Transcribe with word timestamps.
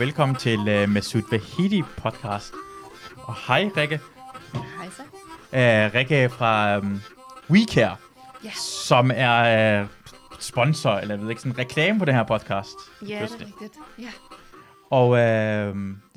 Og 0.00 0.06
velkommen 0.06 0.36
til 0.36 0.58
uh, 0.58 0.88
Masoud 0.88 1.22
Vahidi 1.30 1.82
podcast. 1.82 2.52
Og 3.16 3.34
hej, 3.46 3.70
Rikke. 3.76 4.00
Hej 4.52 4.88
så. 4.96 5.02
Uh, 5.52 5.94
Rikke 5.94 6.28
fra 6.28 6.78
um, 6.78 7.00
WeCare, 7.50 7.96
Ja. 8.44 8.50
som 8.86 9.10
er 9.14 9.82
uh, 9.82 9.88
sponsor, 10.38 10.90
eller 10.90 11.14
jeg 11.14 11.22
ved 11.22 11.30
ikke, 11.30 11.42
sådan 11.42 11.58
reklame 11.58 11.98
på 11.98 12.04
den 12.04 12.14
her 12.14 12.22
podcast. 12.22 12.70
Ja, 13.02 13.06
det 13.06 13.12
er 13.12 13.22
rigtigt. 13.22 13.74
Ja. 13.98 14.10
Og 14.90 15.08
uh, 15.08 15.16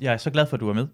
jeg 0.00 0.12
er 0.12 0.16
så 0.16 0.30
glad 0.30 0.46
for, 0.46 0.56
at 0.56 0.60
du 0.60 0.68
er 0.68 0.74
med. 0.74 0.86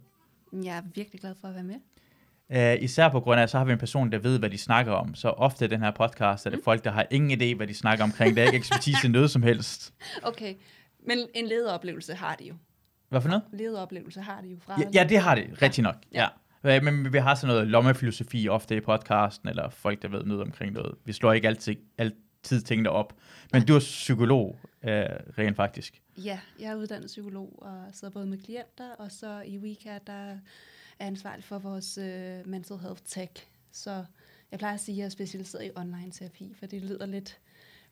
Jeg 0.53 0.77
er 0.77 0.83
virkelig 0.95 1.21
glad 1.21 1.35
for 1.41 1.49
at 1.49 1.55
være 1.55 1.65
med. 1.65 2.77
Uh, 2.77 2.83
især 2.85 3.09
på 3.09 3.21
grund 3.21 3.41
af, 3.41 3.49
så 3.51 3.59
har 3.59 3.65
vi 3.65 3.73
en 3.73 3.79
person, 3.79 4.13
der 4.13 4.19
ved, 4.19 4.39
hvad 4.39 4.51
de 4.51 4.59
snakker 4.59 4.93
om. 4.93 5.15
Så 5.15 5.29
ofte 5.29 5.65
i 5.65 5.69
den 5.69 5.81
her 5.81 5.91
podcast 5.91 6.47
er 6.47 6.51
det 6.51 6.61
folk, 6.65 6.85
der 6.85 6.91
har 6.91 7.07
ingen 7.11 7.41
idé, 7.43 7.57
hvad 7.57 7.67
de 7.67 7.75
snakker 7.75 8.05
omkring. 8.05 8.37
Der 8.37 8.43
er 8.43 8.47
ikke 8.47 8.59
ekspertise 8.65 9.07
i 9.07 9.11
noget 9.11 9.31
som 9.31 9.43
helst. 9.43 9.93
Okay, 10.23 10.55
men 11.07 11.19
en 11.35 11.47
lederoplevelse 11.47 12.15
har 12.15 12.35
de 12.35 12.45
jo. 12.45 12.55
Hvad 13.11 13.21
for 13.21 13.29
noget? 13.29 13.43
Lederoplevelse 13.53 14.21
har 14.21 14.41
de 14.41 14.49
jo 14.49 14.57
fra. 14.61 14.81
Ja, 14.81 14.89
ja 14.95 15.09
det 15.09 15.19
har 15.19 15.35
det, 15.35 15.63
rigtig 15.63 15.83
nok. 15.83 15.97
Ja. 16.13 16.29
Ja. 16.65 16.81
Men 16.81 17.13
vi 17.13 17.19
har 17.19 17.35
sådan 17.35 17.55
noget 17.55 17.69
lommefilosofi 17.69 18.49
ofte 18.49 18.77
i 18.77 18.81
podcasten, 18.81 19.49
eller 19.49 19.69
folk, 19.69 20.03
der 20.03 20.09
ved 20.09 20.25
noget 20.25 20.43
omkring 20.43 20.73
noget. 20.73 20.95
Vi 21.05 21.13
slår 21.13 21.33
ikke 21.33 21.49
altid, 21.49 21.77
altid 21.99 22.61
tingene 22.61 22.91
op. 22.91 23.17
Men 23.53 23.67
du 23.67 23.75
er 23.75 23.79
psykolog, 23.79 24.59
øh, 24.85 25.05
rent 25.39 25.57
faktisk. 25.57 26.03
ja, 26.25 26.41
jeg 26.59 26.71
er 26.71 26.75
uddannet 26.75 27.07
psykolog 27.07 27.59
og 27.63 27.85
sidder 27.93 28.13
både 28.13 28.27
med 28.27 28.39
klienter, 28.39 28.91
og 28.99 29.13
så 29.13 29.43
i 29.47 29.59
WeCare, 29.59 30.01
der 30.07 30.13
er 30.13 30.37
ansvarlig 30.99 31.45
for 31.45 31.59
vores 31.59 31.99
øh, 31.99 32.47
mental 32.47 32.79
health 32.79 33.03
tech. 33.07 33.47
Så 33.73 34.05
jeg 34.51 34.59
plejer 34.59 34.75
at 34.75 34.81
sige, 34.81 34.95
at 34.95 34.99
jeg 34.99 35.05
er 35.05 35.09
specialiseret 35.09 35.65
i 35.65 35.71
online 35.77 36.11
terapi, 36.11 36.55
for 36.59 36.67
det 36.67 36.83
lyder 36.83 37.07
lidt 37.07 37.39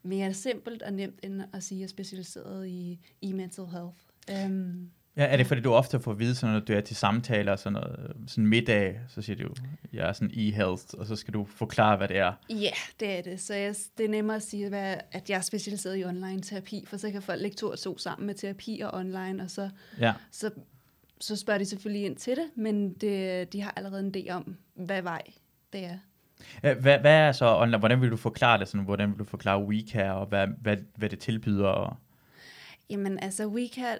mere 0.03 0.33
simpelt 0.33 0.81
og 0.81 0.93
nemt, 0.93 1.19
end 1.23 1.41
at 1.53 1.63
sige, 1.63 1.77
at 1.77 1.79
jeg 1.79 1.85
er 1.85 1.89
specialiseret 1.89 2.67
i, 2.67 2.99
i 3.21 3.31
mental 3.33 3.65
health. 3.65 4.45
Um, 4.45 4.91
Ja, 5.19 5.23
er 5.25 5.37
det 5.37 5.47
fordi, 5.47 5.61
du 5.61 5.73
ofte 5.73 5.99
får 5.99 6.11
at 6.11 6.19
vide, 6.19 6.35
sådan, 6.35 6.53
når 6.53 6.59
du 6.59 6.73
er 6.73 6.81
til 6.81 6.95
samtaler, 6.95 7.55
sådan 7.55 7.73
noget, 7.73 8.15
sådan 8.27 8.47
middag, 8.47 8.99
så 9.07 9.21
siger 9.21 9.43
du, 9.43 9.53
jeg 9.93 10.09
er 10.09 10.13
sådan 10.13 10.31
e-health, 10.31 10.99
og 10.99 11.05
så 11.05 11.15
skal 11.15 11.33
du 11.33 11.45
forklare, 11.45 11.97
hvad 11.97 12.07
det 12.07 12.17
er. 12.17 12.33
Ja, 12.49 12.71
det 12.99 13.17
er 13.17 13.21
det. 13.21 13.39
Så 13.39 13.53
jeg, 13.53 13.75
det 13.97 14.05
er 14.05 14.09
nemmere 14.09 14.35
at 14.35 14.43
sige, 14.43 14.69
hvad, 14.69 14.95
at 15.11 15.29
jeg 15.29 15.37
er 15.37 15.41
specialiseret 15.41 15.97
i 15.97 16.03
online 16.05 16.41
terapi, 16.41 16.85
for 16.87 16.97
så 16.97 17.11
kan 17.11 17.21
folk 17.21 17.41
lægge 17.41 17.55
to 17.55 17.69
og 17.69 17.79
to 17.79 17.97
sammen 17.97 18.25
med 18.27 18.35
terapi 18.35 18.81
og 18.83 18.93
online, 18.93 19.43
og 19.43 19.49
så, 19.51 19.69
Ja. 19.99 20.13
så, 20.31 20.51
så 21.19 21.35
spørger 21.35 21.57
de 21.57 21.65
selvfølgelig 21.65 22.05
ind 22.05 22.17
til 22.17 22.35
det, 22.35 22.45
men 22.55 22.93
det, 22.93 23.53
de 23.53 23.61
har 23.61 23.73
allerede 23.75 23.99
en 23.99 24.13
idé 24.17 24.31
om, 24.31 24.55
hvad 24.75 25.01
vej 25.01 25.21
det 25.73 25.85
er. 25.85 25.97
Hvad, 26.61 26.99
hvad 26.99 27.13
er 27.13 27.31
så 27.31 27.57
online? 27.57 27.77
Hvordan 27.77 28.01
vil 28.01 28.11
du 28.11 28.17
forklare 28.17 28.59
det? 28.59 28.67
Sådan, 28.67 28.85
hvordan 28.85 29.09
vil 29.09 29.19
du 29.19 29.23
forklare 29.23 29.63
WeCare, 29.63 30.13
og 30.15 30.25
hvad, 30.25 30.47
hvad, 30.61 30.77
hvad 30.95 31.09
det 31.09 31.19
tilbyder? 31.19 31.67
Og... 31.67 31.97
Jamen 32.89 33.19
altså, 33.19 33.47
WeCare, 33.47 33.97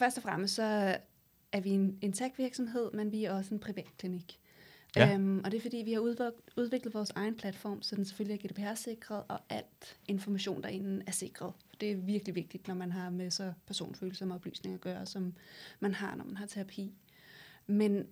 først 0.00 0.16
og 0.16 0.22
fremmest 0.22 0.54
så 0.54 0.96
er 1.52 1.60
vi 1.60 1.70
en, 1.70 1.98
en 2.00 2.12
tech-virksomhed, 2.12 2.90
men 2.92 3.12
vi 3.12 3.24
er 3.24 3.32
også 3.32 3.54
en 3.54 3.60
privatklinik. 3.60 4.40
Ja. 4.96 5.14
Øhm, 5.14 5.38
og 5.44 5.50
det 5.50 5.58
er 5.58 5.62
fordi, 5.62 5.76
vi 5.76 5.92
har 5.92 6.00
udviklet 6.56 6.94
vores 6.94 7.10
egen 7.10 7.34
platform, 7.34 7.82
så 7.82 7.96
den 7.96 8.04
selvfølgelig 8.04 8.44
er 8.44 8.48
GDPR-sikret, 8.48 9.22
og 9.28 9.40
alt 9.48 9.98
information 10.08 10.62
derinde 10.62 11.02
er 11.06 11.12
sikret. 11.12 11.52
Det 11.80 11.90
er 11.90 11.96
virkelig 11.96 12.34
vigtigt, 12.34 12.68
når 12.68 12.74
man 12.74 12.92
har 12.92 13.10
med 13.10 13.30
så 13.30 13.52
personfølsomme 13.66 14.34
oplysninger 14.34 14.76
at 14.76 14.80
gøre, 14.80 15.06
som 15.06 15.34
man 15.80 15.94
har, 15.94 16.14
når 16.14 16.24
man 16.24 16.36
har 16.36 16.46
terapi. 16.46 16.92
Men, 17.66 18.06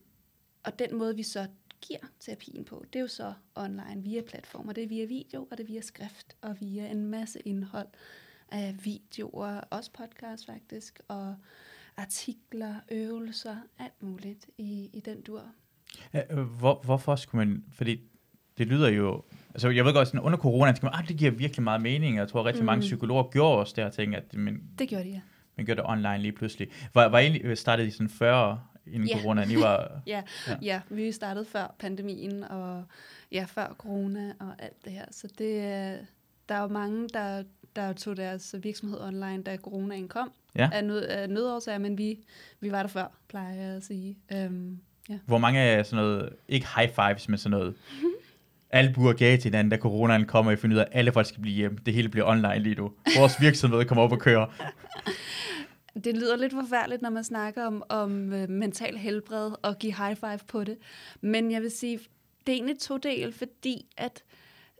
og 0.65 0.79
den 0.79 0.99
måde, 0.99 1.17
vi 1.17 1.23
så 1.23 1.47
giver 1.81 2.01
terapien 2.21 2.65
på, 2.65 2.85
det 2.93 2.99
er 2.99 3.01
jo 3.01 3.09
så 3.09 3.33
online 3.55 4.03
via 4.03 4.23
platformer. 4.23 4.73
Det 4.73 4.85
er 4.85 4.89
via 4.89 5.05
video, 5.05 5.49
og 5.51 5.59
det 5.59 5.65
er 5.65 5.69
via 5.69 5.81
skrift, 5.81 6.37
og 6.41 6.61
via 6.61 6.91
en 6.91 7.07
masse 7.07 7.41
indhold 7.45 7.89
af 8.49 8.77
videoer, 8.85 9.61
også 9.71 9.93
podcast 9.93 10.47
faktisk, 10.47 11.01
og 11.09 11.37
artikler, 11.99 12.75
øvelser, 12.91 13.57
alt 13.79 14.03
muligt 14.03 14.47
i, 14.59 14.91
i 14.93 15.01
den 15.05 15.21
dur. 15.21 15.43
Ja, 16.15 16.21
øh, 16.31 16.39
Hvor, 16.39 16.81
hvorfor 16.85 17.17
skulle 17.17 17.47
man, 17.47 17.65
fordi 17.73 18.01
det 18.59 18.67
lyder 18.67 18.89
jo, 18.89 19.23
altså 19.55 19.69
jeg 19.71 19.85
ved 19.85 19.93
godt, 19.93 20.09
sådan 20.09 20.21
under 20.21 20.39
corona, 20.39 20.73
tænker 20.73 20.85
man, 20.91 20.95
ah, 21.03 21.09
det 21.09 21.17
giver 21.17 21.31
virkelig 21.31 21.63
meget 21.65 21.83
mening, 21.83 22.15
og 22.15 22.21
jeg 22.21 22.29
tror 22.29 22.47
rigtig 22.47 22.63
mm. 22.63 22.67
mange 22.67 22.81
psykologer 22.81 23.23
gjorde 23.31 23.59
også 23.59 23.73
det, 23.77 23.85
og 23.85 23.93
tænkte, 23.93 24.19
at 24.19 24.35
man, 24.35 24.63
Det 24.79 24.89
gjorde 24.89 25.05
de, 25.05 25.11
ja. 25.11 25.21
man 25.57 25.67
gjorde 25.67 25.81
det 25.81 25.91
online 25.91 26.19
lige 26.19 26.33
pludselig. 26.33 26.69
Var, 26.95 27.09
var 27.09 27.19
egentlig, 27.19 27.59
startede 27.59 27.89
I 27.89 27.91
sådan 27.91 28.09
før, 28.09 28.71
inden 28.87 29.09
Ja. 29.09 29.21
corona, 29.21 29.45
I 29.51 29.57
var, 29.57 30.01
Ja, 30.07 30.23
Ja. 30.47 30.53
ja. 30.53 30.57
ja, 30.63 30.81
vi 30.91 31.13
startede 31.13 31.45
før 31.45 31.75
pandemien, 31.79 32.45
og 32.45 32.85
ja, 33.33 33.45
før 33.49 33.75
corona 33.79 34.33
og 34.41 34.55
alt 34.59 34.85
det 34.85 34.93
her. 34.93 35.05
Så 35.11 35.29
det, 35.39 35.55
øh, 35.57 36.05
der 36.49 36.55
er 36.55 36.61
jo 36.63 36.69
mange, 36.69 37.09
der, 37.09 37.45
der 37.77 37.93
tog 37.93 38.17
deres 38.17 38.55
virksomhed 38.63 39.01
online, 39.01 39.43
da 39.43 39.57
coronaen 39.57 40.09
kom, 40.09 40.31
Ja. 40.57 40.71
af, 40.73 40.85
nød, 40.85 41.03
af 41.03 41.31
nødårsager, 41.31 41.79
men 41.79 41.99
vi, 41.99 42.19
vi 42.61 42.73
var 42.73 42.83
der 42.83 42.89
før, 42.89 43.07
plejer 43.29 43.55
jeg 43.55 43.77
at 43.77 43.85
sige. 43.85 44.19
Øhm, 44.33 44.79
ja. 45.09 45.19
hvor 45.27 45.39
mange 45.39 45.61
af 45.61 45.87
sådan 45.87 46.05
noget, 46.05 46.31
ikke 46.49 46.67
high 46.77 46.91
fives, 46.95 47.29
men 47.29 47.39
sådan 47.39 47.59
noget, 47.59 47.75
albuer 48.71 49.13
gav 49.13 49.37
til 49.39 49.45
hinanden, 49.45 49.71
da 49.71 49.77
coronaen 49.77 50.25
kommer, 50.27 50.51
og 50.51 50.53
I 50.53 50.57
finder 50.57 50.77
ud 50.77 50.81
af, 50.81 50.85
at 50.85 50.99
alle 50.99 51.13
folk 51.13 51.27
skal 51.27 51.43
blive 51.43 51.55
hjemme. 51.55 51.79
Det 51.87 51.95
hele 51.95 52.09
bliver 52.09 52.27
online 52.27 52.59
lige 52.59 52.75
nu. 52.75 52.93
Vores 53.19 53.41
virksomhed 53.41 53.85
kommer 53.85 54.05
op 54.05 54.13
og 54.13 54.19
kører. 54.19 54.47
Det 56.05 56.17
lyder 56.17 56.37
lidt 56.37 56.53
forfærdeligt, 56.53 57.03
når 57.03 57.11
man 57.11 57.25
snakker 57.25 57.65
om, 57.67 57.83
om 57.89 58.33
øh, 58.33 58.49
mental 58.51 58.97
helbred 58.97 59.51
og 59.63 59.79
give 59.79 59.95
high 59.95 60.17
five 60.17 60.39
på 60.49 60.65
det. 60.65 60.77
Men 61.21 61.53
jeg 61.53 61.63
vil 61.63 61.71
sige, 61.71 61.99
det 62.47 62.53
er 62.53 62.57
egentlig 62.57 62.79
to 62.79 62.97
del, 62.97 63.33
fordi 63.33 63.87
at 63.97 64.23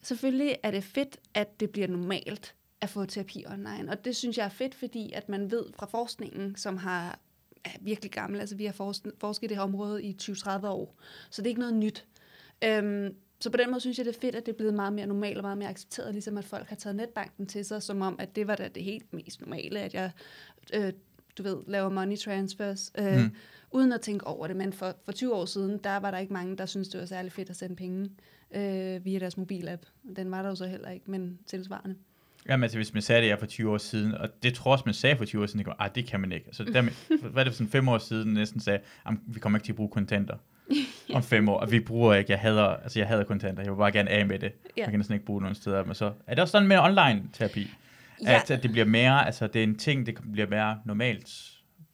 selvfølgelig 0.03 0.57
er 0.63 0.71
det 0.71 0.85
fedt, 0.85 1.17
at 1.35 1.61
det 1.61 1.71
bliver 1.71 1.89
normalt 1.89 2.55
at 2.81 2.89
få 2.89 3.05
terapi 3.05 3.45
online. 3.47 3.91
Og 3.91 4.05
det 4.05 4.17
synes 4.17 4.39
jeg 4.39 4.45
er 4.45 4.49
fedt, 4.49 4.75
fordi 4.75 5.13
at 5.13 5.29
man 5.29 5.51
ved 5.51 5.65
fra 5.75 5.87
forskningen, 5.87 6.57
som 6.57 6.77
har 6.77 7.19
er 7.65 7.79
virkelig 7.81 8.11
gammel, 8.11 8.41
altså 8.41 8.57
vi 8.57 8.65
har 8.65 8.73
forsket, 8.73 9.43
i 9.43 9.47
det 9.47 9.57
her 9.57 9.65
område 9.65 10.05
i 10.05 10.17
20-30 10.23 10.67
år, 10.67 10.97
så 11.31 11.43
det 11.43 11.47
er 11.47 11.51
ikke 11.51 11.61
noget 11.61 11.75
nyt. 11.75 12.07
Øhm, 12.65 13.15
så 13.41 13.51
på 13.51 13.57
den 13.57 13.71
måde 13.71 13.81
synes 13.81 13.99
jeg, 13.99 14.07
det 14.07 14.17
er 14.17 14.21
fedt, 14.21 14.35
at 14.35 14.47
det 14.47 14.53
er 14.53 14.57
blevet 14.57 14.75
meget 14.75 14.93
mere 14.93 15.07
normalt 15.07 15.37
og 15.37 15.43
meget 15.43 15.59
mere 15.59 15.69
accepteret, 15.69 16.13
ligesom 16.13 16.39
at 16.39 16.45
folk 16.45 16.69
har 16.69 16.77
taget 16.77 16.97
netbanken 16.97 17.47
til 17.47 17.65
sig, 17.65 17.83
som 17.83 18.03
om, 18.03 18.17
at 18.19 18.37
det 18.37 18.47
var 18.47 18.57
da 18.57 18.69
det 18.69 18.83
helt 18.85 19.13
mest 19.13 19.41
normale, 19.41 19.81
at 19.81 19.95
jeg, 19.95 20.11
øh, 20.75 20.93
du 21.39 21.43
ved, 21.43 21.57
laver 21.67 21.89
money 21.89 22.17
transfers, 22.17 22.93
øh, 22.99 23.21
mm. 23.21 23.31
uden 23.71 23.93
at 23.93 24.01
tænke 24.01 24.27
over 24.27 24.47
det. 24.47 24.57
Men 24.57 24.73
for, 24.73 24.95
for 25.05 25.13
20 25.13 25.35
år 25.35 25.45
siden, 25.45 25.79
der 25.79 25.97
var 25.97 26.11
der 26.11 26.19
ikke 26.19 26.33
mange, 26.33 26.57
der 26.57 26.67
syntes, 26.67 26.89
det 26.89 27.01
var 27.01 27.07
særlig 27.07 27.33
fedt 27.33 27.51
at 27.51 27.57
sende 27.57 27.77
penge 27.77 28.11
øh, 28.51 29.05
via 29.05 29.19
deres 29.19 29.37
mobilapp. 29.37 29.83
Den 30.17 30.31
var 30.31 30.43
der 30.43 30.49
jo 30.49 30.55
så 30.55 30.67
heller 30.67 30.91
ikke, 30.91 31.11
men 31.11 31.39
tilsvarende. 31.47 31.97
Jamen 32.49 32.63
altså, 32.63 32.79
hvis 32.79 32.93
man 32.95 33.03
sagde 33.03 33.23
det 33.23 33.29
her 33.31 33.37
for 33.39 33.47
20 33.47 33.71
år 33.73 33.79
siden, 33.79 34.15
og 34.15 34.29
det 34.43 34.55
tror 34.55 34.71
jeg 34.71 34.73
også, 34.73 34.83
man 34.87 34.95
sagde 34.95 35.17
for 35.17 35.25
20 35.25 35.43
år 35.43 35.47
siden, 35.47 35.65
det, 35.65 35.73
ah, 35.79 35.91
det 35.95 36.07
kan 36.07 36.21
man 36.21 36.33
ikke. 36.33 36.47
Altså, 36.47 36.65
der, 36.65 36.83
hvad 37.31 37.43
er 37.43 37.45
det 37.45 37.53
for 37.53 37.57
sådan 37.57 37.71
fem 37.71 37.89
år 37.89 37.99
siden, 37.99 38.33
næsten 38.35 38.61
sagde, 38.61 38.81
"Jamen, 39.07 39.21
vi 39.27 39.41
kommer 39.41 39.59
ikke 39.59 39.65
til 39.67 39.73
at 39.73 39.77
bruge 39.77 39.91
kontanter 39.91 40.37
om 41.15 41.23
fem 41.23 41.49
år, 41.49 41.61
og 41.61 41.73
vi 41.73 41.81
bruger 41.81 42.15
ikke, 42.15 42.33
jeg 42.33 42.41
hader, 42.41 42.65
altså 42.65 42.99
jeg 42.99 43.09
hader 43.09 43.25
kontanter, 43.25 43.63
jeg 43.63 43.73
vil 43.73 43.77
bare 43.79 43.93
gerne 43.93 44.11
af 44.11 44.27
med 44.27 44.39
det. 44.39 44.53
Ja. 44.77 44.83
Man 44.83 44.91
kan 44.91 44.99
næsten 44.99 45.15
ikke 45.15 45.27
bruge 45.27 45.41
nogen 45.41 45.55
steder. 45.55 45.85
Men 45.85 45.95
så 45.95 46.13
er 46.27 46.35
det 46.35 46.43
også 46.43 46.53
sådan 46.53 46.69
med 46.69 46.79
online 46.79 47.23
terapi, 47.33 47.71
Ja. 48.23 48.37
at, 48.43 48.51
at 48.51 48.63
det 48.63 48.71
bliver 48.73 48.85
mere, 48.87 49.27
altså 49.27 49.47
det 49.47 49.59
er 49.59 49.63
en 49.63 49.79
ting, 49.79 50.07
det 50.07 50.19
bliver 50.33 50.49
mere 50.49 50.79
normalt 50.85 51.31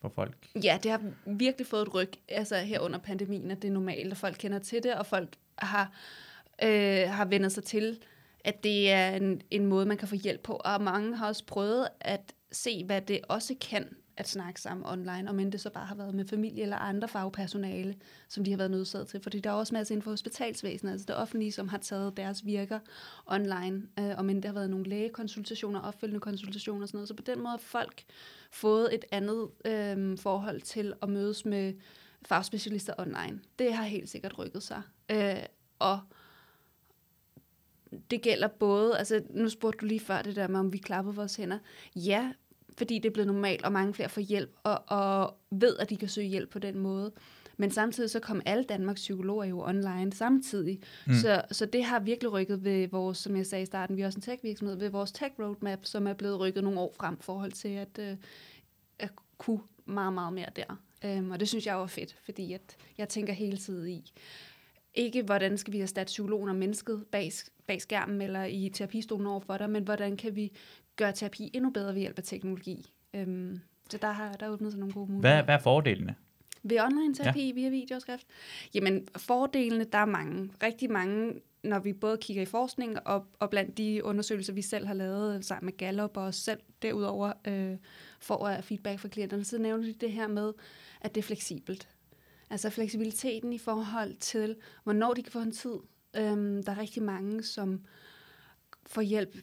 for 0.00 0.12
folk. 0.15 0.34
Ja, 0.65 0.78
det 0.82 0.91
har 0.91 1.00
virkelig 1.26 1.66
fået 1.66 1.82
et 1.82 1.94
ryg, 1.94 2.11
altså 2.28 2.56
her 2.56 2.81
under 2.81 2.99
pandemien, 2.99 3.50
at 3.50 3.62
det 3.62 3.69
er 3.69 3.72
normalt, 3.72 4.11
og 4.12 4.16
folk 4.16 4.37
kender 4.38 4.59
til 4.59 4.82
det, 4.82 4.94
og 4.94 5.06
folk 5.06 5.28
har, 5.59 5.93
øh, 6.62 7.00
har 7.11 7.25
vendt 7.25 7.53
sig 7.53 7.64
til, 7.64 7.97
at 8.44 8.64
det 8.64 8.91
er 8.91 9.11
en, 9.11 9.43
en 9.50 9.67
måde, 9.67 9.87
man 9.87 9.96
kan 9.96 10.08
få 10.08 10.14
hjælp 10.14 10.43
på. 10.43 10.61
Og 10.64 10.82
mange 10.82 11.17
har 11.17 11.26
også 11.26 11.44
prøvet 11.46 11.88
at 12.00 12.35
se, 12.52 12.85
hvad 12.85 13.00
det 13.00 13.20
også 13.29 13.55
kan 13.61 13.96
at 14.17 14.29
snakke 14.29 14.61
sammen 14.61 14.87
online, 14.87 15.31
om 15.31 15.41
end 15.41 15.52
det 15.52 15.61
så 15.61 15.70
bare 15.70 15.87
har 15.87 15.94
været 15.94 16.14
med 16.14 16.25
familie 16.25 16.62
eller 16.62 16.76
andre 16.76 17.08
fagpersonale, 17.08 17.94
som 18.29 18.44
de 18.44 18.50
har 18.50 18.58
været 18.58 18.70
nødsaget 18.70 19.08
til. 19.08 19.20
Fordi 19.20 19.41
der 19.41 19.50
er 19.50 19.55
også 19.55 19.75
masser 19.75 19.93
inden 19.93 20.02
for 20.02 20.11
hospitalsvæsenet, 20.11 20.93
altså 20.93 21.06
det 21.08 21.17
offentlige, 21.17 21.52
som 21.52 21.69
har 21.69 21.79
taget 21.79 22.17
deres 22.17 22.46
virker 22.46 22.79
online, 23.26 23.82
øh, 23.99 24.19
om 24.19 24.31
end 24.31 24.43
det 24.43 24.44
har 24.44 24.55
været 24.55 24.70
nogle 24.70 24.88
lægekonsultationer, 24.88 25.81
opfølgende 25.81 26.20
konsultationer 26.20 26.82
og 26.82 26.88
sådan 26.88 26.97
noget. 26.99 27.08
Så 27.08 27.14
på 27.14 27.23
den 27.23 27.38
måde 27.38 27.50
har 27.50 27.58
folk 27.58 28.05
fået 28.52 28.94
et 28.94 29.05
andet 29.12 29.49
øh, 29.64 30.19
forhold 30.19 30.61
til 30.61 30.93
at 31.02 31.08
mødes 31.08 31.44
med 31.44 31.75
fagspecialister 32.23 32.94
online. 32.99 33.40
Det 33.58 33.75
har 33.75 33.85
helt 33.85 34.08
sikkert 34.08 34.38
rykket 34.38 34.62
sig. 34.62 34.82
Øh, 35.11 35.37
og 35.79 36.00
det 38.11 38.23
gælder 38.23 38.49
både, 38.49 38.99
altså 38.99 39.23
nu 39.31 39.49
spurgte 39.49 39.79
du 39.79 39.87
lige 39.87 40.00
før 40.00 40.23
det 40.23 40.37
der 40.37 40.49
med, 40.49 40.61
om 40.61 40.73
vi 40.73 40.79
klappede 40.79 41.17
vores 41.17 41.37
hænder. 41.37 41.58
Ja, 41.96 42.32
fordi 42.79 42.99
det 42.99 43.08
er 43.08 43.12
blevet 43.12 43.26
normalt, 43.26 43.64
og 43.64 43.73
mange 43.73 43.94
flere 43.94 44.08
får 44.08 44.20
hjælp, 44.20 44.50
og, 44.62 44.82
og 44.87 45.35
ved, 45.50 45.76
at 45.76 45.91
de 45.91 45.96
kan 45.96 46.08
søge 46.08 46.29
hjælp 46.29 46.50
på 46.50 46.58
den 46.58 46.79
måde. 46.79 47.12
Men 47.56 47.70
samtidig 47.70 48.11
så 48.11 48.20
kom 48.20 48.43
alle 48.46 48.64
Danmarks 48.64 49.00
psykologer 49.00 49.44
jo 49.44 49.61
online 49.61 50.12
samtidig. 50.12 50.81
Mm. 51.06 51.14
Så, 51.14 51.43
så 51.50 51.67
det 51.67 51.85
har 51.85 52.00
virkelig 52.00 52.32
rykket 52.32 52.64
ved 52.64 52.88
vores, 52.88 53.19
som 53.19 53.37
jeg 53.37 53.46
sagde 53.46 53.62
i 53.62 53.67
starten, 53.67 53.97
vi 53.97 54.02
er 54.02 54.06
også 54.06 54.19
en 54.19 54.23
tech-virksomhed, 54.23 54.76
ved 54.76 54.88
vores 54.88 55.12
tech 55.12 55.31
roadmap, 55.38 55.79
som 55.82 56.06
er 56.06 56.12
blevet 56.12 56.40
rykket 56.40 56.64
nogle 56.64 56.81
år 56.81 56.94
frem 56.97 57.14
i 57.14 57.23
forhold 57.23 57.52
til 57.52 57.69
at, 57.69 57.99
øh, 57.99 58.17
at 58.99 59.11
kunne 59.38 59.61
meget, 59.85 60.12
meget 60.12 60.32
mere 60.32 60.49
der. 60.56 60.79
Um, 61.19 61.31
og 61.31 61.40
det 61.40 61.49
synes 61.49 61.67
jeg 61.67 61.76
var 61.76 61.87
fedt, 61.87 62.17
fordi 62.25 62.52
at 62.52 62.76
jeg 62.99 63.08
tænker 63.08 63.32
hele 63.32 63.56
tiden 63.56 63.88
i, 63.88 64.12
ikke 64.94 65.23
hvordan 65.23 65.58
skal 65.58 65.73
vi 65.73 65.81
erstatte 65.81 66.11
psykologen 66.11 66.49
og 66.49 66.56
mennesket 66.56 67.05
bag, 67.12 67.32
bag 67.66 67.82
skærmen 67.82 68.20
eller 68.22 68.44
i 68.44 68.70
terapistolen 68.75 69.26
overfor 69.26 69.56
dig, 69.56 69.70
men 69.70 69.84
hvordan 69.84 70.16
kan 70.16 70.37
vi 70.37 70.52
gøre 70.96 71.12
terapi 71.12 71.50
endnu 71.55 71.70
bedre 71.70 71.94
ved 71.94 72.00
hjælp 72.00 72.19
af 72.19 72.25
teknologi. 72.25 72.90
Øhm, 73.14 73.61
Så 73.90 73.99
der 73.99 74.12
har 74.12 74.32
der 74.32 74.46
er 74.46 74.50
åbnet 74.50 74.72
sig 74.72 74.78
nogle 74.78 74.94
gode 74.94 75.06
Hvad, 75.06 75.14
muligheder. 75.14 75.44
hvad 75.44 75.55
er 75.55 75.58
fordelene? 75.58 76.14
Ved 76.62 76.81
online 76.81 77.14
terapi 77.14 77.46
ja. 77.46 77.55
via 77.55 77.69
videoskrift? 77.69 78.26
Jamen, 78.75 79.08
fordelene, 79.16 79.84
der 79.84 79.99
er 79.99 80.05
mange. 80.05 80.50
Rigtig 80.62 80.90
mange, 80.90 81.40
når 81.62 81.78
vi 81.78 81.93
både 81.93 82.16
kigger 82.16 82.43
i 82.43 82.46
forskning 82.46 83.06
og, 83.06 83.26
og 83.38 83.50
blandt 83.50 83.78
de 83.78 84.05
undersøgelser, 84.05 84.52
vi 84.52 84.62
selv 84.62 84.87
har 84.87 84.94
lavet 84.94 85.44
sammen 85.44 85.64
med 85.66 85.76
Gallup 85.76 86.16
og 86.16 86.22
os 86.22 86.37
selv 86.37 86.61
derudover 86.82 87.32
øh, 87.44 87.76
får 88.20 88.61
feedback 88.61 89.00
fra 89.00 89.08
klienterne, 89.08 89.44
så 89.44 89.58
nævner 89.58 89.84
de 89.84 89.93
det 89.93 90.12
her 90.12 90.26
med, 90.26 90.52
at 91.00 91.14
det 91.14 91.20
er 91.20 91.26
fleksibelt. 91.26 91.88
Altså 92.50 92.70
fleksibiliteten 92.70 93.52
i 93.52 93.58
forhold 93.58 94.14
til, 94.14 94.56
hvornår 94.84 95.14
de 95.14 95.22
kan 95.22 95.32
få 95.32 95.38
en 95.38 95.52
tid. 95.52 95.76
Øhm, 96.16 96.62
der 96.62 96.72
er 96.72 96.78
rigtig 96.78 97.02
mange, 97.02 97.43
som 97.43 97.81
får 98.87 99.02
hjælp 99.02 99.37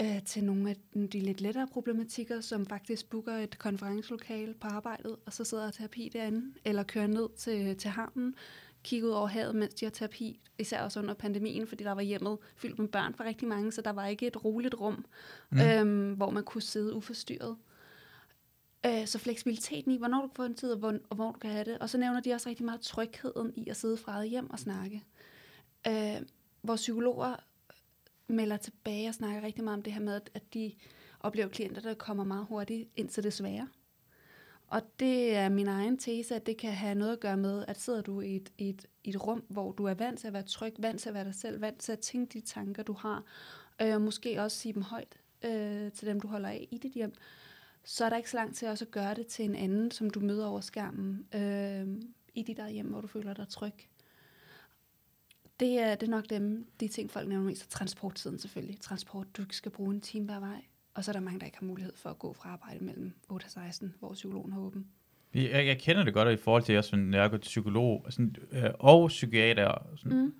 øh, 0.00 0.22
til 0.24 0.44
nogle 0.44 0.70
af 0.70 0.76
de 0.94 1.20
lidt 1.20 1.40
lettere 1.40 1.66
problematikker, 1.72 2.40
som 2.40 2.66
faktisk 2.66 3.10
booker 3.10 3.32
et 3.32 3.58
konferencelokale 3.58 4.54
på 4.54 4.66
arbejdet, 4.66 5.16
og 5.26 5.32
så 5.32 5.44
sidder 5.44 5.70
terapi 5.70 6.10
derinde, 6.12 6.54
eller 6.64 6.82
kører 6.82 7.06
ned 7.06 7.28
til, 7.36 7.76
til 7.76 7.90
havnen, 7.90 8.34
kigger 8.84 9.08
ud 9.08 9.12
over 9.12 9.26
havet, 9.26 9.54
mens 9.54 9.74
de 9.74 9.84
har 9.84 9.90
terapi, 9.90 10.40
især 10.58 10.82
også 10.82 11.00
under 11.00 11.14
pandemien, 11.14 11.66
fordi 11.66 11.84
der 11.84 11.92
var 11.92 12.02
hjemmet 12.02 12.38
fyldt 12.56 12.78
med 12.78 12.88
børn 12.88 13.14
for 13.14 13.24
rigtig 13.24 13.48
mange, 13.48 13.72
så 13.72 13.82
der 13.82 13.90
var 13.90 14.06
ikke 14.06 14.26
et 14.26 14.44
roligt 14.44 14.74
rum, 14.80 15.04
mm. 15.50 15.60
øhm, 15.60 16.12
hvor 16.12 16.30
man 16.30 16.44
kunne 16.44 16.62
sidde 16.62 16.94
uforstyrret. 16.94 17.56
Øh, 18.86 19.06
så 19.06 19.18
fleksibiliteten 19.18 19.92
i, 19.92 19.98
hvornår 19.98 20.20
du 20.22 20.28
kan 20.28 20.36
få 20.36 20.44
en 20.44 20.54
tid, 20.54 20.72
og 20.72 20.78
hvor, 20.78 20.94
og 21.10 21.16
hvor 21.16 21.32
du 21.32 21.38
kan 21.38 21.50
have 21.50 21.64
det. 21.64 21.78
Og 21.78 21.90
så 21.90 21.98
nævner 21.98 22.20
de 22.20 22.32
også 22.32 22.48
rigtig 22.48 22.64
meget 22.64 22.80
trygheden 22.80 23.52
i 23.56 23.68
at 23.68 23.76
sidde 23.76 23.96
fra 23.96 24.24
hjem 24.24 24.50
og 24.50 24.58
snakke. 24.58 25.04
Øh, 25.88 26.22
hvor 26.62 26.76
psykologer 26.76 27.36
melder 28.28 28.56
tilbage 28.56 29.08
og 29.08 29.14
snakker 29.14 29.42
rigtig 29.42 29.64
meget 29.64 29.76
om 29.76 29.82
det 29.82 29.92
her 29.92 30.00
med, 30.00 30.20
at- 30.34 30.54
de 30.54 30.72
oplever 31.20 31.48
klienter, 31.48 31.80
der 31.80 31.94
kommer 31.94 32.24
meget 32.24 32.46
hurtigt 32.46 32.88
ind 32.96 33.08
til 33.08 33.22
det 33.24 33.32
svære. 33.32 33.68
Og 34.68 34.82
det 35.00 35.34
er 35.36 35.48
min 35.48 35.66
egen 35.68 35.98
tese, 35.98 36.34
at 36.34 36.46
det 36.46 36.56
kan 36.56 36.72
have 36.72 36.94
noget 36.94 37.12
at 37.12 37.20
gøre 37.20 37.36
med, 37.36 37.64
at 37.68 37.80
sidder 37.80 38.00
du 38.02 38.20
i 38.20 38.36
et, 38.36 38.52
i 38.58 38.68
et, 38.68 38.86
i 39.04 39.10
et 39.10 39.26
rum, 39.26 39.44
hvor 39.48 39.72
du 39.72 39.84
er 39.84 39.94
vant 39.94 40.18
til 40.20 40.26
at 40.26 40.32
være 40.32 40.42
tryg, 40.42 40.74
vant 40.78 41.00
til 41.00 41.08
at 41.08 41.14
være 41.14 41.24
dig 41.24 41.34
selv, 41.34 41.60
vant 41.60 41.78
til 41.78 41.92
at 41.92 41.98
tænke 41.98 42.38
de 42.40 42.46
tanker, 42.46 42.82
du 42.82 42.92
har, 42.92 43.24
øh, 43.82 43.94
og 43.94 44.00
måske 44.02 44.42
også 44.42 44.56
sige 44.58 44.72
dem 44.72 44.82
højt 44.82 45.18
øh, 45.44 45.92
til 45.92 46.06
dem, 46.08 46.20
du 46.20 46.28
holder 46.28 46.48
af 46.48 46.68
i 46.70 46.78
dit 46.78 46.92
hjem, 46.92 47.12
så 47.84 48.04
er 48.04 48.08
der 48.08 48.16
ikke 48.16 48.30
så 48.30 48.36
langt 48.36 48.56
til 48.56 48.68
også 48.68 48.84
at 48.84 48.90
gøre 48.90 49.14
det 49.14 49.26
til 49.26 49.44
en 49.44 49.54
anden, 49.54 49.90
som 49.90 50.10
du 50.10 50.20
møder 50.20 50.46
over 50.46 50.60
skærmen 50.60 51.26
øh, 51.34 51.86
i 52.34 52.42
dit 52.42 52.58
eget 52.58 52.72
hjem, 52.72 52.86
hvor 52.86 53.00
du 53.00 53.06
føler 53.06 53.34
dig 53.34 53.48
tryg. 53.48 53.72
Det 55.60 55.78
er, 55.78 55.94
det 55.94 56.06
er 56.06 56.10
nok 56.10 56.24
dem, 56.30 56.66
de 56.80 56.88
ting, 56.88 57.10
folk 57.10 57.28
nævner 57.28 57.44
mest. 57.44 57.62
Og 57.62 57.68
Transporttiden 57.68 58.38
selvfølgelig. 58.38 58.80
Transport, 58.80 59.26
du 59.36 59.42
skal 59.50 59.70
bruge 59.70 59.94
en 59.94 60.00
time 60.00 60.24
hver 60.24 60.40
vej. 60.40 60.64
Og 60.94 61.04
så 61.04 61.10
er 61.10 61.12
der 61.12 61.20
mange, 61.20 61.40
der 61.40 61.46
ikke 61.46 61.58
har 61.58 61.66
mulighed 61.66 61.92
for 61.96 62.10
at 62.10 62.18
gå 62.18 62.32
fra 62.32 62.48
arbejde 62.48 62.84
mellem 62.84 63.12
8 63.28 63.44
og 63.44 63.50
16, 63.50 63.94
hvor 63.98 64.12
psykologen 64.12 64.52
har 64.52 64.60
åben. 64.60 64.86
Jeg, 65.34 65.66
jeg 65.66 65.78
kender 65.78 66.04
det 66.04 66.14
godt 66.14 66.38
i 66.38 66.42
forhold 66.42 66.62
til, 66.62 66.78
også, 66.78 66.96
når 66.96 67.18
jeg 67.18 67.30
går 67.30 67.36
til 67.36 67.48
psykolog 67.48 68.02
og, 68.04 68.12
sådan, 68.12 68.36
øh, 68.52 68.70
og 68.78 69.08
psykiater. 69.08 69.66
Og 69.66 69.98
sådan. 69.98 70.18
Mm. 70.18 70.34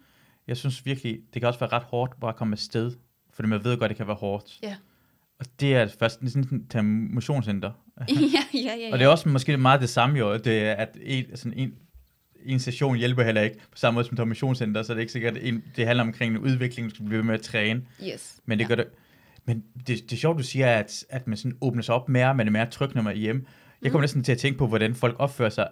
Jeg 0.46 0.56
synes 0.56 0.86
virkelig, 0.86 1.20
det 1.34 1.42
kan 1.42 1.48
også 1.48 1.60
være 1.60 1.72
ret 1.72 1.82
hårdt 1.82 2.20
bare 2.20 2.28
at 2.30 2.36
komme 2.36 2.52
afsted. 2.54 2.92
Fordi 3.30 3.48
man 3.48 3.64
ved 3.64 3.78
godt, 3.78 3.88
det 3.88 3.96
kan 3.96 4.06
være 4.06 4.16
hårdt. 4.16 4.58
Ja. 4.62 4.76
Og 5.38 5.46
det 5.60 5.74
er 5.74 5.88
først 5.98 6.20
sådan 6.30 6.66
til 6.70 6.84
motionscenter. 6.84 7.72
ja, 7.98 8.04
ja, 8.54 8.58
ja, 8.60 8.74
ja. 8.74 8.92
Og 8.92 8.98
det 8.98 9.04
er 9.04 9.08
også 9.08 9.28
måske 9.28 9.56
meget 9.56 9.80
det 9.80 9.88
samme 9.88 10.18
jo, 10.18 10.36
det 10.36 10.58
er, 10.58 10.72
at 10.72 10.98
en, 11.02 11.36
sådan 11.36 11.58
en, 11.58 11.74
en 12.46 12.58
session 12.60 12.96
hjælper 12.96 13.22
heller 13.22 13.42
ikke 13.42 13.56
på 13.58 13.78
samme 13.78 13.94
måde 14.02 14.16
som 14.16 14.28
motionscenter, 14.28 14.82
så 14.82 14.92
det 14.92 14.96
er 14.98 15.00
ikke 15.00 15.12
sikkert, 15.12 15.36
at 15.36 15.54
det 15.76 15.86
handler 15.86 16.04
omkring 16.04 16.32
en 16.34 16.38
udvikling, 16.38 16.90
du 16.90 16.94
skal 16.94 17.06
blive 17.06 17.18
ved 17.18 17.24
med 17.24 17.34
at 17.34 17.40
træne. 17.42 17.82
Yes. 18.12 18.36
Men 18.46 18.58
det 18.58 18.64
ja. 18.64 18.68
gør 18.68 18.74
det. 18.74 18.86
Men 19.44 19.64
det, 19.78 19.88
det 19.88 20.12
er 20.12 20.16
sjovt, 20.16 20.38
du 20.38 20.42
siger, 20.42 20.66
at, 20.66 21.04
at 21.10 21.26
man 21.26 21.36
sådan 21.36 21.56
åbner 21.60 21.82
sig 21.82 21.94
op 21.94 22.08
mere, 22.08 22.34
man 22.34 22.46
er 22.46 22.50
mere 22.50 22.66
tryg, 22.70 22.94
når 22.94 23.02
man 23.02 23.12
er 23.12 23.18
hjemme. 23.18 23.42
Jeg 23.82 23.90
kommer 23.90 24.00
Mm. 24.00 24.02
næsten 24.02 24.24
til 24.24 24.32
at 24.32 24.38
tænke 24.38 24.58
på, 24.58 24.66
hvordan 24.66 24.94
folk 24.94 25.16
opfører 25.18 25.50
sig. 25.50 25.68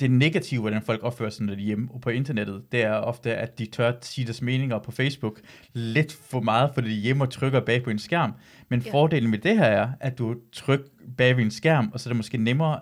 Det 0.00 0.10
negative, 0.10 0.60
hvordan 0.60 0.82
folk 0.82 1.02
opfører 1.02 1.30
sig, 1.30 1.46
når 1.46 1.54
de 1.54 1.60
er 1.60 1.64
hjemme 1.66 1.88
og 1.90 2.00
på 2.00 2.10
internettet, 2.10 2.62
det 2.72 2.82
er 2.82 2.92
ofte, 2.92 3.34
at 3.34 3.58
de 3.58 3.66
tør 3.66 3.88
at 3.88 4.04
sige 4.04 4.24
deres 4.24 4.42
meninger 4.42 4.78
på 4.78 4.90
Facebook 4.90 5.40
lidt 5.72 6.12
for 6.12 6.40
meget, 6.40 6.70
fordi 6.74 6.90
de 6.90 6.96
er 6.96 7.00
hjemme 7.00 7.24
og 7.24 7.30
trykker 7.30 7.60
bag 7.60 7.82
på 7.84 7.90
en 7.90 7.98
skærm. 7.98 8.32
Men 8.68 8.80
Ja. 8.80 8.92
fordelen 8.92 9.30
med 9.30 9.38
det 9.38 9.56
her 9.56 9.64
er, 9.64 9.88
at 10.00 10.18
du 10.18 10.34
trykker 10.52 10.84
bag 11.16 11.36
ved 11.36 11.44
en 11.44 11.50
skærm, 11.50 11.90
og 11.94 12.00
så 12.00 12.08
er 12.08 12.10
det 12.10 12.16
måske 12.16 12.38
nemmere 12.38 12.80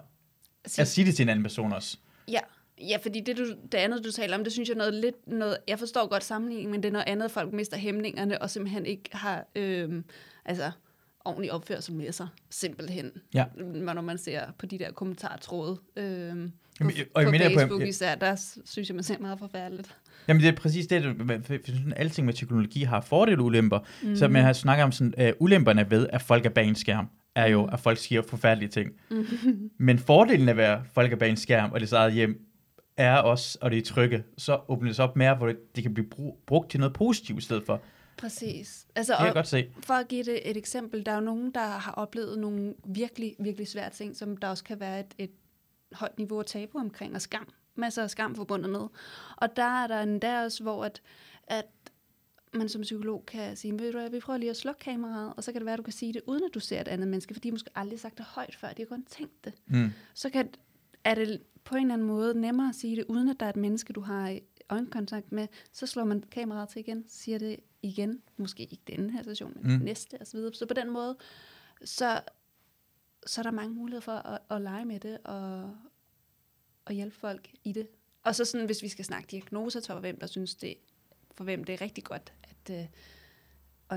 at 0.79 0.89
sige 0.89 1.07
det 1.07 1.15
til 1.15 1.23
en 1.23 1.29
anden 1.29 1.43
person 1.43 1.73
også. 1.73 1.99
Ja, 2.29 2.39
ja 2.89 2.97
fordi 3.03 3.21
det, 3.21 3.37
du, 3.39 3.45
det 3.73 3.79
andet, 3.79 4.05
du 4.05 4.11
taler 4.11 4.37
om, 4.39 4.45
det 4.45 4.53
synes 4.53 4.69
jeg 4.69 4.75
er 4.75 4.79
noget 4.79 4.95
lidt... 4.95 5.27
Noget, 5.27 5.57
jeg 5.69 5.79
forstår 5.79 6.07
godt 6.09 6.25
sammenligningen, 6.25 6.73
men 6.73 6.83
det 6.83 6.89
er 6.89 6.93
noget 6.93 7.09
andet, 7.09 7.31
folk 7.31 7.53
mister 7.53 7.77
hæmningerne, 7.77 8.43
og 8.43 8.51
simpelthen 8.51 8.87
ikke 8.87 9.11
har 9.13 9.47
øhm, 9.57 10.05
altså, 10.45 10.71
ordentlig 11.25 11.53
opførsel 11.53 11.95
med 11.95 12.13
sig, 12.13 12.29
simpelthen. 12.51 13.11
Ja. 13.35 13.45
Når 13.57 14.01
man 14.01 14.19
ser 14.19 14.41
på 14.59 14.67
de 14.67 14.79
der 14.79 14.93
kommentartråde 14.93 15.79
øhm, 15.97 16.53
på, 16.81 16.91
og 17.15 17.25
på 17.25 17.31
mener 17.31 17.49
på- 17.49 17.59
Facebook 17.59 17.83
især, 17.83 18.15
der 18.15 18.57
synes 18.65 18.89
jeg, 18.89 18.95
man 18.95 19.05
ser 19.05 19.19
meget 19.19 19.39
forfærdeligt. 19.39 19.97
Jamen 20.29 20.43
det 20.43 20.49
er 20.49 20.57
præcis 20.57 20.87
det, 20.87 21.03
sådan, 21.67 21.93
alting 21.97 22.25
med 22.25 22.35
teknologi 22.35 22.83
har 22.83 23.01
fordele 23.01 23.39
og 23.39 23.45
ulemper. 23.45 23.79
Mm. 24.03 24.17
Så 24.17 24.29
man 24.29 24.43
har 24.45 24.53
snakket 24.53 24.85
om 24.85 24.93
sådan, 24.93 25.15
uh, 25.19 25.29
ulemperne 25.41 25.91
ved, 25.91 26.07
at 26.13 26.23
folk 26.23 26.47
er 26.47 26.51
bag 26.51 26.69
en 26.69 26.75
skærm, 26.75 27.09
er 27.35 27.47
jo, 27.47 27.65
at 27.65 27.81
folk 27.81 27.99
siger 27.99 28.23
forfærdelige 28.23 28.69
ting. 28.69 28.91
Mm. 29.11 29.27
Men 29.87 29.99
fordelen 29.99 30.49
af 30.49 30.53
at 30.53 30.57
være 30.57 30.83
folk 30.95 31.13
er 31.13 31.17
bag 31.17 31.31
en 31.31 31.37
skærm, 31.37 31.73
og 31.73 31.81
det 31.81 31.93
eget 31.93 32.13
hjem, 32.13 32.41
er 32.97 33.17
også, 33.17 33.59
og 33.61 33.71
det 33.71 33.79
er 33.79 33.83
trygge, 33.83 34.25
så 34.39 34.79
det 34.83 34.97
sig 34.97 35.05
op 35.05 35.17
mere, 35.17 35.35
hvor 35.35 35.47
det, 35.47 35.77
det 35.77 35.83
kan 35.83 35.95
blive 35.95 36.07
bru- 36.15 36.37
brugt 36.47 36.71
til 36.71 36.81
noget 36.81 36.93
positivt 36.93 37.39
i 37.39 37.43
stedet 37.43 37.67
for. 37.67 37.73
Det 37.75 37.83
Præcis. 38.17 38.87
Altså, 38.95 39.17
kan 39.17 39.27
jeg 39.27 39.35
godt 39.35 39.47
se. 39.47 39.69
For 39.81 39.95
at 39.95 40.09
give 40.09 40.25
det 40.25 40.51
et 40.51 40.57
eksempel, 40.57 41.07
der 41.07 41.13
er 41.13 41.17
jo 41.17 41.21
nogen, 41.21 41.51
der 41.51 41.67
har 41.67 41.93
oplevet 41.93 42.39
nogle 42.39 42.75
virkelig, 42.87 43.37
virkelig 43.39 43.69
svære 43.69 43.91
ting, 43.91 44.17
som 44.17 44.37
der 44.37 44.49
også 44.49 44.65
kan 44.65 44.81
være 44.81 45.01
et, 45.01 45.15
et 45.19 45.31
højt 45.93 46.19
niveau 46.19 46.39
af 46.39 46.45
tabu 46.45 46.79
omkring, 46.79 47.15
og 47.15 47.21
skam. 47.21 47.49
Masser 47.75 48.03
af 48.03 48.11
skam 48.11 48.35
forbundet 48.35 48.71
med. 48.71 48.87
Og 49.37 49.57
der 49.57 49.83
er 49.83 49.87
der 49.87 50.01
endda 50.01 50.45
også, 50.45 50.63
hvor 50.63 50.85
at, 50.85 51.03
at 51.47 51.67
man 52.55 52.69
som 52.69 52.83
psykolog 52.83 53.27
kan 53.27 53.57
sige, 53.57 53.79
ved 53.79 53.93
du 53.93 53.99
hvad, 53.99 54.11
vi 54.11 54.21
prøver 54.21 54.39
lige 54.39 54.51
at 54.51 54.57
slukke 54.57 54.81
kameraet, 54.81 55.33
og 55.37 55.45
så 55.45 55.53
kan 55.53 55.61
det 55.61 55.67
være, 55.67 55.73
at 55.73 55.79
du 55.79 55.83
kan 55.83 55.93
sige 55.93 56.13
det, 56.13 56.23
uden 56.27 56.45
at 56.45 56.55
du 56.55 56.61
ser 56.61 56.81
et 56.81 56.89
andet 56.89 57.09
menneske, 57.09 57.35
fordi 57.35 57.49
de 57.49 57.53
måske 57.53 57.71
aldrig 57.75 58.01
sagt 58.01 58.19
det 58.19 58.27
højt 58.27 58.57
før, 58.57 58.69
de 58.69 58.83
har 58.83 58.87
kun 58.87 59.05
tænkt 59.05 59.45
det. 59.45 59.53
Mm. 59.67 59.91
Så 60.15 60.31
kan, 60.31 60.49
er 61.05 61.15
det 61.15 61.43
på 61.65 61.75
en 61.77 61.81
eller 61.83 61.95
anden 61.95 62.07
måde 62.07 62.41
nemmere 62.41 62.69
at 62.69 62.75
sige 62.75 62.97
det, 62.97 63.05
uden 63.09 63.29
at 63.29 63.41
der 63.41 63.47
er 63.47 63.51
et 63.51 63.57
menneske, 63.57 63.93
du 63.93 64.01
har 64.01 64.29
i 64.29 64.41
øjenkontakt 64.71 65.33
med, 65.33 65.49
så 65.73 65.87
slår 65.87 66.05
man 66.05 66.23
kameraet 66.23 66.69
til 66.69 66.81
igen, 66.81 67.05
siger 67.09 67.39
det 67.39 67.57
igen, 67.83 68.23
måske 68.37 68.63
ikke 68.63 68.83
denne 68.87 69.13
her 69.13 69.23
session, 69.23 69.53
men 69.63 69.79
Mm. 69.79 69.85
næste 69.85 70.19
og 70.21 70.27
så 70.27 70.37
videre. 70.37 70.55
Så 70.55 70.67
på 70.67 70.75
den 70.75 70.91
måde, 70.91 71.17
så, 71.85 72.21
så 73.27 73.41
er 73.41 73.43
der 73.43 73.51
mange 73.51 73.75
muligheder 73.75 74.01
for 74.01 74.13
at, 74.13 74.39
at 74.51 74.63
lege 74.63 74.85
med 74.85 75.01
det 75.01 75.19
og, 75.25 75.77
og 76.85 76.93
hjælpe 76.95 77.17
folk 77.17 77.51
i 77.65 77.73
det. 77.73 77.89
Og 78.23 78.35
så 78.35 78.45
sådan, 78.45 78.67
hvis 78.67 78.83
vi 78.83 78.89
skal 78.89 79.05
snakke 79.05 79.27
diagnoser, 79.31 79.81
så 79.81 80.01
hvem 80.01 80.19
der 80.21 80.27
synes 80.27 80.55
det, 80.55 80.75
for 81.35 81.45
hvem 81.45 81.65
det 81.65 81.73
er 81.73 81.81
rigtig 81.81 82.05
godt, 82.05 82.33
at 82.43 82.71
uh, 82.81 82.85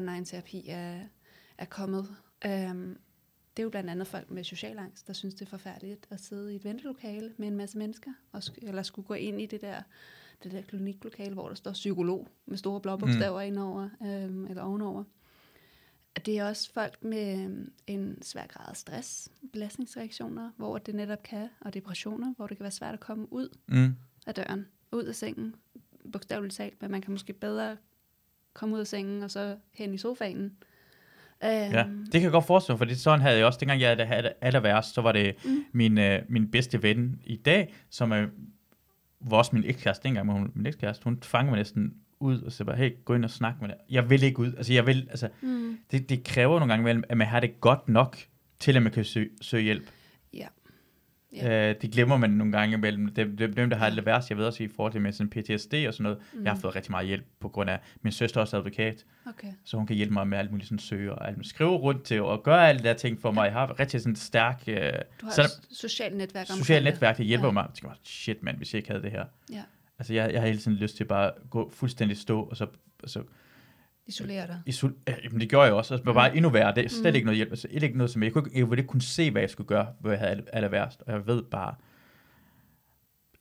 online 0.01 0.25
terapi 0.25 0.65
er, 0.67 1.00
er 1.57 1.65
kommet. 1.65 2.15
Um, 2.45 2.97
det 3.57 3.61
er 3.61 3.65
jo 3.65 3.69
blandt 3.69 3.89
andet 3.89 4.07
folk 4.07 4.31
med 4.31 4.43
social 4.43 4.77
angst, 4.79 5.07
der 5.07 5.13
synes, 5.13 5.35
det 5.35 5.41
er 5.45 5.49
forfærdeligt 5.49 6.07
at 6.09 6.19
sidde 6.19 6.53
i 6.53 6.55
et 6.55 6.63
ventelokale 6.63 7.33
med 7.37 7.47
en 7.47 7.55
masse 7.55 7.77
mennesker, 7.77 8.11
og 8.31 8.39
sk- 8.45 8.67
eller 8.67 8.83
skulle 8.83 9.07
gå 9.07 9.13
ind 9.13 9.41
i 9.41 9.45
det 9.45 9.61
der, 9.61 9.81
det 10.43 10.51
der 10.51 10.61
kliniklokale, 10.61 11.33
hvor 11.33 11.47
der 11.47 11.55
står 11.55 11.71
psykolog 11.71 12.27
med 12.45 12.57
store 12.57 12.81
blå 12.81 12.97
bogstaver 12.97 13.41
mm. 13.41 13.47
indover, 13.47 13.89
øhm, 14.03 14.45
eller 14.47 14.63
ovenover. 14.63 15.03
Det 16.25 16.37
er 16.37 16.45
også 16.47 16.71
folk 16.73 17.03
med 17.03 17.43
øhm, 17.43 17.71
en 17.87 18.21
svær 18.21 18.47
grad 18.47 18.69
af 18.69 18.77
stress, 18.77 19.29
belastningsreaktioner, 19.53 20.51
hvor 20.57 20.77
det 20.77 20.95
netop 20.95 21.23
kan, 21.23 21.47
og 21.61 21.73
depressioner, 21.73 22.33
hvor 22.37 22.47
det 22.47 22.57
kan 22.57 22.63
være 22.63 22.71
svært 22.71 22.93
at 22.93 22.99
komme 22.99 23.33
ud 23.33 23.49
Mm. 23.67 23.95
af 24.27 24.35
døren, 24.35 24.65
ud 24.91 25.03
af 25.03 25.15
sengen, 25.15 25.55
bogstaveligt 26.11 26.55
talt, 26.55 26.81
men 26.81 26.91
man 26.91 27.01
kan 27.01 27.11
måske 27.11 27.33
bedre 27.33 27.77
komme 28.53 28.75
ud 28.75 28.79
af 28.79 28.87
sengen, 28.87 29.23
og 29.23 29.31
så 29.31 29.57
hen 29.71 29.93
i 29.93 29.97
sofaen. 29.97 30.57
Øhm, 31.44 31.51
Ja, 31.51 31.84
det 32.06 32.12
kan 32.12 32.22
jeg 32.22 32.32
godt 32.32 32.46
forestille 32.46 32.74
mig, 32.74 32.77
for 32.77 32.86
det 32.86 33.00
sådan 33.00 33.22
havde 33.22 33.38
jeg 33.38 33.46
også, 33.46 33.60
dengang 33.60 33.82
jeg 33.82 34.08
havde 34.08 34.24
det 34.24 34.34
aller 34.41 34.60
værst, 34.60 34.94
så 34.94 35.01
var 35.01 35.12
det 35.12 35.36
mm. 35.46 35.65
min, 35.72 35.98
øh, 35.98 36.22
min 36.29 36.51
bedste 36.51 36.84
ven 36.84 37.22
i 37.25 37.36
dag, 37.36 37.74
som 37.89 38.12
er, 38.12 38.25
var 39.22 39.38
også 39.38 39.51
min 39.53 39.63
ekskæreste 39.67 40.03
dengang, 40.03 40.27
men 40.27 40.36
hun, 40.36 40.51
min 40.56 40.65
ekskæreste, 40.65 41.03
hun 41.03 41.20
fangede 41.22 41.51
mig 41.51 41.58
næsten 41.58 41.94
ud, 42.20 42.41
og 42.41 42.51
så 42.51 42.65
bare, 42.65 42.75
hey, 42.75 42.91
gå 43.06 43.13
ind 43.13 43.24
og 43.24 43.29
snak 43.29 43.53
med 43.62 43.70
det. 43.70 43.75
Jeg 43.89 44.10
vil 44.10 44.24
ikke 44.24 44.39
ud, 44.39 44.53
altså 44.58 44.74
jeg 44.74 44.88
vil, 44.88 45.08
altså, 45.10 45.29
mm, 45.41 45.77
det, 45.91 46.10
det 46.10 46.24
kræver 46.24 46.60
nogle 46.60 46.74
gange 46.74 47.03
at 47.10 47.17
man 47.17 47.27
har 47.27 47.39
det 47.39 47.62
godt 47.62 47.89
nok, 47.89 48.17
til 48.60 48.75
at 48.75 48.84
man 48.84 48.91
kan 48.91 49.03
søge, 49.03 49.29
søge 49.41 49.63
hjælp. 49.63 49.89
Ja. 51.36 51.69
Øh, 51.69 51.75
det 51.81 51.91
glemmer 51.91 52.17
man 52.17 52.29
nogle 52.29 52.51
gange 52.53 52.74
imellem. 52.77 53.07
Dem, 53.13 53.38
dem, 53.38 53.53
dem 53.53 53.69
der 53.69 53.77
har 53.77 53.89
det 53.89 54.05
værst, 54.05 54.29
jeg 54.29 54.38
ved 54.38 54.46
også 54.46 54.63
i 54.63 54.67
forhold 54.67 54.91
til 54.91 55.01
med 55.01 55.12
sådan 55.12 55.29
PTSD 55.29 55.74
og 55.88 55.93
sådan 55.93 56.03
noget, 56.03 56.17
mm. 56.34 56.43
jeg 56.43 56.51
har 56.51 56.60
fået 56.60 56.75
rigtig 56.75 56.91
meget 56.91 57.07
hjælp 57.07 57.25
på 57.39 57.50
grund 57.50 57.69
af, 57.69 57.79
min 58.01 58.12
søster 58.13 58.38
er 58.38 58.41
også 58.41 58.57
advokat, 58.57 59.05
Okay. 59.29 59.48
så 59.63 59.77
hun 59.77 59.88
kan 59.88 59.96
hjælpe 59.96 60.13
mig 60.13 60.27
med 60.27 60.38
alt 60.38 60.51
muligt 60.51 60.67
sådan 60.67 60.79
søge 60.79 61.12
og 61.13 61.27
alt 61.27 61.38
muligt. 61.38 61.50
Skrive 61.50 61.69
rundt 61.69 62.03
til 62.03 62.22
og 62.22 62.43
gøre 62.43 62.69
alle 62.69 62.79
de 62.79 62.88
der 62.88 62.93
ting 62.93 63.22
for 63.22 63.31
mig. 63.31 63.46
Jeg 63.46 63.53
har 63.53 63.79
rigtig 63.79 64.01
sådan 64.01 64.15
stærk 64.15 64.63
øh, 64.67 64.75
Du 65.22 65.25
har 65.25 65.43
et 65.43 65.60
socialt 65.72 66.17
netværk 66.17 66.43
omkring 66.50 66.57
socialt 66.65 66.84
netværk, 66.86 67.17
der 67.17 67.24
hjælper 67.24 67.48
Ja. 67.48 67.51
mig. 67.51 67.62
Jeg 67.67 67.74
tænker, 67.74 67.88
bare, 67.89 67.98
shit 68.03 68.43
mand, 68.43 68.57
hvis 68.57 68.74
jeg 68.74 68.77
ikke 68.79 68.89
havde 68.89 69.03
det 69.03 69.12
her. 69.12 69.25
Ja. 69.51 69.62
Altså 70.00 70.13
jeg, 70.13 70.34
jeg 70.34 70.41
har 70.41 70.48
hele 70.48 70.60
tiden 70.60 70.77
lyst 70.77 70.98
til 70.98 71.05
bare 71.05 71.25
at 71.27 71.34
gå 71.50 71.69
fuldstændig 71.74 72.17
stå, 72.17 72.41
og 72.41 72.57
så, 72.57 72.67
og 73.03 73.10
så 73.10 73.24
Isolere 74.07 74.47
dig. 74.47 74.59
Isol- 74.69 74.93
ja, 75.07 75.13
jamen, 75.23 75.39
det 75.41 75.49
gjorde 75.49 75.65
jeg 75.65 75.73
også. 75.73 75.93
Altså, 75.93 76.01
det 76.01 76.05
var 76.07 76.13
bare 76.13 76.35
endnu 76.35 76.49
værre. 76.49 76.75
Det 76.75 76.85
er 76.85 76.89
slet 76.89 77.13
Mm. 77.13 77.15
ikke 77.15 77.25
noget 77.25 77.35
hjælp. 77.35 77.49
Altså, 77.51 77.67
ikke 77.71 77.97
noget, 77.97 78.11
som 78.11 78.23
jeg, 78.23 78.31
kunne, 78.33 78.47
ikke- 78.47 78.59
jeg 78.59 78.69
ville 78.69 78.79
ikke 78.81 78.89
kunne 78.89 79.01
se, 79.01 79.31
hvad 79.31 79.41
jeg 79.41 79.49
skulle 79.49 79.67
gøre, 79.67 79.87
hvor 79.99 80.09
jeg 80.11 80.19
havde 80.19 80.43
aller, 80.53 80.69
værst. 80.69 81.01
Og 81.07 81.13
jeg 81.13 81.27
ved 81.27 81.43
bare... 81.43 81.75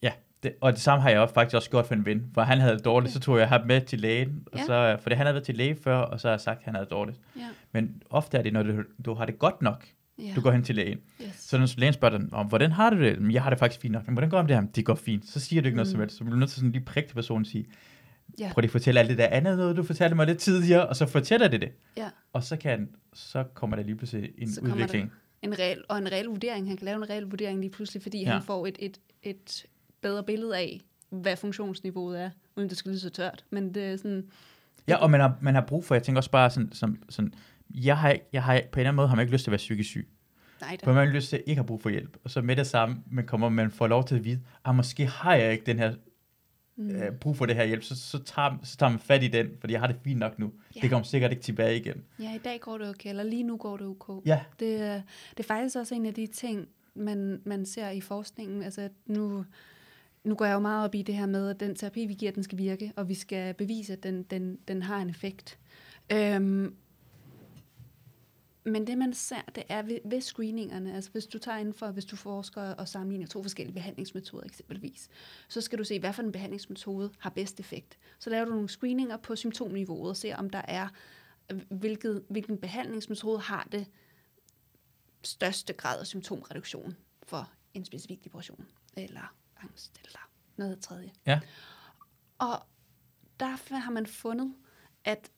Ja, 0.02 0.10
det, 0.42 0.54
og 0.60 0.72
det 0.72 0.80
samme 0.80 1.02
har 1.02 1.10
jeg 1.10 1.20
også, 1.20 1.34
faktisk 1.34 1.56
også 1.56 1.70
gjort 1.70 1.86
for 1.86 1.94
en 1.94 2.06
ven. 2.06 2.24
Hvor 2.32 2.42
han 2.42 2.58
havde 2.58 2.74
det 2.76 2.84
dårligt, 2.84 3.12
så 3.12 3.20
tog 3.20 3.38
jeg 3.38 3.48
ham 3.48 3.66
med 3.66 3.80
til 3.80 4.00
lægen. 4.00 4.42
Og 4.52 4.58
Ja. 4.58 4.64
så, 4.64 4.96
for 5.02 5.08
det, 5.10 5.16
han 5.16 5.26
havde 5.26 5.34
været 5.34 5.44
til 5.46 5.54
læge 5.54 5.76
før, 5.84 5.96
og 5.96 6.20
så 6.20 6.28
har 6.28 6.32
jeg 6.32 6.40
sagt, 6.40 6.58
at 6.58 6.64
han 6.64 6.74
havde 6.74 6.84
det 6.84 6.90
dårligt. 6.90 7.20
Ja. 7.36 7.40
Men 7.72 8.02
ofte 8.10 8.38
er 8.38 8.42
det, 8.42 8.52
når 8.52 8.62
du, 8.62 8.82
du 9.04 9.14
har 9.14 9.24
det 9.26 9.38
godt 9.38 9.62
nok, 9.62 9.86
ja. 10.18 10.32
du 10.36 10.40
går 10.40 10.50
hen 10.50 10.62
til 10.62 10.74
lægen. 10.74 10.98
Yes. 11.22 11.34
Så 11.36 11.58
når 11.58 11.78
lægen 11.80 11.92
spørger 11.94 12.18
dig, 12.18 12.28
om, 12.32 12.46
hvordan 12.46 12.72
har 12.72 12.90
du 12.90 12.96
det? 13.00 13.20
Men 13.20 13.30
jeg 13.32 13.42
har 13.42 13.50
det 13.50 13.58
faktisk 13.58 13.80
fint 13.80 13.92
nok. 13.92 14.06
Men 14.06 14.14
hvordan 14.14 14.30
går 14.30 14.38
det 14.38 14.44
med 14.50 14.56
det 14.56 14.62
her? 14.64 14.70
Det 14.72 14.84
går 14.84 14.94
fint. 14.94 15.26
Så 15.26 15.40
siger 15.40 15.62
du 15.62 15.66
ikke 15.66 15.76
noget 15.76 15.88
Mm. 15.88 15.90
som 15.90 16.00
helst. 16.00 16.16
Så 16.16 16.24
bliver 16.24 16.34
du 16.34 16.38
nødt 16.38 16.50
til 16.50 16.56
sådan 16.60 16.72
lige 16.72 16.84
prikke 16.84 17.08
til 17.08 17.14
personen 17.14 17.42
og 17.42 17.46
sige, 17.46 17.66
Ja. 18.38 18.50
prøv 18.52 18.60
lige 18.60 18.68
at 18.68 18.72
fortælle 18.72 19.00
alt 19.00 19.08
det 19.10 19.18
der 19.18 19.26
andet 19.26 19.58
noget, 19.58 19.76
du 19.76 19.82
fortalte 19.82 20.16
mig 20.16 20.26
lidt 20.26 20.38
tidligere, 20.38 20.86
og 20.86 20.96
så 20.96 21.06
fortæller 21.06 21.48
det 21.48 21.60
det. 21.60 21.72
Ja. 21.96 22.08
Og 22.32 22.42
så, 22.42 22.56
kan, 22.56 22.88
så 23.14 23.44
kommer 23.54 23.76
der 23.76 23.82
lige 23.82 23.96
pludselig 23.96 24.30
en 24.38 24.52
Så 24.52 24.60
udvikling. 24.60 25.12
En 25.42 25.58
reel, 25.58 25.84
og 25.88 25.98
en 25.98 26.12
reel 26.12 26.26
vurdering. 26.26 26.68
Han 26.68 26.76
kan 26.76 26.84
lave 26.84 26.96
en 26.96 27.10
reel 27.10 27.22
vurdering 27.24 27.60
lige 27.60 27.70
pludselig, 27.70 28.02
fordi 28.02 28.22
Ja. 28.22 28.32
han 28.32 28.42
får 28.42 28.66
et, 28.66 28.76
et, 28.78 28.98
et 29.22 29.66
bedre 30.00 30.22
billede 30.22 30.56
af, 30.56 30.80
hvad 31.10 31.36
funktionsniveauet 31.36 32.20
er, 32.20 32.30
uden 32.56 32.68
det 32.68 32.76
skal 32.78 32.90
lyde 32.90 33.00
så 33.00 33.10
tørt. 33.10 33.44
Men 33.50 33.74
det 33.74 33.84
er 33.84 33.96
sådan, 33.96 34.24
Ja, 34.88 34.96
og 34.96 35.10
man 35.10 35.20
har, 35.20 35.38
man 35.40 35.54
har 35.54 35.60
brug 35.60 35.84
for, 35.84 35.94
jeg 35.94 36.02
tænker 36.02 36.16
også 36.18 36.30
bare 36.30 36.50
sådan, 36.50 36.72
som, 36.72 37.02
sådan 37.08 37.34
jeg 37.74 37.98
har, 37.98 38.16
jeg 38.32 38.42
har, 38.42 38.52
på 38.52 38.58
en 38.58 38.62
eller 38.80 38.88
anden 38.90 38.96
måde 38.96 39.08
har 39.08 39.16
man 39.16 39.22
ikke 39.22 39.32
lyst 39.32 39.44
til 39.44 39.50
at 39.50 39.52
være 39.52 39.56
psykisk 39.58 39.88
syg. 39.90 40.08
nej 40.60 40.76
På 40.84 40.90
en 40.90 40.94
måde 40.94 40.96
har 40.96 41.04
man 41.06 41.14
lyst 41.14 41.28
til 41.28 41.36
at 41.36 41.42
ikke 41.46 41.58
have 41.58 41.66
brug 41.66 41.82
for 41.82 41.90
hjælp. 41.90 42.16
Og 42.24 42.30
så 42.30 42.42
med 42.42 42.56
det 42.56 42.66
samme, 42.66 42.96
man 43.10 43.26
kommer, 43.26 43.48
man 43.48 43.70
får 43.70 43.86
lov 43.86 44.04
til 44.04 44.14
at 44.14 44.24
vide, 44.24 44.40
at 44.66 44.74
måske 44.74 45.06
har 45.06 45.34
jeg 45.34 45.52
ikke 45.52 45.64
den 45.66 45.78
her, 45.78 45.94
Mm. 46.78 46.90
øh, 46.90 47.12
brug 47.12 47.36
for 47.36 47.46
det 47.46 47.56
her 47.56 47.64
hjælp, 47.64 47.82
så, 47.82 47.96
så, 47.96 48.18
tager, 48.24 48.58
så 48.62 48.76
tager 48.76 48.90
man 48.90 48.98
fat 48.98 49.22
i 49.22 49.28
den, 49.28 49.48
fordi 49.60 49.72
jeg 49.72 49.80
har 49.80 49.86
det 49.86 49.96
fint 50.04 50.18
nok 50.18 50.38
nu. 50.38 50.52
Ja. 50.76 50.80
Det 50.80 50.90
kommer 50.90 51.04
sikkert 51.04 51.30
ikke 51.30 51.42
tilbage 51.42 51.76
igen. 51.80 52.04
Ja, 52.18 52.34
i 52.34 52.38
dag 52.38 52.60
går 52.60 52.78
det 52.78 52.88
okay, 52.88 53.10
eller 53.10 53.22
lige 53.22 53.42
nu 53.42 53.56
går 53.56 53.76
det 53.76 53.86
ok. 53.86 54.22
Ja, 54.26 54.40
Det, 54.60 54.80
er- 54.80 55.02
det 55.30 55.38
er 55.40 55.46
faktisk 55.46 55.76
også 55.76 55.94
en 55.94 56.06
af 56.06 56.14
de 56.14 56.26
ting, 56.26 56.68
man, 56.94 57.40
man 57.44 57.66
ser 57.66 57.90
i 57.90 58.00
forskningen. 58.00 58.62
Altså 58.62 58.80
at 58.80 58.92
nu, 59.06 59.44
nu 60.24 60.34
går 60.34 60.44
jeg 60.44 60.54
jo 60.54 60.58
meget 60.60 60.84
op 60.84 60.94
i 60.94 61.02
det 61.02 61.14
her 61.14 61.26
med, 61.26 61.48
at 61.50 61.60
den 61.60 61.74
terapi, 61.74 62.06
vi 62.06 62.14
giver, 62.14 62.32
den 62.32 62.42
skal 62.42 62.58
virke, 62.58 62.92
og 62.96 63.08
vi 63.08 63.14
skal 63.14 63.54
bevise, 63.54 63.92
at 63.92 64.02
den, 64.02 64.22
den, 64.22 64.58
den 64.68 64.82
har 64.82 64.98
en 65.02 65.10
effekt. 65.10 65.58
Øhm, 66.12 66.74
men 68.66 68.86
det 68.86 68.98
man 68.98 69.14
ser, 69.14 69.42
det 69.54 69.64
er 69.68 69.82
ved, 69.82 69.98
ved 70.04 70.20
screeningerne, 70.20 70.94
altså 70.94 71.10
hvis 71.10 71.26
du 71.26 71.38
tager 71.38 71.58
inden 71.58 71.74
for, 71.74 71.90
hvis 71.90 72.04
du 72.04 72.16
forsker 72.16 72.62
og 72.62 72.88
sammenligner 72.88 73.26
to 73.26 73.42
forskellige 73.42 73.74
behandlingsmetoder 73.74 74.44
eksempelvis, 74.44 75.08
så 75.48 75.60
skal 75.60 75.78
du 75.78 75.84
se, 75.84 76.00
hvad 76.00 76.12
for 76.12 76.22
en 76.22 76.32
behandlingsmetode 76.32 77.10
har 77.18 77.30
bedst 77.30 77.60
effekt. 77.60 77.98
Så 78.18 78.30
laver 78.30 78.44
du 78.44 78.50
nogle 78.50 78.68
screeninger 78.68 79.16
på 79.16 79.36
symptomniveauet 79.36 80.10
og 80.10 80.16
ser, 80.16 80.36
om 80.36 80.50
der 80.50 80.62
er, 80.68 80.88
hvilket, 81.68 82.24
hvilken 82.28 82.58
behandlingsmetode 82.58 83.40
har 83.40 83.68
det 83.72 83.86
største 85.22 85.72
grad 85.72 86.00
af 86.00 86.06
symptomreduktion 86.06 86.96
for 87.22 87.50
en 87.74 87.84
specifik 87.84 88.24
depression, 88.24 88.66
eller 88.96 89.34
angst, 89.62 90.00
eller 90.04 90.30
noget 90.56 90.80
tredje. 90.80 91.12
Ja. 91.26 91.40
Og 92.38 92.62
derfor 93.40 93.74
har 93.74 93.90
man 93.90 94.06
fundet, 94.06 94.54
at 95.04 95.30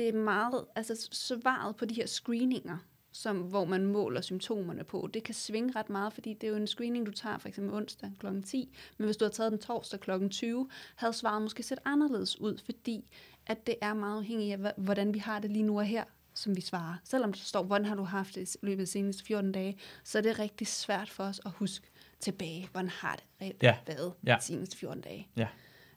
det 0.00 0.08
er 0.08 0.12
meget, 0.12 0.64
altså 0.76 1.08
svaret 1.12 1.76
på 1.76 1.84
de 1.84 1.94
her 1.94 2.06
screeninger, 2.06 2.78
som, 3.12 3.36
hvor 3.40 3.64
man 3.64 3.86
måler 3.86 4.20
symptomerne 4.20 4.84
på, 4.84 5.08
det 5.14 5.22
kan 5.24 5.34
svinge 5.34 5.72
ret 5.76 5.90
meget, 5.90 6.12
fordi 6.12 6.34
det 6.34 6.44
er 6.46 6.50
jo 6.50 6.56
en 6.56 6.66
screening, 6.66 7.06
du 7.06 7.10
tager 7.12 7.38
for 7.38 7.48
eksempel 7.48 7.74
onsdag 7.74 8.10
kl. 8.18 8.26
10, 8.46 8.76
men 8.98 9.04
hvis 9.04 9.16
du 9.16 9.24
har 9.24 9.30
taget 9.30 9.52
den 9.52 9.58
torsdag 9.60 10.00
kl. 10.00 10.10
20, 10.30 10.68
havde 10.96 11.12
svaret 11.12 11.42
måske 11.42 11.62
set 11.62 11.78
anderledes 11.84 12.40
ud, 12.40 12.58
fordi 12.64 13.04
at 13.46 13.66
det 13.66 13.74
er 13.80 13.94
meget 13.94 14.16
afhængigt 14.18 14.66
af, 14.66 14.72
hvordan 14.76 15.14
vi 15.14 15.18
har 15.18 15.38
det 15.38 15.50
lige 15.50 15.62
nu 15.62 15.78
og 15.78 15.84
her, 15.84 16.04
som 16.34 16.56
vi 16.56 16.60
svarer. 16.60 16.94
Selvom 17.04 17.32
der 17.32 17.40
står, 17.40 17.62
hvordan 17.62 17.84
har 17.86 17.94
du 17.94 18.02
haft 18.02 18.34
det 18.34 18.54
i 18.54 18.58
løbet 18.62 18.80
af 18.80 18.86
de 18.86 18.92
seneste 18.92 19.24
14 19.24 19.52
dage, 19.52 19.78
så 20.04 20.18
er 20.18 20.22
det 20.22 20.38
rigtig 20.38 20.66
svært 20.66 21.10
for 21.10 21.24
os 21.24 21.40
at 21.44 21.50
huske 21.50 21.86
tilbage, 22.20 22.68
hvordan 22.72 22.88
har 22.88 23.16
det 23.16 23.24
reelt 23.42 23.62
Ja. 23.62 23.76
været 23.86 24.12
Ja. 24.26 24.36
de 24.40 24.44
seneste 24.44 24.76
14 24.76 25.00
dage. 25.02 25.28
Ja. 25.36 25.48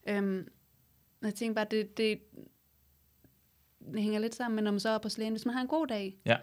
Øhm, 0.07 0.47
jeg 1.21 1.35
tænker 1.35 1.53
bare, 1.55 1.67
det, 1.71 1.97
det 1.97 2.19
hænger 3.97 4.19
lidt 4.19 4.35
sammen 4.35 4.55
med, 4.55 4.63
når 4.63 4.71
man 4.71 4.79
så 4.79 4.89
er 4.89 4.97
på 4.97 5.09
lægen. 5.17 5.33
Hvis 5.33 5.45
man 5.45 5.55
har 5.55 5.61
en 5.61 5.67
god 5.67 5.87
dag, 5.87 6.15
Ja. 6.25 6.37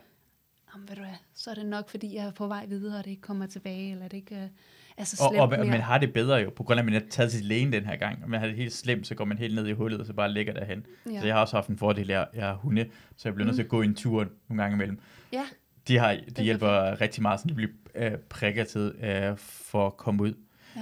jamen, 0.74 0.88
ved 0.88 0.96
du 0.96 1.02
hvad, 1.02 1.12
så 1.34 1.50
er 1.50 1.54
det 1.54 1.66
nok, 1.66 1.88
fordi 1.90 2.14
jeg 2.14 2.24
er 2.26 2.32
på 2.32 2.46
vej 2.46 2.66
videre, 2.66 2.98
og 2.98 3.04
det 3.04 3.10
ikke 3.10 3.22
kommer 3.22 3.46
tilbage, 3.46 3.90
eller 3.92 4.08
det 4.08 4.16
ikke 4.16 4.34
øh, 4.36 4.42
er 4.96 5.04
så 5.04 5.16
og, 5.24 5.28
slemt 5.30 5.40
og, 5.40 5.48
og 5.48 5.50
mere. 5.58 5.64
man 5.70 5.80
har 5.80 5.98
det 5.98 6.12
bedre 6.12 6.36
jo, 6.36 6.50
på 6.50 6.62
grund 6.62 6.78
af, 6.80 6.82
at 6.82 6.92
man 6.92 7.02
er 7.02 7.06
taget 7.10 7.30
til 7.32 7.44
lægen 7.44 7.72
den 7.72 7.84
her 7.84 7.96
gang. 7.96 8.22
Og 8.24 8.30
man 8.30 8.40
har 8.40 8.46
det 8.46 8.56
helt 8.56 8.72
slemt, 8.72 9.06
så 9.06 9.14
går 9.14 9.24
man 9.24 9.38
helt 9.38 9.54
ned 9.54 9.66
i 9.66 9.72
hullet, 9.72 10.00
og 10.00 10.06
så 10.06 10.12
bare 10.12 10.32
ligger 10.32 10.52
derhen. 10.52 10.86
Ja. 11.12 11.20
Så 11.20 11.26
jeg 11.26 11.34
har 11.34 11.40
også 11.40 11.56
haft 11.56 11.68
en 11.68 11.78
fordel, 11.78 12.08
jeg, 12.08 12.26
jeg 12.34 12.46
har 12.46 12.54
hunde, 12.54 12.86
så 13.16 13.28
jeg 13.28 13.34
bliver 13.34 13.46
nødt 13.46 13.56
til 13.56 13.62
at 13.62 13.68
gå 13.68 13.82
en 13.82 13.94
tur 13.94 14.26
nogle 14.48 14.62
gange 14.62 14.74
imellem. 14.74 14.98
Ja, 15.32 15.42
De, 15.88 15.98
har, 15.98 16.18
de 16.36 16.42
hjælper 16.42 17.00
rigtig 17.00 17.22
meget, 17.22 17.40
så 17.40 17.46
de 17.48 17.54
bliver 17.54 17.70
øh, 17.94 18.12
prikket 18.28 18.68
til 18.68 18.80
øh, 19.02 19.36
for 19.36 19.86
at 19.86 19.96
komme 19.96 20.22
ud. 20.22 20.34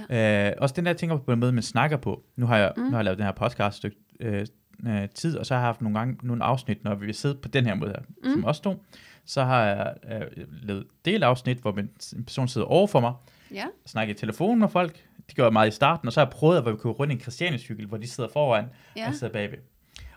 Ja. 0.09 0.49
Øh, 0.49 0.55
også 0.57 0.73
den 0.75 0.85
der 0.85 0.93
ting 0.93 1.25
på 1.25 1.31
den 1.31 1.39
måde, 1.39 1.51
man 1.51 1.63
snakker 1.63 1.97
på. 1.97 2.23
Nu 2.35 2.45
har 2.45 2.57
jeg, 2.57 2.73
Mm. 2.77 2.81
mm. 2.83 2.85
nu 2.85 2.91
har 2.91 2.97
jeg 2.97 3.05
lavet 3.05 3.17
den 3.17 3.25
her 3.25 3.31
podcast 3.33 3.85
øh, 4.19 4.45
øh, 4.87 5.09
tid, 5.09 5.37
og 5.37 5.45
så 5.45 5.53
har 5.53 5.61
jeg 5.61 5.67
haft 5.67 5.81
nogle 5.81 5.99
gange 5.99 6.17
nogle 6.23 6.43
afsnit, 6.43 6.83
når 6.83 6.95
vi 6.95 7.05
vil 7.05 7.15
sidde 7.15 7.35
på 7.35 7.47
den 7.47 7.65
her 7.65 7.75
måde 7.75 7.91
her, 7.91 8.01
Mm. 8.23 8.31
som 8.31 8.43
også 8.45 8.61
to. 8.61 8.83
Så 9.25 9.43
har 9.43 9.63
jeg 9.65 9.95
øh, 10.11 10.45
lavet 10.63 10.87
delafsnit, 11.05 11.57
hvor 11.57 11.71
en 12.15 12.23
person 12.23 12.47
sidder 12.47 12.67
over 12.67 12.87
for 12.87 12.99
mig, 12.99 13.13
ja, 13.51 13.65
snakker 13.85 14.13
i 14.13 14.17
telefon 14.17 14.59
med 14.59 14.69
folk. 14.69 15.05
Det 15.27 15.35
gør 15.35 15.43
jeg 15.43 15.53
meget 15.53 15.67
i 15.67 15.71
starten, 15.71 16.07
og 16.07 16.13
så 16.13 16.19
har 16.19 16.25
jeg 16.25 16.31
prøvet, 16.31 16.61
hvor 16.61 16.71
vi 16.71 16.77
kunne 16.77 16.93
rundt 16.93 17.11
i 17.11 17.15
en 17.15 17.21
christianecykel, 17.21 17.85
hvor 17.85 17.97
de 17.97 18.07
sidder 18.07 18.29
foran, 18.29 18.65
ja. 18.95 19.01
og 19.01 19.07
jeg 19.07 19.15
sidder 19.15 19.33
bagved. 19.33 19.57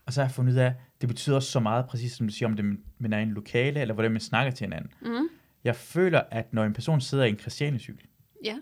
Og 0.07 0.13
så 0.13 0.21
har 0.21 0.27
jeg 0.29 0.35
fundet 0.35 0.53
ud 0.53 0.59
af, 0.59 0.67
at 0.67 0.73
det 1.01 1.09
betyder 1.09 1.37
også 1.37 1.51
så 1.51 1.61
meget, 1.61 1.87
præcis 1.87 2.13
som 2.13 2.29
du 2.29 2.33
siger, 2.35 2.49
om 2.49 2.57
det 2.57 2.65
man 2.99 3.13
er 3.13 3.19
i 3.19 3.23
en 3.23 3.31
lokale, 3.31 3.81
eller 3.81 3.95
hvordan 3.95 4.11
man 4.13 4.21
snakker 4.21 4.53
til 4.53 4.65
hinanden. 4.65 4.93
Mm. 5.03 5.29
Jeg 5.65 5.77
føler, 5.77 6.23
at 6.31 6.53
når 6.53 6.65
en 6.65 6.73
person 6.73 7.01
sidder 7.01 7.25
i 7.25 7.29
en 7.29 7.39
christianecykel, 7.39 8.07
ja. 8.45 8.57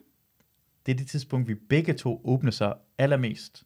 det 0.87 0.93
er 0.93 0.97
det 0.97 1.07
tidspunkt, 1.07 1.49
vi 1.49 1.55
begge 1.55 1.93
to 1.93 2.21
åbner 2.25 2.51
sig 2.51 2.75
allermest. 2.99 3.65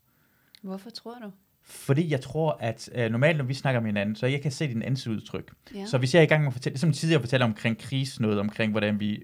Hvorfor 0.63 0.91
tror 0.91 1.15
du? 1.23 1.33
Fordi 1.67 2.11
jeg 2.11 2.21
tror, 2.21 2.57
at 2.61 2.91
øh, 2.95 3.11
normalt, 3.11 3.37
når 3.39 3.45
vi 3.45 3.55
snakker 3.55 3.81
med 3.81 3.89
hinanden, 3.89 4.17
så 4.17 4.27
jeg 4.27 4.41
kan 4.43 4.51
se 4.51 4.67
din 4.69 4.83
ansigtsudtryk. 4.83 5.53
Ja. 5.75 5.87
Så 5.87 5.99
hvis 5.99 6.15
jeg 6.15 6.21
er 6.21 6.25
i 6.25 6.27
gang 6.27 6.43
med 6.43 6.47
at 6.49 6.53
fortælle, 6.53 6.79
som 6.79 6.93
tidligere 6.93 7.21
fortæller 7.23 7.45
omkring 7.47 7.79
kris, 7.79 8.21
noget 8.21 8.39
omkring, 8.41 8.71
hvordan 8.73 9.01
vi 9.01 9.15
øh, 9.15 9.23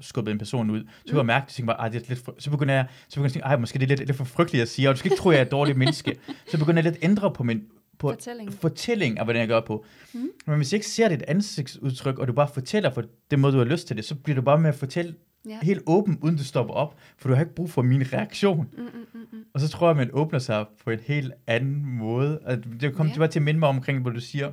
skubbede 0.00 0.32
en 0.32 0.38
person 0.38 0.70
ud, 0.70 0.80
så 0.80 0.84
Mm. 1.04 1.08
kan 1.10 1.16
jeg 1.16 1.26
mærke, 1.26 1.44
at 1.48 1.58
jeg 1.58 1.92
det 1.92 2.02
er 2.02 2.08
lidt 2.08 2.42
så 2.42 2.50
begynder 2.50 2.74
jeg, 2.74 2.86
så 3.08 3.14
begynder 3.14 3.24
jeg 3.24 3.26
at 3.26 3.32
tænke, 3.32 3.44
ej, 3.46 3.56
måske 3.56 3.78
det 3.78 3.84
er 3.84 3.88
lidt, 3.88 4.00
lidt 4.06 4.16
for 4.16 4.24
frygteligt 4.24 4.62
at 4.62 4.68
sige, 4.68 4.88
og 4.88 4.94
du 4.94 4.98
skal 4.98 5.10
ikke 5.12 5.20
tro, 5.22 5.28
at 5.30 5.34
jeg 5.34 5.40
er 5.40 5.44
et 5.46 5.50
dårligt 5.50 5.78
menneske. 5.78 6.16
Så 6.50 6.58
begynder 6.58 6.82
jeg 6.82 6.84
lidt 6.84 6.96
at 6.96 7.04
ændre 7.10 7.32
på 7.32 7.42
min 7.42 7.62
på 7.98 8.08
Fortælling. 8.10 8.52
fortælling 8.52 9.18
af, 9.18 9.26
hvordan 9.26 9.40
jeg 9.40 9.48
gør 9.48 9.60
på. 9.60 9.84
Mm. 10.14 10.20
Mm. 10.20 10.28
Men 10.46 10.56
hvis 10.56 10.72
jeg 10.72 10.76
ikke 10.76 10.86
ser 10.88 11.08
dit 11.08 11.22
ansigtsudtryk, 11.28 12.18
og 12.18 12.28
du 12.28 12.32
bare 12.32 12.48
fortæller 12.54 12.90
for 12.90 13.04
den 13.30 13.40
måde, 13.40 13.52
du 13.52 13.58
har 13.58 13.64
lyst 13.64 13.86
til 13.86 13.96
det, 13.96 14.04
så 14.04 14.14
bliver 14.14 14.34
du 14.36 14.42
bare 14.42 14.58
med 14.58 14.68
at 14.68 14.74
fortælle 14.74 15.14
Ja. 15.48 15.58
helt 15.62 15.82
åben, 15.86 16.18
uden 16.22 16.36
du 16.36 16.44
stopper 16.44 16.74
op, 16.74 16.96
for 17.18 17.28
du 17.28 17.34
har 17.34 17.42
ikke 17.42 17.54
brug 17.54 17.70
for 17.70 17.82
min 17.82 18.12
reaktion. 18.12 18.68
Mm, 18.76 18.82
mm, 18.82 18.90
mm, 19.14 19.26
mm. 19.32 19.44
Og 19.54 19.60
så 19.60 19.68
tror 19.68 19.86
jeg, 19.86 19.90
at 19.90 19.96
man 19.96 20.10
åbner 20.12 20.38
sig 20.38 20.66
på 20.84 20.90
en 20.90 21.00
helt 21.00 21.32
anden 21.46 21.86
måde. 21.86 22.38
Og 22.38 22.56
det 22.80 22.94
kommer 22.94 23.14
Ja. 23.16 23.22
ja. 23.22 23.26
til 23.26 23.38
at 23.38 23.42
minde 23.44 23.60
mig 23.60 23.68
omkring, 23.68 24.00
hvor 24.02 24.10
du 24.10 24.20
siger, 24.20 24.52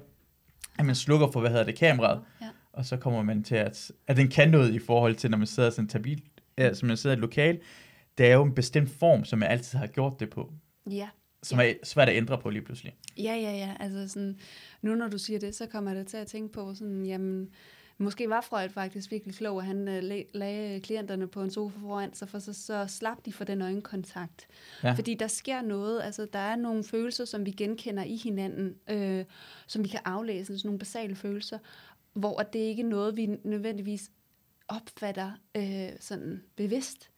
at 0.79 0.85
man 0.85 0.95
slukker 0.95 1.31
for, 1.31 1.39
hvad 1.39 1.49
hedder 1.49 1.65
det, 1.65 1.75
kameraet, 1.75 2.21
Ja. 2.41 2.47
og 2.73 2.85
så 2.85 2.97
kommer 2.97 3.23
man 3.23 3.43
til, 3.43 3.55
at, 3.55 3.91
at 4.07 4.17
den 4.17 4.27
kan 4.27 4.49
noget 4.51 4.73
i 4.73 4.79
forhold 4.79 5.15
til, 5.15 5.31
når 5.31 5.37
man 5.37 5.47
sidder 5.47 5.69
sådan 5.69 5.83
en 5.85 5.89
tabil, 5.89 6.21
ja, 6.57 6.73
som 6.73 6.87
man 6.87 6.97
sidder 6.97 7.15
i 7.15 7.17
et 7.17 7.21
lokal. 7.21 7.59
Det 8.17 8.25
er 8.25 8.33
jo 8.33 8.43
en 8.43 8.53
bestemt 8.55 8.89
form, 8.89 9.25
som 9.25 9.39
man 9.39 9.49
altid 9.51 9.77
har 9.79 9.87
gjort 9.87 10.19
det 10.19 10.29
på, 10.29 10.53
Ja. 10.91 11.07
som 11.43 11.59
er 11.59 11.73
svært 11.83 12.09
at 12.09 12.15
ændre 12.17 12.37
på 12.37 12.49
lige 12.49 12.61
pludselig. 12.61 12.95
Ja, 13.17 13.23
ja, 13.35 13.51
ja. 13.51 13.73
Altså 13.79 14.07
sådan, 14.07 14.37
nu 14.81 14.95
når 14.95 15.07
du 15.07 15.17
siger 15.17 15.39
det, 15.39 15.55
så 15.55 15.65
kommer 15.65 15.93
da 15.93 16.03
til 16.03 16.17
at 16.17 16.27
tænke 16.27 16.53
på 16.53 16.73
sådan, 16.73 17.05
jamen, 17.05 17.47
måske 17.97 18.29
var 18.29 18.41
Freud 18.41 18.69
faktisk 18.69 19.11
virkelig 19.11 19.35
klog, 19.35 19.59
at 19.59 19.65
han 19.65 19.85
lag, 19.85 20.29
lagde 20.33 20.79
klienterne 20.81 21.27
på 21.27 21.41
en 21.41 21.51
sofa 21.51 21.79
foran 21.79 22.13
sig, 22.13 22.29
for 22.29 22.39
så, 22.39 22.53
så 22.53 22.85
slap 22.87 23.25
de 23.25 23.33
for 23.33 23.43
den 23.43 23.61
øjenkontakt. 23.61 24.47
Ja. 24.83 24.87
Ja. 24.87 24.93
Fordi 24.93 25.13
der 25.13 25.27
sker 25.27 25.61
noget, 25.61 26.01
altså 26.01 26.27
der 26.33 26.39
er 26.39 26.55
nogle 26.55 26.83
følelser, 26.83 27.25
som 27.25 27.45
vi 27.45 27.51
genkender 27.51 28.03
i 28.03 28.15
hinanden, 28.15 28.75
øh, 28.89 29.25
som 29.67 29.83
vi 29.83 29.89
kan 29.89 29.99
aflæse, 30.05 30.57
sådan 30.59 30.67
nogle 30.67 30.79
basale 30.79 31.15
følelser, 31.15 31.59
hvor 32.13 32.39
det 32.39 32.59
ikke 32.59 32.81
er 32.81 32.87
noget, 32.87 33.17
vi 33.17 33.25
nødvendigvis 33.43 34.11
opfatter 34.67 35.31
øh, 35.55 35.89
sådan 35.99 36.43
bevidst. 36.55 37.09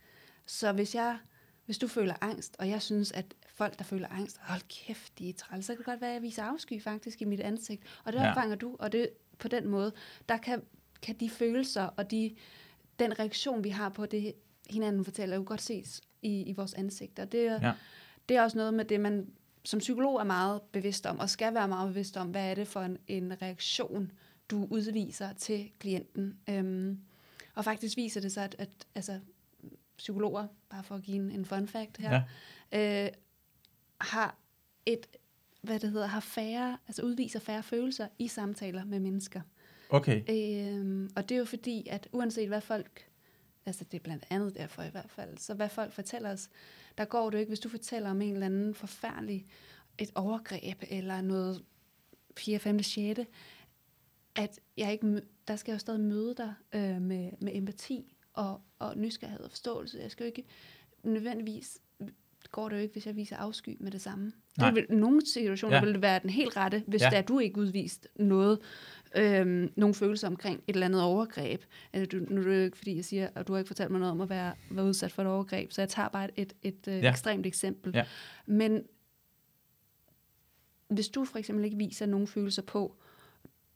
Så 0.45 0.71
hvis 0.71 0.95
jeg 0.95 1.17
hvis 1.65 1.77
du 1.77 1.87
føler 1.87 2.13
angst, 2.21 2.55
og 2.59 2.69
jeg 2.69 2.81
synes, 2.81 3.11
at 3.11 3.25
folk, 3.55 3.77
der 3.77 3.83
føler 3.83 4.07
angst, 4.07 4.37
hold 4.41 4.61
kæft, 4.69 5.19
de 5.19 5.29
er 5.29 5.33
træls, 5.33 5.65
så 5.65 5.73
kan 5.73 5.77
det 5.77 5.85
godt 5.85 6.01
være, 6.01 6.09
at 6.09 6.13
jeg 6.13 6.21
viser 6.21 6.43
afsky 6.43 6.81
faktisk 6.81 7.21
i 7.21 7.25
mit 7.25 7.39
ansigt. 7.39 7.83
Og 8.03 8.13
det 8.13 8.19
Ja. 8.19 8.29
opfanger 8.29 8.55
du, 8.55 8.75
og 8.79 8.91
det 8.91 9.09
på 9.39 9.47
den 9.47 9.67
måde, 9.67 9.91
der 10.29 10.37
kan, 10.37 10.61
kan 11.01 11.15
de 11.15 11.29
følelser 11.29 11.83
og 11.83 12.11
de, 12.11 12.35
den 12.99 13.19
reaktion, 13.19 13.63
vi 13.63 13.69
har 13.69 13.89
på 13.89 14.05
det, 14.05 14.33
hinanden 14.69 15.05
fortæller, 15.05 15.35
jo 15.35 15.43
godt 15.45 15.61
ses 15.61 16.01
i, 16.21 16.41
i 16.41 16.53
vores 16.53 16.73
ansigter. 16.73 17.25
Det, 17.25 17.45
er- 17.47 17.59
Ja. 17.67 17.73
det 18.29 18.37
er 18.37 18.41
også 18.43 18.57
noget 18.57 18.73
med 18.73 18.85
det, 18.85 18.99
man 18.99 19.29
som 19.65 19.79
psykolog 19.79 20.19
er 20.19 20.23
meget 20.23 20.61
bevidst 20.61 21.05
om, 21.05 21.19
og 21.19 21.29
skal 21.29 21.53
være 21.53 21.67
meget 21.67 21.87
bevidst 21.89 22.17
om, 22.17 22.27
hvad 22.27 22.51
er 22.51 22.55
det 22.55 22.67
for 22.67 22.81
en, 22.81 22.97
en 23.07 23.41
reaktion, 23.41 24.11
du 24.51 24.67
udviser 24.69 25.33
til 25.33 25.71
klienten. 25.79 26.39
Øhm, 26.49 26.99
og 27.55 27.63
faktisk 27.63 27.97
viser 27.97 28.21
det 28.21 28.31
sig, 28.31 28.43
at, 28.43 28.55
at 28.59 28.69
altså, 28.95 29.19
psykologer, 29.97 30.47
bare 30.69 30.83
for 30.83 30.95
at 30.95 31.01
give 31.03 31.17
en, 31.17 31.31
en 31.31 31.45
fun 31.45 31.67
fact 31.67 31.97
her, 31.97 32.21
Ja. 32.71 33.05
øh, 33.05 33.11
har 34.01 34.37
et 34.85 35.07
hvad 35.67 35.79
det 35.79 35.91
hedder, 35.91 36.07
har 36.07 36.19
færre, 36.19 36.77
altså 36.87 37.01
udviser 37.01 37.39
færre 37.39 37.63
følelser 37.63 38.07
i 38.19 38.27
samtaler 38.27 38.85
med 38.85 38.99
mennesker. 38.99 39.41
Okay. 39.89 40.21
Øhm, 40.29 41.09
og 41.15 41.29
det 41.29 41.35
er 41.35 41.39
jo 41.39 41.45
fordi, 41.45 41.87
at 41.89 42.07
uanset 42.11 42.47
hvad 42.47 42.61
folk, 42.61 43.09
altså 43.65 43.83
det 43.83 43.97
er 43.97 44.03
blandt 44.03 44.25
andet 44.29 44.55
derfor 44.55 44.83
i 44.83 44.89
hvert 44.89 45.09
fald, 45.09 45.37
så 45.37 45.53
hvad 45.53 45.69
folk 45.69 45.93
fortæller 45.93 46.31
os, 46.31 46.49
der 46.97 47.05
går 47.05 47.29
det 47.29 47.33
jo 47.33 47.39
ikke, 47.39 47.49
hvis 47.49 47.59
du 47.59 47.69
fortæller 47.69 48.09
om 48.09 48.21
en 48.21 48.33
eller 48.33 48.45
anden 48.45 48.73
forfærdelig, 48.73 49.45
et 49.97 50.11
overgreb 50.15 50.83
eller 50.89 51.21
noget 51.21 51.63
4., 52.37 52.59
5., 52.59 52.83
6., 52.83 53.19
at 54.35 54.59
jeg 54.77 54.91
ikke, 54.91 55.21
der 55.47 55.55
skal 55.55 55.71
jeg 55.71 55.75
jo 55.75 55.79
stadig 55.79 56.01
møde 56.01 56.35
dig 56.35 56.53
øh, 56.73 57.01
med, 57.01 57.31
med 57.39 57.55
empati 57.55 58.15
og, 58.33 58.61
og 58.79 58.97
nysgerrighed 58.97 59.43
og 59.43 59.49
forståelse. 59.49 59.99
Jeg 59.99 60.11
skal 60.11 60.23
jo 60.23 60.27
ikke 60.27 60.45
nødvendigvis 61.03 61.81
går 62.51 62.69
det 62.69 62.75
jo 62.75 62.81
ikke, 62.81 62.93
hvis 62.93 63.05
jeg 63.05 63.15
viser 63.15 63.37
afsky 63.37 63.77
med 63.79 63.91
det 63.91 64.01
samme. 64.01 64.33
Nej. 64.57 64.71
Det 64.71 64.75
vil, 64.89 64.97
nogle 64.97 65.21
situationer 65.25 65.75
Ja. 65.77 65.83
vil 65.83 65.93
det 65.93 66.01
være 66.01 66.19
den 66.19 66.29
helt 66.29 66.57
rette, 66.57 66.83
hvis 66.87 67.01
Ja. 67.01 67.05
ja. 67.05 67.09
det 67.09 67.17
er, 67.17 67.21
du 67.21 67.39
ikke 67.39 67.59
udvist 67.59 68.07
noget, 68.15 68.59
øhm, 69.15 69.71
nogle 69.75 69.95
følelser 69.95 70.27
omkring 70.27 70.63
et 70.67 70.73
eller 70.73 70.85
andet 70.85 71.01
overgreb. 71.01 71.61
Altså, 71.93 72.17
du, 72.19 72.25
nu 72.33 72.41
er 72.41 72.45
det 72.45 72.65
ikke, 72.65 72.77
fordi 72.77 72.95
jeg 72.95 73.05
siger, 73.05 73.29
at 73.35 73.47
du 73.47 73.53
har 73.53 73.57
ikke 73.59 73.67
fortalt 73.67 73.91
mig 73.91 73.99
noget 73.99 74.11
om 74.11 74.21
at 74.21 74.29
være, 74.29 74.53
være 74.71 74.85
udsat 74.85 75.11
for 75.11 75.21
et 75.21 75.27
overgreb, 75.27 75.71
så 75.71 75.81
jeg 75.81 75.89
tager 75.89 76.09
bare 76.09 76.39
et, 76.39 76.53
et, 76.63 76.77
et 76.87 76.87
øh, 76.87 77.03
Ja. 77.03 77.09
ekstremt 77.09 77.45
eksempel. 77.45 77.91
Ja. 77.95 78.05
Men 78.45 78.83
hvis 80.89 81.09
du 81.09 81.25
for 81.25 81.37
eksempel 81.39 81.65
ikke 81.65 81.77
viser 81.77 82.05
nogen 82.05 82.27
følelser 82.27 82.61
på, 82.61 82.95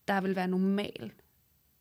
der 0.08 0.22
vil 0.22 0.36
være 0.36 0.48
normal 0.48 1.12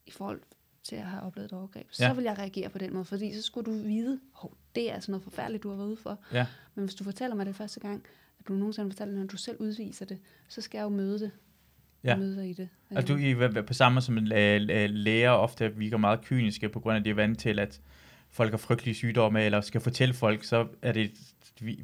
i 0.07 0.11
forhold 0.11 0.41
til 0.83 0.97
at 0.97 1.03
have 1.03 1.23
oplevet 1.23 1.53
et 1.53 1.53
overgreb. 1.59 1.87
Ja. 2.01 2.09
så 2.09 2.15
vil 2.15 2.25
jeg 2.25 2.39
reagere 2.39 2.69
på 2.69 2.79
den 2.79 2.93
måde, 2.93 3.05
fordi 3.05 3.35
så 3.35 3.43
skulle 3.43 3.73
du 3.73 3.79
vide, 3.83 4.21
hov, 4.33 4.57
det 4.75 4.91
er 4.91 4.95
altså 4.95 5.11
noget 5.11 5.23
forfærdeligt, 5.25 5.63
du 5.63 5.69
har 5.69 5.77
været 5.77 5.89
ude 5.89 5.97
for. 5.97 6.19
Ja. 6.33 6.47
Men 6.75 6.85
hvis 6.85 6.95
du 6.95 7.05
fortæller 7.05 7.37
mig 7.37 7.47
det 7.47 7.57
første 7.57 7.81
gang, 7.81 8.05
at 8.41 8.49
du 8.49 8.53
nogensinde 8.53 8.91
fortæller, 8.91 9.15
når 9.19 9.27
du 9.27 9.37
selv 9.37 9.57
udviser 9.61 10.07
det, 10.07 10.19
så 10.49 10.61
skal 10.61 10.79
jeg 10.79 10.85
jo 10.85 10.89
møde 10.89 11.19
det. 11.19 11.31
Ja. 12.05 12.17
Møde 12.17 12.37
dig 12.37 12.51
i 12.51 12.53
det. 12.53 12.69
Og 12.97 13.09
du 13.09 13.17
I, 13.17 13.31
er 13.31 13.63
på 13.63 13.75
samme 13.75 14.01
som 14.01 14.19
en 14.19 14.27
læ- 14.27 14.59
læ- 14.59 14.87
læger 14.87 15.31
ofte 15.31 15.77
virker 15.77 15.97
meget 15.97 16.21
kyniske 16.25 16.69
på 16.69 16.81
grund 16.81 16.95
af, 16.95 16.99
at 17.01 17.05
de 17.05 17.11
er 17.11 17.15
vant 17.15 17.39
til, 17.39 17.59
at 17.59 17.81
folk 18.31 18.51
har 18.51 18.59
frygtelige 18.59 18.95
sygdomme, 18.95 19.43
eller 19.45 19.61
skal 19.61 19.81
fortælle 19.81 20.15
folk, 20.15 20.45
så 20.45 20.67
er 20.83 20.93
det, 20.93 21.11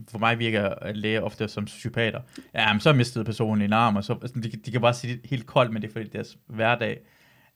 for 0.09 0.19
mig 0.19 0.39
virker 0.39 0.93
læger 0.93 1.21
ofte 1.21 1.49
som 1.49 1.65
psykopater. 1.65 2.21
Ja, 2.55 2.73
men 2.73 2.81
så 2.81 2.93
mistede 2.93 3.25
personen 3.25 3.63
en 3.63 3.73
arm, 3.73 3.97
og 3.97 4.05
så, 4.05 4.13
altså, 4.23 4.41
de, 4.41 4.51
de 4.51 4.71
kan 4.71 4.81
bare 4.81 4.95
sige 4.95 5.13
det 5.17 5.31
helt 5.31 5.47
koldt, 5.47 5.73
men 5.73 5.83
det 5.83 5.89
er 5.89 5.93
fordi 5.93 6.09
deres 6.09 6.39
hverdag 6.47 7.01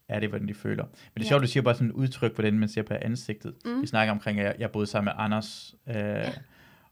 er 0.08 0.20
det, 0.20 0.28
hvordan 0.28 0.48
de 0.48 0.54
føler. 0.54 0.84
Men 0.84 0.92
det 1.14 1.20
er 1.20 1.24
Ja. 1.24 1.28
sjovt, 1.28 1.42
du 1.42 1.46
siger 1.48 1.62
bare 1.62 1.74
sådan 1.74 1.88
et 1.88 1.92
udtryk, 1.92 2.34
hvordan 2.34 2.58
man 2.58 2.68
ser 2.68 2.82
på 2.82 2.94
ansigtet. 2.94 3.54
Mm. 3.64 3.82
Vi 3.82 3.86
snakker 3.86 4.12
omkring, 4.12 4.40
at 4.40 4.46
jeg, 4.46 4.54
jeg 4.58 4.70
boede 4.70 4.86
sammen 4.86 5.04
med 5.16 5.24
Anders, 5.24 5.74
øh, 5.88 5.94
ja. 5.96 6.30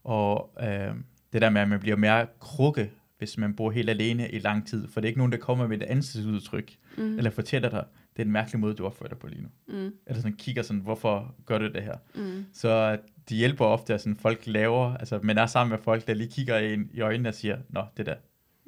og 0.03 0.55
øh, 0.63 0.95
det 1.33 1.41
der 1.41 1.49
med, 1.49 1.61
at 1.61 1.69
man 1.69 1.79
bliver 1.79 1.95
mere 1.95 2.27
krukke, 2.39 2.91
hvis 3.17 3.37
man 3.37 3.55
bor 3.55 3.71
helt 3.71 3.89
alene 3.89 4.29
i 4.31 4.39
lang 4.39 4.67
tid, 4.67 4.87
for 4.87 5.01
det 5.01 5.07
er 5.07 5.09
ikke 5.09 5.17
nogen, 5.19 5.31
der 5.31 5.37
kommer 5.37 5.67
med 5.67 5.77
et 5.81 5.83
ansigtsudtryk, 5.83 6.71
Mm. 6.97 7.17
eller 7.17 7.31
fortæller 7.31 7.69
dig, 7.69 7.83
det 8.13 8.21
er 8.21 8.25
en 8.25 8.31
mærkelig 8.31 8.59
måde, 8.59 8.73
du 8.73 8.85
opfører 8.85 9.09
dig 9.09 9.17
på 9.17 9.27
lige 9.27 9.41
nu. 9.41 9.49
Mm. 9.67 9.93
Eller 10.07 10.21
sådan 10.21 10.33
kigger 10.37 10.61
sådan, 10.61 10.81
hvorfor 10.81 11.35
gør 11.45 11.57
du 11.57 11.67
det 11.67 11.83
her? 11.83 11.93
Mm. 12.15 12.45
Så 12.53 12.97
de 13.29 13.35
hjælper 13.35 13.65
ofte, 13.65 13.93
at 13.93 14.01
sådan 14.01 14.15
folk 14.15 14.41
laver, 14.45 14.95
altså 14.97 15.19
man 15.23 15.37
er 15.37 15.45
sammen 15.45 15.71
med 15.71 15.79
folk, 15.83 16.07
der 16.07 16.13
lige 16.13 16.31
kigger 16.31 16.57
en 16.57 16.89
i 16.93 17.01
øjnene 17.01 17.29
og 17.29 17.35
siger, 17.35 17.57
nå, 17.69 17.83
det 17.97 18.05
der, 18.05 18.15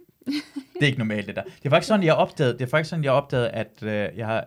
det 0.73 0.81
er 0.81 0.85
ikke 0.85 0.97
normalt 0.97 1.27
det 1.27 1.35
der. 1.35 1.43
Det 1.43 1.65
er 1.65 1.69
faktisk 1.69 1.87
sådan, 1.87 2.05
jeg 2.05 2.13
opdagede, 2.15 2.53
det 2.53 2.61
er 2.61 2.65
faktisk 2.69 2.89
sådan, 2.89 3.03
jeg 3.03 3.11
opdagede, 3.11 3.49
at 3.49 3.83
øh, 3.83 3.89
jeg 4.17 4.27
har 4.27 4.45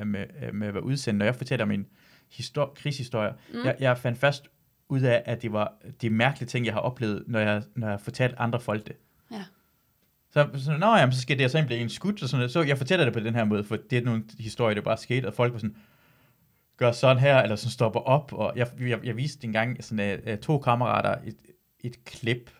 øh, 0.00 0.06
med, 0.06 0.24
øh, 0.46 0.54
med 0.54 0.68
at 0.68 0.74
være 0.74 0.84
udsendt, 0.84 1.18
når 1.18 1.24
jeg 1.24 1.34
fortæller 1.34 1.64
min 1.66 1.86
histor- 2.28 2.72
krigshistorie, 2.76 3.32
mm. 3.52 3.58
jeg, 3.64 3.76
jeg 3.80 3.98
fandt 3.98 4.18
først 4.18 4.48
ud 4.90 5.00
af, 5.00 5.22
at 5.26 5.42
det 5.42 5.52
var 5.52 5.72
de 6.02 6.10
mærkelige 6.10 6.48
ting, 6.48 6.66
jeg 6.66 6.74
har 6.74 6.80
oplevet, 6.80 7.24
når 7.26 7.40
jeg, 7.40 7.62
når 7.76 7.86
jeg 7.86 7.92
har 7.92 7.98
fortalt 7.98 8.34
andre 8.38 8.60
folk 8.60 8.86
det. 8.86 8.96
Ja. 9.32 9.44
Så, 10.30 10.48
så, 10.54 10.76
nå, 10.76 10.86
jamen, 10.86 11.12
så 11.12 11.20
skal 11.20 11.38
det 11.38 11.50
så 11.50 11.64
blive 11.66 11.80
en 11.80 11.88
skud, 11.88 12.12
og 12.22 12.28
sådan 12.28 12.38
noget. 12.38 12.50
Så 12.50 12.62
jeg 12.62 12.78
fortæller 12.78 13.04
det 13.04 13.14
på 13.14 13.20
den 13.20 13.34
her 13.34 13.44
måde, 13.44 13.64
for 13.64 13.76
det 13.90 13.98
er 13.98 14.02
nogle 14.02 14.24
historier, 14.38 14.74
der 14.74 14.82
bare 14.82 14.96
skete, 14.96 15.26
og 15.26 15.34
folk 15.34 15.52
var 15.52 15.58
sådan, 15.58 15.76
gør 16.76 16.92
sådan 16.92 17.18
her, 17.18 17.42
eller 17.42 17.56
sådan 17.56 17.70
stopper 17.70 18.00
op, 18.00 18.32
og 18.32 18.52
jeg, 18.56 18.68
jeg, 18.80 19.00
jeg 19.04 19.16
viste 19.16 19.44
en 19.44 19.52
gang 19.52 19.84
sådan, 19.84 20.20
uh, 20.32 20.38
to 20.38 20.58
kammerater 20.58 21.16
et, 21.26 21.36
et 21.80 22.04
klip 22.04 22.50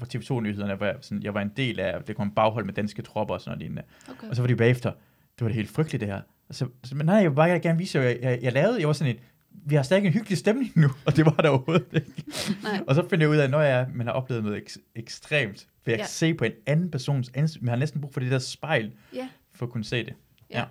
på 0.00 0.06
TV2-nyhederne, 0.14 0.74
hvor 0.74 0.86
jeg, 0.86 0.96
sådan, 1.00 1.22
jeg 1.22 1.34
var 1.34 1.40
en 1.40 1.52
del 1.56 1.80
af, 1.80 2.02
det 2.02 2.16
kom 2.16 2.30
baghold 2.30 2.64
med 2.64 2.74
danske 2.74 3.02
tropper 3.02 3.34
og 3.34 3.40
sådan 3.40 3.50
noget 3.50 3.58
lignende. 3.58 3.82
Okay. 4.10 4.28
Og 4.28 4.36
så 4.36 4.42
var 4.42 4.46
de 4.46 4.56
bagefter, 4.56 4.90
det 5.38 5.40
var 5.40 5.48
det 5.48 5.56
helt 5.56 5.70
frygteligt 5.70 6.00
det 6.00 6.08
her. 6.08 6.20
Og 6.48 6.54
så, 6.54 6.68
så, 6.84 6.96
men 6.96 7.06
nej, 7.06 7.14
jeg 7.14 7.30
vil 7.30 7.36
bare 7.36 7.60
gerne 7.60 7.78
vise, 7.78 7.98
hvad 7.98 8.08
jeg, 8.08 8.18
jeg, 8.22 8.38
jeg 8.42 8.52
lavede. 8.52 8.80
Jeg 8.80 8.86
var 8.86 8.92
sådan 8.92 9.14
en, 9.14 9.20
vi 9.66 9.74
har 9.74 9.82
stadig 9.82 10.06
en 10.06 10.12
hyggelig 10.12 10.38
stemning 10.38 10.72
nu, 10.76 10.88
og 11.06 11.16
det 11.16 11.24
var 11.26 11.32
der 11.32 11.48
overhovedet 11.48 11.86
ikke. 11.92 12.24
Nej. 12.62 12.80
Og 12.86 12.94
så 12.94 13.08
finder 13.08 13.24
jeg 13.26 13.30
ud 13.30 13.36
af, 13.36 13.44
at 13.44 13.50
når 13.50 13.60
jeg, 13.60 13.86
man 13.94 14.06
har 14.06 14.12
oplevet 14.14 14.44
noget 14.44 14.62
ek- 14.62 14.92
ekstremt, 14.96 15.68
ved 15.84 15.94
at 15.94 15.98
Ja. 15.98 16.02
ja. 16.02 16.06
se 16.06 16.34
på 16.34 16.44
en 16.44 16.52
anden 16.66 16.90
persons 16.90 17.30
ansigt, 17.34 17.62
man 17.62 17.68
har 17.68 17.76
næsten 17.76 18.00
brug 18.00 18.12
for 18.12 18.20
det 18.20 18.30
der 18.30 18.38
spejl, 18.38 18.92
Ja. 19.14 19.28
for 19.54 19.66
at 19.66 19.72
kunne 19.72 19.84
se 19.84 20.04
det. 20.04 20.14
Ja. 20.50 20.64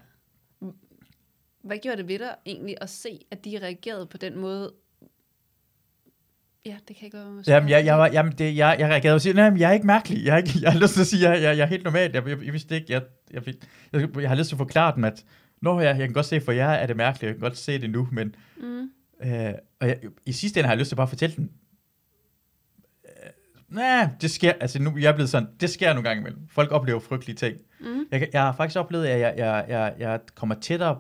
Hvad 1.64 1.78
gjorde 1.78 1.98
det 1.98 2.08
ved 2.08 2.20
dig 2.20 2.36
egentlig 2.46 2.76
at 2.82 2.90
se, 2.90 3.20
at 3.32 3.46
de 3.46 3.60
reagerede 3.62 4.06
på 4.06 4.18
den 4.18 4.38
måde? 4.40 4.72
Ja, 6.66 6.78
det 6.88 6.96
kan 6.96 6.96
jeg 7.02 7.04
ikke 7.04 7.18
være 7.18 7.40
at 7.40 7.48
Jamen, 7.48 7.70
jeg, 7.70 7.86
jeg, 7.86 7.98
var, 7.98 8.08
jamen 8.14 8.34
det, 8.38 8.56
jeg, 8.58 8.76
jeg 8.80 8.90
reagerede 8.90 9.16
og 9.16 9.22
siger, 9.22 9.34
nej, 9.34 9.60
jeg 9.60 9.70
er 9.70 9.74
ikke 9.74 9.88
mærkelig. 9.88 10.26
Jeg, 10.26 10.34
er 10.34 10.38
ikke, 10.38 10.52
jeg 10.62 10.72
har 10.72 10.80
lyst 10.80 10.94
til 10.94 11.02
at 11.02 11.08
sige, 11.08 11.30
jeg, 11.30 11.42
jeg, 11.42 11.58
jeg 11.58 11.64
er 11.64 11.68
helt 11.68 11.84
normal. 11.84 12.12
Jeg, 12.14 12.28
jeg, 12.28 12.46
jeg 12.46 12.54
vidste 12.54 12.76
ikke, 12.76 12.94
jeg, 12.94 13.02
jeg, 13.34 13.48
jeg, 13.48 13.56
jeg, 14.02 14.22
jeg 14.22 14.30
har 14.30 14.36
lyst 14.36 14.48
til 14.50 14.56
at 14.56 14.58
forklare 14.58 14.96
dem, 14.96 15.04
at 15.04 15.26
Nå, 15.62 15.80
jeg, 15.80 15.98
jeg 16.00 16.08
kan 16.08 16.14
godt 16.14 16.26
se, 16.26 16.42
for 16.42 16.52
jer 16.52 16.70
er 16.70 16.86
det 16.88 16.98
mærkeligt, 16.98 17.24
jeg 17.24 17.34
kan 17.36 17.42
godt 17.42 17.58
se 17.58 17.82
det 17.82 17.90
nu, 17.90 18.08
men 18.12 18.36
Mm. 18.58 18.90
øh, 19.24 19.54
og 19.82 19.88
jeg, 19.88 20.00
i 20.26 20.32
sidste 20.32 20.60
ende 20.60 20.68
har 20.68 20.74
jeg 20.74 20.80
lyst 20.80 20.90
til 20.90 20.96
bare 20.96 21.04
at 21.04 21.10
fortælle 21.10 21.36
dem, 21.36 21.50
øh, 23.06 23.30
nej, 23.76 24.10
det 24.22 24.32
sker, 24.32 24.54
altså 24.60 24.82
nu 24.82 24.98
jeg 24.98 25.10
er 25.12 25.16
blevet 25.16 25.30
sådan, 25.30 25.50
det 25.60 25.70
sker 25.70 25.94
nogle 25.94 26.10
gange 26.10 26.20
imellem. 26.22 26.48
Folk 26.48 26.72
oplever 26.72 27.00
frygtelige 27.00 27.36
ting. 27.36 27.58
Mm. 27.80 28.06
Jeg, 28.12 28.30
jeg 28.34 28.42
har 28.42 28.52
faktisk 28.52 28.80
oplevet, 28.80 29.06
at 29.06 29.20
jeg, 29.20 29.34
jeg, 29.38 29.66
jeg, 29.68 29.94
jeg 30.00 30.20
kommer 30.36 30.56
tættere 30.56 30.98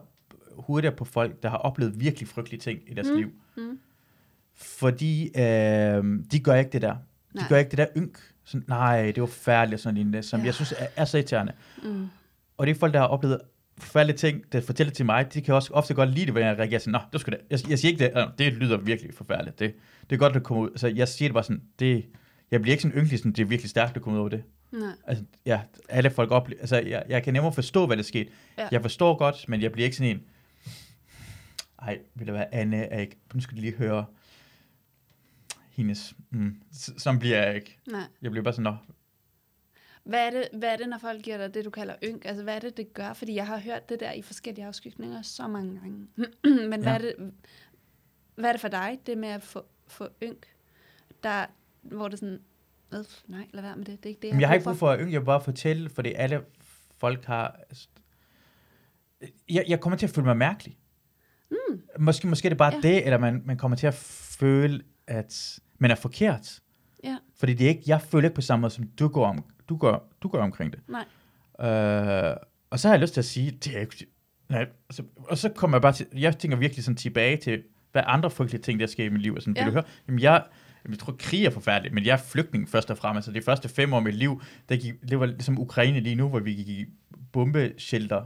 hurtigere 0.57 0.95
på 0.95 1.05
folk, 1.05 1.43
der 1.43 1.49
har 1.49 1.57
oplevet 1.57 1.99
virkelig 1.99 2.27
frygtelige 2.27 2.59
ting 2.59 2.79
i 2.87 2.93
deres 2.93 3.07
Mm. 3.09 3.15
liv. 3.17 3.31
Mm. 3.57 3.79
Fordi 4.55 5.25
øh, 5.37 6.03
de 6.31 6.39
gør 6.43 6.55
ikke 6.55 6.71
det 6.71 6.81
der. 6.81 6.93
De 6.93 7.37
Nej. 7.37 7.45
gør 7.49 7.57
ikke 7.57 7.69
det 7.69 7.77
der 7.77 7.87
ynk. 7.97 8.19
Sådan, 8.45 8.65
nej, 8.67 9.11
det 9.11 9.21
var 9.21 9.27
færdeligt 9.27 9.73
og 9.73 9.79
sådan 9.79 9.95
lignende, 9.95 10.23
som 10.23 10.39
Ja. 10.39 10.43
ja. 10.43 10.45
jeg 10.45 10.53
synes 10.53 10.71
er, 10.77 10.85
er 10.95 11.05
så 11.05 11.17
irriterende. 11.17 11.53
Mm. 11.83 12.07
Og 12.57 12.67
det 12.67 12.75
er 12.75 12.79
folk, 12.79 12.93
der 12.93 12.99
har 12.99 13.07
oplevet 13.07 13.41
forfærdelige 13.77 14.17
ting, 14.17 14.43
der 14.51 14.61
fortæller 14.61 14.93
til 14.93 15.05
mig, 15.05 15.33
de 15.33 15.41
kan 15.41 15.55
også 15.55 15.73
ofte 15.73 15.93
godt 15.93 16.09
lide 16.09 16.25
det, 16.25 16.33
hvor 16.33 16.41
jeg 16.41 16.57
reagerer 16.59 16.79
sådan, 16.79 16.91
nå, 16.91 16.99
du 17.13 17.17
skal 17.19 17.33
det. 17.33 17.39
Jeg, 17.49 17.69
jeg 17.69 17.79
siger 17.79 17.91
ikke 17.91 18.03
det, 18.05 18.13
"Nå, 18.13 18.21
det 18.37 18.53
lyder 18.53 18.77
virkelig 18.77 19.13
forfærdeligt. 19.13 19.59
Det, 19.59 19.73
det 20.09 20.15
er 20.15 20.19
godt, 20.19 20.35
at 20.35 20.43
komme 20.43 20.63
ud. 20.63 20.69
Så 20.77 20.87
jeg 20.87 21.07
siger 21.07 21.29
det 21.29 21.33
bare 21.33 21.43
sådan, 21.43 21.61
det, 21.79 22.05
jeg 22.51 22.61
bliver 22.61 22.73
ikke 22.73 22.81
sådan 22.81 22.97
ynkelig, 22.97 23.19
sådan, 23.19 23.31
det 23.31 23.41
er 23.41 23.45
virkelig 23.45 23.69
stærkt 23.69 23.95
at 23.95 24.01
komme 24.01 24.15
ud 24.15 24.19
over 24.19 24.29
det. 24.29 24.43
Nej. 24.71 24.89
Altså, 25.07 25.23
ja, 25.45 25.61
alle 25.89 26.09
folk 26.11 26.31
oplever, 26.31 26.59
altså, 26.61 26.79
jeg, 26.79 27.03
jeg 27.09 27.23
kan 27.23 27.33
nemmere 27.33 27.53
forstå, 27.53 27.85
hvad 27.87 27.97
der 27.97 28.03
skete. 28.03 28.29
Ja. 28.57 28.67
Jeg 28.71 28.81
forstår 28.81 29.17
godt, 29.17 29.45
men 29.47 29.61
jeg 29.61 29.71
bliver 29.71 29.85
ikke 29.85 29.97
sådan 29.97 30.11
en, 30.15 30.21
ej, 31.81 31.99
vil 32.15 32.25
det 32.27 32.33
være 32.33 32.53
Anne, 32.53 32.77
er 32.77 32.99
ikke, 32.99 33.17
nu 33.33 33.41
skal 33.41 33.57
du 33.57 33.61
lige 33.61 33.73
høre, 33.75 34.05
hendes, 35.71 36.13
mm, 36.29 36.55
sådan 36.97 37.19
bliver 37.19 37.43
jeg 37.45 37.55
ikke. 37.55 37.77
Nej. 37.91 38.01
Jeg 38.21 38.31
bliver 38.31 38.43
bare 38.43 38.53
sådan, 38.53 38.63
nå, 38.63 38.75
Hvad 40.03 40.27
er, 40.27 40.29
det, 40.29 40.47
hvad 40.59 40.69
er 40.69 40.77
det, 40.77 40.89
når 40.89 40.97
folk 40.97 41.21
giver 41.23 41.37
dig 41.37 41.53
det, 41.53 41.65
du 41.65 41.69
kalder 41.69 41.95
ynk? 42.03 42.25
Altså, 42.25 42.43
hvad 42.43 42.55
er 42.55 42.59
det, 42.59 42.77
det 42.77 42.93
gør? 42.93 43.13
Fordi 43.13 43.35
jeg 43.35 43.47
har 43.47 43.57
hørt 43.59 43.89
det 43.89 43.99
der 43.99 44.11
i 44.11 44.21
forskellige 44.21 44.65
afskygninger 44.65 45.21
så 45.21 45.47
mange 45.47 45.79
gange. 45.79 46.07
Men 46.69 46.81
hvad, 46.81 46.83
Ja. 46.83 46.93
er 46.93 46.97
det, 46.97 47.15
hvad 48.35 48.49
er 48.49 48.53
det 48.53 48.61
for 48.61 48.67
dig, 48.67 48.99
det 49.05 49.17
med 49.17 49.29
at 49.29 49.43
få, 49.43 49.65
få 49.87 50.07
ynk? 50.23 50.45
Der, 51.23 51.45
hvor 51.81 52.07
det 52.07 52.19
sådan, 52.19 52.39
øh, 52.93 52.99
nej, 53.27 53.47
lad 53.53 53.61
være 53.63 53.75
med 53.75 53.85
det. 53.85 53.97
Det 54.03 54.05
er 54.05 54.09
ikke 54.09 54.21
det, 54.21 54.31
Men 54.33 54.39
jeg 54.41 54.49
har 54.49 54.53
ikke 54.55 54.63
brug 54.63 54.77
for 54.77 54.89
at 54.89 54.99
ynke, 54.99 55.13
jeg 55.13 55.21
vil 55.21 55.25
bare 55.25 55.41
fortælle, 55.41 55.89
fordi 55.89 56.13
alle 56.13 56.41
folk 56.97 57.25
har... 57.25 57.59
Jeg, 59.49 59.65
jeg 59.67 59.79
kommer 59.79 59.97
til 59.97 60.05
at 60.05 60.09
føle 60.09 60.25
mig 60.25 60.37
mærkelig. 60.37 60.77
Mm. 61.51 61.81
Måske, 61.99 62.27
måske 62.27 62.45
er 62.45 62.49
det 62.49 62.57
bare 62.57 62.73
Ja. 62.75 62.81
det, 62.81 63.05
eller 63.05 63.17
man, 63.17 63.41
man 63.45 63.57
kommer 63.57 63.77
til 63.77 63.87
at 63.87 63.93
føle, 64.39 64.83
at 65.07 65.59
man 65.77 65.91
er 65.91 65.95
forkert. 65.95 66.59
Ja, 67.03 67.17
Fordi 67.35 67.53
det 67.53 67.65
er 67.65 67.69
ikke, 67.69 67.83
jeg 67.87 68.01
føler 68.01 68.27
ikke 68.29 68.35
på 68.35 68.41
samme 68.41 68.61
måde, 68.61 68.73
som 68.73 68.87
du 68.87 69.07
gør, 69.07 69.21
om, 69.21 69.45
du 69.71 69.77
gør, 69.77 69.97
du 70.23 70.27
gør 70.27 70.43
omkring 70.43 70.73
det. 70.73 70.79
nej. 70.87 71.05
Øh, 71.69 72.35
og 72.69 72.79
så 72.79 72.87
har 72.87 72.95
jeg 72.95 73.01
lyst 73.01 73.13
til 73.13 73.21
at 73.21 73.25
sige, 73.25 73.51
det 73.51 73.75
er 73.75 73.79
ikke... 73.79 74.05
Nej, 74.49 74.67
altså, 74.89 75.03
og 75.15 75.37
så 75.37 75.49
kommer 75.49 75.77
jeg 75.77 75.81
bare 75.81 75.93
til... 75.93 76.07
Jeg 76.13 76.37
tænker 76.37 76.57
virkelig 76.57 76.83
sådan 76.83 76.95
tilbage 76.95 77.37
til, 77.37 77.63
hvad 77.91 78.03
andre 78.05 78.31
frygtelige 78.31 78.61
ting, 78.61 78.79
der 78.79 78.85
sker 78.85 79.05
i 79.05 79.09
mit 79.09 79.21
liv. 79.21 79.33
Og 79.33 79.41
sådan, 79.41 79.55
Ja. 79.55 79.63
Vil 79.63 79.67
du 79.67 79.73
høre? 79.73 79.83
Jamen, 80.07 80.19
jeg, 80.19 80.43
jeg 80.89 80.99
tror, 80.99 81.15
krig 81.19 81.45
er 81.45 81.49
forfærdeligt, 81.49 81.93
men 81.93 82.05
jeg 82.05 82.13
er 82.13 82.17
flygtning 82.17 82.69
først 82.69 82.91
og 82.91 82.97
fremmest. 82.97 83.27
Altså, 83.27 83.39
de 83.39 83.45
første 83.45 83.69
fem 83.69 83.93
år 83.93 83.97
af 83.97 84.03
mit 84.03 84.15
liv, 84.15 84.41
der 84.69 84.75
gik, 84.75 84.93
det 85.09 85.19
var 85.19 85.25
ligesom 85.25 85.59
Ukraine 85.59 85.99
lige 85.99 86.15
nu, 86.15 86.29
hvor 86.29 86.39
vi 86.39 86.53
gik 86.53 86.67
i 86.67 86.85
bombeshelter. 87.31 88.21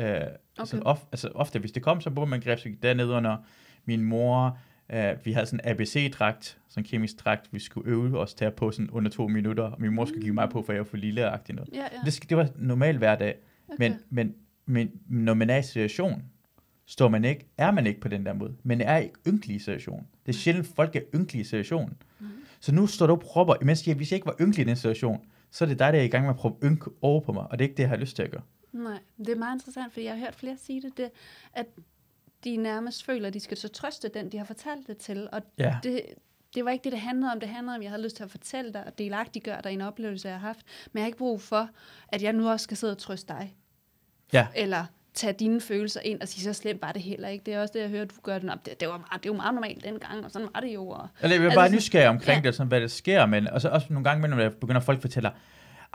Øh, 0.00 0.06
okay. 0.06 0.26
sådan 0.64 0.86
of, 0.86 1.00
altså, 1.12 1.28
ofte, 1.34 1.58
hvis 1.58 1.72
det 1.72 1.82
kom, 1.82 2.00
så 2.00 2.10
bombeangreb, 2.10 2.58
så 2.58 2.68
gik 2.68 2.82
dernede 2.82 3.08
under 3.08 3.36
min 3.84 4.04
mor. 4.04 4.58
Øh, 4.92 5.16
vi 5.24 5.32
havde 5.32 5.46
sådan 5.46 5.60
en 5.64 5.70
ABC-dragt, 5.70 6.58
sådan 6.68 6.84
en 6.84 6.84
kemisk 6.84 7.24
dragt, 7.24 7.52
vi 7.52 7.58
skulle 7.58 7.90
øve 7.90 8.18
os 8.18 8.34
til 8.34 8.50
på 8.50 8.70
sådan 8.70 8.90
under 8.90 9.10
to 9.10 9.28
minutter. 9.28 9.64
Og 9.64 9.80
min 9.80 9.94
mor 9.94 10.04
skulle 10.04 10.22
give 10.22 10.34
mig 10.34 10.50
på, 10.50 10.62
for 10.62 10.72
jeg 10.72 10.80
var 10.80 10.84
for 10.84 10.96
lille 10.96 11.20
noget. 11.20 11.68
Ja, 11.72 11.82
ja. 11.82 11.88
Det, 12.04 12.24
det 12.28 12.36
var 12.36 12.48
normal 12.56 12.98
hverdag. 12.98 13.34
Okay. 13.68 13.76
Men, 13.78 13.98
men, 14.10 14.34
men 14.66 14.90
når 15.08 15.34
man 15.34 15.50
er 15.50 15.56
i 15.56 15.62
situation, 15.62 16.22
står 16.86 17.08
man 17.08 17.24
ikke, 17.24 17.46
er 17.58 17.70
man 17.70 17.86
ikke 17.86 18.00
på 18.00 18.08
den 18.08 18.26
der 18.26 18.32
måde. 18.32 18.54
Men 18.62 18.80
er 18.80 18.96
ikke 18.96 19.14
ynkelig 19.26 19.56
i 19.56 19.58
situation. 19.58 20.06
Det 20.26 20.32
er 20.32 20.38
sjældent, 20.38 20.66
folk 20.66 20.96
er 20.96 21.00
ynkelige 21.14 21.40
i 21.40 21.44
situation. 21.44 21.96
Mhm. 22.20 22.30
Så 22.60 22.74
nu 22.74 22.86
står 22.86 23.06
du 23.06 23.12
og 23.12 23.20
propper, 23.20 23.54
imens 23.62 23.86
jeg, 23.86 23.96
hvis 23.96 24.12
jeg 24.12 24.16
ikke 24.16 24.26
var 24.26 24.36
ynkelig 24.40 24.66
i 24.66 24.68
den 24.68 24.76
situation, 24.76 25.20
så 25.50 25.64
er 25.64 25.68
det 25.68 25.78
dig, 25.78 25.92
der 25.92 25.98
er 25.98 26.02
i 26.02 26.08
gang 26.08 26.24
med 26.24 26.30
at 26.30 26.36
prøve 26.36 26.56
ynk 26.64 26.88
over 27.02 27.20
på 27.20 27.32
mig, 27.32 27.42
og 27.50 27.58
det 27.58 27.64
er 27.64 27.68
ikke 27.68 27.76
det, 27.76 27.82
jeg 27.82 27.90
har 27.90 27.96
lyst 27.96 28.16
til 28.16 28.22
at 28.22 28.30
gøre. 28.30 28.42
Nej, 28.72 28.98
det 29.18 29.28
er 29.28 29.36
meget 29.36 29.56
interessant, 29.56 29.92
for 29.92 30.00
jeg 30.00 30.12
har 30.12 30.18
hørt 30.18 30.34
flere 30.34 30.56
sige 30.56 30.82
det, 30.82 30.96
det 30.96 31.10
at 31.52 31.66
de 32.44 32.56
nærmest 32.56 33.04
føler, 33.04 33.28
at 33.28 33.34
de 33.34 33.40
skal 33.40 33.56
så 33.56 33.68
trøste 33.68 34.08
den, 34.08 34.32
de 34.32 34.38
har 34.38 34.44
fortalt 34.44 34.86
det 34.86 34.96
til. 34.96 35.28
Og 35.32 35.42
Ja. 35.58 35.76
det, 35.82 36.02
det 36.54 36.64
var 36.64 36.70
ikke 36.70 36.84
det, 36.84 36.92
det 36.92 37.00
handlede 37.00 37.32
om. 37.32 37.40
Det 37.40 37.48
handlede 37.48 37.74
om, 37.74 37.80
at 37.80 37.84
jeg 37.84 37.90
havde 37.90 38.02
lyst 38.02 38.16
til 38.16 38.24
at 38.24 38.30
fortælle 38.30 38.72
dig 38.72 38.84
og 38.86 38.98
delagtiggøre 38.98 39.60
dig 39.64 39.70
i 39.70 39.74
en 39.74 39.80
oplevelse, 39.80 40.28
jeg 40.28 40.40
har 40.40 40.46
haft. 40.46 40.60
Men 40.92 40.98
jeg 40.98 41.02
har 41.02 41.06
ikke 41.06 41.18
brug 41.18 41.40
for, 41.42 41.68
at 42.08 42.22
jeg 42.22 42.32
nu 42.32 42.48
også 42.50 42.64
skal 42.64 42.76
sidde 42.76 42.92
og 42.92 42.98
trøste 42.98 43.28
dig. 43.34 43.54
Ja. 44.32 44.46
Eller 44.56 44.84
tage 45.14 45.32
dine 45.32 45.60
følelser 45.60 46.00
ind 46.00 46.20
og 46.20 46.28
sige, 46.28 46.44
så 46.44 46.52
slemt 46.52 46.82
var 46.82 46.92
det 46.92 47.02
heller 47.02 47.28
ikke. 47.28 47.46
Det 47.46 47.54
er 47.54 47.60
også 47.60 47.72
det, 47.72 47.80
jeg 47.80 47.88
hører, 47.88 48.04
du 48.04 48.14
gør 48.22 48.34
det. 48.34 48.42
Nå, 48.44 48.52
det, 48.64 48.80
det, 48.80 48.88
var 48.88 48.98
meget, 48.98 49.22
det 49.22 49.30
var 49.30 49.36
meget 49.36 49.54
normalt 49.54 49.84
dengang, 49.84 50.24
og 50.24 50.30
sådan 50.30 50.48
var 50.54 50.60
det 50.60 50.74
jo. 50.74 50.88
Og, 50.88 51.08
Eller 51.22 51.36
jeg 51.36 51.42
er 51.42 51.46
Altså 51.46 51.60
bare 51.60 51.70
nysgerrig 51.70 52.08
omkring 52.08 52.42
ja. 52.42 52.46
det, 52.48 52.54
sådan, 52.54 52.68
hvad 52.68 52.80
der 52.80 52.86
sker, 52.86 53.26
men 53.26 53.48
og 53.48 53.60
så 53.60 53.68
også 53.68 53.86
nogle 53.90 54.04
gange, 54.10 54.28
når 54.28 54.48
begynder 54.48 54.80
folk 54.80 55.00
fortæller, 55.00 55.30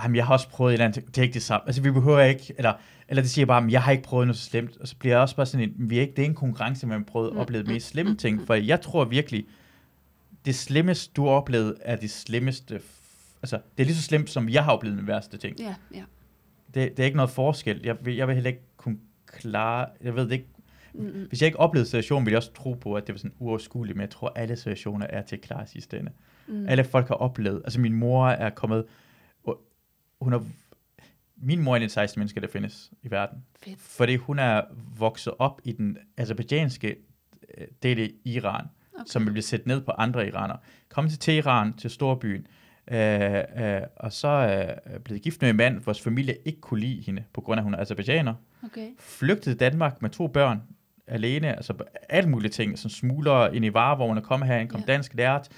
jamen 0.03 0.15
jeg 0.15 0.25
har 0.25 0.34
også 0.34 0.49
prøvet 0.49 0.69
et 0.69 0.73
eller 0.73 0.86
andet, 0.86 1.06
det 1.08 1.17
er 1.17 1.21
ikke 1.21 1.34
det 1.34 1.43
samme. 1.43 1.67
Altså 1.67 1.82
vi 1.82 1.91
behøver 1.91 2.21
ikke, 2.21 2.53
eller, 2.58 2.73
eller 3.08 3.21
det 3.21 3.32
siger 3.32 3.45
bare, 3.45 3.62
"Men 3.62 3.71
jeg 3.71 3.82
har 3.84 3.91
ikke 3.91 4.03
prøvet 4.03 4.27
noget 4.27 4.38
så 4.38 4.43
slemt, 4.49 4.77
og 4.77 4.88
så 4.88 4.95
bliver 4.97 5.13
jeg 5.15 5.21
også 5.21 5.36
bare 5.36 5.45
sådan 5.45 5.69
en, 5.69 5.89
vi 5.89 5.97
er 5.97 6.01
ikke, 6.01 6.12
det 6.12 6.19
er 6.19 6.23
ikke 6.23 6.32
en 6.32 6.36
konkurrence, 6.36 6.88
har 6.88 7.03
prøvet 7.08 7.27
at 7.27 7.34
Mm, 7.34 7.39
opleve 7.39 7.63
mm, 7.63 7.69
mest 7.69 7.88
slemme 7.88 8.12
mm, 8.12 8.17
ting, 8.17 8.47
for 8.47 8.53
jeg 8.53 8.82
tror 8.82 9.06
virkelig, 9.06 9.45
det 10.45 10.56
slemmeste, 10.56 11.13
du 11.15 11.23
har 11.25 11.32
oplevet, 11.32 11.75
er 11.82 11.95
det 11.95 12.12
slemmeste, 12.12 12.82
altså 13.41 13.60
det 13.77 13.84
er 13.84 13.86
lige 13.88 13.95
så 13.95 14.01
slemt, 14.01 14.29
som 14.29 14.49
jeg 14.49 14.63
har 14.63 14.71
oplevet 14.71 14.97
den 14.97 15.08
værste 15.08 15.38
ting. 15.38 15.60
ja, 15.60 15.75
ja. 15.93 16.03
Det, 16.73 16.97
det 16.97 16.99
er 16.99 17.06
ikke 17.06 17.17
noget 17.17 17.29
forskel. 17.32 17.82
Jeg, 17.84 17.95
vil- 18.01 18.15
jeg 18.15 18.27
vil 18.27 18.34
heller 18.36 18.49
ikke 18.49 18.63
kunne 18.77 18.97
klare, 19.27 19.88
jeg 20.01 20.15
ved 20.15 20.23
det 20.23 20.32
ikke, 20.32 20.47
Mm-mm. 20.93 21.25
hvis 21.29 21.41
jeg 21.41 21.47
ikke 21.47 21.60
oplevede 21.60 21.88
situationen, 21.89 22.25
ville 22.25 22.32
jeg 22.34 22.38
også 22.38 22.53
tro 22.53 22.73
på, 22.73 22.93
at 22.93 23.08
det 23.08 23.13
var 23.13 23.17
sådan 23.17 23.34
uoverskueligt, 23.39 23.95
men 23.97 24.01
jeg 24.01 24.10
tror, 24.10 24.32
at 24.36 24.41
alle 24.41 24.56
situationer 24.56 25.08
er 25.10 25.21
til 25.21 25.36
at 25.36 25.41
klare 25.41 25.67
sidste 25.67 25.99
ende. 25.99 26.12
Mm. 26.47 26.65
Alle 26.67 26.84
folk 26.84 27.08
har 27.08 27.15
oplevet. 27.15 27.62
Altså 27.63 27.79
min 27.79 27.93
mor 27.93 28.27
er 28.27 28.49
kommet, 28.49 28.86
hun 30.24 30.34
er, 30.34 30.40
min 31.38 31.62
mor 31.62 31.72
er 31.72 31.76
en 31.76 31.82
af 31.82 31.88
de 31.88 31.94
16 31.94 32.20
mennesker, 32.20 32.42
der 32.42 32.48
findes 32.48 32.92
i 33.04 33.12
verden. 33.12 33.44
Fedt. 33.64 33.80
Fordi 33.80 34.16
hun 34.16 34.40
er 34.40 34.62
vokset 34.98 35.34
op 35.40 35.62
i 35.64 35.72
den 35.72 35.98
azerbaijanske 36.18 36.96
øh, 37.58 37.68
del 37.84 38.00
af 38.00 38.12
Iran, 38.26 38.66
okay. 38.94 39.04
som 39.06 39.26
vil 39.26 39.32
blive 39.32 39.44
set 39.44 39.68
ned 39.68 39.82
på 39.82 39.92
andre 39.92 40.28
iranere. 40.28 40.58
Kom 40.90 41.10
til 41.10 41.20
Teheran, 41.20 41.74
til 41.74 41.90
storbyen, 41.90 42.48
øh, 42.92 43.36
øh, 43.36 43.82
og 43.96 44.14
så 44.14 44.28
øh, 44.28 45.00
blevet 45.00 45.22
gift 45.22 45.42
med 45.42 45.50
en 45.50 45.56
mand, 45.56 45.84
vores 45.84 46.02
familie 46.02 46.38
ikke 46.46 46.62
kunne 46.62 46.80
lide 46.80 47.02
hende, 47.02 47.24
på 47.34 47.42
grund 47.42 47.58
af, 47.58 47.62
at 47.62 47.64
hun 47.64 47.74
er 47.74 47.78
azerbaijaner. 47.78 48.34
Okay. 48.64 48.90
Flygtede 49.00 49.56
Danmark 49.56 50.02
med 50.02 50.10
to 50.10 50.28
børn, 50.28 50.62
alene, 51.08 51.56
altså 51.56 51.74
alle 52.10 52.30
mulige 52.30 52.52
ting, 52.52 52.80
som 52.80 52.90
smugler 52.90 53.50
ind 53.50 53.66
i 53.66 53.74
varevogne, 53.74 54.22
kom 54.22 54.42
herhen, 54.42 54.68
kom 54.68 54.80
ja. 54.80 54.86
dansk 54.86 55.14
lært, 55.14 55.50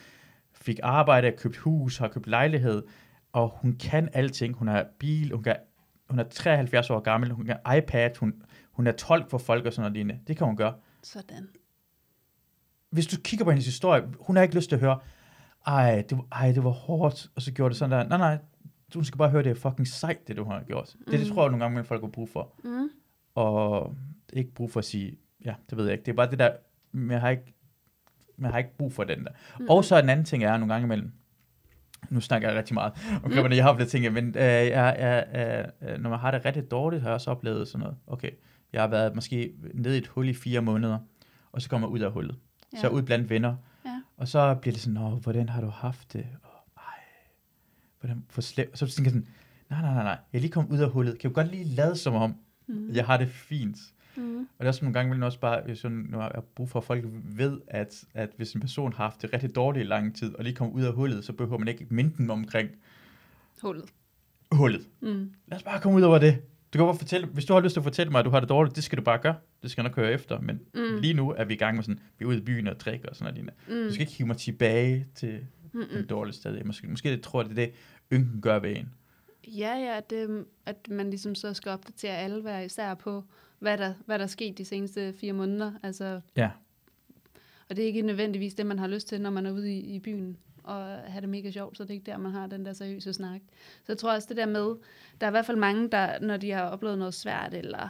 fik 0.54 0.80
arbejde, 0.84 1.32
købt 1.32 1.58
hus, 1.58 1.97
har 1.97 2.08
købt 2.08 2.28
lejlighed, 2.28 2.84
og 3.35 3.49
hun 3.61 3.73
kan 3.73 4.09
alting. 4.13 4.55
Hun 4.55 4.67
har 4.67 4.85
bil, 4.99 5.31
hun, 5.33 5.43
kan, 5.43 5.55
hun 6.09 6.19
er 6.19 6.23
73 6.23 6.89
år 6.89 6.99
gammel, 6.99 7.31
hun 7.31 7.45
kan 7.45 7.57
iPad, 7.77 8.09
hun, 8.19 8.43
hun 8.71 8.87
er 8.87 8.91
tolk 8.91 9.29
for 9.29 9.37
folk 9.37 9.65
og 9.65 9.73
sådan 9.73 9.81
noget 9.81 9.93
lignende. 9.93 10.21
Det 10.27 10.37
kan 10.37 10.47
hun 10.47 10.57
gøre. 10.57 10.73
Sådan. 11.03 11.47
Hvis 12.89 13.07
du 13.07 13.21
kigger 13.21 13.43
på 13.45 13.51
hendes 13.51 13.65
historie, 13.65 14.03
hun 14.19 14.35
har 14.35 14.43
ikke 14.43 14.55
lyst 14.55 14.69
til 14.69 14.75
at 14.75 14.79
høre, 14.81 14.99
ej, 15.67 16.03
det, 16.09 16.17
var- 16.17 16.27
ej, 16.31 16.51
det 16.51 16.63
var 16.63 16.69
hårdt, 16.69 17.27
og 17.35 17.41
så 17.41 17.51
gjorde 17.51 17.69
det 17.69 17.77
sådan 17.77 17.91
der. 17.99 18.17
Nej, 18.17 18.17
nej, 18.17 18.37
du 18.93 19.03
skal 19.03 19.17
bare 19.17 19.29
høre, 19.29 19.43
det 19.43 19.49
er 19.49 19.55
fucking 19.55 19.87
sejt, 19.87 20.27
det 20.27 20.37
du 20.37 20.43
har 20.43 20.63
gjort. 20.63 20.95
Det, 21.05 21.19
det 21.19 21.27
Mm. 21.29 21.33
tror 21.35 21.43
jeg 21.43 21.51
nogle 21.51 21.65
gange, 21.65 21.83
folk 21.83 22.01
har 22.01 22.09
brug 22.09 22.29
for. 22.29 22.53
Mm. 22.63 22.89
Og 23.35 23.95
ikke 24.33 24.51
brug 24.53 24.71
for 24.71 24.79
at 24.79 24.85
sige, 24.85 25.17
ja, 25.45 25.53
det 25.69 25.77
ved 25.77 25.85
jeg 25.85 25.93
ikke. 25.93 26.05
Det 26.05 26.11
er 26.11 26.15
bare 26.15 26.31
det 26.31 26.39
der, 26.39 26.51
jeg 27.11 27.21
har 27.21 27.29
ikke, 27.29 27.53
jeg 28.39 28.49
har 28.49 28.57
ikke 28.57 28.77
brug 28.77 28.93
for 28.93 29.03
den 29.03 29.23
der. 29.23 29.31
Mm. 29.59 29.65
Og 29.69 29.85
så 29.85 29.99
en 29.99 30.09
anden 30.09 30.25
ting 30.25 30.43
er 30.43 30.57
nogle 30.57 30.73
gange 30.73 30.85
imellem, 30.85 31.11
nu 32.09 32.21
snakker 32.21 32.49
jeg 32.49 32.57
rigtig 32.57 32.73
meget 32.73 32.93
om 33.23 33.31
mm. 33.31 33.51
jeg 33.51 33.63
har 33.63 33.69
oplevet 33.71 33.91
ting, 33.91 34.13
men 34.13 34.27
øh, 34.27 34.33
jeg, 34.35 34.67
jeg, 34.99 35.25
jeg, 35.33 35.71
øh, 35.91 36.01
når 36.01 36.09
man 36.09 36.19
har 36.19 36.31
det 36.31 36.45
rigtig 36.45 36.71
dårligt, 36.71 37.01
har 37.01 37.09
jeg 37.09 37.13
også 37.13 37.31
oplevet 37.31 37.67
sådan 37.67 37.79
noget. 37.79 37.97
Okay, 38.07 38.29
jeg 38.73 38.81
har 38.81 38.87
været 38.87 39.15
måske 39.15 39.53
nede 39.73 39.95
i 39.95 39.97
et 39.97 40.07
hul 40.07 40.29
i 40.29 40.33
fire 40.33 40.61
måneder, 40.61 40.97
og 41.51 41.61
så 41.61 41.69
kommer 41.69 41.87
jeg 41.87 41.93
ud 41.93 41.99
af 41.99 42.11
hullet. 42.11 42.35
Ja. 42.73 42.77
Så 42.79 42.87
er 42.87 42.91
ud 42.91 43.01
blandt 43.01 43.29
venner, 43.29 43.55
Ja. 43.85 44.01
og 44.17 44.27
så 44.27 44.55
bliver 44.55 44.73
det 44.73 44.81
sådan, 44.81 44.93
Nå, 44.93 45.09
hvordan 45.09 45.49
har 45.49 45.61
du 45.61 45.67
haft 45.67 46.13
det? 46.13 46.25
Og, 46.43 46.49
ej, 46.77 46.83
hvordan, 47.99 48.23
for 48.29 48.41
slem. 48.41 48.69
Og 48.71 48.77
så 48.77 48.87
tænker 48.87 49.11
jeg 49.11 49.21
sådan, 49.21 49.27
nej, 49.69 49.81
nej, 49.81 49.93
nej, 49.93 50.03
nej, 50.03 50.17
jeg 50.33 50.37
er 50.37 50.41
lige 50.41 50.51
kommet 50.51 50.71
ud 50.71 50.79
af 50.79 50.89
hullet. 50.89 51.19
Kan 51.19 51.29
du 51.29 51.33
godt 51.33 51.51
lige 51.51 51.63
lade 51.63 51.95
som 51.95 52.13
om, 52.15 52.35
Mm. 52.67 52.89
jeg 52.93 53.05
har 53.05 53.17
det 53.17 53.29
fint. 53.29 53.77
Mm. 54.17 54.38
Og 54.39 54.45
det 54.60 54.65
er 54.65 54.67
også 54.67 54.86
nogle 54.86 54.93
gange, 54.93 55.13
vil 55.15 55.23
også 55.23 55.39
bare, 55.39 55.62
hvis 55.65 55.84
jeg 55.84 55.91
nu 55.91 56.17
har 56.17 56.43
brug 56.56 56.69
for, 56.69 56.80
at 56.80 56.86
folk 56.86 57.04
ved, 57.23 57.60
at, 57.67 58.04
at 58.13 58.30
hvis 58.38 58.54
en 58.54 58.62
person 58.62 58.93
har 58.93 59.04
haft 59.04 59.21
det 59.21 59.34
rigtig 59.34 59.56
dårligt 59.56 59.86
i 59.86 59.88
lang 59.88 60.15
tid, 60.15 60.36
og 60.36 60.43
lige 60.43 60.56
kommer 60.56 60.75
ud 60.75 60.84
af 60.84 60.93
hullet, 60.93 61.25
så 61.25 61.34
behøver 61.34 61.58
man 61.58 61.67
ikke 61.67 61.88
minde 61.89 62.13
dem 62.17 62.30
omkring 62.30 62.69
Hullet. 63.62 63.86
hullet. 64.51 64.88
Mm. 65.01 65.32
Lad 65.47 65.58
os 65.58 65.63
bare 65.63 65.80
komme 65.82 65.97
ud 65.97 66.01
over 66.01 66.17
det. 66.19 66.41
Du 66.73 66.78
kan 66.78 66.86
bare 66.86 66.97
fortælle, 66.97 67.28
hvis 67.28 67.45
du 67.45 67.54
har 67.54 67.60
lyst 67.62 67.73
til 67.73 67.80
at 67.80 67.84
fortælle 67.84 68.12
mig, 68.12 68.19
at 68.19 68.25
du 68.25 68.30
har 68.30 68.39
det 68.39 68.49
dårligt, 68.49 68.75
det 68.75 68.84
skal 68.84 68.97
du 68.97 69.04
bare 69.04 69.17
gøre. 69.17 69.36
Det 69.63 69.71
skal 69.71 69.82
jeg 69.82 69.89
nok 69.89 69.95
køre 69.95 70.12
efter. 70.12 70.39
Men 70.39 70.60
Mm. 70.73 71.01
lige 71.01 71.13
nu 71.13 71.32
er 71.32 71.45
vi 71.45 71.54
i 71.54 71.58
gang 71.58 71.75
med 71.75 71.84
sådan, 71.84 71.99
vi 72.19 72.23
er 72.25 72.30
ude 72.30 72.38
i 72.38 72.41
byen 72.41 72.67
og 72.67 72.80
drikker 72.80 73.10
og 73.10 73.15
sådan 73.15 73.34
noget. 73.34 73.49
Mm. 73.67 73.73
Du 73.88 73.93
skal 73.93 74.01
ikke 74.01 74.13
hive 74.13 74.28
mig 74.28 74.38
tilbage 74.38 75.08
til 75.15 75.39
Mm-mm. 75.73 75.86
den 75.93 76.06
dårlige 76.08 76.34
sted. 76.36 76.63
Måske, 76.63 76.88
måske 76.88 77.12
det 77.12 77.21
tror 77.21 77.41
jeg, 77.41 77.49
det 77.49 77.60
er 77.60 77.65
det, 77.65 77.73
ynken 78.19 78.41
gør 78.41 78.60
ved 78.60 78.75
en. 78.78 78.89
Ja, 79.47 79.75
ja, 79.77 79.99
det, 80.10 80.45
at 80.65 80.89
man 80.89 81.10
ligesom 81.10 81.36
så 81.36 81.53
skal 81.53 81.71
opdatere 81.71 82.17
alle 82.17 82.41
hver 82.41 82.60
især 82.60 82.93
på, 82.93 83.23
hvad 83.60 83.77
der, 83.77 83.93
hvad 84.05 84.19
der 84.19 84.23
er 84.25 84.29
sket 84.29 84.58
de 84.58 84.65
seneste 84.65 85.13
fire 85.13 85.34
måneder. 85.34 85.71
Altså, 85.84 86.21
Ja. 86.36 86.49
og 87.69 87.75
det 87.75 87.84
er 87.84 87.88
ikke 87.88 88.01
nødvendigvis 88.01 88.53
det, 88.53 88.65
man 88.65 88.79
har 88.79 88.88
lyst 88.88 89.08
til, 89.08 89.21
når 89.21 89.29
man 89.29 89.45
er 89.45 89.51
ude 89.51 89.73
i, 89.73 89.79
i 89.95 89.99
byen 89.99 90.38
og 90.63 90.84
have 90.86 91.21
det 91.21 91.29
mega 91.29 91.51
sjovt, 91.51 91.77
så 91.77 91.84
det 91.84 91.89
er 91.89 91.93
ikke 91.93 92.12
der, 92.12 92.17
man 92.17 92.31
har 92.31 92.47
den 92.47 92.65
der 92.65 92.73
seriøse 92.73 93.13
snak. 93.13 93.41
Så 93.84 93.91
jeg 93.91 93.97
tror 93.97 94.13
også 94.13 94.27
det 94.27 94.38
der 94.38 94.45
med, 94.45 94.75
der 95.21 95.27
er 95.27 95.27
i 95.27 95.31
hvert 95.31 95.45
fald 95.45 95.58
mange, 95.58 95.89
der, 95.89 96.19
når 96.19 96.38
de 96.38 96.51
har 96.51 96.63
oplevet 96.63 96.97
noget 96.97 97.13
svært, 97.13 97.53
eller 97.53 97.89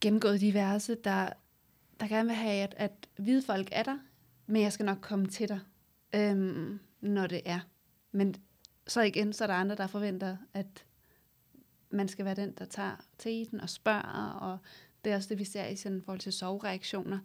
gennemgået 0.00 0.40
diverse, 0.40 0.94
der, 0.94 1.28
der 2.00 2.08
gerne 2.08 2.28
vil 2.28 2.36
have, 2.36 2.62
at, 2.62 2.74
at 2.76 2.92
hvide 3.16 3.42
folk 3.42 3.68
er 3.72 3.82
der, 3.82 3.98
men 4.46 4.62
jeg 4.62 4.72
skal 4.72 4.86
nok 4.86 4.98
komme 5.00 5.26
til 5.26 5.48
dig, 5.48 5.60
øhm, 6.14 6.78
når 7.00 7.26
det 7.26 7.40
er. 7.44 7.60
Men 8.12 8.34
så 8.88 9.00
igen, 9.00 9.32
så 9.32 9.44
er 9.44 9.46
der 9.46 9.54
andre, 9.54 9.76
der 9.76 9.86
forventer, 9.86 10.36
at 10.54 10.84
man 11.90 12.08
skal 12.08 12.24
være 12.24 12.34
den, 12.34 12.52
der 12.52 12.64
tager 12.64 12.96
teten 13.18 13.60
og 13.60 13.68
spørger, 13.68 14.30
og 14.30 14.58
det 15.04 15.12
er 15.12 15.16
også 15.16 15.28
det, 15.28 15.38
vi 15.38 15.44
ser 15.44 15.66
i 15.66 15.76
sådan, 15.76 16.02
forhold 16.02 16.20
til 16.20 16.32
sovreaktioner. 16.32 17.18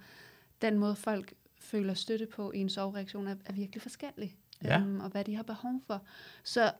Den 0.61 0.77
måde, 0.77 0.95
folk 0.95 1.33
føler 1.59 1.93
støtte 1.93 2.25
på 2.25 2.51
i 2.51 2.57
en 2.57 2.69
sovreaktion, 2.69 3.27
er, 3.27 3.35
er 3.45 3.53
virkelig 3.53 3.81
forskellig. 3.81 4.37
Ja. 4.63 4.79
Øhm, 4.79 4.99
og 4.99 5.09
hvad 5.09 5.23
de 5.23 5.35
har 5.35 5.43
behov 5.43 5.81
for. 5.87 6.01
Så 6.43 6.71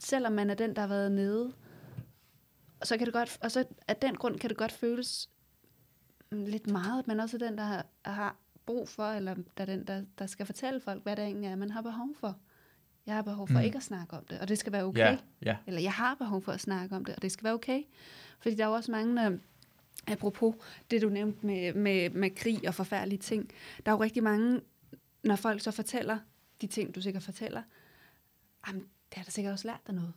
selvom 0.00 0.32
man 0.32 0.50
er 0.50 0.54
den, 0.54 0.76
der 0.76 0.80
har 0.80 0.88
været 0.88 1.12
nede, 1.12 1.52
så 2.82 2.96
kan 2.98 3.06
det 3.06 3.14
godt, 3.14 3.38
og 3.40 3.50
så 3.50 3.64
af 3.88 3.96
den 3.96 4.14
grund 4.14 4.38
kan 4.38 4.50
det 4.50 4.58
godt 4.58 4.72
føles 4.72 5.30
mm, 6.30 6.44
lidt 6.44 6.66
meget, 6.66 7.06
men 7.06 7.20
også 7.20 7.38
den, 7.38 7.58
der 7.58 7.64
har, 7.64 7.86
har 8.04 8.36
brug 8.66 8.88
for, 8.88 9.04
eller 9.04 9.34
der 9.34 9.62
er 9.62 9.64
den, 9.64 9.86
der, 9.86 10.04
der 10.18 10.26
skal 10.26 10.46
fortælle 10.46 10.80
folk, 10.80 11.02
hvad 11.02 11.16
det 11.16 11.24
egentlig 11.24 11.50
er, 11.50 11.56
man 11.56 11.70
har 11.70 11.82
behov 11.82 12.08
for. 12.20 12.38
Jeg 13.08 13.16
har 13.16 13.22
behov 13.22 13.48
for 13.48 13.58
Mm. 13.58 13.64
ikke 13.64 13.76
at 13.76 13.82
snakke 13.82 14.16
om 14.16 14.24
det, 14.30 14.40
og 14.40 14.48
det 14.48 14.58
skal 14.58 14.72
være 14.72 14.84
okay. 14.84 14.98
Ja, 15.00 15.16
ja. 15.42 15.56
Eller 15.66 15.80
jeg 15.80 15.92
har 15.92 16.14
behov 16.14 16.42
for 16.42 16.52
at 16.52 16.60
snakke 16.60 16.96
om 16.96 17.04
det, 17.04 17.16
og 17.16 17.22
det 17.22 17.32
skal 17.32 17.44
være 17.44 17.54
okay. 17.54 17.82
Fordi 18.40 18.54
der 18.54 18.64
er 18.64 18.68
jo 18.68 18.74
også 18.74 18.90
mange, 18.90 19.26
øh, 19.26 19.38
apropos 20.06 20.54
det 20.90 21.02
du 21.02 21.08
nævnte 21.08 21.46
med, 21.46 21.74
med, 21.74 22.10
med 22.10 22.30
krig 22.30 22.68
og 22.68 22.74
forfærdelige 22.74 23.18
ting, 23.18 23.50
der 23.86 23.92
er 23.92 23.96
jo 23.96 24.02
rigtig 24.02 24.22
mange, 24.22 24.60
når 25.24 25.36
folk 25.36 25.60
så 25.60 25.70
fortæller 25.70 26.18
de 26.60 26.66
ting, 26.66 26.94
du 26.94 27.00
sikkert 27.00 27.22
fortæller, 27.22 27.62
jamen, 28.68 28.80
det 28.82 29.14
har 29.16 29.24
da 29.24 29.30
sikkert 29.30 29.52
også 29.52 29.68
lært 29.68 29.80
dig 29.86 29.94
noget. 29.94 30.12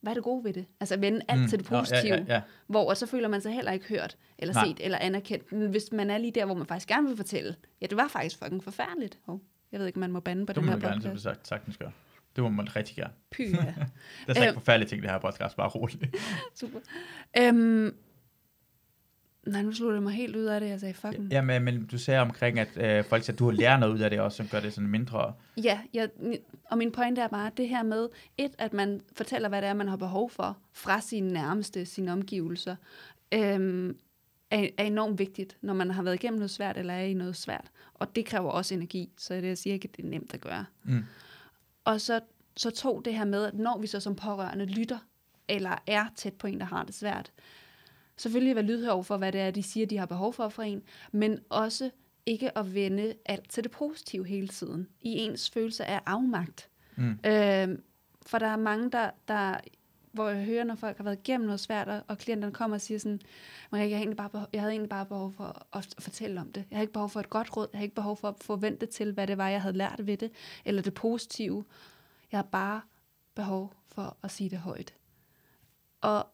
Hvad 0.00 0.12
er 0.12 0.14
det 0.14 0.24
gode 0.24 0.44
ved 0.44 0.52
det? 0.52 0.66
Altså 0.80 0.96
vende 0.96 1.20
alt 1.28 1.40
mm. 1.40 1.48
til 1.48 1.58
det 1.58 1.66
positive. 1.66 2.14
Ja, 2.14 2.24
ja, 2.28 2.34
ja. 2.34 2.42
Hvor 2.66 2.94
så 2.94 3.06
føler 3.06 3.28
man 3.28 3.40
sig 3.40 3.52
heller 3.52 3.72
ikke 3.72 3.86
hørt, 3.88 4.16
eller 4.38 4.54
Nej. 4.54 4.66
set, 4.66 4.80
eller 4.84 4.98
anerkendt. 4.98 5.52
Men 5.52 5.70
hvis 5.70 5.92
man 5.92 6.10
er 6.10 6.18
lige 6.18 6.30
der, 6.32 6.44
hvor 6.44 6.54
man 6.54 6.66
faktisk 6.66 6.88
gerne 6.88 7.08
vil 7.08 7.16
fortælle, 7.16 7.56
ja, 7.80 7.86
det 7.86 7.96
var 7.96 8.08
faktisk 8.08 8.38
fucking 8.38 8.64
forfærdeligt. 8.64 9.18
Oh, 9.26 9.38
jeg 9.72 9.80
ved 9.80 9.86
ikke, 9.86 9.98
man 9.98 10.12
må 10.12 10.20
bande 10.20 10.46
på 10.46 10.52
Det 10.52 10.56
den 10.56 10.64
må 10.64 10.70
her 10.72 10.78
man 10.78 10.88
gerne, 10.88 11.02
som 11.02 11.10
du 11.10 11.14
podcast. 11.14 11.22
sagt, 11.22 11.48
sagtens 11.48 11.76
gøre. 11.76 11.92
Det 12.36 12.44
må 12.44 12.50
man 12.50 12.76
rigtig 12.76 12.96
gerne. 12.96 13.12
Py, 13.30 13.40
ja. 13.40 13.46
Det 13.56 14.28
er 14.28 14.34
så 14.34 14.40
ikke 14.40 14.48
Øh. 14.48 14.54
forfærdelige 14.54 14.88
ting, 14.88 15.02
det 15.02 15.10
her 15.10 15.18
podcast, 15.18 15.56
bare 15.56 15.68
roligt. 15.68 16.04
Super. 16.60 16.78
Øhm, 17.38 17.94
nej, 19.46 19.62
nu 19.62 19.72
slutter 19.72 19.96
jeg 19.96 20.02
mig 20.02 20.12
helt 20.12 20.36
ud 20.36 20.44
af 20.44 20.60
det, 20.60 20.68
jeg 20.68 20.80
sagde 20.80 20.94
fucking. 20.94 21.32
Ja, 21.32 21.42
men, 21.42 21.62
men 21.62 21.86
du 21.86 21.98
sagde 21.98 22.20
omkring, 22.20 22.58
at 22.58 22.68
øh, 22.76 23.04
folk 23.04 23.24
siger, 23.24 23.34
at 23.34 23.38
du 23.38 23.44
har 23.44 23.52
lært 23.52 23.80
noget 23.80 23.94
ud 23.94 24.00
af 24.00 24.10
det 24.10 24.20
også, 24.20 24.36
som 24.36 24.48
gør 24.48 24.60
det 24.60 24.72
sådan 24.72 24.90
mindre... 24.90 25.32
Ja, 25.56 25.80
jeg, 25.94 26.08
og 26.64 26.78
min 26.78 26.92
pointe 26.92 27.20
er 27.20 27.28
bare 27.28 27.50
det 27.56 27.68
her 27.68 27.82
med, 27.82 28.08
et, 28.38 28.52
at 28.58 28.72
man 28.72 29.00
fortæller, 29.16 29.48
hvad 29.48 29.62
det 29.62 29.68
er, 29.68 29.74
man 29.74 29.88
har 29.88 29.96
behov 29.96 30.30
for 30.30 30.58
fra 30.72 31.00
sine 31.00 31.32
nærmeste, 31.32 31.86
sine 31.86 32.12
omgivelser, 32.12 32.76
øhm, 33.34 33.96
er, 34.50 34.68
er 34.78 34.84
enormt 34.84 35.18
vigtigt, 35.18 35.56
når 35.62 35.74
man 35.74 35.90
har 35.90 36.02
været 36.02 36.14
igennem 36.14 36.38
noget 36.38 36.50
svært, 36.50 36.76
eller 36.76 36.94
er 36.94 37.02
i 37.04 37.14
noget 37.14 37.36
svært. 37.36 37.70
Og 37.94 38.16
det 38.16 38.26
kræver 38.26 38.50
også 38.50 38.74
energi, 38.74 39.12
så 39.18 39.34
det 39.34 39.42
jeg 39.44 39.58
siger 39.58 39.74
ikke, 39.74 39.88
at 39.92 39.96
det 39.96 40.04
er 40.04 40.08
nemt 40.08 40.34
at 40.34 40.40
gøre. 40.40 40.64
Mm. 40.84 41.04
Og 41.84 42.00
så, 42.00 42.20
så 42.56 42.70
tog 42.70 43.04
det 43.04 43.14
her 43.14 43.24
med, 43.24 43.44
at 43.44 43.54
når 43.54 43.78
vi 43.78 43.86
så 43.86 44.00
som 44.00 44.16
pårørende 44.16 44.64
lytter, 44.64 44.98
eller 45.48 45.82
er 45.86 46.06
tæt 46.16 46.34
på 46.34 46.46
en, 46.46 46.60
der 46.60 46.66
har 46.66 46.84
det 46.84 46.94
svært, 46.94 47.32
selvfølgelig 48.16 48.56
være 48.56 48.64
lydhør 48.64 48.90
over 48.90 49.02
for, 49.02 49.16
hvad 49.16 49.32
det 49.32 49.40
er, 49.40 49.50
de 49.50 49.62
siger, 49.62 49.86
de 49.86 49.98
har 49.98 50.06
behov 50.06 50.32
for 50.32 50.48
fra 50.48 50.64
en, 50.64 50.82
men 51.12 51.38
også 51.48 51.90
ikke 52.26 52.58
at 52.58 52.74
vende 52.74 53.14
alt 53.26 53.50
til 53.50 53.64
det 53.64 53.70
positive 53.70 54.26
hele 54.26 54.48
tiden. 54.48 54.88
I 55.00 55.10
ens 55.10 55.50
følelse 55.50 55.84
af 55.84 56.00
afmagt. 56.06 56.68
Mm. 56.96 57.10
Øh, 57.10 57.78
for 58.26 58.38
der 58.38 58.46
er 58.46 58.56
mange, 58.56 58.90
der, 58.90 59.10
der 59.28 59.56
hvor 60.12 60.28
jeg 60.28 60.44
hører, 60.44 60.64
når 60.64 60.74
folk 60.74 60.96
har 60.96 61.04
været 61.04 61.18
igennem 61.18 61.46
noget 61.46 61.60
svært, 61.60 62.04
og, 62.08 62.18
klienterne 62.18 62.54
kommer 62.54 62.74
og 62.76 62.80
siger 62.80 62.98
sådan, 62.98 63.20
Maria, 63.72 63.88
jeg, 63.88 63.96
egentlig 63.96 64.16
bare 64.16 64.30
behov, 64.30 64.48
jeg 64.52 64.60
havde 64.60 64.72
egentlig 64.72 64.88
bare 64.90 65.06
behov 65.06 65.32
for 65.32 65.66
at, 65.76 65.94
fortælle 65.98 66.40
om 66.40 66.52
det. 66.52 66.64
Jeg 66.70 66.76
har 66.76 66.80
ikke 66.80 66.92
behov 66.92 67.08
for 67.08 67.20
et 67.20 67.30
godt 67.30 67.56
råd. 67.56 67.68
Jeg 67.72 67.78
har 67.78 67.82
ikke 67.82 67.94
behov 67.94 68.16
for 68.16 68.28
at 68.28 68.34
forvente 68.40 68.86
til, 68.86 69.12
hvad 69.12 69.26
det 69.26 69.38
var, 69.38 69.48
jeg 69.48 69.62
havde 69.62 69.76
lært 69.76 70.06
ved 70.06 70.16
det, 70.16 70.32
eller 70.64 70.82
det 70.82 70.94
positive. 70.94 71.64
Jeg 72.32 72.38
har 72.38 72.42
bare 72.52 72.80
behov 73.34 73.74
for 73.88 74.16
at 74.22 74.30
sige 74.30 74.50
det 74.50 74.58
højt. 74.58 74.94
Og 76.00 76.26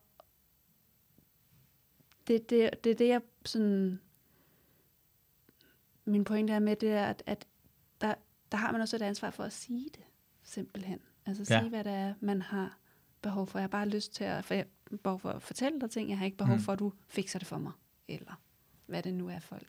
det, 2.27 2.51
det, 2.51 2.85
det 2.85 2.91
er 2.91 2.95
det, 2.95 3.09
jeg 3.09 3.21
sådan... 3.45 4.01
Min 6.05 6.25
pointe 6.25 6.53
er 6.53 6.59
med, 6.59 6.77
det 6.77 6.91
er, 6.93 7.07
at, 7.07 7.23
at 7.27 7.47
der, 8.01 8.14
der 8.53 8.59
har 8.59 8.73
man 8.73 8.81
også 8.81 8.97
et 8.97 9.03
ansvar 9.03 9.31
for 9.31 9.45
at 9.45 9.53
sige 9.53 9.85
det, 9.95 10.05
simpelthen. 10.43 11.01
Altså 11.27 11.45
sige, 11.45 11.62
Ja. 11.62 11.69
hvad 11.69 11.85
det 11.85 11.93
er, 11.93 12.14
man 12.21 12.43
har 12.43 12.78
behov 13.22 13.46
for. 13.46 13.59
Jeg 13.59 13.62
har 13.62 13.68
bare 13.68 13.88
lyst 13.88 14.14
til 14.14 14.24
at, 14.24 14.44
for 14.44 14.54
jeg 14.54 14.64
har 14.90 14.96
behov 15.04 15.20
for 15.20 15.28
at 15.31 15.42
fortælle 15.42 15.81
dig 15.81 15.90
ting. 15.90 16.09
Jeg 16.11 16.18
har 16.18 16.24
ikke 16.24 16.37
behov 16.37 16.57
Mm. 16.57 16.62
for, 16.62 16.72
at 16.72 16.78
du 16.78 16.92
fikser 17.09 17.38
det 17.38 17.48
for 17.48 17.59
mig. 17.59 17.72
Eller 18.09 18.40
hvad 18.87 19.02
det 19.02 19.14
nu 19.14 19.28
er, 19.28 19.38
folk. 19.40 19.68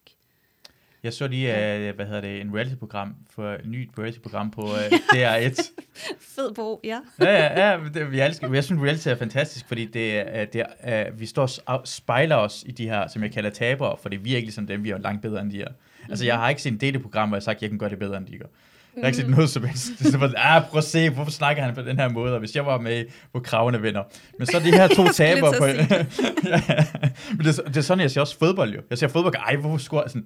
Jeg 1.04 1.14
så 1.14 1.28
lige, 1.28 1.50
uh, 1.52 1.96
hvad 1.96 2.06
hedder 2.06 2.22
det, 2.22 2.42
en 2.42 2.56
reality-program, 2.56 3.16
for 3.30 3.54
et 3.54 3.66
nyt 3.66 3.90
reality-program 3.98 4.52
på 4.52 4.62
uh, 4.74 4.78
DR1. 5.14 5.72
Fed 6.20 6.54
bro, 6.56 6.80
ja. 6.84 7.00
ja, 7.20 7.32
ja, 7.32 7.72
ja, 7.72 7.84
det, 7.94 8.12
vi 8.12 8.20
elsker, 8.22 8.54
jeg 8.54 8.64
synes, 8.64 8.82
reality 8.82 9.08
er 9.08 9.16
fantastisk, 9.16 9.68
fordi 9.68 9.86
det, 9.86 10.18
er- 10.20 10.46
det 10.46 10.66
uh, 11.12 11.20
vi 11.20 11.26
står 11.26 11.50
og 11.66 11.82
spejler 11.88 12.36
os 12.36 12.64
i 12.68 12.72
de 12.72 12.90
her, 12.90 13.08
som 13.08 13.24
jeg 13.24 13.32
kalder 13.32 13.50
tabere, 13.50 13.98
for 14.02 14.10
vi 14.10 14.16
er 14.16 14.36
ikke 14.36 14.46
ligesom 14.48 14.68
dem, 14.68 14.84
vi 14.84 14.90
er 14.90 14.98
langt 14.98 15.22
bedre 15.22 15.42
end 15.42 15.52
de 15.52 15.62
er. 15.62 15.72
Altså, 16.10 16.26
jeg 16.26 16.36
har 16.38 16.50
ikke 16.50 16.62
set 16.62 16.72
en 16.72 16.78
date-program, 16.78 17.30
hvor 17.30 17.36
jeg 17.36 17.42
har 17.42 17.44
sagt, 17.44 17.56
at 17.58 17.62
jeg 17.62 17.70
kan 17.70 17.80
gøre 17.80 17.90
det 17.90 18.00
bedre, 18.00 18.18
end 18.18 18.26
de 18.28 18.38
gør. 18.38 18.46
Jeg 18.96 19.02
har 19.04 19.08
ikke 19.08 19.18
set 19.18 19.30
noget 19.30 19.50
som 19.50 19.64
helst. 19.64 19.88
Det 20.00 20.08
er 20.08 20.12
sådan, 20.12 20.34
ah, 20.38 20.64
prøv 20.70 20.78
at 20.78 20.84
se, 20.84 21.10
hvorfor 21.10 21.32
snakker 21.32 21.64
han 21.64 21.76
på 21.76 21.82
den 21.82 22.00
her 22.00 22.10
måde, 22.10 22.34
og 22.34 22.40
hvis 22.40 22.56
jeg 22.56 22.66
var 22.66 22.80
med 22.80 23.06
på 23.34 23.40
kravene 23.40 23.82
venner. 23.82 24.04
Men 24.38 24.48
så 24.48 24.58
er 24.58 24.62
de 24.62 24.72
her 24.72 24.88
to 24.88 25.08
tabere 25.18 25.54
på... 25.58 25.66
Ja, 26.50 26.86
men 27.32 27.46
det, 27.46 27.60
er, 27.60 27.64
det 27.64 27.78
er 27.78 27.82
sådan, 27.82 28.02
jeg 28.02 28.12
ser 28.12 28.22
også 28.22 28.38
fodbold 28.38 28.74
jo. 28.74 28.82
Jeg 28.90 28.98
ser 28.98 29.08
fodbold, 29.08 29.36
ej, 29.36 29.56
hvorfor 29.56 29.78
scorer 29.78 30.08
sådan... 30.08 30.26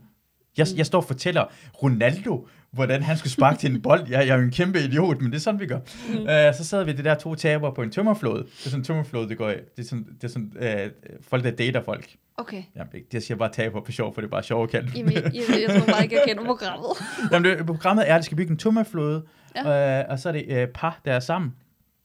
Jeg, 0.58 0.68
jeg 0.76 0.86
står 0.86 1.00
og 1.00 1.06
fortæller 1.08 1.46
Ronaldo, 1.84 2.48
hvordan 2.74 3.04
han 3.04 3.18
skulle 3.18 3.32
sparke 3.32 3.60
til 3.60 3.72
en 3.72 3.82
bold. 3.82 4.02
Jeg, 4.10 4.28
jeg 4.28 4.34
er 4.34 4.38
jo 4.38 4.44
en 4.44 4.52
kæmpe 4.52 4.80
idiot, 4.80 5.22
men 5.22 5.32
det 5.32 5.38
er 5.38 5.42
sådan, 5.42 5.60
vi 5.60 5.68
gør. 5.68 5.80
Mm. 6.10 6.20
Uh, 6.20 6.56
så 6.58 6.64
sad 6.64 6.84
vi 6.84 6.92
det 6.92 7.06
der 7.06 7.16
to 7.16 7.36
tabere 7.36 7.74
på 7.74 7.82
en 7.82 7.92
tømmerflåde. 7.92 8.44
Det 8.44 8.50
er 8.66 8.70
sådan 8.70 8.80
en 8.80 8.84
tømmerflåde, 8.84 9.30
det 9.30 9.38
går 9.38 9.50
i. 9.50 9.54
Det 9.54 9.84
er 9.84 9.88
sådan, 9.88 10.06
det 10.22 10.24
er 10.24 10.28
sådan 10.28 10.52
uh, 10.56 10.92
folk, 11.22 11.44
der 11.44 11.52
dater 11.52 11.84
folk. 11.84 12.16
Okay. 12.38 12.64
Jamen, 12.76 12.92
det, 13.12 13.24
siger 13.24 13.38
bare 13.38 13.52
taber 13.52 13.82
på 13.82 13.92
sjov, 13.92 14.14
for 14.14 14.22
det 14.22 14.28
er 14.28 14.32
bare 14.32 14.44
sjov 14.44 14.64
at 14.64 14.70
kalde. 14.70 14.92
Jamen, 14.96 15.14
jeg, 15.14 15.24
jeg, 15.24 15.44
jeg 15.68 15.80
tror 15.82 15.94
bare 15.94 16.04
ikke, 16.04 16.16
jeg 16.16 16.24
kender 16.28 16.46
programmet. 16.46 16.90
Jamen, 17.32 17.58
det, 17.58 17.66
programmet 17.66 18.10
er, 18.10 18.16
at 18.16 18.20
de 18.20 18.26
skal 18.26 18.38
bygge 18.38 18.52
en 18.52 18.58
tømmerflåde, 18.58 19.24
Ja. 19.56 20.00
øh, 20.00 20.06
og 20.10 20.20
så 20.20 20.30
er 20.30 20.34
det 20.34 20.46
øh, 20.48 20.68
par, 20.68 21.02
der 21.06 21.14
er 21.14 21.20
sammen. 21.20 21.54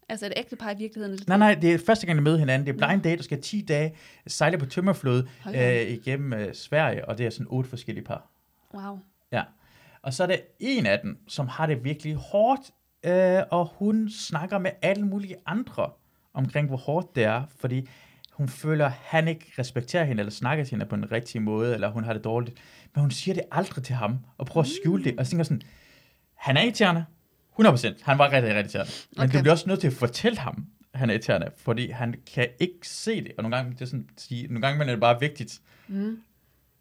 altså 0.09 0.26
et 0.26 0.33
ægte 0.37 0.57
par 0.57 0.70
i 0.70 0.74
virkeligheden. 0.78 1.18
Nej, 1.26 1.37
nej, 1.38 1.54
det 1.54 1.74
er 1.74 1.78
første 1.87 2.07
gang, 2.07 2.18
de 2.18 2.22
møder 2.24 2.38
hinanden. 2.38 2.66
Det 2.66 2.83
er 2.83 2.87
blind 2.87 3.02
date, 3.02 3.20
og 3.20 3.24
skal 3.24 3.42
10 3.42 3.64
dage 3.68 3.94
sejle 4.26 4.59
på 4.59 4.66
tømmerflåde 4.66 5.28
øh, 5.54 5.81
igennem 5.90 6.33
øh, 6.33 6.54
Sverige, 6.54 7.09
og 7.09 7.18
det 7.18 7.26
er 7.26 7.31
sådan 7.31 7.46
otte 7.50 7.70
forskellige 7.70 8.04
par. 8.04 8.26
Wow. 8.74 8.98
Ja. 9.33 9.42
Og 10.02 10.14
så 10.14 10.22
er 10.22 10.26
der 10.26 10.37
en 10.61 10.87
af 10.87 10.98
dem, 11.02 11.18
som 11.28 11.48
har 11.48 11.66
det 11.66 11.84
virkelig 11.84 12.14
hårdt, 12.14 12.70
øh, 13.06 13.42
og 13.50 13.66
hun 13.74 14.11
snakker 14.11 14.58
med 14.58 14.70
alle 14.82 15.06
mulige 15.06 15.37
andre 15.46 15.90
omkring, 16.34 16.68
hvor 16.68 16.76
hårdt 16.76 17.16
det 17.16 17.24
er, 17.24 17.42
fordi 17.61 17.88
hun 18.32 18.48
føler, 18.48 18.87
at 18.87 18.92
han 18.92 19.28
ikke 19.28 19.52
respekterer 19.58 20.04
hende, 20.04 20.20
eller 20.20 20.30
snakker 20.32 20.64
til 20.64 20.70
hende 20.70 20.87
på 20.87 20.96
den 20.96 21.12
rigtige 21.12 21.40
måde, 21.40 21.74
eller 21.74 21.88
hun 21.90 22.04
har 22.04 22.12
det 22.12 22.24
dårligt. 22.24 22.61
Men 22.94 23.00
hun 23.00 23.11
siger 23.11 23.34
det 23.34 23.42
aldrig 23.52 23.84
til 23.84 23.94
ham, 23.94 24.18
og 24.38 24.46
prøver 24.46 24.64
at 24.64 24.70
skjule 24.82 25.04
det. 25.04 25.18
Og 25.18 25.26
så 25.26 25.30
tænker 25.30 25.44
sådan, 25.44 25.62
han 26.34 26.56
er 26.56 26.62
irriterende, 26.62 27.04
100%. 27.61 28.02
Han 28.04 28.18
var 28.18 28.32
rigtig, 28.32 28.42
rigtig 28.42 28.54
irriterende. 28.54 28.92
Men 29.16 29.24
Okay. 29.24 29.38
du 29.38 29.42
bliver 29.42 29.52
også 29.52 29.68
nødt 29.68 29.80
til 29.80 29.87
at 29.87 29.92
fortælle 29.92 30.38
ham, 30.38 30.66
han 30.94 31.11
er 31.11 31.14
irriterende, 31.14 31.50
fordi 31.56 31.90
han 31.90 32.14
kan 32.34 32.48
ikke 32.61 32.88
se 32.88 33.24
det. 33.24 33.32
Og 33.38 33.42
nogle 33.42 33.56
gange, 33.56 33.72
det 33.72 33.80
er 33.80 33.87
sådan, 33.87 34.08
at 34.16 34.20
sige, 34.20 34.46
nogle 34.46 34.61
gange 34.66 34.84
er 34.84 34.90
det 34.90 35.00
bare 35.00 35.20
vigtigt, 35.20 35.61
Mm. 35.88 36.18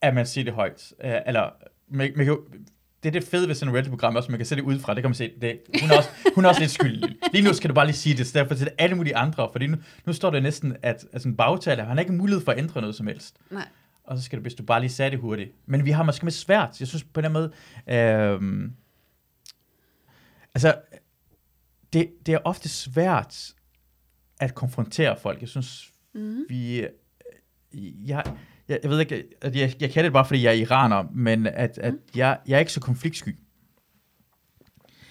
at 0.01 0.15
man 0.15 0.25
siger 0.25 0.45
det 0.45 0.53
højt. 0.53 0.93
Uh, 1.03 1.11
eller, 1.25 1.49
man, 1.87 2.11
man 2.15 2.25
kan 2.25 2.27
jo, 2.27 2.41
det 3.11 3.15
er 3.15 3.19
det 3.19 3.29
fede 3.29 3.47
ved 3.47 3.55
sådan 3.55 3.69
et 3.69 3.73
reality-program 3.73 4.15
også, 4.15 4.31
man 4.31 4.39
kan 4.39 4.45
se 4.45 4.55
det 4.55 4.61
udefra, 4.61 4.93
det 4.93 5.03
kan 5.03 5.09
man 5.09 5.15
se, 5.15 5.31
det, 5.41 5.59
hun, 5.81 5.91
er 5.91 5.97
også, 5.97 6.09
hun 6.35 6.45
er 6.45 6.49
også 6.49 6.61
lidt 6.61 6.71
skyldig. 6.71 7.15
Lige 7.33 7.43
nu 7.43 7.53
skal 7.53 7.69
du 7.69 7.73
bare 7.75 7.85
lige 7.85 7.95
sige 7.95 8.17
det, 8.17 8.33
derfor 8.33 8.55
til 8.55 8.69
alle 8.77 8.95
mulige 8.95 9.15
andre, 9.15 9.49
fordi 9.51 9.67
nu, 9.67 9.77
nu 10.05 10.13
står 10.13 10.29
det 10.29 10.43
næsten, 10.43 10.75
at, 10.81 11.05
at 11.13 11.21
sådan 11.21 11.35
bagtaler, 11.37 11.83
han 11.83 11.97
har 11.97 12.01
ikke 12.01 12.13
mulighed 12.13 12.43
for 12.45 12.51
at 12.51 12.57
ændre 12.57 12.81
noget 12.81 12.95
som 12.95 13.07
helst. 13.07 13.35
Nej. 13.51 13.67
Og 14.03 14.17
så 14.17 14.23
skal 14.23 14.37
det, 14.37 14.43
hvis 14.43 14.53
du 14.53 14.63
bare 14.63 14.79
lige 14.79 14.89
sagde 14.91 15.11
det 15.11 15.19
hurtigt. 15.19 15.51
Men 15.65 15.85
vi 15.85 15.91
har 15.91 16.03
måske 16.03 16.25
med 16.25 16.31
svært, 16.31 16.79
jeg 16.79 16.87
synes 16.87 17.03
på 17.03 17.21
den 17.21 17.31
måde, 17.33 17.51
øhm, 17.87 18.71
altså, 20.55 20.75
det, 21.93 22.09
det 22.25 22.33
er 22.33 22.39
ofte 22.43 22.69
svært 22.69 23.53
at 24.39 24.55
konfrontere 24.55 25.17
folk. 25.19 25.41
Jeg 25.41 25.49
synes, 25.49 25.91
Mm. 26.13 26.45
vi, 26.49 26.79
øh, 26.79 28.09
jeg, 28.09 28.23
jeg, 28.69 28.79
jeg 28.83 28.91
ved 28.91 28.99
ikke, 28.99 29.23
at 29.41 29.55
jeg, 29.55 29.75
jeg 29.81 29.91
kan 29.91 30.03
det 30.03 30.13
bare, 30.13 30.25
fordi 30.25 30.43
jeg 30.43 30.49
er 30.49 30.57
iraner, 30.61 31.03
men 31.13 31.47
at, 31.47 31.77
at 31.77 31.93
jeg, 32.15 32.39
jeg 32.47 32.55
er 32.55 32.59
ikke 32.59 32.71
så 32.73 32.79
konfliktsky. 32.81 33.35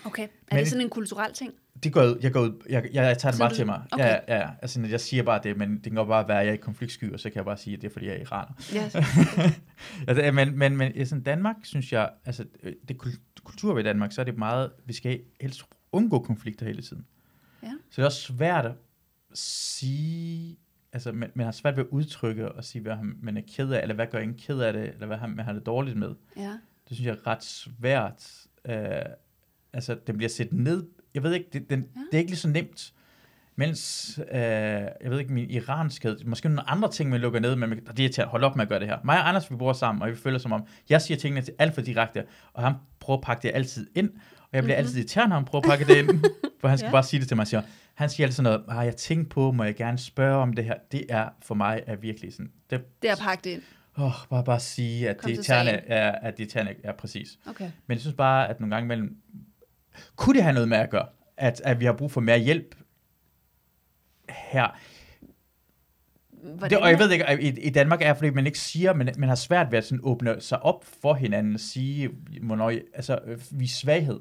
Okay. 0.04 0.22
Er 0.22 0.28
Men- 0.50 0.58
det 0.58 0.68
sådan 0.68 0.84
en 0.84 0.90
kulturel 0.90 1.32
ting? 1.32 1.52
Det 1.82 1.92
går 1.92 2.02
ud, 2.02 2.18
jeg, 2.22 2.32
går 2.32 2.40
ud, 2.40 2.62
jeg, 2.68 2.84
jeg, 2.84 3.04
jeg 3.04 3.18
tager 3.18 3.30
det 3.30 3.36
Så 3.36 3.42
bare 3.42 3.50
du- 3.50 3.54
til 3.54 3.66
mig. 3.66 3.82
okay. 3.92 4.04
Ja, 4.04 4.18
ja, 4.28 4.36
ja. 4.38 4.48
altså, 4.62 4.80
jeg 4.80 5.00
siger 5.00 5.22
bare 5.22 5.40
det, 5.42 5.56
men 5.56 5.74
det 5.74 5.82
kan 5.82 5.94
godt 5.94 6.08
bare 6.08 6.28
være, 6.28 6.40
at 6.40 6.46
jeg 6.46 6.52
er 6.52 6.56
konfliktsky, 6.56 7.12
og 7.12 7.20
så 7.20 7.30
kan 7.30 7.36
jeg 7.36 7.44
bare 7.44 7.56
sige, 7.56 7.76
at 7.76 7.82
det 7.82 7.88
er, 7.88 7.92
fordi 7.92 8.06
jeg 8.06 8.14
er 8.14 8.20
iraner. 8.20 8.52
Ja. 8.74 8.82
altså, 10.08 10.32
men, 10.38 10.58
men, 10.58 10.76
men 10.76 10.92
i 10.94 11.04
sådan 11.04 11.22
Danmark, 11.22 11.56
synes 11.62 11.92
jeg, 11.92 12.10
altså 12.24 12.44
det 12.88 12.96
kul- 13.02 13.40
kultur 13.44 13.74
ved 13.74 13.84
Danmark, 13.84 14.12
så 14.12 14.20
er 14.20 14.24
det 14.24 14.38
meget, 14.38 14.70
vi 14.86 14.92
skal 14.92 15.20
helst 15.40 15.62
undgå 15.92 16.18
konflikter 16.18 16.66
hele 16.66 16.82
tiden. 16.82 17.06
Ja. 17.62 17.68
Så 17.90 17.96
det 17.96 18.02
er 18.02 18.06
også 18.06 18.20
svært 18.22 18.64
at 18.66 18.72
sige, 19.34 20.56
altså 20.96 21.12
man, 21.12 21.30
man 21.35 21.44
har 21.44 21.52
svært 21.52 21.76
ved 21.76 21.85
at 21.85 21.88
udtrykke 21.90 22.52
og 22.52 22.64
sige, 22.64 22.82
hvad 22.82 22.94
han- 22.94 23.16
man 23.22 23.37
er 23.37 23.42
ked 23.56 23.70
af, 23.72 23.82
eller 23.82 23.94
hvad 23.94 24.06
gør 24.06 24.18
en 24.18 24.35
ked 24.35 24.61
af 24.61 24.72
det, 24.72 24.82
eller 24.92 25.06
hvad 25.06 25.16
han- 25.16 25.30
man 25.37 25.44
har 25.44 25.52
det 25.52 25.66
dårligt 25.66 25.96
med. 25.96 26.14
ja. 26.37 26.52
Det 26.88 26.96
synes 26.96 27.06
jeg 27.06 27.12
er 27.12 27.26
ret 27.26 27.44
svært. 27.44 28.46
Øh, 28.68 29.02
altså, 29.72 29.96
den 30.06 30.16
bliver 30.16 30.28
set 30.30 30.52
ned. 30.52 30.87
Jeg 31.14 31.22
ved 31.22 31.32
ikke, 31.35 31.46
det, 31.52 31.70
den, 31.70 31.80
ja. 31.80 32.00
det 32.00 32.14
er 32.14 32.18
ikke 32.18 32.30
lige 32.30 32.38
så 32.38 32.48
nemt. 32.48 32.92
Mens, 33.56 34.18
øh, 34.32 34.38
jeg 34.40 34.90
ved 35.11 35.18
ikke, 35.18 35.32
min 35.32 35.50
iranskhed, 35.50 36.24
måske 36.24 36.48
nogle 36.48 36.70
andre 36.70 36.90
ting, 36.90 37.11
man 37.11 37.20
lukker 37.20 37.40
ned, 37.40 37.56
men 37.56 37.68
man- 37.70 37.87
det 37.96 38.04
er 38.04 38.09
til 38.09 38.22
at 38.22 38.28
holde 38.28 38.46
op 38.46 38.56
med 38.56 38.62
at 38.62 38.68
gøre 38.68 38.80
det 38.80 38.88
her. 38.88 38.98
Mig 39.04 39.18
og 39.18 39.28
Anders, 39.28 39.50
vi 39.50 39.56
bor 39.56 39.72
sammen, 39.72 40.02
og 40.02 40.09
vi 40.09 40.14
føler 40.14 40.38
som 40.38 40.52
om, 40.52 40.66
jeg 40.90 41.02
siger 41.02 41.18
tingene 41.18 41.42
til 41.42 41.54
alt 41.59 41.74
for 41.74 41.80
direkte, 41.80 42.24
og 42.52 42.62
han 42.62 42.74
prøver 43.00 43.18
at 43.18 43.24
pakke 43.24 43.42
det 43.42 43.50
altid 43.54 43.87
ind, 43.94 44.11
og 44.50 44.50
jeg 44.52 44.62
bliver 44.64 44.76
Mhm. 44.76 44.85
mm-hmm. 44.85 44.87
altid 44.87 44.96
irriterende, 44.98 45.28
når 45.28 45.37
han 45.37 45.44
prøver 45.44 45.64
at 45.64 45.68
pakke 45.70 45.85
det 45.85 45.96
ind, 45.96 46.24
for 46.61 46.68
han 46.68 46.78
skal 46.78 46.87
Ja. 46.87 46.92
bare 46.92 47.02
sige 47.02 47.20
det 47.20 47.28
til 47.28 47.37
mig, 47.37 47.46
siger, 47.46 47.62
han 47.94 48.11
siger 48.11 48.26
altid 48.26 48.37
sådan 48.37 48.52
noget, 48.52 48.64
har 48.68 48.82
jeg 48.82 48.96
tænkt 48.96 49.28
på, 49.30 49.52
må 49.52 49.64
jeg 49.64 49.74
gerne 49.74 49.98
spørge 49.98 50.37
om 50.37 50.52
det 50.52 50.64
her? 50.64 50.74
Det 50.92 51.04
er 51.09 51.28
for 51.42 51.54
mig 51.54 51.82
er 51.87 51.96
virkelig 51.96 52.32
sådan, 52.32 52.52
det, 52.70 53.02
Det 53.02 53.11
er 53.11 53.16
pakket 53.16 53.50
ind. 53.50 53.62
åh, 53.98 54.12
bare, 54.30 54.44
bare 54.44 54.61
sige, 54.61 55.09
at 55.11 55.16
Kom 55.16 55.28
det 55.30 55.35
irriterende 55.37 55.72
er, 55.72 56.12
at 56.12 56.37
det 56.37 56.40
irriterende 56.42 56.74
er 56.85 56.92
præcis. 56.92 57.38
Okay. 57.46 57.70
Men 57.87 57.94
jeg 57.94 58.00
synes 58.00 58.16
bare, 58.16 58.48
at 58.48 58.61
nogle 58.61 58.74
gange 58.74 58.85
imellem, 58.87 59.16
kunne 60.16 60.35
det 60.35 60.42
have 60.42 60.52
noget 60.52 60.68
med 60.68 60.78
at 60.78 60.90
gøre, 60.90 61.06
at, 61.37 61.61
at 61.64 61.80
vi 61.80 61.85
har 61.85 61.92
brug 61.92 62.12
for 62.12 62.20
mere 62.20 62.38
hjælp 62.38 62.74
her. 64.28 64.78
Hvordan 66.42 66.70
Det, 66.70 66.78
og 66.78 66.88
jeg 66.88 66.94
er- 66.94 66.98
ved 66.98 67.11
ikke, 67.11 67.42
i, 67.42 67.66
i 67.66 67.70
Danmark 67.70 68.02
er, 68.02 68.14
fordi 68.14 68.30
man 68.30 68.46
ikke 68.46 68.59
siger, 68.59 68.92
men 68.94 69.09
man 69.18 69.28
har 69.28 69.37
svært 69.37 69.70
ved 69.70 69.78
at 69.78 69.85
sådan 69.85 70.00
åbne 70.02 70.40
sig 70.40 70.62
op 70.62 70.85
for 71.02 71.14
hinanden 71.14 71.54
og 71.54 71.61
sige, 71.61 72.11
hvornår, 72.42 72.70
altså, 72.94 73.18
øh, 73.26 73.38
vi 73.50 73.66
svaghed. 73.66 74.20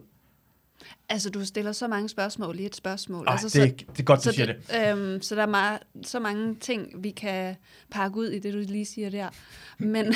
Altså, 1.09 1.29
du 1.29 1.45
stiller 1.45 1.71
så 1.71 1.87
mange 1.87 2.09
spørgsmål 2.09 2.59
i 2.59 2.65
et 2.65 2.75
spørgsmål. 2.75 3.27
Ej, 3.27 3.31
altså, 3.33 3.59
det, 3.59 3.71
er- 3.71 3.75
det 3.91 3.99
er 3.99 4.03
godt, 4.03 4.19
du 4.19 4.23
så, 4.23 4.31
siger 4.31 4.45
det. 4.45 4.55
øhm, 4.97 5.21
så 5.21 5.35
der 5.35 5.41
er 5.41 5.45
meget, 5.45 5.79
så 6.03 6.19
mange 6.19 6.55
ting, 6.55 7.03
vi 7.03 7.11
kan 7.11 7.55
pakke 7.91 8.17
ud 8.17 8.27
i 8.27 8.39
det, 8.39 8.53
du 8.53 8.57
lige 8.59 8.85
siger 8.85 9.09
der. 9.09 9.29
Men, 9.77 10.13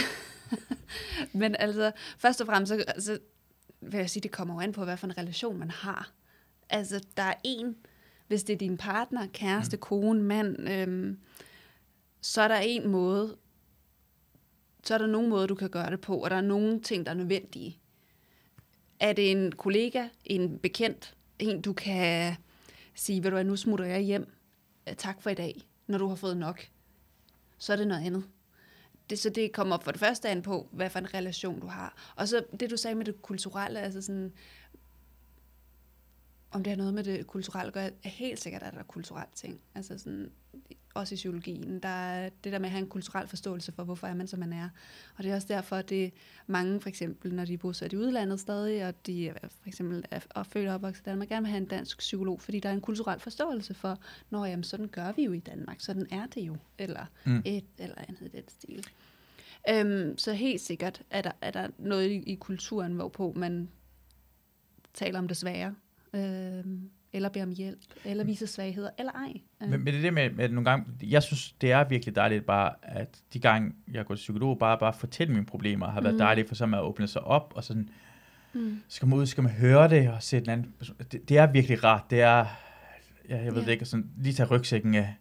men 1.34 1.56
altså, 1.60 1.92
først 2.18 2.42
og 2.42 2.48
fremmest, 2.48 2.70
så 2.70 2.84
altså, 2.88 3.20
vil 3.82 3.98
jeg 3.98 4.10
sige, 4.10 4.22
det 4.24 4.32
kommer 4.32 4.54
jo 4.54 4.60
an 4.60 4.72
på, 4.74 4.84
hvad 4.84 4.98
for 4.98 5.08
en 5.08 5.18
relation 5.18 5.58
man 5.60 5.72
har. 5.72 6.12
Altså, 6.70 7.02
der 7.18 7.24
er 7.24 7.34
en, 7.44 7.76
hvis 8.28 8.44
det 8.44 8.54
er 8.54 8.58
din 8.58 8.78
partner, 8.78 9.28
kæreste, 9.34 9.78
Mm. 9.78 9.82
kone, 9.82 10.24
mand, 10.24 10.70
øhm, 10.70 11.18
så 12.22 12.42
er 12.42 12.48
der 12.48 12.56
en 12.58 12.88
måde, 12.88 13.36
så 14.84 14.94
er 14.94 14.98
der 14.98 15.08
nogen 15.08 15.30
måde, 15.30 15.48
du 15.48 15.56
kan 15.56 15.70
gøre 15.70 15.90
det 15.92 16.02
på, 16.02 16.18
og 16.18 16.30
der 16.30 16.36
er 16.36 16.42
nogle 16.42 16.80
ting, 16.82 17.06
der 17.06 17.12
er 17.12 17.16
nødvendige. 17.16 17.78
Er 19.00 19.14
det 19.14 19.32
en 19.32 19.52
kollega, 19.52 20.08
en 20.26 20.60
bekendt, 20.60 21.16
en 21.40 21.62
du 21.62 21.74
kan 21.74 22.36
sige, 22.96 23.24
ved 23.24 23.32
du 23.32 23.36
hvad, 23.36 23.44
nu 23.44 23.56
smutter 23.56 23.86
jeg 23.86 24.02
hjem, 24.02 24.28
øh, 24.90 24.96
tak 24.96 25.22
for 25.22 25.30
i 25.30 25.34
dag, 25.34 25.62
når 25.88 25.98
du 25.98 26.08
har 26.08 26.16
fået 26.16 26.38
nok, 26.38 26.68
så 27.58 27.74
er 27.74 27.78
det 27.78 27.88
noget 27.88 28.06
andet. 28.06 28.24
Det, 29.10 29.20
så 29.20 29.30
det 29.30 29.52
kommer 29.52 29.78
for 29.78 29.92
det 29.92 30.00
første 30.00 30.30
an 30.30 30.42
på, 30.42 30.70
hvad 30.72 30.90
for 30.90 31.00
en 31.00 31.14
relation 31.14 31.60
du 31.60 31.68
har. 31.68 32.14
Og 32.16 32.28
så 32.28 32.46
det, 32.60 32.70
du 32.70 32.78
sagde 32.78 32.96
med 32.96 33.06
det 33.06 33.22
kulturelle, 33.22 33.80
altså 33.80 34.02
sådan, 34.02 34.34
om 36.52 36.64
det 36.64 36.72
har 36.72 36.78
noget 36.78 36.94
med 36.94 37.04
det 37.04 37.28
kulturelle 37.28 37.68
at 37.68 37.74
gøre, 37.74 37.90
er 38.04 38.10
helt 38.10 38.40
sikkert, 38.40 38.64
at 38.64 38.74
der 38.74 38.80
er 38.80 38.84
kulturelle 38.84 39.32
ting. 39.36 39.60
Altså 39.76 39.98
sådan, 39.98 40.32
også 40.94 41.16
i 41.16 41.18
psykologien. 41.18 41.80
Der 41.80 41.90
er 41.90 42.30
det 42.44 42.52
der 42.52 42.60
med 42.60 42.66
at 42.66 42.72
have 42.72 42.82
en 42.82 42.90
kulturel 42.90 43.28
forståelse 43.28 43.72
for, 43.72 43.84
hvorfor 43.84 44.08
er 44.08 44.14
man, 44.14 44.28
som 44.28 44.40
man 44.40 44.54
er. 44.54 44.70
Og 45.18 45.24
det 45.24 45.32
er 45.32 45.36
også 45.36 45.48
derfor, 45.48 45.76
at 45.76 45.90
det 45.90 46.14
mange, 46.48 46.82
for 46.82 46.90
eksempel, 46.90 47.34
når 47.34 47.46
de 47.46 47.54
er 47.54 47.58
bosat 47.58 47.94
i 47.94 47.98
udlandet 47.98 48.40
stadig, 48.40 48.88
og 48.88 49.08
de 49.08 49.34
for 49.42 49.68
eksempel 49.68 50.04
er, 50.12 50.20
er 50.36 50.44
født 50.44 50.68
og 50.68 50.76
opvokset 50.76 51.02
i 51.02 51.10
Danmark, 51.10 51.30
gerne 51.30 51.42
vil 51.42 51.50
have 51.50 51.62
en 51.62 51.68
dansk 51.68 51.98
psykolog, 51.98 52.42
fordi 52.42 52.60
der 52.60 52.70
er 52.70 52.74
en 52.74 52.82
kulturel 52.82 53.20
forståelse 53.20 53.74
for, 53.74 54.00
når 54.30 54.46
jamen, 54.46 54.64
sådan 54.64 54.88
gør 54.88 55.12
vi 55.12 55.24
jo 55.24 55.32
i 55.32 55.40
Danmark, 55.40 55.82
sådan 55.82 56.08
er 56.12 56.26
det 56.26 56.42
jo, 56.42 56.58
eller 56.78 57.06
mm. 57.26 57.42
et 57.46 57.66
eller 57.78 57.96
andet 58.08 58.22
i 58.22 58.38
den 58.38 58.48
stil. 58.48 58.88
Øhm, 59.70 60.18
så 60.18 60.34
helt 60.34 60.62
sikkert 60.62 61.02
er 61.10 61.22
der, 61.22 61.32
er 61.42 61.52
der 61.52 61.68
noget 61.78 62.12
i, 62.12 62.16
i 62.16 62.36
kulturen, 62.36 62.94
hvorpå 62.94 63.34
man 63.36 63.70
taler 64.94 65.20
om 65.20 65.28
det 65.28 65.38
svære, 65.38 65.76
øhm, 66.14 66.90
eller 67.14 67.30
beder 67.30 67.46
om 67.46 67.52
hjælp, 67.52 67.80
eller 68.06 68.24
viser 68.24 68.48
svagheder, 68.48 68.90
eller 68.98 69.12
ej. 69.12 69.34
Men, 69.60 69.70
men 69.70 69.86
det 69.88 69.96
er 69.96 70.02
det 70.02 70.14
med, 70.14 70.30
med 70.30 70.50
nogle 70.50 70.70
gange, 70.70 70.86
jeg 71.04 71.24
synes, 71.24 71.52
det 71.52 71.72
er 71.72 71.84
virkelig 71.84 72.16
dejligt 72.16 72.46
bare, 72.46 72.74
at 72.82 73.22
de 73.34 73.40
gange, 73.40 73.72
jeg 73.92 74.06
går 74.06 74.16
til 74.16 74.20
psykolog, 74.20 74.60
bare, 74.60 74.78
bare 74.78 74.94
fortælle 74.94 75.34
mine 75.34 75.46
problemer, 75.46 75.88
har 75.88 76.02
været 76.02 76.16
mm. 76.16 76.20
dejligt, 76.20 76.48
for 76.48 76.56
så 76.56 76.66
man 76.66 76.80
åbne 76.80 77.08
sig 77.08 77.22
op, 77.22 77.54
og 77.56 77.64
sådan, 77.64 77.90
mm. 78.54 78.80
skal 78.88 79.08
man 79.08 79.20
ud, 79.20 79.26
skal 79.26 79.44
man 79.44 79.52
høre 79.52 79.90
det, 79.90 80.10
og 80.10 80.24
se 80.24 80.40
den 80.40 80.50
anden 80.50 80.74
person. 80.78 80.96
Det, 81.12 81.30
det 81.30 81.38
er 81.38 81.52
virkelig 81.52 81.84
rart, 81.84 82.04
det 82.10 82.22
er, 82.22 82.46
ja, 83.30 83.38
jeg 83.38 83.46
ved 83.46 83.54
yeah. 83.54 83.66
det 83.66 83.72
ikke, 83.72 83.86
sådan, 83.86 84.10
lige 84.18 84.34
tage 84.34 84.50
rygsækken 84.50 84.96
af, 84.96 85.16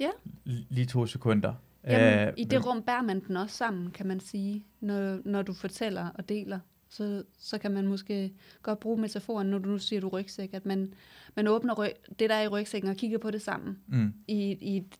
ja. 0.00 0.10
lige 0.44 0.86
to 0.86 1.06
sekunder. 1.06 1.54
Jamen, 1.84 2.28
uh, 2.28 2.34
I 2.36 2.44
det 2.44 2.66
rum 2.66 2.82
bærer 2.82 3.02
man 3.02 3.20
den 3.20 3.36
også 3.36 3.56
sammen, 3.56 3.90
kan 3.90 4.06
man 4.06 4.20
sige, 4.20 4.64
når, 4.80 5.20
når 5.24 5.42
du 5.42 5.52
fortæller 5.52 6.08
og 6.08 6.28
deler. 6.28 6.58
Så, 6.90 7.24
så 7.38 7.58
kan 7.58 7.70
man 7.70 7.86
måske 7.86 8.32
godt 8.62 8.80
bruge 8.80 9.00
metaforen, 9.00 9.46
når 9.46 9.58
du 9.58 9.68
nu 9.68 9.78
siger 9.78 10.00
du 10.00 10.08
rygsæk, 10.08 10.54
at 10.54 10.66
man, 10.66 10.94
man 11.36 11.46
åbner 11.46 11.74
ryg, 11.74 11.92
det, 12.18 12.30
der 12.30 12.36
er 12.36 12.42
i 12.42 12.48
rygsækken, 12.48 12.90
og 12.90 12.96
kigger 12.96 13.18
på 13.18 13.30
det 13.30 13.42
sammen 13.42 13.78
mm. 13.86 14.14
i, 14.26 14.58
i, 14.60 14.76
et, 14.76 14.98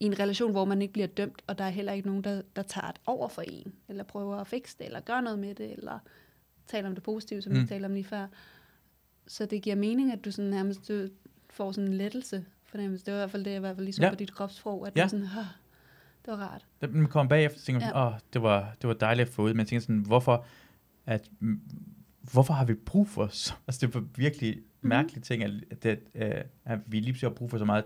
i 0.00 0.04
en 0.04 0.18
relation, 0.18 0.50
hvor 0.50 0.64
man 0.64 0.82
ikke 0.82 0.92
bliver 0.92 1.06
dømt, 1.06 1.42
og 1.46 1.58
der 1.58 1.64
er 1.64 1.70
heller 1.70 1.92
ikke 1.92 2.08
nogen, 2.08 2.24
der, 2.24 2.42
der 2.56 2.62
tager 2.62 2.90
det 2.90 3.00
over 3.06 3.28
for 3.28 3.42
en, 3.42 3.72
eller 3.88 4.04
prøver 4.04 4.36
at 4.36 4.46
fikse 4.46 4.76
det, 4.78 4.86
eller 4.86 5.00
gøre 5.00 5.22
noget 5.22 5.38
med 5.38 5.54
det, 5.54 5.72
eller 5.72 5.98
taler 6.66 6.88
om 6.88 6.94
det 6.94 7.04
positive, 7.04 7.42
som 7.42 7.52
mm. 7.52 7.62
vi 7.62 7.66
talte 7.66 7.86
om 7.86 7.94
lige 7.94 8.04
før. 8.04 8.26
Så 9.26 9.46
det 9.46 9.62
giver 9.62 9.76
mening, 9.76 10.12
at 10.12 10.24
du 10.24 10.30
sådan 10.30 10.50
nærmest 10.50 10.88
du 10.88 11.08
får 11.50 11.72
sådan 11.72 11.90
en 11.90 11.96
lettelse 11.96 12.44
fornemmelse. 12.62 13.06
Det 13.06 13.12
var 13.12 13.18
i 13.18 13.20
hvert 13.20 13.30
fald 13.30 13.44
det, 13.44 13.50
jeg 13.50 13.56
i 13.56 13.60
hvert 13.60 13.76
fald 13.76 13.84
lige 13.84 13.94
så 13.94 14.02
ja. 14.02 14.10
på 14.10 14.16
dit 14.16 14.32
kropsprog, 14.32 14.86
at 14.86 14.96
ja. 14.96 15.00
det 15.00 15.02
var 15.02 15.08
sådan, 15.08 15.26
det 16.24 16.30
var 16.32 16.36
rart. 16.36 16.66
Da 16.80 16.86
man 16.86 17.06
kom 17.06 17.28
bagefter, 17.28 17.60
tænkte 17.60 17.86
man, 17.86 17.94
ja. 17.94 18.06
åh, 18.06 18.12
det 18.32 18.42
var, 18.42 18.74
det 18.82 18.88
var 18.88 18.94
dejligt 18.94 19.28
at 19.28 19.34
få 19.34 19.42
ud. 19.42 19.54
Men 19.54 19.66
tænkte 19.66 19.86
sådan, 19.86 20.00
hvorfor, 20.06 20.44
at, 21.06 21.30
hvorfor 22.32 22.54
har 22.54 22.64
vi 22.64 22.74
brug 22.74 23.08
for, 23.08 23.26
så, 23.26 23.54
altså 23.66 23.86
det 23.86 23.94
var 23.94 24.04
virkelig 24.16 24.56
mm. 24.56 24.88
mærkelige 24.88 25.22
ting, 25.22 25.44
at, 25.44 25.82
det, 25.82 26.00
uh, 26.14 26.22
at 26.64 26.78
vi 26.86 27.00
lige 27.00 27.20
har 27.20 27.30
brug 27.30 27.50
for 27.50 27.58
så 27.58 27.64
meget, 27.64 27.84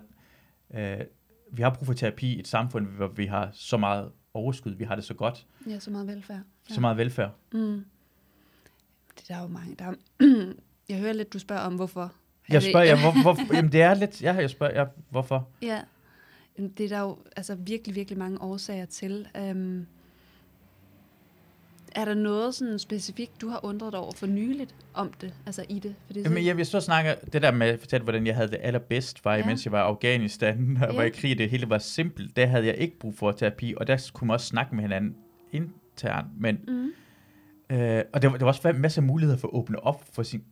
uh, 0.68 1.07
vi 1.53 1.62
har 1.62 1.70
brug 1.70 1.87
for 1.87 1.92
terapi 1.92 2.35
i 2.35 2.38
et 2.38 2.48
samfund, 2.48 2.87
hvor 2.87 3.07
vi 3.07 3.27
har 3.27 3.51
så 3.53 3.77
meget 3.77 4.12
overskud, 4.35 4.72
vi 4.72 4.85
har 4.85 4.94
det 4.94 5.05
så 5.05 5.14
godt. 5.14 5.46
Ja, 5.66 5.79
så 5.79 5.90
meget 5.90 6.07
velfærd. 6.07 6.40
Ja. 6.70 6.74
Så 6.74 6.81
meget 6.81 6.96
velfærd. 6.96 7.35
Mm. 7.53 7.85
Det 9.18 9.29
der 9.29 9.35
er 9.37 9.42
jo 9.42 9.48
mange, 9.48 9.74
der 9.74 9.85
er, 9.85 9.94
jeg 10.88 10.98
hører 10.98 11.12
lidt, 11.12 11.33
du 11.33 11.38
spørger 11.38 11.62
om, 11.62 11.74
hvorfor. 11.74 12.12
Jeg 12.48 12.62
spørger, 12.62 12.87
ja, 12.87 13.01
hvor, 13.01 13.22
hvor, 13.22 13.38
jamen 13.57 13.72
det 13.72 13.83
er 13.83 13.94
lidt, 13.94 14.22
ja, 14.22 14.35
jeg 14.35 14.51
spørger, 14.51 14.81
ja, 14.81 14.87
hvorfor? 15.11 15.48
Ja, 15.62 15.83
det 16.59 16.81
er 16.81 16.88
der 16.88 17.01
jo 17.01 17.16
altså 17.37 17.55
virkelig, 17.55 17.97
virkelig 17.97 18.18
mange 18.18 18.42
årsager 18.42 18.87
til. 18.87 19.29
Um, 19.51 19.87
er 21.94 22.05
der 22.05 22.14
noget 22.14 22.55
sådan 22.55 22.79
specifikt, 22.79 23.40
du 23.40 23.49
har 23.49 23.64
undret 23.64 23.94
over 23.94 24.12
for 24.12 24.27
nyligt 24.27 24.75
om 24.94 25.12
det, 25.21 25.35
altså 25.47 25.64
i 25.68 25.79
det? 25.79 25.94
For 26.07 26.12
det 26.12 26.25
Jamen, 26.25 26.47
jeg 26.47 26.57
vil 26.57 26.66
så 26.66 26.81
snakke 26.81 27.14
det 27.33 27.42
der 27.42 27.53
med 27.53 27.66
at 27.66 27.81
fortælle, 27.81 28.05
hvordan 28.05 28.27
jeg 28.27 28.35
havde 28.35 28.49
det 28.49 28.59
allerbedst, 28.62 29.25
var 29.25 29.37
ja. 29.37 29.47
mens 29.47 29.64
jeg 29.64 29.73
var 29.73 29.79
i 29.79 29.87
Afghanistan, 29.87 30.79
og 30.83 30.90
ja. 30.92 30.97
var 30.97 31.03
i 31.03 31.11
krig, 31.11 31.38
det 31.38 31.51
hele 31.51 31.71
var 31.71 31.79
simpelt. 31.79 32.37
Der 32.37 32.47
havde 32.47 32.66
jeg 32.66 32.77
ikke 32.77 32.99
brug 32.99 33.14
for 33.14 33.33
terapi, 33.33 33.75
og 33.77 33.87
der 33.87 34.11
kunne 34.14 34.27
man 34.27 34.35
også 34.35 34.47
snakke 34.47 34.75
med 34.75 34.83
hinanden 34.83 35.16
internt, 35.53 36.27
men... 36.40 36.59
Mm. 36.68 36.90
Øh, 37.71 38.03
og 38.12 38.23
der 38.23 38.29
var, 38.29 38.37
der 38.37 38.44
var 38.44 38.53
også 38.53 38.68
en 38.68 38.81
masse 38.81 39.03
muligheder 39.03 39.38
for 39.38 39.49
at 39.49 39.55
åbne 39.55 39.81
op 39.81 40.05
for 40.12 40.23
sin 40.23 40.44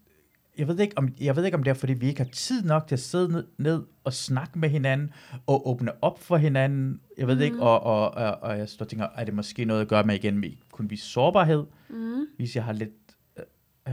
jeg 0.59 0.69
ved, 0.69 0.79
ikke, 0.79 0.99
om, 0.99 1.09
jeg 1.21 1.37
ved 1.37 1.45
ikke, 1.45 1.57
om 1.57 1.62
det 1.62 1.71
er, 1.71 1.75
fordi 1.75 1.92
vi 1.92 2.07
ikke 2.07 2.21
har 2.21 2.31
tid 2.33 2.64
nok 2.64 2.87
til 2.87 2.95
at 2.95 3.01
sidde 3.01 3.33
ned, 3.33 3.47
ned 3.59 3.83
og 4.05 4.12
snakke 4.12 4.59
med 4.59 4.69
hinanden, 4.69 5.11
og 5.47 5.69
åbne 5.69 6.05
op 6.05 6.23
for 6.23 6.37
hinanden. 6.37 7.01
Jeg 7.19 7.27
ved 7.27 7.35
mm. 7.35 7.42
ikke, 7.42 7.61
og, 7.61 7.81
og, 7.83 8.11
og, 8.11 8.42
og 8.42 8.59
jeg 8.59 8.69
står 8.69 8.85
og 8.85 8.88
tænker, 8.90 9.07
er 9.16 9.25
det 9.25 9.35
måske 9.35 9.64
noget 9.64 9.81
at 9.81 9.88
gøre 9.88 10.05
med 10.05 10.14
igen 10.14 10.38
med 10.38 10.51
kun 10.71 10.90
vise 10.90 11.07
sårbarhed, 11.07 11.64
mm. 11.88 12.27
hvis 12.37 12.57
jeg 12.57 12.64
har 12.64 12.73
lidt, 12.73 12.90
uh, 13.87 13.92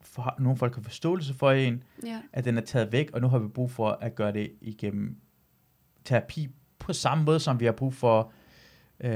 for, 0.00 0.34
nogle 0.38 0.58
folk 0.58 0.74
har 0.74 0.82
forståelse 0.82 1.34
for 1.34 1.50
en, 1.50 1.82
yeah. 2.06 2.20
at 2.32 2.44
den 2.44 2.58
er 2.58 2.62
taget 2.62 2.92
væk, 2.92 3.10
og 3.12 3.20
nu 3.20 3.28
har 3.28 3.38
vi 3.38 3.48
brug 3.48 3.70
for 3.70 3.98
at 4.00 4.14
gøre 4.14 4.32
det 4.32 4.52
igennem 4.60 5.16
terapi 6.04 6.48
på 6.78 6.92
samme 6.92 7.24
måde, 7.24 7.40
som 7.40 7.60
vi 7.60 7.64
har 7.64 7.72
brug 7.72 7.94
for 7.94 8.32
uh, 9.04 9.10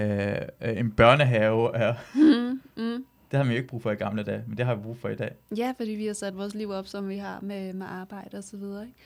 en 0.60 0.90
børnehave. 0.90 1.70
Uh. 1.70 1.96
Mm. 2.22 2.60
Mm 2.76 3.04
det 3.34 3.38
har 3.38 3.48
vi 3.48 3.52
jo 3.52 3.56
ikke 3.56 3.68
brug 3.68 3.82
for 3.82 3.90
i 3.90 3.94
gamle 3.94 4.22
dage, 4.22 4.44
men 4.46 4.58
det 4.58 4.66
har 4.66 4.74
vi 4.74 4.82
brug 4.82 4.98
for 4.98 5.08
i 5.08 5.14
dag. 5.14 5.34
Ja, 5.56 5.74
fordi 5.76 5.90
vi 5.90 6.06
har 6.06 6.12
sat 6.12 6.36
vores 6.36 6.54
liv 6.54 6.70
op, 6.70 6.86
som 6.86 7.08
vi 7.08 7.16
har 7.16 7.40
med, 7.40 7.72
med 7.72 7.86
arbejde 7.86 8.38
og 8.38 8.44
så 8.44 8.56
videre. 8.56 8.82
Ikke? 8.82 8.96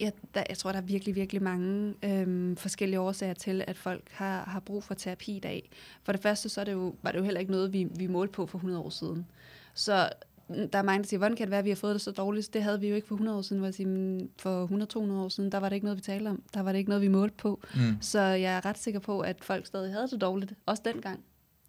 Jeg, 0.00 0.12
der, 0.34 0.42
jeg 0.48 0.58
tror, 0.58 0.72
der 0.72 0.78
er 0.78 0.82
virkelig, 0.82 1.14
virkelig 1.14 1.42
mange 1.42 1.94
øhm, 2.04 2.56
forskellige 2.56 3.00
årsager 3.00 3.34
til, 3.34 3.64
at 3.66 3.76
folk 3.76 4.02
har, 4.10 4.44
har 4.44 4.60
brug 4.60 4.84
for 4.84 4.94
terapi 4.94 5.36
i 5.36 5.40
dag. 5.40 5.70
For 6.02 6.12
det 6.12 6.22
første, 6.22 6.48
så 6.48 6.60
er 6.60 6.64
det 6.64 6.72
jo, 6.72 6.94
var 7.02 7.10
det 7.10 7.18
jo 7.18 7.24
heller 7.24 7.40
ikke 7.40 7.52
noget, 7.52 7.72
vi, 7.72 7.88
vi 7.96 8.06
målte 8.06 8.32
på 8.32 8.46
for 8.46 8.58
100 8.58 8.82
år 8.82 8.90
siden. 8.90 9.26
Så 9.74 10.08
mm, 10.48 10.68
der 10.68 10.78
er 10.78 10.82
mange, 10.82 11.02
der 11.02 11.08
siger, 11.08 11.18
hvordan 11.18 11.36
kan 11.36 11.46
det 11.46 11.50
være, 11.50 11.58
at 11.58 11.64
vi 11.64 11.70
har 11.70 11.76
fået 11.76 11.94
det 11.94 12.02
så 12.02 12.10
dårligt? 12.10 12.54
Det 12.54 12.62
havde 12.62 12.80
vi 12.80 12.88
jo 12.88 12.94
ikke 12.94 13.08
for 13.08 13.14
100 13.14 13.38
år 13.38 13.42
siden. 13.42 13.64
Jeg 13.64 13.74
siger, 13.74 14.26
for 14.38 14.66
100-200 14.66 15.12
år 15.12 15.28
siden, 15.28 15.52
der 15.52 15.58
var 15.58 15.68
det 15.68 15.76
ikke 15.76 15.86
noget, 15.86 15.96
vi 15.96 16.02
talte 16.02 16.28
om. 16.28 16.42
Der 16.54 16.60
var 16.60 16.72
det 16.72 16.78
ikke 16.78 16.90
noget, 16.90 17.02
vi 17.02 17.08
målte 17.08 17.34
på. 17.36 17.60
Mm. 17.74 17.80
Så 18.00 18.20
jeg 18.20 18.56
er 18.56 18.64
ret 18.64 18.78
sikker 18.78 19.00
på, 19.00 19.20
at 19.20 19.36
folk 19.44 19.66
stadig 19.66 19.92
havde 19.92 20.08
det 20.08 20.20
dårligt, 20.20 20.54
også 20.66 20.82
dengang. 20.84 21.24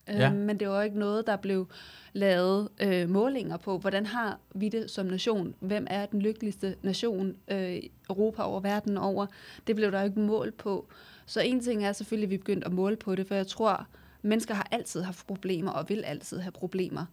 Ja. 0.09 0.29
Øhm, 0.29 0.37
men 0.37 0.59
det 0.59 0.69
var 0.69 0.81
ikke 0.81 0.99
noget, 0.99 1.27
der 1.27 1.35
blev 1.35 1.67
lavet 2.13 2.69
øh, 2.81 3.09
målinger 3.09 3.57
på. 3.57 3.77
Hvordan 3.77 4.05
har 4.05 4.39
vi 4.55 4.69
det 4.69 4.91
som 4.91 5.05
nation? 5.05 5.55
Hvem 5.59 5.87
er 5.89 6.05
den 6.05 6.21
lykkeligste 6.21 6.75
nation 6.81 7.35
øh, 7.47 7.77
Europa 8.09 8.41
over 8.41 8.59
verden 8.59 8.97
over? 8.97 9.25
Det 9.67 9.75
blev 9.75 9.91
der 9.91 10.03
ikke 10.03 10.19
mål 10.19 10.51
på. 10.51 10.87
Så 11.25 11.41
en 11.41 11.59
ting 11.59 11.85
er 11.85 11.91
selvfølgelig, 11.91 12.27
at 12.27 12.31
vi 12.31 12.37
begyndte 12.37 12.67
at 12.67 12.73
måle 12.73 12.95
på 12.95 13.15
det, 13.15 13.27
for 13.27 13.35
jeg 13.35 13.47
tror, 13.47 13.87
mennesker 14.21 14.53
har 14.53 14.67
altid 14.71 15.01
haft 15.01 15.27
problemer 15.27 15.71
og 15.71 15.89
vil 15.89 16.03
altid 16.03 16.39
have 16.39 16.51
problemer, 16.51 17.05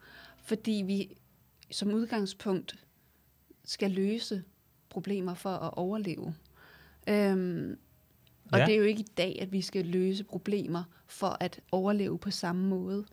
fordi 0.44 0.82
vi 0.86 1.16
som 1.70 1.94
udgangspunkt 1.94 2.76
skal 3.64 3.90
løse 3.90 4.42
problemer 4.88 5.34
for 5.34 5.50
at 5.50 5.70
overleve. 5.76 6.34
Øhm, 7.08 7.78
og 8.52 8.58
ja. 8.58 8.66
det 8.66 8.74
er 8.74 8.78
jo 8.78 8.84
ikke 8.84 9.00
i 9.00 9.12
dag, 9.16 9.38
at 9.40 9.52
vi 9.52 9.60
skal 9.60 9.86
løse 9.86 10.24
problemer 10.24 10.84
for 11.06 11.36
at 11.40 11.60
overleve 11.72 12.18
på 12.18 12.30
samme 12.30 12.68
måde. 12.68 13.04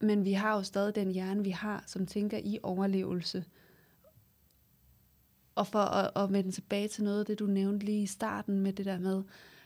Men 0.00 0.24
vi 0.24 0.32
har 0.32 0.56
jo 0.56 0.62
stadig 0.62 0.94
den 0.94 1.12
hjerne, 1.12 1.44
vi 1.44 1.50
har, 1.50 1.84
som 1.86 2.06
tænker 2.06 2.38
i 2.44 2.58
overlevelse. 2.62 3.44
Og 5.54 5.66
for 5.66 5.78
at, 5.78 6.10
at 6.24 6.32
vende 6.32 6.50
tilbage 6.50 6.88
til 6.88 7.04
noget 7.04 7.20
af 7.20 7.26
det, 7.26 7.38
du 7.38 7.46
nævnte 7.46 7.86
lige 7.86 8.02
i 8.02 8.06
starten 8.06 8.60
med 8.60 8.72
det 8.72 8.86
der 8.86 8.98
med, 8.98 9.22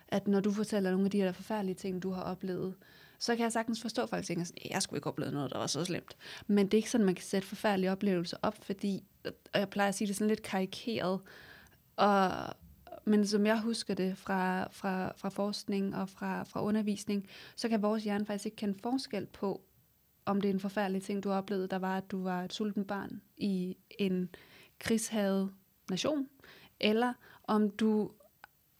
at 0.09 0.29
når 0.29 0.41
du 0.41 0.53
fortæller 0.53 0.91
nogle 0.91 1.05
af 1.05 1.11
de 1.11 1.19
her 1.19 1.33
forfærdelige 1.33 1.75
ting, 1.75 2.03
du 2.03 2.11
har 2.11 2.23
oplevet, 2.23 2.75
så 3.19 3.37
kan 3.37 3.43
jeg 3.43 3.53
sagtens 3.53 3.83
forstå, 3.83 4.03
at 4.03 4.09
folk 4.09 4.25
tænker 4.25 4.45
sådan, 4.45 4.71
jeg 4.71 4.83
skulle 4.83 4.99
ikke 4.99 5.07
opleve 5.07 5.33
noget, 5.33 5.51
der 5.51 5.59
var 5.59 5.67
så 5.67 5.85
slemt. 5.85 6.17
Men 6.47 6.67
det 6.67 6.75
er 6.75 6.79
ikke 6.79 6.91
sådan, 6.91 7.05
man 7.05 7.15
kan 7.15 7.25
sætte 7.25 7.49
forfærdelige 7.49 7.93
oplevelser 7.93 8.37
op, 8.43 8.65
fordi, 8.65 9.05
og 9.25 9.61
jeg 9.61 9.71
plejer 9.71 9.89
at 9.89 9.95
sige 9.95 10.09
det 10.09 10.17
sådan 10.17 10.29
lidt 10.29 10.43
karikeret, 10.43 11.21
og, 11.97 12.31
men 13.07 13.27
som 13.27 13.47
jeg 13.47 13.61
husker 13.61 13.95
det 13.95 14.19
fra, 14.19 14.69
fra, 14.73 15.13
fra 15.17 15.29
forskning 15.29 15.97
og 15.97 16.09
fra, 16.09 16.43
fra 16.43 16.65
undervisning, 16.65 17.29
så 17.57 17.69
kan 17.69 17.83
vores 17.83 18.05
hjerne 18.05 18.27
faktisk 18.27 18.47
ikke 18.47 18.57
kende 18.57 18.79
forskel 18.83 19.27
på, 19.27 19.63
om 20.25 20.41
det 20.41 20.49
er 20.49 20.55
en 20.55 20.61
forfærdelig 20.61 21.03
ting, 21.03 21.25
du 21.25 21.33
oplevede, 21.33 21.69
der 21.69 21.79
var, 21.79 21.97
at 21.97 22.11
du 22.11 22.23
var 22.23 22.43
et 22.45 22.53
sulten 22.53 22.85
barn 22.85 23.21
i 23.37 23.77
en 23.99 24.29
krigshavet 24.79 25.53
nation, 25.91 26.29
eller 26.81 27.13
om 27.45 27.71
du 27.71 28.11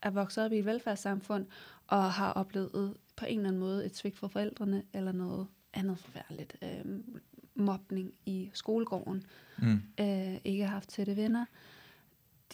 er 0.03 0.11
vokset 0.11 0.45
op 0.45 0.53
i 0.53 0.59
et 0.59 0.65
velfærdssamfund 0.65 1.47
og 1.87 2.13
har 2.13 2.33
oplevet 2.33 2.97
på 3.17 3.25
en 3.25 3.39
eller 3.39 3.49
anden 3.49 3.61
måde 3.61 3.87
et 3.87 3.97
svigt 3.97 4.19
fra 4.19 4.29
forældrene, 4.29 4.83
eller 4.93 5.13
noget 5.13 5.47
andet 5.75 5.99
forfærdeligt. 5.99 6.57
Øh, 6.63 6.85
mobning 7.55 8.15
i 8.27 8.51
skolegården, 8.55 9.23
mm. 9.59 9.83
øh, 10.01 10.37
ikke 10.45 10.67
haft 10.67 10.89
tætte 10.89 11.17
venner 11.17 11.45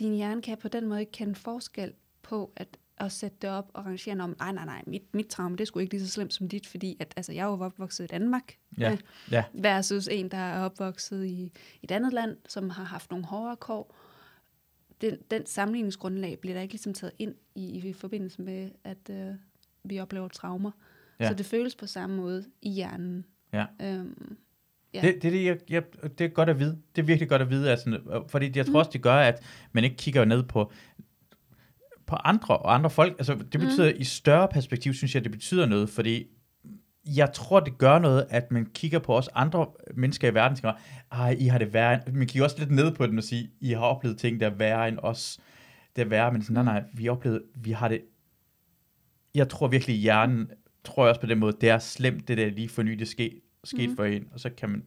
din 0.00 0.14
hjerne 0.14 0.42
kan 0.42 0.58
på 0.58 0.68
den 0.68 0.86
måde 0.86 1.00
ikke 1.00 1.12
kende 1.12 1.34
forskel 1.34 1.92
på 2.22 2.52
at, 2.56 2.78
at 2.96 3.12
sætte 3.12 3.36
det 3.42 3.50
op 3.50 3.70
og 3.74 3.86
rangere 3.86 4.20
om, 4.20 4.36
nej, 4.38 4.52
nej, 4.52 4.64
nej, 4.64 4.82
mit, 4.86 5.14
mit 5.14 5.26
traume, 5.26 5.56
det 5.56 5.68
skulle 5.68 5.82
ikke 5.82 5.94
lige 5.94 6.06
så 6.06 6.12
slemt 6.12 6.34
som 6.34 6.48
dit, 6.48 6.66
fordi 6.66 6.96
at, 7.00 7.14
altså, 7.16 7.32
jeg 7.32 7.42
er 7.42 7.46
jo 7.46 7.60
opvokset 7.60 8.04
i 8.04 8.06
Danmark, 8.06 8.56
ja. 8.78 8.96
Ja. 9.30 9.44
versus 9.52 10.08
en, 10.08 10.28
der 10.28 10.36
er 10.36 10.60
opvokset 10.64 11.24
i, 11.26 11.42
i 11.82 11.82
et 11.82 11.90
andet 11.90 12.12
land, 12.12 12.36
som 12.48 12.70
har 12.70 12.84
haft 12.84 13.10
nogle 13.10 13.26
hårdere 13.26 13.56
kår. 13.56 13.96
Den, 15.00 15.18
den 15.30 15.46
sammenligningsgrundlag 15.46 16.38
bliver 16.38 16.54
der 16.54 16.62
ikke 16.62 16.74
ligesom 16.74 16.94
taget 16.94 17.12
ind 17.18 17.34
i, 17.54 17.88
i 17.88 17.92
forbindelse 17.92 18.42
med, 18.42 18.70
at 18.84 19.10
øh, 19.10 19.34
vi 19.84 20.00
oplever 20.00 20.28
traumer. 20.28 20.70
Ja. 21.20 21.28
Så 21.28 21.34
det 21.34 21.46
føles 21.46 21.76
på 21.76 21.86
samme 21.86 22.16
måde 22.16 22.44
i 22.62 22.70
hjernen. 22.70 23.24
Ja. 23.52 23.66
Øhm, 23.82 24.36
Ja. 24.94 25.00
Det, 25.00 25.22
det, 25.22 25.32
det, 25.32 25.44
jeg, 25.44 25.58
jeg, 25.70 25.82
det 26.18 26.24
er 26.24 26.28
godt 26.28 26.48
at 26.48 26.58
vide. 26.58 26.78
Det 26.96 27.02
er 27.02 27.06
virkelig 27.06 27.28
godt 27.28 27.42
at 27.42 27.50
vide, 27.50 27.70
altså, 27.70 28.22
fordi 28.28 28.52
jeg 28.56 28.66
tror 28.66 28.72
mm. 28.72 28.76
også, 28.76 28.90
det 28.92 29.02
gør, 29.02 29.14
at 29.14 29.42
man 29.72 29.84
ikke 29.84 29.96
kigger 29.96 30.24
ned 30.24 30.42
på, 30.42 30.72
på 32.06 32.16
andre 32.16 32.56
og 32.56 32.74
andre 32.74 32.90
folk. 32.90 33.12
Altså, 33.18 33.34
det 33.34 33.60
betyder, 33.60 33.92
mm. 33.92 34.00
i 34.00 34.04
større 34.04 34.48
perspektiv, 34.48 34.94
synes 34.94 35.14
jeg, 35.14 35.24
det 35.24 35.32
betyder 35.32 35.66
noget, 35.66 35.90
fordi 35.90 36.26
jeg 37.16 37.32
tror, 37.32 37.60
det 37.60 37.78
gør 37.78 37.98
noget, 37.98 38.26
at 38.30 38.50
man 38.50 38.66
kigger 38.74 38.98
på 38.98 39.16
os 39.16 39.28
andre 39.34 39.66
mennesker 39.94 40.28
i 40.30 40.34
verden, 40.34 40.52
og 40.52 40.56
siger, 40.58 40.72
ej, 41.12 41.36
I 41.38 41.46
har 41.46 41.58
det 41.58 41.72
værre. 41.72 42.00
Man 42.12 42.26
kigger 42.26 42.44
også 42.44 42.58
lidt 42.58 42.70
ned 42.70 42.92
på 42.94 43.06
den 43.06 43.18
og 43.18 43.24
siger, 43.24 43.48
I 43.60 43.72
har 43.72 43.80
oplevet 43.80 44.18
ting, 44.18 44.40
der 44.40 44.46
er 44.46 44.54
værre 44.54 44.88
end 44.88 44.98
os. 45.02 45.40
Det 45.96 46.02
er 46.02 46.06
værre, 46.08 46.32
men 46.32 46.42
sådan, 46.42 46.64
nej, 46.64 46.80
nej, 46.80 46.84
vi 46.94 47.04
har 47.04 47.10
oplevet, 47.10 47.42
vi 47.54 47.70
har 47.70 47.88
det... 47.88 48.00
Jeg 49.34 49.48
tror 49.48 49.68
virkelig, 49.68 49.96
hjernen, 49.96 50.50
tror 50.84 51.04
jeg 51.04 51.08
også 51.08 51.20
på 51.20 51.26
den 51.26 51.38
måde, 51.38 51.56
det 51.60 51.68
er 51.68 51.78
slemt, 51.78 52.28
det 52.28 52.38
der 52.38 52.50
lige 52.50 52.68
for 52.68 52.82
nyligt 52.82 53.10
ske, 53.10 53.40
sket 53.64 53.90
mm. 53.90 53.96
for 53.96 54.04
en, 54.04 54.28
og 54.32 54.40
så 54.40 54.50
kan 54.56 54.68
man... 54.68 54.84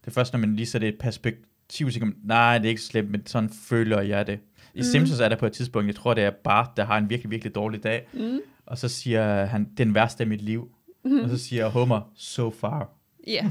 Det 0.00 0.06
er 0.06 0.10
først, 0.10 0.32
når 0.32 0.40
man 0.40 0.56
lige 0.56 0.66
sætter 0.66 0.88
et 0.88 0.98
perspektiv, 0.98 1.90
så 1.90 1.98
kan 1.98 2.06
man, 2.06 2.16
nej, 2.24 2.58
det 2.58 2.64
er 2.64 2.70
ikke 2.70 2.82
slemt, 2.82 3.10
men 3.10 3.26
sådan 3.26 3.50
føler 3.50 4.00
jeg 4.00 4.26
det. 4.26 4.40
I 4.74 4.78
mm. 4.78 4.82
Simpsons 4.82 5.20
er 5.20 5.28
der 5.28 5.36
på 5.36 5.46
et 5.46 5.52
tidspunkt, 5.52 5.86
jeg 5.86 5.94
tror, 5.94 6.14
det 6.14 6.24
er 6.24 6.30
Bart, 6.30 6.70
der 6.76 6.84
har 6.84 6.98
en 6.98 7.10
virkelig, 7.10 7.30
virkelig 7.30 7.54
dårlig 7.54 7.82
dag, 7.82 8.08
mm. 8.12 8.40
og 8.66 8.78
så 8.78 8.88
siger 8.88 9.44
han, 9.44 9.68
den 9.78 9.94
værste 9.94 10.22
af 10.22 10.26
mit 10.26 10.42
liv. 10.42 10.70
Mm. 11.04 11.20
Og 11.20 11.28
så 11.28 11.38
siger 11.38 11.68
Homer, 11.68 12.12
so 12.14 12.50
far. 12.50 12.90
Ja. 13.26 13.50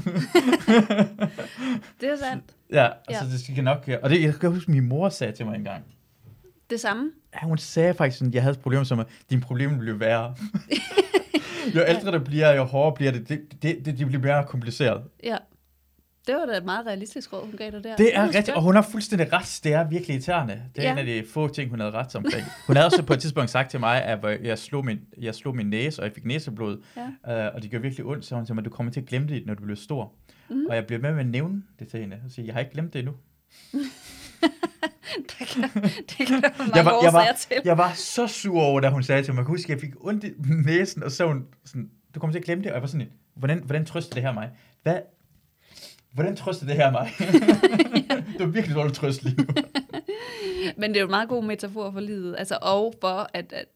det 2.00 2.08
er 2.08 2.16
sandt. 2.16 2.44
Ja, 2.72 2.88
altså 3.08 3.24
ja. 3.24 3.30
det 3.32 3.40
skal 3.40 3.64
nok... 3.64 3.88
Og 4.02 4.10
det, 4.10 4.22
jeg 4.22 4.34
kan 4.34 4.50
huske, 4.50 4.70
min 4.70 4.88
mor 4.88 5.08
sagde 5.08 5.32
til 5.32 5.46
mig 5.46 5.56
engang. 5.56 5.84
Det 6.70 6.80
samme? 6.80 7.10
Ja, 7.34 7.46
hun 7.46 7.58
sagde 7.58 7.94
faktisk 7.94 8.18
sådan, 8.18 8.34
jeg 8.34 8.42
havde 8.42 8.52
et 8.52 8.60
problem 8.60 8.84
som, 8.84 8.98
at 8.98 9.06
dine 9.30 9.40
problemer 9.40 9.78
bliver 9.78 9.96
værre. 9.96 10.34
jo 11.74 11.80
ældre 11.88 12.12
det 12.12 12.24
bliver, 12.24 12.54
jo 12.54 12.64
hårdere 12.64 12.94
bliver 12.94 13.12
det. 13.12 13.28
Det, 13.28 13.40
det, 13.62 13.84
det, 13.84 13.98
det 13.98 14.06
bliver 14.06 14.22
mere 14.22 14.44
kompliceret. 14.48 15.02
Ja. 15.24 15.36
Det 16.26 16.36
var 16.36 16.46
da 16.46 16.56
et 16.56 16.64
meget 16.64 16.86
realistisk 16.86 17.32
råd, 17.32 17.44
hun 17.44 17.56
gav 17.56 17.70
dig 17.70 17.84
der. 17.84 17.96
Det 17.96 18.16
er 18.16 18.26
rigtigt, 18.26 18.48
og 18.48 18.62
hun 18.62 18.74
har 18.74 18.82
fuldstændig 18.82 19.32
ret. 19.32 19.60
Det 19.64 19.72
er 19.72 19.88
virkelig 19.88 20.14
irriterende. 20.14 20.62
Det 20.76 20.84
er 20.84 20.86
ja. 20.86 20.92
en 20.92 20.98
af 20.98 21.04
de 21.04 21.24
få 21.28 21.48
ting, 21.48 21.70
hun 21.70 21.80
havde 21.80 21.92
ret 21.92 22.16
omkring. 22.16 22.44
Hun 22.66 22.76
havde 22.76 22.86
også 22.86 23.02
på 23.02 23.12
et 23.12 23.20
tidspunkt 23.20 23.50
sagt 23.50 23.70
til 23.70 23.80
mig, 23.80 24.02
at 24.02 24.18
jeg 24.42 24.58
slog 24.58 24.84
min, 24.84 24.98
jeg 25.18 25.34
slog 25.34 25.56
min 25.56 25.66
næse, 25.66 26.02
og 26.02 26.06
jeg 26.06 26.14
fik 26.14 26.24
næseblod, 26.24 26.82
ja. 27.26 27.46
øh, 27.46 27.54
og 27.54 27.62
det 27.62 27.70
gør 27.70 27.78
virkelig 27.78 28.06
ondt, 28.06 28.24
så 28.24 28.34
hun 28.34 28.46
sagde, 28.46 28.58
at 28.58 28.64
du 28.64 28.70
kommer 28.70 28.92
til 28.92 29.00
at 29.00 29.06
glemme 29.06 29.28
det, 29.28 29.46
når 29.46 29.54
du 29.54 29.62
bliver 29.62 29.76
stor. 29.76 30.12
Mm. 30.50 30.66
Og 30.68 30.74
jeg 30.74 30.86
bliver 30.86 31.00
med 31.00 31.12
med 31.12 31.20
at 31.20 31.26
nævne 31.26 31.62
det 31.78 31.88
til 31.88 32.00
hende, 32.00 32.16
og 32.24 32.30
sige, 32.30 32.46
jeg 32.46 32.54
har 32.54 32.60
ikke 32.60 32.72
glemt 32.72 32.92
det 32.92 32.98
endnu. 32.98 33.14
det 35.38 35.46
kan, 35.48 35.62
det 35.82 36.26
kan 36.26 36.42
der 36.42 36.50
jeg 36.74 36.84
var, 36.84 37.02
jeg 37.02 37.12
var, 37.12 37.36
til. 37.38 37.56
Jeg 37.64 37.78
var 37.78 37.92
så 37.92 38.26
sur 38.26 38.62
over, 38.62 38.80
da 38.80 38.88
hun 38.88 39.02
sagde 39.02 39.22
til 39.22 39.34
mig, 39.34 39.38
jeg 39.38 39.46
kan 39.46 39.54
huske, 39.54 39.72
at 39.72 39.76
jeg 39.76 39.80
fik 39.80 39.94
ondt 40.00 40.24
i 40.24 40.32
næsen, 40.64 41.02
og 41.02 41.10
så 41.10 41.26
hun 41.26 41.46
sådan, 41.64 41.90
du 42.14 42.20
kommer 42.20 42.32
til 42.32 42.38
at 42.38 42.44
glemme 42.44 42.64
det, 42.64 42.70
og 42.70 42.74
jeg 42.74 42.82
var 42.82 42.88
sådan, 42.88 43.08
hvordan, 43.34 43.58
hvordan 43.58 43.86
trøster 43.86 44.14
det 44.14 44.22
her 44.22 44.32
mig? 44.32 44.50
Hvad, 44.82 44.98
Hvordan 46.12 46.36
trøster 46.36 46.66
det 46.66 46.76
her 46.76 46.90
mig? 46.90 47.10
det 48.38 48.40
var 48.40 48.46
virkelig 48.46 48.76
dårligt 48.76 48.96
trøst 48.96 49.22
lige 49.22 49.36
nu. 49.36 49.46
Men 50.76 50.90
det 50.90 50.96
er 50.96 51.00
jo 51.00 51.06
en 51.06 51.10
meget 51.10 51.28
god 51.28 51.44
metafor 51.44 51.90
for 51.90 52.00
livet. 52.00 52.34
Altså, 52.38 52.58
og 52.62 52.94
for 53.00 53.30
at, 53.34 53.52
at, 53.52 53.66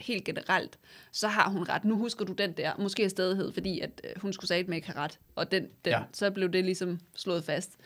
helt 0.00 0.24
generelt, 0.24 0.78
så 1.12 1.28
har 1.28 1.50
hun 1.50 1.68
ret. 1.68 1.84
Nu 1.84 1.98
husker 1.98 2.24
du 2.24 2.32
den 2.32 2.52
der, 2.52 2.72
måske 2.78 3.10
stedighed, 3.10 3.52
fordi 3.52 3.80
at 3.80 3.90
øh, 4.04 4.22
hun 4.22 4.32
skulle 4.32 4.48
sige 4.48 4.64
med 4.64 4.76
ikke 4.76 4.86
have 4.86 4.98
ret. 4.98 5.18
Og 5.34 5.52
den, 5.52 5.62
den, 5.62 5.90
ja. 5.92 6.02
så 6.12 6.30
blev 6.30 6.48
det 6.48 6.64
ligesom 6.64 7.00
slået 7.16 7.44
fast, 7.44 7.76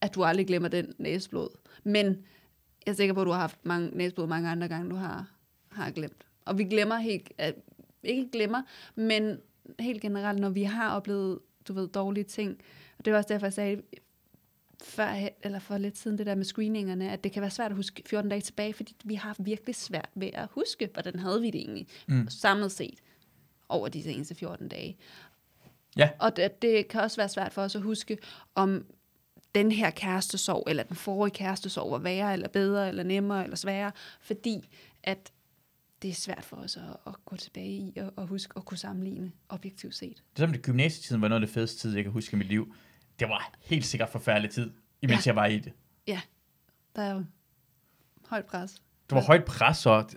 at 0.00 0.14
du 0.14 0.24
aldrig 0.24 0.46
glemmer 0.46 0.68
den 0.68 0.94
næseblod. 0.98 1.48
Men 1.84 2.06
jeg 2.86 2.92
er 2.92 2.96
sikker 2.96 3.14
på, 3.14 3.20
at 3.20 3.26
du 3.26 3.30
har 3.30 3.40
haft 3.40 3.66
mange 3.66 3.90
næseblod 3.92 4.26
mange 4.26 4.48
andre 4.48 4.68
gange, 4.68 4.90
du 4.90 4.96
har, 4.96 5.30
har 5.72 5.90
glemt. 5.90 6.26
Og 6.44 6.58
vi 6.58 6.64
glemmer 6.64 6.96
helt, 6.96 7.32
at, 7.38 7.54
ikke 8.02 8.28
glemmer, 8.32 8.62
men 8.94 9.38
helt 9.80 10.00
generelt, 10.02 10.38
når 10.38 10.50
vi 10.50 10.62
har 10.62 10.96
oplevet, 10.96 11.38
du 11.68 11.72
ved, 11.72 11.88
dårlige 11.88 12.24
ting, 12.24 12.60
og 12.98 13.04
det 13.04 13.12
var 13.12 13.18
også 13.18 13.28
derfor, 13.28 13.46
jeg 13.46 13.52
sagde 13.52 13.82
før, 14.82 15.28
eller 15.42 15.58
for 15.58 15.78
lidt 15.78 15.98
siden, 15.98 16.18
det 16.18 16.26
der 16.26 16.34
med 16.34 16.44
screeningerne, 16.44 17.10
at 17.10 17.24
det 17.24 17.32
kan 17.32 17.42
være 17.42 17.50
svært 17.50 17.70
at 17.70 17.76
huske 17.76 18.02
14 18.06 18.30
dage 18.30 18.40
tilbage, 18.40 18.72
fordi 18.72 18.94
vi 19.04 19.14
har 19.14 19.36
virkelig 19.38 19.74
svært 19.74 20.10
ved 20.14 20.30
at 20.32 20.48
huske, 20.50 20.88
hvordan 20.92 21.18
havde 21.18 21.40
vi 21.40 21.50
det 21.50 21.60
egentlig 21.60 21.86
mm. 22.08 22.28
samlet 22.28 22.72
set 22.72 22.98
over 23.68 23.88
de 23.88 24.02
seneste 24.02 24.34
14 24.34 24.68
dage. 24.68 24.96
Ja. 25.96 26.10
Og 26.18 26.36
det, 26.36 26.62
det 26.62 26.88
kan 26.88 27.00
også 27.00 27.16
være 27.16 27.28
svært 27.28 27.52
for 27.52 27.62
os 27.62 27.76
at 27.76 27.82
huske, 27.82 28.18
om 28.54 28.86
den 29.54 29.72
her 29.72 29.90
kærestesorg, 29.90 30.64
eller 30.68 30.82
den 30.82 30.96
forrige 30.96 31.34
kærestesorg 31.34 31.90
var 31.90 31.98
værre, 31.98 32.32
eller 32.32 32.48
bedre, 32.48 32.88
eller 32.88 33.02
nemmere, 33.02 33.44
eller 33.44 33.56
sværere, 33.56 33.92
fordi 34.20 34.68
at 35.02 35.32
det 36.02 36.10
er 36.10 36.14
svært 36.14 36.44
for 36.44 36.56
os 36.56 36.76
at, 36.76 36.96
at 37.06 37.14
gå 37.24 37.36
tilbage 37.36 37.68
i 37.68 37.96
og, 37.96 38.12
og 38.16 38.26
huske 38.26 38.52
at 38.56 38.64
kunne 38.64 38.78
sammenligne 38.78 39.32
objektivt 39.48 39.94
set. 39.94 40.22
Det 40.36 40.42
er 40.42 40.46
som 40.46 40.52
det 40.52 40.62
gymnasietiden 40.62 41.22
var 41.22 41.28
noget 41.28 41.42
af 41.42 41.46
det 41.46 41.54
fedeste 41.54 41.78
tid, 41.78 41.94
jeg 41.94 42.04
kan 42.04 42.12
huske 42.12 42.34
i 42.34 42.38
mit 42.38 42.48
liv 42.48 42.74
det 43.18 43.28
var 43.28 43.52
helt 43.60 43.86
sikkert 43.86 44.08
forfærdelig 44.08 44.50
tid, 44.50 44.70
imens 45.02 45.26
ja. 45.26 45.28
jeg 45.28 45.36
var 45.36 45.46
i 45.46 45.58
det. 45.58 45.72
Ja, 46.06 46.20
der 46.96 47.02
er 47.02 47.14
jo 47.14 47.24
højt 48.26 48.46
pres. 48.46 48.82
Det 49.10 49.16
var 49.16 49.22
højt 49.22 49.44
pres, 49.44 49.86
og 49.86 50.10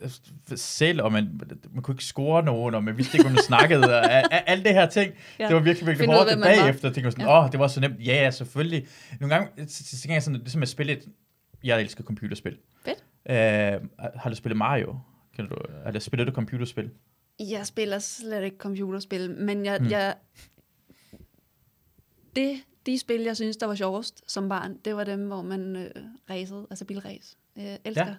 selv, 0.56 1.02
og 1.02 1.12
man, 1.12 1.42
man 1.74 1.84
kunne 1.84 1.94
ikke 1.94 2.04
score 2.04 2.44
nogen, 2.44 2.76
og 2.76 2.84
man 2.84 2.98
vidste 2.98 3.18
ikke, 3.18 3.24
hvad 3.24 3.34
man 3.34 3.44
snakkede, 3.44 3.84
og 3.84 4.50
alt 4.50 4.66
det 4.66 4.74
her 4.74 4.86
ting, 4.90 5.14
ja. 5.40 5.48
det 5.48 5.56
var 5.56 5.62
virkelig, 5.62 5.88
virkelig 5.88 6.06
Find 6.06 6.18
hårdt. 6.18 6.36
Ud, 6.36 6.42
bagefter 6.42 6.90
tænkte 6.90 7.02
jeg 7.02 7.12
sådan, 7.12 7.26
åh, 7.26 7.30
ja. 7.30 7.46
oh, 7.46 7.52
det 7.52 7.60
var 7.60 7.68
så 7.68 7.80
nemt. 7.80 7.96
Ja, 8.00 8.24
ja, 8.24 8.32
selvfølgelig. 8.32 8.88
Nogle 9.20 9.36
gange, 9.36 9.68
så 9.68 10.02
tænker 10.02 10.16
jeg 10.16 10.24
sådan, 10.24 10.40
det 10.40 10.46
er 10.46 10.50
som 10.50 10.62
at 10.62 10.70
spille 10.70 10.94
et, 10.94 11.08
jeg 11.64 11.82
elsker 11.82 12.04
computerspil. 12.04 12.58
Fedt. 12.86 13.04
Uh, 13.30 13.88
har 14.16 14.30
du 14.30 14.36
spillet 14.36 14.58
Mario? 14.58 15.00
Kan 15.36 15.48
du, 15.48 15.56
har 15.84 15.92
du 15.92 16.00
spillet 16.00 16.28
du 16.28 16.34
computerspil? 16.34 16.90
Jeg 17.40 17.66
spiller 17.66 18.00
slet 18.00 18.44
ikke 18.44 18.58
computerspil, 18.58 19.32
men 19.32 19.66
jeg, 19.66 19.78
hmm. 19.80 19.90
jeg 19.90 20.16
det, 22.36 22.62
de 22.86 23.00
spil, 23.00 23.22
jeg 23.22 23.36
synes, 23.36 23.58
der 23.58 23.66
var 23.66 23.76
sjovest 23.76 24.32
som 24.32 24.50
barn, 24.50 24.78
det 24.86 24.96
var 24.96 25.04
dem, 25.04 25.28
hvor 25.28 25.42
man 25.42 25.76
øh, 25.76 25.92
racede, 26.30 26.68
altså 26.70 26.86
bilræs. 26.86 27.38
Jeg 27.56 27.80
elsker 27.86 28.08
ja. 28.08 28.16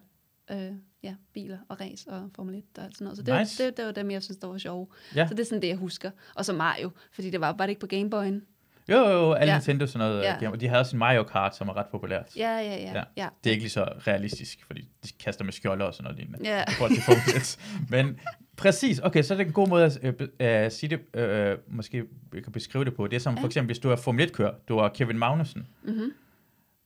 Øh, 0.51 0.73
ja, 1.03 1.15
biler 1.33 1.59
og 1.69 1.81
race 1.81 2.11
og 2.11 2.31
Formel 2.37 2.55
1 2.55 2.65
og 2.79 2.85
sådan 2.93 3.05
noget. 3.05 3.17
Så 3.17 3.23
det, 3.23 3.39
nice. 3.41 3.65
det, 3.65 3.77
det 3.77 3.87
var 3.87 3.93
dem, 3.93 4.11
jeg 4.11 4.23
synes, 4.23 4.39
der 4.39 4.49
var 4.49 4.59
sjove. 4.59 4.87
Ja. 5.17 5.27
Så 5.29 5.35
det 5.35 5.41
er 5.41 5.45
sådan 5.45 5.63
det, 5.63 5.69
jeg 5.69 5.77
husker. 5.77 6.11
Og 6.35 6.45
så 6.45 6.53
Mario, 6.53 6.91
fordi 7.13 7.31
det 7.31 7.41
var 7.41 7.53
bare 7.53 7.69
ikke 7.69 7.81
på 7.81 7.87
Gameboy'en. 7.93 8.53
Jo, 8.89 9.09
jo, 9.09 9.33
alle 9.33 9.53
ja. 9.53 9.59
Nintendo 9.59 9.87
sådan 9.87 10.09
noget. 10.09 10.23
Ja. 10.23 10.51
De 10.61 10.69
havde 10.69 10.81
også 10.81 10.97
en 10.97 10.99
Mario 10.99 11.23
Kart, 11.23 11.57
som 11.57 11.69
er 11.69 11.77
ret 11.77 11.87
populært. 11.87 12.37
Ja, 12.37 12.51
ja, 12.51 12.77
ja. 12.77 12.93
ja. 12.95 13.03
ja. 13.17 13.29
Det 13.45 13.51
er 13.51 13.53
ikke 13.53 13.63
lige 13.63 13.71
så 13.71 13.85
realistisk, 13.85 14.65
fordi 14.67 14.89
de 15.05 15.09
kaster 15.25 15.45
med 15.45 15.53
skjolder 15.53 15.87
og 15.87 15.95
sådan 15.95 16.05
noget 16.05 16.19
lignende. 16.19 16.39
Ja. 16.45 16.63
I 16.63 16.73
forhold 16.73 16.95
til 16.95 17.03
Formel 17.03 17.59
Men 18.07 18.21
præcis, 18.57 18.99
okay, 18.99 19.23
så 19.23 19.35
er 19.35 19.39
det 19.39 19.47
en 19.47 19.53
god 19.53 19.69
måde 19.69 19.85
at 19.85 19.99
uh, 20.05 20.65
uh, 20.65 20.73
sige 20.73 20.99
det, 21.15 21.59
uh, 21.59 21.75
måske 21.75 22.05
jeg 22.35 22.43
kan 22.43 22.53
beskrive 22.53 22.85
det 22.85 22.95
på. 22.95 23.07
Det 23.07 23.17
er 23.17 23.21
som 23.21 23.35
ja. 23.35 23.41
for 23.41 23.47
eksempel, 23.47 23.67
hvis 23.67 23.79
du 23.79 23.91
er 23.91 23.97
Formel 23.97 24.29
1-kører, 24.29 24.55
du 24.69 24.79
er 24.79 24.89
Kevin 24.89 25.19
Magnussen. 25.19 25.67
Mm-hmm. 25.83 26.13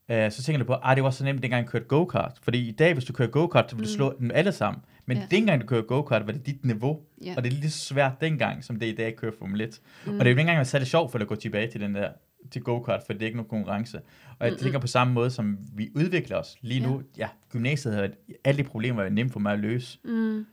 Uh, 0.09 0.31
så 0.31 0.43
tænker 0.43 0.59
du 0.59 0.65
på, 0.65 0.73
at 0.73 0.81
ah, 0.83 0.97
det 0.97 1.05
var 1.05 1.11
så 1.11 1.25
nemt, 1.25 1.43
dengang 1.43 1.63
jeg 1.63 1.71
kørte 1.71 1.85
go-kart. 1.85 2.39
Fordi 2.43 2.69
i 2.69 2.73
dag, 2.73 2.93
hvis 2.93 3.05
du 3.05 3.13
kører 3.13 3.29
go-kart, 3.29 3.71
så 3.71 3.77
vil 3.77 3.85
du 3.85 3.91
mm. 3.91 3.97
slå 3.97 4.17
dem 4.19 4.31
alle 4.35 4.53
sammen. 4.53 4.83
Men 5.07 5.17
ja. 5.17 5.23
dengang 5.31 5.61
du 5.61 5.67
kører 5.67 5.83
go-kart, 5.83 6.27
var 6.27 6.33
det 6.33 6.47
dit 6.47 6.65
niveau. 6.65 7.01
Ja. 7.25 7.35
Og 7.37 7.45
det 7.45 7.53
er 7.53 7.57
lige 7.57 7.71
så 7.71 7.79
svært 7.79 8.21
dengang, 8.21 8.65
som 8.65 8.79
det 8.79 8.89
er 8.89 8.93
i 8.93 8.97
dag 8.97 9.07
at 9.07 9.17
køre 9.17 9.33
Formel 9.39 9.61
1. 9.61 9.81
Mm. 10.07 10.13
Og 10.13 10.19
det 10.19 10.21
er 10.21 10.25
jo 10.25 10.31
ikke 10.31 10.41
engang 10.41 10.67
særlig 10.67 10.89
sjovt 10.89 11.13
for 11.13 11.19
at 11.19 11.27
gå 11.27 11.35
tilbage 11.35 11.71
til 11.71 11.81
den 11.81 11.95
der 11.95 12.09
til 12.51 12.63
go-kart, 12.63 13.03
for 13.07 13.13
det 13.13 13.23
er 13.23 13.27
ikke 13.27 13.37
nogen 13.37 13.49
konkurrence. 13.49 13.97
Og 13.99 14.03
jeg 14.41 14.51
mm-hmm. 14.51 14.63
tænker 14.63 14.79
på 14.79 14.87
samme 14.87 15.15
måde, 15.15 15.31
som 15.31 15.59
vi 15.75 15.91
udvikler 15.95 16.37
os 16.37 16.57
lige 16.61 16.81
nu. 16.81 17.03
Ja, 17.19 17.23
ja 17.23 17.29
gymnasiet 17.53 17.95
havde 17.95 18.13
alle 18.45 18.59
de 18.59 18.69
problemer 18.69 19.03
var 19.03 19.11
nemt 19.11 19.33
for 19.33 19.41
mig 19.41 19.53
at 19.53 19.59
løse. 19.59 19.99
Mm. 20.05 20.47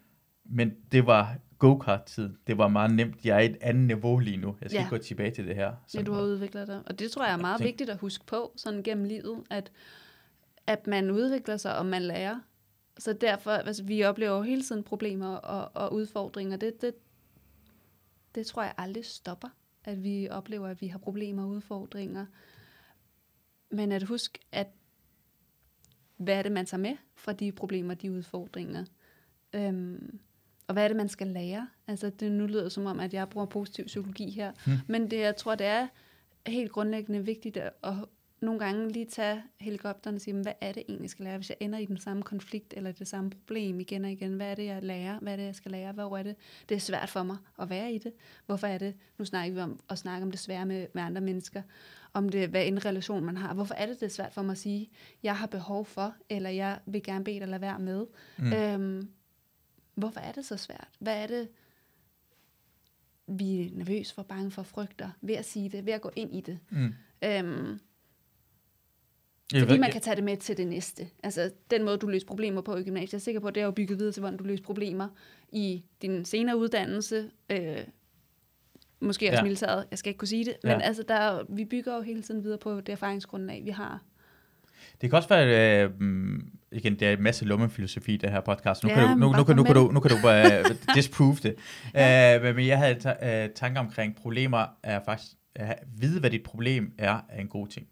Men 0.45 0.71
det 0.91 1.05
var 1.05 1.35
go-kart-tid. 1.63 2.29
Det 2.47 2.57
var 2.57 2.67
meget 2.67 2.95
nemt. 2.95 3.25
Jeg 3.25 3.35
er 3.35 3.49
et 3.49 3.57
andet 3.61 3.83
niveau 3.83 4.19
lige 4.19 4.37
nu. 4.37 4.55
Jeg 4.61 4.69
skal 4.69 4.77
ja. 4.77 4.83
ikke 4.83 4.97
gå 4.97 5.03
tilbage 5.03 5.31
til 5.31 5.47
det 5.47 5.55
her. 5.55 5.73
Ja, 5.93 6.01
du 6.01 6.13
har 6.13 6.21
udviklet 6.21 6.67
dig. 6.67 6.81
Og 6.85 6.99
det 6.99 7.11
tror 7.11 7.25
jeg 7.25 7.33
er 7.33 7.37
meget 7.37 7.57
tænk... 7.57 7.67
vigtigt 7.67 7.89
at 7.89 7.97
huske 7.97 8.25
på, 8.25 8.53
sådan 8.55 8.83
gennem 8.83 9.05
livet, 9.05 9.43
at, 9.49 9.71
at 10.67 10.87
man 10.87 11.11
udvikler 11.11 11.57
sig, 11.57 11.77
og 11.77 11.85
man 11.85 12.01
lærer. 12.01 12.39
Så 12.97 13.13
derfor, 13.13 13.51
altså, 13.51 13.83
vi 13.83 14.03
oplever 14.03 14.35
jo 14.35 14.41
hele 14.41 14.61
tiden 14.61 14.83
problemer 14.83 15.35
og, 15.35 15.83
og 15.83 15.93
udfordringer. 15.93 16.57
Det, 16.57 16.81
det, 16.81 16.93
det 18.35 18.45
tror 18.45 18.63
jeg 18.63 18.73
aldrig 18.77 19.05
stopper 19.05 19.49
at 19.83 20.03
vi 20.03 20.27
oplever, 20.31 20.67
at 20.67 20.81
vi 20.81 20.87
har 20.87 20.99
problemer 20.99 21.43
og 21.43 21.49
udfordringer. 21.49 22.25
Men 23.69 23.91
at 23.91 24.03
huske, 24.03 24.39
at 24.51 24.67
hvad 26.17 26.37
er 26.37 26.41
det, 26.41 26.51
man 26.51 26.65
tager 26.65 26.81
med 26.81 26.97
fra 27.15 27.33
de 27.33 27.51
problemer, 27.51 27.93
de 27.93 28.11
udfordringer? 28.11 28.85
Øhm, 29.53 30.19
og 30.73 30.75
hvad 30.75 30.83
er 30.83 30.87
det, 30.87 30.97
man 30.97 31.09
skal 31.09 31.27
lære? 31.27 31.67
Altså, 31.87 32.09
det 32.09 32.31
nu 32.31 32.45
lyder 32.45 32.69
som 32.69 32.85
om, 32.85 32.99
at 32.99 33.13
jeg 33.13 33.29
bruger 33.29 33.45
positiv 33.45 33.85
psykologi 33.85 34.29
her. 34.29 34.51
Hmm. 34.65 34.77
Men 34.87 35.11
det, 35.11 35.19
jeg 35.19 35.35
tror, 35.35 35.55
det 35.55 35.67
er 35.67 35.87
helt 36.47 36.71
grundlæggende 36.71 37.25
vigtigt 37.25 37.57
at, 37.57 37.71
at 37.83 37.93
nogle 38.41 38.59
gange 38.59 38.91
lige 38.91 39.05
tage 39.05 39.43
helikopteren 39.59 40.15
og 40.15 40.21
sige, 40.21 40.33
hvad 40.33 40.53
er 40.61 40.71
det 40.71 40.83
egentlig, 40.87 41.01
jeg 41.01 41.09
skal 41.09 41.25
lære, 41.25 41.37
hvis 41.37 41.49
jeg 41.49 41.57
ender 41.59 41.79
i 41.79 41.85
den 41.85 41.97
samme 41.97 42.23
konflikt, 42.23 42.73
eller 42.77 42.91
det 42.91 43.07
samme 43.07 43.29
problem 43.29 43.79
igen 43.79 44.05
og 44.05 44.11
igen, 44.11 44.33
hvad 44.33 44.51
er 44.51 44.55
det, 44.55 44.65
jeg 44.65 44.83
lærer, 44.83 45.19
hvad 45.19 45.33
er 45.33 45.37
det, 45.37 45.43
jeg 45.43 45.55
skal 45.55 45.71
lære, 45.71 45.91
hvor 45.91 46.17
er 46.17 46.23
det, 46.23 46.35
det 46.69 46.75
er 46.75 46.79
svært 46.79 47.09
for 47.09 47.23
mig 47.23 47.37
at 47.59 47.69
være 47.69 47.93
i 47.93 47.97
det, 47.97 48.13
hvorfor 48.45 48.67
er 48.67 48.77
det, 48.77 48.93
nu 49.17 49.25
snakker 49.25 49.53
vi 49.53 49.59
om 49.59 49.79
at 49.89 49.97
snakke 49.97 50.23
om 50.23 50.31
det 50.31 50.39
svære 50.39 50.65
med, 50.65 50.87
med 50.93 51.03
andre 51.03 51.21
mennesker, 51.21 51.61
om 52.13 52.29
det, 52.29 52.49
hvad 52.49 52.65
en 52.65 52.85
relation 52.85 53.25
man 53.25 53.37
har, 53.37 53.53
hvorfor 53.53 53.73
er 53.73 53.85
det, 53.85 53.99
det 53.99 54.05
er 54.05 54.09
svært 54.09 54.33
for 54.33 54.41
mig 54.41 54.51
at 54.51 54.57
sige, 54.57 54.89
jeg 55.23 55.37
har 55.37 55.47
behov 55.47 55.85
for, 55.85 56.15
eller 56.29 56.49
jeg 56.49 56.79
vil 56.85 57.03
gerne 57.03 57.23
bede 57.23 57.39
dig 57.39 57.47
lade 57.47 57.61
være 57.61 57.79
med, 57.79 58.05
mm. 58.37 58.53
øhm, 58.53 59.09
hvorfor 59.95 60.19
er 60.19 60.31
det 60.31 60.45
så 60.45 60.57
svært, 60.57 60.87
hvad 60.99 61.23
er 61.23 61.27
det, 61.27 61.47
vi 63.27 63.61
er 63.61 63.69
nervøs 63.73 64.13
for, 64.13 64.23
bange 64.23 64.51
for, 64.51 64.63
frygter, 64.63 65.09
ved 65.21 65.35
at 65.35 65.45
sige 65.45 65.69
det, 65.69 65.85
ved 65.85 65.93
at 65.93 66.01
gå 66.01 66.11
ind 66.15 66.35
i 66.35 66.41
det. 66.41 66.59
Mm. 66.69 66.93
Øhm, 67.23 67.79
Fordi 69.51 69.71
ved- 69.71 69.79
man 69.79 69.91
kan 69.91 70.01
tage 70.01 70.15
det 70.15 70.23
med 70.23 70.37
til 70.37 70.57
det 70.57 70.67
næste. 70.67 71.07
Altså, 71.23 71.51
den 71.71 71.83
måde, 71.83 71.97
du 71.97 72.07
løser 72.07 72.27
problemer 72.27 72.61
på 72.61 72.75
i 72.75 72.83
gymnasiet, 72.83 73.13
jeg 73.13 73.17
er 73.17 73.21
sikker 73.21 73.41
på, 73.41 73.49
det 73.49 73.61
er 73.61 73.65
jo 73.65 73.71
bygget 73.71 73.99
videre 73.99 74.11
til, 74.13 74.21
hvordan 74.21 74.37
du 74.37 74.43
løser 74.43 74.63
problemer 74.63 75.09
i 75.51 75.83
din 76.01 76.25
senere 76.25 76.57
uddannelse, 76.57 77.31
øh, 77.49 77.77
måske 78.99 79.29
også 79.29 79.37
Ja. 79.39 79.43
militæret, 79.43 79.87
jeg 79.91 79.99
skal 79.99 80.09
ikke 80.09 80.17
kunne 80.17 80.27
sige 80.27 80.45
det, 80.45 80.55
Ja. 80.63 80.75
men 80.75 80.81
altså, 80.81 81.03
der, 81.07 81.15
er- 81.15 81.43
vi 81.49 81.65
bygger 81.65 81.95
jo 81.95 82.01
hele 82.01 82.21
tiden 82.21 82.43
videre 82.43 82.57
på 82.57 82.81
det 82.81 82.89
erfaringsgrundlag, 82.89 83.65
vi 83.65 83.69
har. 83.69 84.03
Det 85.01 85.09
kan 85.09 85.17
også 85.17 85.29
være, 85.29 85.83
øh, 85.85 85.99
mm, 86.01 86.51
igen, 86.73 86.99
det 86.99 87.07
er 87.07 87.11
en 87.13 87.23
masse 87.23 87.45
lummefilosofi, 87.45 88.17
det 88.17 88.29
her 88.31 88.41
podcast. 88.41 88.83
Nu, 88.83 88.89
Ja, 88.89 88.95
kan, 88.95 89.07
du, 89.07 89.15
nu, 89.15 89.31
nu, 89.37 89.43
kan, 89.43 89.55
nu, 89.55 89.63
kan 89.63 89.75
du, 89.75 89.91
nu 89.91 89.99
kan 89.99 90.11
du 90.11 90.17
bare 90.21 90.59
uh, 90.61 90.75
disprove 90.95 91.35
det. 91.43 91.55
uh, 92.49 92.55
men 92.55 92.67
jeg 92.67 92.77
havde 92.77 92.95
ta- 92.95 93.45
uh, 93.45 93.49
tanker 93.55 93.79
omkring, 93.79 94.15
problemer 94.15 94.65
er 94.83 94.99
faktisk, 95.05 95.31
at 95.55 95.75
vide, 95.97 96.19
hvad 96.19 96.29
dit 96.29 96.43
problem 96.43 96.91
er, 96.97 97.19
er 97.29 97.41
en 97.41 97.47
god 97.47 97.67
ting. 97.67 97.87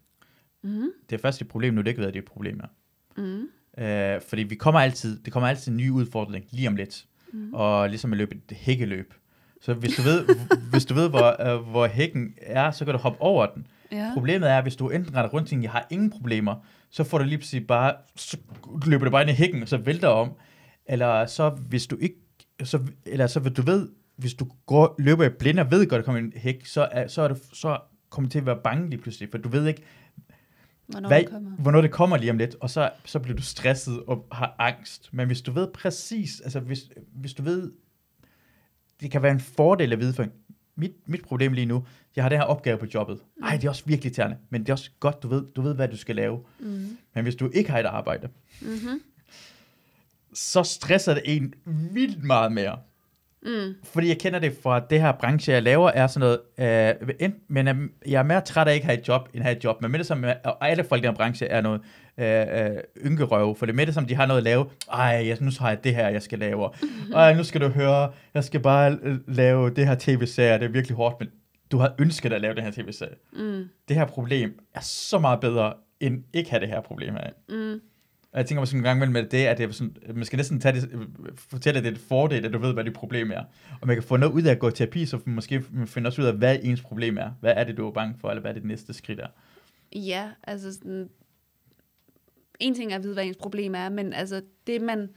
Mm. 0.64 0.86
Det 1.10 1.16
er 1.16 1.22
først 1.22 1.40
et 1.40 1.48
problem, 1.48 1.74
nu 1.74 1.80
det 1.80 1.88
ikke 1.88 1.98
ved, 2.00 2.06
hvad 2.06 2.12
dit 2.12 2.24
problem 2.24 2.60
er. 2.60 2.68
Mm. 3.16 3.48
Uh, 3.78 4.22
fordi 4.28 4.42
vi 4.42 4.54
kommer 4.54 4.80
altid, 4.80 5.20
det 5.24 5.32
kommer 5.32 5.48
altid 5.48 5.72
en 5.72 5.76
ny 5.78 5.90
udfordring 5.90 6.44
lige 6.50 6.68
om 6.68 6.76
lidt. 6.76 7.04
Mm. 7.32 7.54
Og 7.54 7.88
ligesom 7.88 8.12
at 8.12 8.18
løbe 8.18 8.34
et 8.50 8.56
hækkeløb. 8.56 9.14
Så 9.60 9.74
hvis 9.74 9.96
du 9.96 10.02
ved, 10.02 10.26
hvis 10.70 10.84
du 10.84 10.94
ved 10.94 11.08
hvor, 11.10 11.54
uh, 11.54 11.70
hvor 11.70 11.86
hækken 11.86 12.34
er, 12.42 12.70
så 12.70 12.84
kan 12.84 12.94
du 12.94 12.98
hoppe 13.00 13.20
over 13.22 13.46
den. 13.46 13.66
Ja. 13.92 14.10
Problemet 14.14 14.50
er, 14.50 14.62
hvis 14.62 14.76
du 14.76 14.88
enten 14.90 15.16
retter 15.16 15.30
rundt 15.30 15.52
og 15.52 15.62
jeg 15.62 15.70
har 15.70 15.86
ingen 15.90 16.10
problemer, 16.10 16.54
så 16.92 17.04
får 17.04 17.18
du 17.18 17.24
lige 17.24 17.38
pludselig 17.38 17.66
bare, 17.66 17.94
så 18.16 18.36
løber 18.86 19.04
du 19.04 19.10
bare 19.10 19.22
ind 19.22 19.30
i 19.30 19.34
hækken, 19.34 19.62
og 19.62 19.68
så 19.68 19.76
vælter 19.76 20.08
om. 20.08 20.32
Eller 20.86 21.26
så, 21.26 21.48
hvis 21.48 21.86
du 21.86 21.96
ikke, 21.96 22.16
så, 22.62 22.80
eller 23.06 23.26
så 23.26 23.40
du 23.40 23.62
ved, 23.62 23.88
hvis 24.16 24.34
du 24.34 24.48
går, 24.66 24.94
løber 24.98 25.24
i 25.24 25.28
blinde 25.28 25.62
og 25.62 25.70
ved 25.70 25.86
godt, 25.86 25.98
at 25.98 26.06
der 26.06 26.12
kommer 26.12 26.20
en 26.20 26.32
hæk, 26.36 26.66
så, 26.66 26.88
er, 26.92 27.06
så, 27.06 27.22
er 27.22 27.28
du, 27.28 27.36
så 27.52 27.78
kommer 28.10 28.28
du 28.28 28.32
til 28.32 28.38
at 28.38 28.46
være 28.46 28.60
bange 28.64 28.90
lige 28.90 29.00
pludselig, 29.00 29.28
for 29.30 29.38
du 29.38 29.48
ved 29.48 29.66
ikke, 29.66 29.82
Hvornår 30.86 31.08
hvad, 31.08 31.20
det 31.20 31.30
kommer. 31.30 31.50
hvornår 31.50 31.80
det 31.80 31.90
kommer 31.90 32.16
lige 32.16 32.30
om 32.30 32.38
lidt, 32.38 32.56
og 32.60 32.70
så, 32.70 32.90
så 33.04 33.18
bliver 33.18 33.36
du 33.36 33.42
stresset 33.42 34.02
og 34.06 34.26
har 34.32 34.56
angst. 34.58 35.08
Men 35.12 35.26
hvis 35.26 35.42
du 35.42 35.52
ved 35.52 35.68
præcis, 35.74 36.40
altså 36.40 36.60
hvis, 36.60 36.80
hvis 37.14 37.34
du 37.34 37.42
ved, 37.42 37.72
det 39.00 39.10
kan 39.10 39.22
være 39.22 39.32
en 39.32 39.40
fordel 39.40 39.92
at 39.92 39.98
vide, 39.98 40.12
for 40.12 40.26
mit, 40.76 40.92
mit 41.06 41.22
problem 41.22 41.52
lige 41.52 41.66
nu, 41.66 41.86
jeg 42.16 42.24
har 42.24 42.28
den 42.28 42.38
her 42.38 42.44
opgave 42.44 42.78
på 42.78 42.86
jobbet. 42.94 43.18
Ej, 43.42 43.56
det 43.56 43.64
er 43.64 43.68
også 43.68 43.82
virkelig 43.86 44.08
irriterende, 44.10 44.36
men 44.50 44.60
det 44.60 44.68
er 44.68 44.72
også 44.72 44.90
godt, 45.00 45.22
du 45.22 45.28
ved, 45.28 45.42
du 45.56 45.62
ved 45.62 45.74
hvad 45.74 45.88
du 45.88 45.96
skal 45.96 46.16
lave. 46.16 46.40
Mm. 46.60 46.96
Men 47.14 47.22
hvis 47.24 47.34
du 47.34 47.50
ikke 47.54 47.70
har 47.70 47.78
et 47.78 47.86
arbejde, 47.86 48.28
Mm-hmm. 48.60 49.00
så 50.34 50.62
stresser 50.62 51.14
det 51.14 51.22
en 51.26 51.54
vildt 51.92 52.24
meget 52.24 52.52
mere. 52.52 52.76
Mm. 53.46 53.74
Fordi 53.84 54.08
jeg 54.08 54.18
kender 54.18 54.38
det 54.38 54.56
fra 54.62 54.80
det 54.80 55.00
her 55.00 55.12
branche, 55.12 55.52
jeg 55.52 55.62
laver, 55.62 55.90
er 55.90 56.06
sådan 56.06 56.38
noget, 56.58 56.98
øh, 57.20 57.30
men 57.48 57.68
øh, 57.68 57.76
jeg 58.06 58.18
er 58.18 58.22
mere 58.22 58.40
træt 58.40 58.68
af 58.68 58.74
ikke 58.74 58.84
at 58.84 58.86
have 58.86 59.00
et 59.00 59.08
job, 59.08 59.28
end 59.34 59.40
at 59.40 59.42
have 59.44 59.56
et 59.56 59.64
job. 59.64 59.82
Men 59.82 59.90
med 59.90 59.98
det 59.98 60.06
som, 60.06 60.24
og 60.44 60.68
alle 60.68 60.84
folk 60.84 61.04
i 61.04 61.06
den 61.06 61.14
branche 61.14 61.46
er 61.46 61.60
noget 61.60 61.80
øh, 62.18 62.66
øh, 62.66 63.10
ynkerøve, 63.10 63.56
for 63.56 63.66
det 63.66 63.74
med 63.74 63.86
det 63.86 63.94
som, 63.94 64.06
de 64.06 64.14
har 64.14 64.26
noget 64.26 64.38
at 64.38 64.44
lave. 64.44 64.66
Ej, 64.92 65.02
jeg, 65.26 65.36
nu 65.40 65.50
har 65.60 65.68
jeg 65.68 65.84
det 65.84 65.94
her, 65.94 66.08
jeg 66.08 66.22
skal 66.22 66.38
lave. 66.38 66.70
Ej, 67.14 67.34
nu 67.34 67.44
skal 67.44 67.60
du 67.60 67.68
høre, 67.68 68.12
jeg 68.34 68.44
skal 68.44 68.60
bare 68.60 68.98
øh, 69.02 69.16
lave 69.28 69.70
det 69.70 69.86
her 69.86 69.96
tv-serie, 70.00 70.58
det 70.58 70.64
er 70.64 70.68
virkelig 70.68 70.96
hårdt, 70.96 71.16
men 71.20 71.28
du 71.72 71.78
har 71.78 71.94
ønsket 71.98 72.32
at 72.32 72.40
lave 72.40 72.54
den 72.54 72.64
her 72.64 72.70
tv-serie. 72.70 73.14
Mm. 73.32 73.68
Det 73.88 73.96
her 73.96 74.06
problem 74.06 74.60
er 74.74 74.80
så 74.80 75.18
meget 75.18 75.40
bedre, 75.40 75.74
end 76.00 76.24
ikke 76.32 76.50
have 76.50 76.60
det 76.60 76.68
her 76.68 76.80
problem 76.80 77.16
af. 77.16 77.32
Mm. 77.48 77.80
Og 78.32 78.38
jeg 78.38 78.46
tænker 78.46 78.60
måske 78.60 78.76
en 78.76 78.82
gang 78.82 78.98
imellem 78.98 79.12
med 79.12 79.22
det, 79.22 79.46
at 79.46 79.58
det 79.58 79.68
er 79.68 79.72
sådan, 79.72 79.96
man 80.14 80.24
skal 80.24 80.36
næsten 80.36 80.60
tage 80.60 80.80
det, 80.80 81.08
fortælle, 81.36 81.78
at 81.78 81.84
det 81.84 81.90
er 81.90 81.94
et 81.94 82.00
fordel, 82.00 82.44
at 82.44 82.52
du 82.52 82.58
ved, 82.58 82.72
hvad 82.72 82.84
dit 82.84 82.92
problem 82.92 83.30
er. 83.30 83.44
Og 83.80 83.86
man 83.86 83.96
kan 83.96 84.02
få 84.02 84.16
noget 84.16 84.32
ud 84.32 84.42
af 84.42 84.50
at 84.50 84.58
gå 84.58 84.68
i 84.68 84.72
terapi, 84.72 85.06
så 85.06 85.20
måske 85.26 85.64
man 85.72 85.86
finder 85.86 86.10
også 86.10 86.22
ud 86.22 86.26
af, 86.26 86.34
hvad 86.34 86.58
ens 86.62 86.82
problem 86.82 87.18
er. 87.18 87.30
Hvad 87.40 87.52
er 87.56 87.64
det, 87.64 87.76
du 87.76 87.86
er 87.86 87.92
bange 87.92 88.14
for, 88.18 88.30
eller 88.30 88.40
hvad 88.40 88.50
er 88.50 88.54
det 88.54 88.64
næste 88.64 88.92
skridt 88.92 89.20
er. 89.20 89.26
Ja, 89.94 90.30
altså 90.42 90.72
sådan, 90.72 91.08
en 92.60 92.74
ting 92.74 92.92
er 92.92 92.96
at 92.96 93.02
vide, 93.02 93.14
hvad 93.14 93.24
ens 93.24 93.36
problem 93.36 93.74
er, 93.74 93.88
men 93.88 94.12
altså 94.12 94.42
det, 94.66 94.82
man 94.82 95.08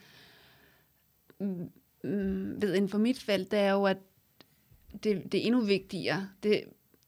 mm, 1.39 1.69
mm, 2.03 2.61
ved 2.61 2.73
inden 2.73 2.89
for 2.89 2.97
mit 2.97 3.19
felt, 3.19 3.51
det 3.51 3.59
er 3.59 3.71
jo, 3.71 3.83
at 3.83 3.97
det, 5.03 5.31
det 5.31 5.41
er 5.41 5.45
endnu 5.45 5.61
vigtigere. 5.61 6.29
Det, 6.43 6.63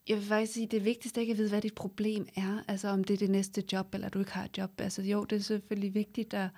jeg 0.07 0.17
vil 0.17 0.25
faktisk 0.25 0.53
sige, 0.53 0.67
det 0.67 0.85
vigtigste 0.85 1.19
er 1.19 1.21
ikke 1.21 1.31
at 1.31 1.37
vide, 1.37 1.49
hvad 1.49 1.61
dit 1.61 1.75
problem 1.75 2.27
er. 2.35 2.63
Altså 2.67 2.87
om 2.87 3.03
det 3.03 3.13
er 3.13 3.17
det 3.17 3.29
næste 3.29 3.63
job, 3.73 3.93
eller 3.93 4.09
du 4.09 4.19
ikke 4.19 4.31
har 4.31 4.45
et 4.45 4.57
job. 4.57 4.81
Altså 4.81 5.01
jo, 5.01 5.23
det 5.23 5.35
er 5.35 5.39
selvfølgelig 5.39 5.93
vigtigt, 5.93 6.33
at 6.33 6.49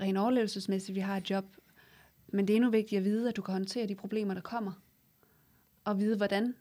rent 0.00 0.18
overlevelsesmæssigt, 0.18 0.94
vi 0.94 1.00
har 1.00 1.16
et 1.16 1.30
job. 1.30 1.44
Men 2.28 2.48
det 2.48 2.54
er 2.54 2.56
endnu 2.56 2.70
vigtigere 2.70 3.00
at 3.00 3.04
vide, 3.04 3.28
at 3.28 3.36
du 3.36 3.42
kan 3.42 3.52
håndtere 3.52 3.86
de 3.86 3.94
problemer, 3.94 4.34
der 4.34 4.40
kommer. 4.40 4.72
Og 5.84 5.98
vide, 5.98 6.16
hvordan 6.16 6.54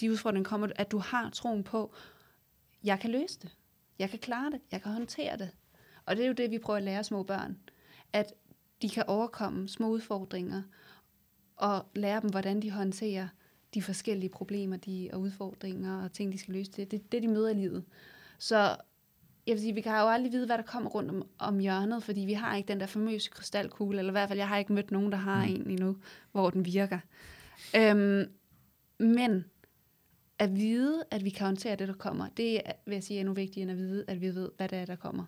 de 0.00 0.10
udfordringer 0.10 0.48
kommer, 0.48 0.68
at 0.76 0.90
du 0.90 0.98
har 0.98 1.30
troen 1.30 1.64
på, 1.64 1.94
jeg 2.84 3.00
kan 3.00 3.10
løse 3.10 3.40
det. 3.42 3.56
Jeg 3.98 4.10
kan 4.10 4.18
klare 4.18 4.50
det. 4.50 4.60
Jeg 4.72 4.82
kan 4.82 4.92
håndtere 4.92 5.36
det. 5.36 5.50
Og 6.06 6.16
det 6.16 6.22
er 6.22 6.26
jo 6.26 6.32
det, 6.32 6.50
vi 6.50 6.58
prøver 6.58 6.76
at 6.76 6.82
lære 6.82 7.04
små 7.04 7.22
børn. 7.22 7.58
At 8.12 8.32
de 8.82 8.90
kan 8.90 9.04
overkomme 9.06 9.68
små 9.68 9.88
udfordringer, 9.88 10.62
og 11.56 11.86
lære 11.94 12.20
dem, 12.20 12.30
hvordan 12.30 12.62
de 12.62 12.70
håndterer 12.70 13.28
de 13.74 13.82
forskellige 13.82 14.30
problemer 14.30 14.76
de, 14.76 15.10
og 15.12 15.20
udfordringer 15.20 16.04
og 16.04 16.12
ting, 16.12 16.32
de 16.32 16.38
skal 16.38 16.54
løse. 16.54 16.70
Det, 16.76 16.90
det, 16.90 17.12
det 17.12 17.22
de 17.22 17.28
møder 17.28 17.48
i 17.50 17.54
livet. 17.54 17.84
Så 18.38 18.76
jeg 19.46 19.52
vil 19.52 19.60
sige, 19.60 19.74
vi 19.74 19.80
kan 19.80 19.92
jo 19.92 20.08
aldrig 20.08 20.32
vide, 20.32 20.46
hvad 20.46 20.58
der 20.58 20.64
kommer 20.64 20.90
rundt 20.90 21.10
om, 21.10 21.26
om 21.38 21.58
hjørnet, 21.58 22.02
fordi 22.02 22.20
vi 22.20 22.32
har 22.32 22.56
ikke 22.56 22.68
den 22.68 22.80
der 22.80 22.86
famøse 22.86 23.30
krystalkugle, 23.30 23.98
eller 23.98 24.10
i 24.10 24.12
hvert 24.12 24.28
fald, 24.28 24.38
jeg 24.38 24.48
har 24.48 24.58
ikke 24.58 24.72
mødt 24.72 24.90
nogen, 24.90 25.12
der 25.12 25.18
har 25.18 25.44
Mm. 25.46 25.50
en 25.54 25.70
endnu, 25.70 25.96
hvor 26.32 26.50
den 26.50 26.64
virker. 26.64 26.98
Øhm, 27.76 28.24
men 28.98 29.44
at 30.38 30.56
vide, 30.56 31.02
at 31.10 31.24
vi 31.24 31.30
kan 31.30 31.46
håndtere 31.46 31.76
det, 31.76 31.88
der 31.88 31.94
kommer, 31.94 32.28
det 32.36 32.56
er, 32.56 32.72
vil 32.86 32.92
jeg 32.94 33.02
sige, 33.02 33.20
endnu 33.20 33.34
vigtigere 33.34 33.62
end 33.62 33.70
at 33.70 33.76
vide, 33.76 34.04
at 34.08 34.20
vi 34.20 34.34
ved, 34.34 34.50
hvad 34.56 34.68
det 34.68 34.78
er, 34.78 34.84
der 34.84 34.96
kommer. 34.96 35.24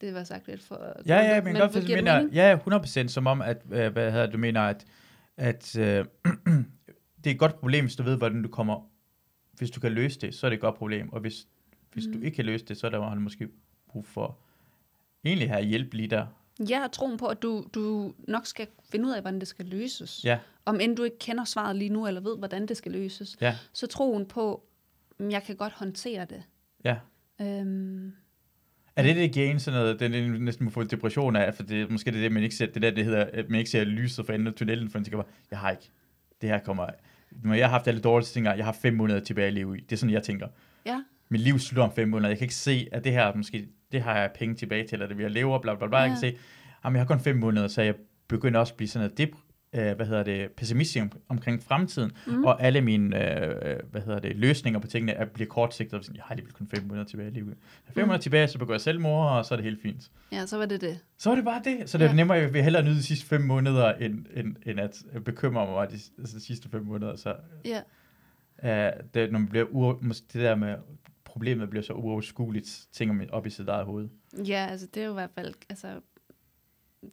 Det 0.00 0.14
var 0.14 0.24
sagt 0.24 0.46
lidt 0.48 0.62
for... 0.62 0.92
Ja, 1.06 1.16
ja, 1.16 1.42
men, 1.42 1.56
godt, 1.56 1.72
giver 1.72 1.82
for, 1.82 1.88
det 1.88 1.96
mener, 2.04 2.28
ja, 2.32 2.58
100% 3.04 3.08
som 3.08 3.26
om, 3.26 3.42
at, 3.42 3.62
øh, 3.72 3.92
hvad 3.92 4.12
hedder, 4.12 4.26
du 4.26 4.38
mener, 4.38 4.60
at, 4.60 4.86
at 5.38 5.78
øh, 5.78 6.04
det 7.24 7.26
er 7.26 7.30
et 7.30 7.38
godt 7.38 7.54
problem, 7.60 7.84
hvis 7.84 7.96
du 7.96 8.02
ved, 8.02 8.16
hvordan 8.16 8.42
du 8.42 8.48
kommer, 8.48 8.90
hvis 9.52 9.70
du 9.70 9.80
kan 9.80 9.92
løse 9.92 10.20
det, 10.20 10.34
så 10.34 10.46
er 10.46 10.50
det 10.50 10.54
et 10.56 10.60
godt 10.60 10.74
problem, 10.74 11.12
og 11.12 11.20
hvis, 11.20 11.46
hvis 11.92 12.06
Mm. 12.06 12.12
du 12.12 12.18
ikke 12.20 12.34
kan 12.36 12.44
løse 12.44 12.64
det, 12.64 12.76
så 12.76 12.86
er 12.86 12.90
der 12.90 13.14
måske 13.14 13.48
brug 13.88 14.06
for 14.06 14.38
egentlig 15.24 15.50
have 15.50 15.64
hjælp 15.64 15.94
lige 15.94 16.08
der. 16.08 16.26
Jeg 16.68 16.80
har 16.80 16.88
troen 16.88 17.16
på, 17.18 17.26
at 17.26 17.42
du, 17.42 17.66
du 17.74 18.14
nok 18.28 18.46
skal 18.46 18.66
finde 18.90 19.06
ud 19.08 19.12
af, 19.12 19.20
hvordan 19.20 19.40
det 19.40 19.48
skal 19.48 19.64
løses. 19.66 20.24
Ja, 20.24 20.38
Om 20.64 20.80
end 20.80 20.96
du 20.96 21.02
ikke 21.02 21.18
kender 21.18 21.44
svaret 21.44 21.76
lige 21.76 21.88
nu, 21.90 22.06
eller 22.06 22.20
ved, 22.20 22.38
hvordan 22.38 22.66
det 22.66 22.76
skal 22.76 22.92
løses, 22.92 23.36
ja, 23.40 23.56
så 23.72 23.86
troen 23.86 24.26
på, 24.26 24.64
at 25.18 25.32
jeg 25.32 25.42
kan 25.42 25.56
godt 25.56 25.72
håndtere 25.72 26.24
det. 26.24 26.42
ja. 26.84 26.96
Øhm, 27.40 28.12
Er 28.98 29.02
det 29.02 29.16
det, 29.16 29.22
der 29.22 29.28
giver 29.28 29.50
en 29.50 29.60
sådan 29.60 29.80
noget, 29.80 30.02
er 30.02 30.38
næsten 30.38 30.64
må 30.64 30.70
få 30.70 30.80
en 30.80 30.86
depression 30.86 31.36
af, 31.36 31.54
for 31.54 31.62
det, 31.62 31.90
måske 31.90 32.10
det 32.10 32.16
er 32.18 32.22
det, 32.22 32.32
man 32.32 32.42
ikke 32.42 32.54
ser, 32.54 32.66
det 32.66 32.82
der, 32.82 32.90
det 32.90 33.04
hedder, 33.04 33.24
at 33.32 33.48
man 33.48 33.58
ikke 33.58 33.70
ser 33.70 33.84
lyset 33.84 34.26
for 34.26 34.32
enden 34.32 34.46
af 34.48 34.54
tunnelen, 34.54 34.90
for 34.90 34.98
man 34.98 35.04
tænker 35.04 35.18
bare, 35.18 35.26
jeg 35.50 35.58
har 35.58 35.70
ikke, 35.70 35.90
det 36.40 36.48
her 36.48 36.58
kommer, 36.58 36.86
når 37.30 37.54
jeg 37.54 37.66
har 37.66 37.70
haft 37.70 37.88
alle 37.88 38.00
dårlige 38.00 38.26
ting, 38.26 38.46
jeg 38.46 38.64
har 38.64 38.76
fem 38.82 38.94
måneder 38.94 39.20
tilbage 39.20 39.46
at 39.46 39.52
leve 39.52 39.78
i, 39.78 39.80
det 39.80 39.92
er 39.92 39.96
sådan, 39.96 40.12
jeg 40.12 40.22
tænker. 40.22 40.46
ja, 40.86 41.02
Mit 41.28 41.40
liv 41.40 41.58
slutter 41.58 41.82
om 41.82 41.92
fem 41.94 42.08
måneder, 42.08 42.28
jeg 42.28 42.38
kan 42.38 42.44
ikke 42.44 42.54
se, 42.54 42.88
at 42.92 43.04
det 43.04 43.12
her, 43.12 43.34
måske, 43.34 43.66
det 43.92 44.02
har 44.02 44.18
jeg 44.18 44.30
penge 44.38 44.54
tilbage 44.54 44.86
til, 44.86 44.94
eller 44.94 45.06
det 45.06 45.16
vil 45.16 45.22
jeg 45.22 45.30
leve, 45.32 45.60
bla 45.62 45.74
bla 45.74 45.86
bla, 45.88 45.98
jeg 45.98 46.08
kan 46.08 46.16
Ja. 46.22 46.30
se, 46.30 46.36
jamen 46.84 46.96
jeg 46.96 47.00
har 47.02 47.06
kun 47.06 47.20
fem 47.20 47.36
måneder, 47.36 47.68
så 47.68 47.82
jeg 47.82 47.94
begynder 48.28 48.60
også 48.60 48.72
at 48.72 48.76
blive 48.76 48.88
sådan 48.88 49.10
noget, 49.18 49.28
dep- 49.28 49.47
øh, 49.72 49.96
hvad 49.96 50.06
hedder 50.06 50.22
det, 50.22 50.50
pessimistisk 50.52 51.02
om, 51.02 51.10
omkring 51.28 51.62
fremtiden, 51.62 52.12
mm. 52.26 52.44
og 52.44 52.62
alle 52.62 52.80
mine, 52.80 53.38
øh, 53.40 53.78
hvad 53.90 54.00
hedder 54.00 54.18
det, 54.18 54.36
løsninger 54.36 54.80
på 54.80 54.86
tingene 54.86 55.12
er, 55.12 55.24
bliver 55.24 55.48
kortsigtet, 55.48 56.04
sådan, 56.04 56.16
jeg 56.16 56.24
har 56.24 56.30
alligevel 56.30 56.52
kun 56.54 56.68
fem 56.74 56.84
måneder 56.86 57.06
tilbage 57.06 57.30
i. 57.34 57.38
Har 57.38 57.44
fem 57.44 57.54
Mm. 57.96 58.00
måneder 58.00 58.18
tilbage, 58.18 58.48
så 58.48 58.58
begår 58.58 58.74
jeg 58.74 58.80
selvmord, 58.80 59.30
og 59.30 59.44
så 59.44 59.54
er 59.54 59.56
det 59.56 59.64
helt 59.64 59.82
fint. 59.82 60.10
ja, 60.32 60.46
så 60.46 60.58
var 60.58 60.66
det 60.66 60.80
det. 60.80 60.98
Så 61.18 61.30
er 61.30 61.34
det 61.34 61.44
bare 61.44 61.62
det. 61.64 61.90
Så 61.90 61.98
det 61.98 62.04
er 62.04 62.08
Ja. 62.08 62.14
nemmere, 62.16 62.38
jeg 62.38 62.52
vil 62.54 62.62
hellere 62.62 62.82
nyde 62.84 62.94
de 62.94 63.02
sidste 63.02 63.26
fem 63.26 63.40
måneder, 63.40 63.92
end, 63.92 64.26
end, 64.34 64.56
end 64.66 64.80
at 64.80 65.02
bekymre 65.24 65.52
mig 65.66 65.74
over 65.74 65.84
de, 65.84 65.98
altså 66.18 66.36
de 66.36 66.40
sidste 66.44 66.68
fem 66.68 66.82
måneder. 66.84 67.16
Så 67.16 67.34
Ja, 67.64 67.80
uh, 68.62 69.00
det, 69.14 69.32
når 69.32 69.38
man 69.38 69.48
bliver 69.48 69.64
ur, 69.70 69.98
det 70.02 70.34
der 70.34 70.54
med 70.54 70.74
problemet 71.24 71.70
bliver 71.70 71.82
så 71.82 71.92
uoverskueligt, 71.92 72.86
tænker 72.92 73.14
man 73.14 73.30
op 73.30 73.46
i 73.46 73.50
sit 73.50 73.68
eget 73.68 73.84
hoved. 73.86 74.08
ja 74.46 74.66
altså 74.70 74.86
det 74.94 75.02
er 75.02 75.06
jo 75.06 75.12
i 75.12 75.14
hvert 75.14 75.30
fald, 75.34 75.54
altså, 75.68 75.88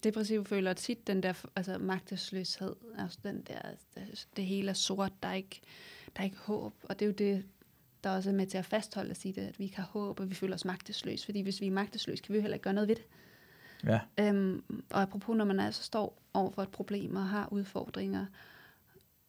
depressiv 0.04 0.46
føler 0.46 0.74
tit 0.74 1.08
den 1.08 1.24
der 1.24 1.34
altså, 1.56 1.78
magtesløshed, 1.78 2.76
altså 2.98 3.20
den 3.24 3.42
der, 3.42 3.62
det, 3.96 4.28
det 4.36 4.46
hele 4.46 4.70
er 4.70 4.74
sort, 4.74 5.12
der 5.24 5.30
er, 5.30 5.34
ikke, 5.34 5.62
der 6.16 6.22
er 6.22 6.26
ikke 6.26 6.38
håb, 6.38 6.74
og 6.84 7.00
det 7.00 7.06
er 7.06 7.08
jo 7.08 7.14
det, 7.14 7.46
der 8.04 8.10
også 8.10 8.30
er 8.30 8.34
med 8.34 8.48
til 8.48 8.58
at 8.58 8.66
fastholde 8.66 9.12
at 9.12 9.18
sige 9.18 9.34
det, 9.34 9.42
at 9.42 9.60
vi 9.60 9.64
ikke 9.64 9.76
har 9.76 9.84
håb, 9.84 10.20
og 10.20 10.30
vi 10.30 10.36
føler 10.36 10.56
os 10.56 10.66
magtesløse, 10.66 11.26
fordi 11.26 11.42
hvis 11.42 11.62
vi 11.62 11.68
er 11.68 11.72
magtesløse, 11.72 12.24
kan 12.24 12.34
vi 12.34 12.38
jo 12.38 12.42
heller 12.42 12.56
ikke 12.56 12.64
gøre 12.64 12.74
noget 12.74 12.88
ved 12.88 12.96
det. 12.96 13.06
Ja, 13.84 14.00
Øhm, 14.20 14.64
og 14.90 15.02
apropos, 15.02 15.38
når 15.38 15.46
man 15.46 15.60
altså 15.60 15.84
står 15.84 16.22
over 16.34 16.52
for 16.52 16.64
et 16.64 16.70
problem 16.70 17.16
og 17.16 17.28
har 17.28 17.48
udfordringer, 17.52 18.26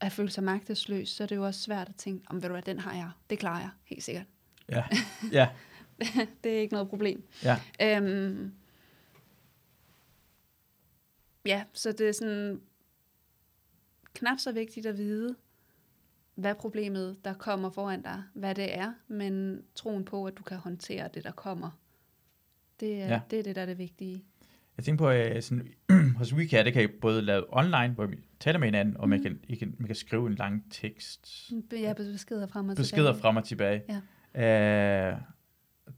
at 0.01 0.13
føle 0.13 0.31
sig 0.31 0.45
magtesløs, 0.45 1.09
så 1.09 1.23
er 1.23 1.27
det 1.27 1.37
jo 1.37 1.47
også 1.47 1.61
svært 1.61 1.89
at 1.89 1.95
tænke, 1.95 2.25
om 2.31 2.37
ved 2.43 2.49
du 2.49 2.55
hvad, 2.55 2.63
den 2.63 2.79
har 2.79 2.95
jeg, 2.95 3.11
det 3.31 3.39
klarer 3.39 3.61
jeg, 3.61 3.71
helt 3.85 4.03
sikkert. 4.03 4.27
ja, 4.69 4.85
ja, 5.33 5.49
det 6.45 6.57
er 6.57 6.61
ikke 6.61 6.73
noget 6.75 6.89
problem. 6.89 7.25
ja. 7.45 7.59
Øhm, 7.83 8.53
ja, 11.47 11.65
så 11.73 11.93
det 11.93 12.09
er 12.09 12.13
sådan 12.13 12.61
knap 14.15 14.39
så 14.39 14.53
vigtigt 14.53 14.87
at 14.87 14.97
vide, 14.99 15.37
hvad 16.35 16.55
problemet, 16.55 17.17
der 17.25 17.35
kommer 17.35 17.71
foran 17.71 18.03
dig, 18.03 18.23
hvad 18.35 18.55
det 18.55 18.79
er, 18.79 18.93
men 19.09 19.63
troen 19.75 20.05
på, 20.05 20.25
at 20.25 20.35
du 20.39 20.43
kan 20.43 20.57
håndtere 20.57 21.09
det, 21.15 21.25
der 21.25 21.31
kommer, 21.33 21.71
Det 22.81 23.03
er, 23.03 23.07
Ja. 23.07 23.21
det 23.31 23.39
er 23.39 23.43
det, 23.43 23.57
der 23.57 23.63
er 23.63 23.67
det 23.67 23.79
vigtige. 23.79 24.25
Jeg 24.77 24.85
tænker 24.85 25.05
på, 25.05 25.09
at 25.11 25.45
sådan, 25.45 25.69
hos 26.19 26.35
WeChat, 26.35 26.65
det 26.67 26.73
kan 26.73 26.83
I 26.83 26.87
både 26.87 27.23
lave 27.23 27.45
online, 27.49 27.89
hvor 27.89 28.07
vi 28.07 28.17
taler 28.41 28.59
med 28.59 28.67
hinanden, 28.69 28.97
og 28.97 29.09
man, 29.09 29.19
Mhm. 29.19 29.23
kan, 29.29 29.41
I 29.49 29.55
kan, 29.55 29.75
man 29.79 29.87
kan 29.87 29.97
skrive 29.97 30.27
en 30.27 30.35
lang 30.35 30.65
tekst, 30.71 31.51
Ja, 31.73 31.93
beskeder 31.97 32.47
frem 32.47 32.69
og 32.69 32.77
beskeder 32.77 33.03
tilbage. 33.13 33.21
frem 33.23 33.37
og 33.37 33.45
tilbage. 33.45 33.83
Ja. 34.35 35.13
Øh, 35.13 35.21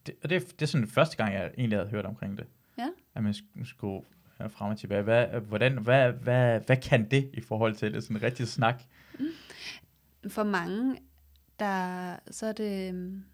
det, 0.07 0.14
og 0.22 0.30
det, 0.30 0.36
er- 0.36 0.40
det 0.46 0.62
er 0.62 0.66
sådan 0.66 0.86
første 0.88 1.16
gang, 1.16 1.34
jeg 1.34 1.51
egentlig 1.59 1.78
havde 1.78 1.90
hørt 1.90 2.05
omkring 2.07 2.38
det. 2.38 2.46
Ja. 2.78 2.88
At 3.14 3.22
man 3.22 3.32
sk- 3.32 3.64
skulle 3.64 3.96
øh, 3.99 4.03
Øh, 4.43 4.51
frem 4.51 4.70
og 4.70 4.78
tilbage. 4.78 5.03
Hvad, 5.03 5.26
øh, 5.34 5.43
hvordan, 5.43 5.78
hvad, 5.78 6.12
hvad, 6.12 6.61
hvad 6.61 6.76
kan 6.76 7.11
det 7.11 7.30
i 7.34 7.41
forhold 7.41 7.74
til 7.74 7.95
det? 7.95 8.03
Sådan 8.03 8.16
en 8.16 8.22
rigtig 8.22 8.49
snak. 8.49 8.82
Mm. 9.18 9.26
For 10.28 10.43
mange, 10.43 10.97
der, 11.59 12.16
så 12.30 12.47
er 12.47 12.53
det... 12.53 12.89
Øhm, 12.89 13.24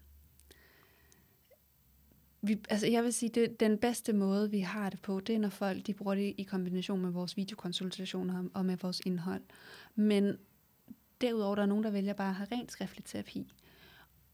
vi, 2.41 2.59
altså 2.69 2.87
jeg 2.87 3.03
vil 3.03 3.13
sige, 3.13 3.29
det, 3.29 3.59
den 3.59 3.77
bedste 3.77 4.13
måde, 4.13 4.51
vi 4.51 4.59
har 4.59 4.89
det 4.89 5.01
på, 5.01 5.19
det 5.19 5.35
er, 5.35 5.39
når 5.39 5.49
folk 5.49 5.87
de 5.87 5.93
bruger 5.93 6.15
det 6.15 6.33
i 6.37 6.43
kombination 6.43 7.01
med 7.01 7.09
vores 7.11 7.37
videokonsultationer 7.37 8.43
og- 8.53 8.65
med 8.65 8.77
vores 8.77 9.01
indhold. 9.05 9.41
Men 9.95 10.37
derudover 11.21 11.55
der 11.55 11.61
er 11.61 11.67
nogen, 11.67 11.83
der 11.83 11.91
vælger 11.91 12.13
bare 12.13 12.29
at 12.29 12.35
have 12.35 12.47
rent 12.51 12.71
skriftlig 12.71 13.05
terapi. 13.05 13.53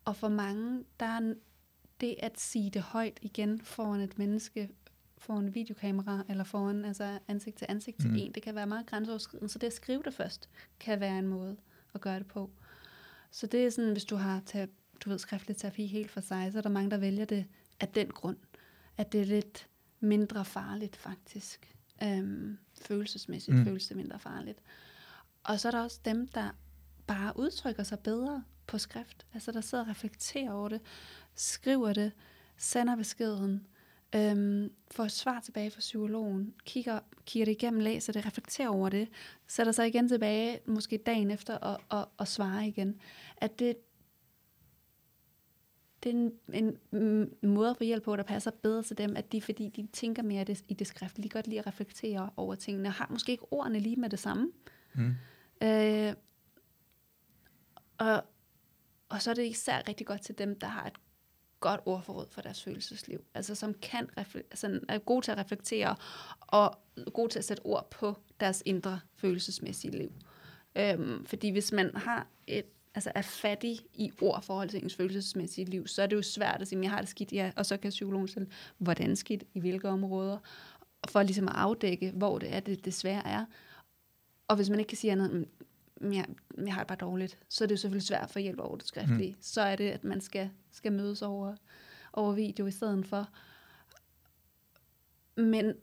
Og 0.05 0.15
for 0.15 0.29
mange, 0.29 0.83
der 0.99 1.05
er 1.05 1.33
det 2.01 2.15
at 2.19 2.39
sige 2.39 2.69
det 2.69 2.81
højt 2.81 3.19
igen 3.21 3.61
foran 3.61 4.01
et 4.01 4.17
menneske, 4.17 4.69
foran 5.21 5.55
videokamera, 5.55 6.23
eller 6.29 6.43
foran 6.43 6.85
altså 6.85 7.19
ansigt 7.27 7.57
til 7.57 7.65
ansigt 7.69 7.99
til 7.99 8.09
Mm. 8.09 8.15
en, 8.15 8.31
det 8.31 8.43
kan 8.43 8.55
være 8.55 8.67
meget 8.67 8.85
grænseoverskridende. 8.85 9.49
Så 9.49 9.59
det 9.59 9.67
at 9.67 9.73
skrive 9.73 10.01
det 10.05 10.13
først, 10.13 10.49
kan 10.79 10.99
være 10.99 11.19
en 11.19 11.27
måde 11.27 11.57
at 11.93 12.01
gøre 12.01 12.19
det 12.19 12.27
på. 12.27 12.49
Så 13.31 13.47
det 13.47 13.65
er 13.65 13.69
sådan, 13.69 13.91
hvis 13.91 14.05
du 14.05 14.15
har 14.15 14.41
taget, 14.45 14.69
du 15.05 15.09
ved, 15.09 15.17
skriftlig 15.19 15.57
terapi 15.57 15.85
helt 15.85 16.11
for 16.11 16.21
sig, 16.21 16.51
så 16.51 16.57
er 16.57 16.61
der 16.61 16.69
mange, 16.69 16.91
der 16.91 16.97
vælger 16.97 17.25
det 17.25 17.45
af 17.79 17.87
den 17.87 18.09
grund. 18.09 18.37
At 18.97 19.11
det 19.11 19.21
er 19.21 19.25
lidt 19.25 19.67
mindre 19.99 20.45
farligt, 20.45 20.95
faktisk. 20.95 21.75
Øhm, 22.03 22.57
følelsesmæssigt 22.81 23.57
mm. 23.57 23.65
føles 23.65 23.87
det 23.87 23.97
mindre 23.97 24.19
farligt. 24.19 24.59
Og 25.43 25.59
så 25.59 25.67
er 25.67 25.71
der 25.71 25.81
også 25.83 25.99
dem, 26.05 26.27
der 26.27 26.49
bare 27.07 27.39
udtrykker 27.39 27.83
sig 27.83 27.99
bedre 27.99 28.43
på 28.67 28.77
skrift. 28.77 29.25
Altså 29.33 29.51
der 29.51 29.61
sidder 29.61 29.83
og 29.83 29.89
reflekterer 29.89 30.51
over 30.51 30.69
det, 30.69 30.81
skriver 31.35 31.93
det, 31.93 32.11
sender 32.57 32.95
beskeden, 32.95 33.67
øhm, 34.15 34.71
får 34.91 35.03
et 35.03 35.11
svar 35.11 35.39
tilbage 35.39 35.71
fra 35.71 35.79
psykologen, 35.79 36.53
kigger, 36.65 36.99
kigger 37.25 37.45
det 37.45 37.51
igennem, 37.51 37.79
læser 37.79 38.13
det, 38.13 38.25
reflekterer 38.25 38.69
over 38.69 38.89
det, 38.89 39.09
sætter 39.47 39.71
sig 39.71 39.87
igen 39.87 40.07
tilbage, 40.07 40.59
måske 40.65 40.97
dagen 40.97 41.31
efter, 41.31 41.55
og, 41.57 41.81
og, 41.89 42.09
og 42.17 42.27
svarer 42.27 42.61
igen. 42.61 43.01
At 43.37 43.59
det, 43.59 43.75
det 46.03 46.09
er 46.09 46.13
en, 46.13 46.31
en, 46.53 46.77
en 47.41 47.49
måde 47.49 47.69
at 47.69 47.77
få 47.77 47.83
hjælp 47.83 48.03
på, 48.03 48.15
der 48.15 48.23
passer 48.23 48.51
bedre 48.51 48.83
til 48.83 48.97
dem, 48.97 49.17
at 49.17 49.31
de, 49.31 49.41
fordi 49.41 49.69
de 49.69 49.87
tænker 49.93 50.23
mere 50.23 50.43
det, 50.43 50.63
i 50.67 50.73
det 50.73 50.87
skriftlige, 50.87 51.23
de 51.23 51.29
godt 51.29 51.47
lide 51.47 51.59
at 51.59 51.67
reflektere 51.67 52.29
over 52.37 52.55
tingene, 52.55 52.89
og 52.89 52.93
har 52.93 53.07
måske 53.09 53.31
ikke 53.31 53.53
ordene 53.53 53.79
lige 53.79 53.95
med 53.95 54.09
det 54.09 54.19
samme. 54.19 54.51
Mm. 54.93 55.15
Øh, 55.63 56.13
og, 57.97 58.23
og 59.09 59.21
så 59.21 59.29
er 59.29 59.33
det 59.33 59.45
især 59.45 59.87
rigtig 59.87 60.07
godt 60.07 60.21
til 60.21 60.37
dem, 60.37 60.59
der 60.59 60.67
har 60.67 60.87
et 60.87 60.93
godt 61.61 61.81
ordforråd 61.85 62.25
for 62.29 62.41
deres 62.41 62.63
følelsesliv. 62.63 63.25
Altså 63.33 63.55
som 63.55 63.73
kan 63.73 64.09
sådan, 64.53 64.83
er 64.89 64.99
gode 64.99 65.25
til 65.25 65.31
at 65.31 65.37
reflektere 65.37 65.95
og 66.41 66.77
gode 67.13 67.29
til 67.31 67.39
at 67.39 67.45
sætte 67.45 67.65
ord 67.65 67.91
på 67.91 68.17
deres 68.39 68.63
indre 68.65 68.99
følelsesmæssige 69.15 69.97
liv. 69.97 70.11
Øhm, 70.75 71.25
fordi 71.25 71.49
hvis 71.49 71.71
man 71.71 71.95
har 71.95 72.27
et, 72.47 72.65
altså 72.95 73.11
er 73.15 73.21
fattig 73.21 73.79
i 73.93 74.11
ord 74.21 74.43
forhold 74.43 74.69
til 74.69 74.83
ens 74.83 74.95
følelsesmæssige 74.95 75.65
liv, 75.65 75.87
så 75.87 76.01
er 76.01 76.07
det 76.07 76.15
jo 76.15 76.21
svært 76.21 76.61
at 76.61 76.67
sige, 76.67 76.77
"Men 76.77 76.83
jeg 76.83 76.91
har 76.91 76.99
det 76.99 77.09
skidt, 77.09 77.33
ja, 77.33 77.51
og 77.55 77.65
så 77.65 77.77
kan 77.77 77.89
psykologen 77.89 78.27
stille, 78.27 78.47
hvordan 78.77 79.15
skidt, 79.15 79.43
i 79.53 79.59
hvilke 79.59 79.89
områder, 79.89 80.37
for 81.09 81.23
ligesom 81.23 81.47
at 81.47 81.55
afdække, 81.55 82.11
hvor 82.11 82.37
det 82.37 82.55
er, 82.55 82.59
det 82.59 82.85
desværre 82.85 83.27
er. 83.27 83.45
Og 84.47 84.55
hvis 84.55 84.69
man 84.69 84.79
ikke 84.79 84.89
kan 84.89 84.97
sige 84.97 85.11
andet, 85.11 85.47
jeg, 86.01 86.25
jeg 86.65 86.73
har 86.73 86.81
det 86.81 86.87
bare 86.87 86.97
dårligt, 86.97 87.37
så 87.49 87.63
er 87.63 87.67
det 87.67 87.75
jo 87.75 87.77
selvfølgelig 87.77 88.07
svært 88.07 88.23
at 88.23 88.29
få 88.29 88.39
hjælp 88.39 88.59
over 88.59 88.77
det 88.77 88.87
skriftlige. 88.87 89.31
Mm. 89.31 89.41
Så 89.41 89.61
er 89.61 89.75
det, 89.75 89.89
at 89.89 90.03
man 90.03 90.21
skal, 90.21 90.49
skal 90.71 90.91
mødes 90.91 91.21
over, 91.21 91.55
over 92.13 92.33
video 92.33 92.67
i 92.67 92.71
stedet 92.71 93.05
for. 93.05 93.29
Men 95.37 95.65
det, 95.65 95.75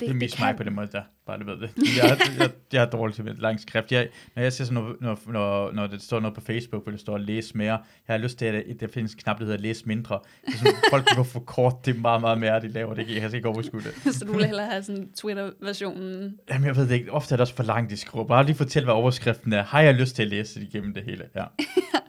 Det 0.00 0.10
er 0.10 0.14
mest 0.14 0.40
mig 0.40 0.56
på 0.56 0.62
den 0.62 0.74
måde, 0.74 0.88
der 0.92 1.02
bare 1.26 1.38
du 1.38 1.44
ved 1.44 1.56
det. 1.56 1.70
Jeg, 1.96 2.18
jeg, 2.38 2.50
jeg 2.72 2.82
er 2.82 2.90
dårlig 2.90 3.16
til 3.16 3.24
lang 3.38 3.60
skrift. 3.60 3.92
Jeg, 3.92 4.08
når 4.36 4.42
jeg 4.42 4.52
ser 4.52 4.64
sådan 4.64 4.82
noget, 4.82 5.00
når, 5.00 5.18
når, 5.26 5.72
når 5.72 5.86
det 5.86 6.02
står 6.02 6.20
noget 6.20 6.34
på 6.34 6.40
Facebook, 6.40 6.82
hvor 6.82 6.90
det 6.90 7.00
står 7.00 7.18
læs 7.18 7.54
mere, 7.54 7.72
jeg 8.08 8.14
har 8.14 8.18
lyst 8.18 8.38
til, 8.38 8.44
at 8.44 8.64
der 8.80 8.86
findes 8.86 9.12
en 9.12 9.18
knap, 9.18 9.38
der 9.38 9.44
hedder 9.44 9.58
læs 9.58 9.86
mindre. 9.86 10.20
Det 10.46 10.54
er 10.54 10.58
sådan, 10.58 10.74
folk 10.90 11.06
går 11.16 11.22
for 11.22 11.40
kort, 11.40 11.86
det 11.86 11.96
er 11.96 12.00
meget, 12.00 12.20
meget 12.20 12.38
mere, 12.38 12.60
de 12.60 12.68
laver. 12.68 12.94
Det 12.94 13.06
kan 13.06 13.22
jeg 13.22 13.34
ikke 13.34 13.48
overskue 13.48 13.80
det. 13.80 13.94
så 14.14 14.24
du 14.24 14.32
vil 14.32 14.44
hellere 14.44 14.66
have 14.66 14.82
sådan 14.82 15.12
Twitter-versionen. 15.12 16.38
Jamen, 16.50 16.66
jeg 16.66 16.76
ved 16.76 16.88
det 16.88 16.94
ikke. 16.94 17.12
Ofte 17.12 17.34
er 17.34 17.36
det 17.36 17.40
også 17.40 17.54
for 17.54 17.62
langt, 17.62 17.90
de 17.90 17.96
skriver. 17.96 18.24
Bare 18.24 18.46
lige 18.46 18.56
fortæl, 18.56 18.84
hvad 18.84 18.94
overskriften 18.94 19.52
er. 19.52 19.62
Har 19.62 19.80
jeg 19.80 19.94
lyst 19.94 20.16
til 20.16 20.22
at 20.22 20.28
læse 20.28 20.60
det 20.60 20.66
igennem 20.66 20.94
det 20.94 21.04
hele? 21.04 21.24
Ja. 21.34 21.44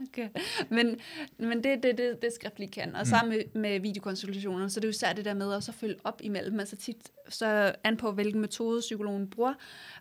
Okay. 0.01 0.29
Men, 0.69 0.99
men 1.37 1.63
det 1.63 1.71
er 1.71 1.75
det, 1.75 1.97
det, 1.97 2.21
det 2.21 2.33
skriftlige 2.33 2.71
kan. 2.71 2.95
Og 2.95 3.01
Mm. 3.01 3.05
sammen 3.05 3.37
med, 3.37 3.61
med 3.61 3.79
videokonsultationer, 3.79 4.67
så 4.67 4.79
er 4.79 4.81
det 4.81 4.87
jo 4.87 4.89
især 4.89 5.13
det 5.13 5.25
der 5.25 5.33
med 5.33 5.53
at 5.53 5.63
så 5.63 5.71
følge 5.71 5.95
op 6.03 6.21
imellem. 6.23 6.59
Altså 6.59 6.75
tit 6.75 7.11
så 7.29 7.75
an 7.83 7.97
på, 7.97 8.11
hvilken 8.11 8.41
metode 8.41 8.79
psykologen 8.79 9.29
bruger. 9.29 9.53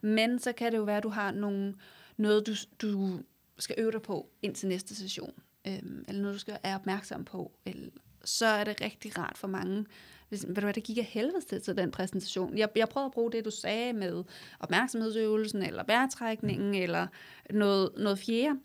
Men 0.03 0.39
så 0.39 0.53
kan 0.53 0.73
det 0.73 0.79
jo 0.79 0.83
være, 0.83 0.97
at 0.97 1.03
du 1.03 1.09
har 1.09 1.31
nogle, 1.33 1.75
noget, 2.17 2.47
du, 2.47 2.55
du 2.83 3.21
skal 3.59 3.75
øve 3.79 3.93
dig 3.93 4.03
på 4.03 4.29
indtil 4.43 4.69
næste 4.69 4.95
session. 4.95 5.33
Øhm, 5.69 6.05
eller 6.09 6.23
noget, 6.23 6.35
du 6.35 6.39
skal 6.39 6.59
er 6.63 6.75
opmærksom 6.75 7.25
på. 7.25 7.53
Eller, 7.67 7.91
så 8.25 8.47
er 8.47 8.65
det 8.65 8.81
rigtig 8.81 9.19
rart 9.19 9.39
for 9.39 9.49
mange. 9.49 9.87
Hvis, 10.29 10.47
ved 10.49 10.55
du 10.55 10.61
hvad, 10.61 10.75
det 10.75 10.83
gik 10.85 10.99
af 10.99 11.05
helvede 11.05 11.41
til, 11.49 11.63
til 11.63 11.77
den 11.77 11.91
præsentation. 11.91 12.59
Jeg, 12.59 12.69
jeg 12.77 12.89
prøvede 12.89 13.07
at 13.07 13.13
bruge 13.13 13.33
det, 13.33 13.45
du 13.45 13.51
sagde 13.51 13.93
med 13.93 14.25
opmærksomhedsøvelsen, 14.61 15.63
eller 15.63 15.85
vejrtrækningen, 15.87 16.69
mm. 16.69 16.83
eller 16.83 17.07
noget, 17.51 17.91
noget 17.97 18.19
fjerde. 18.19 18.59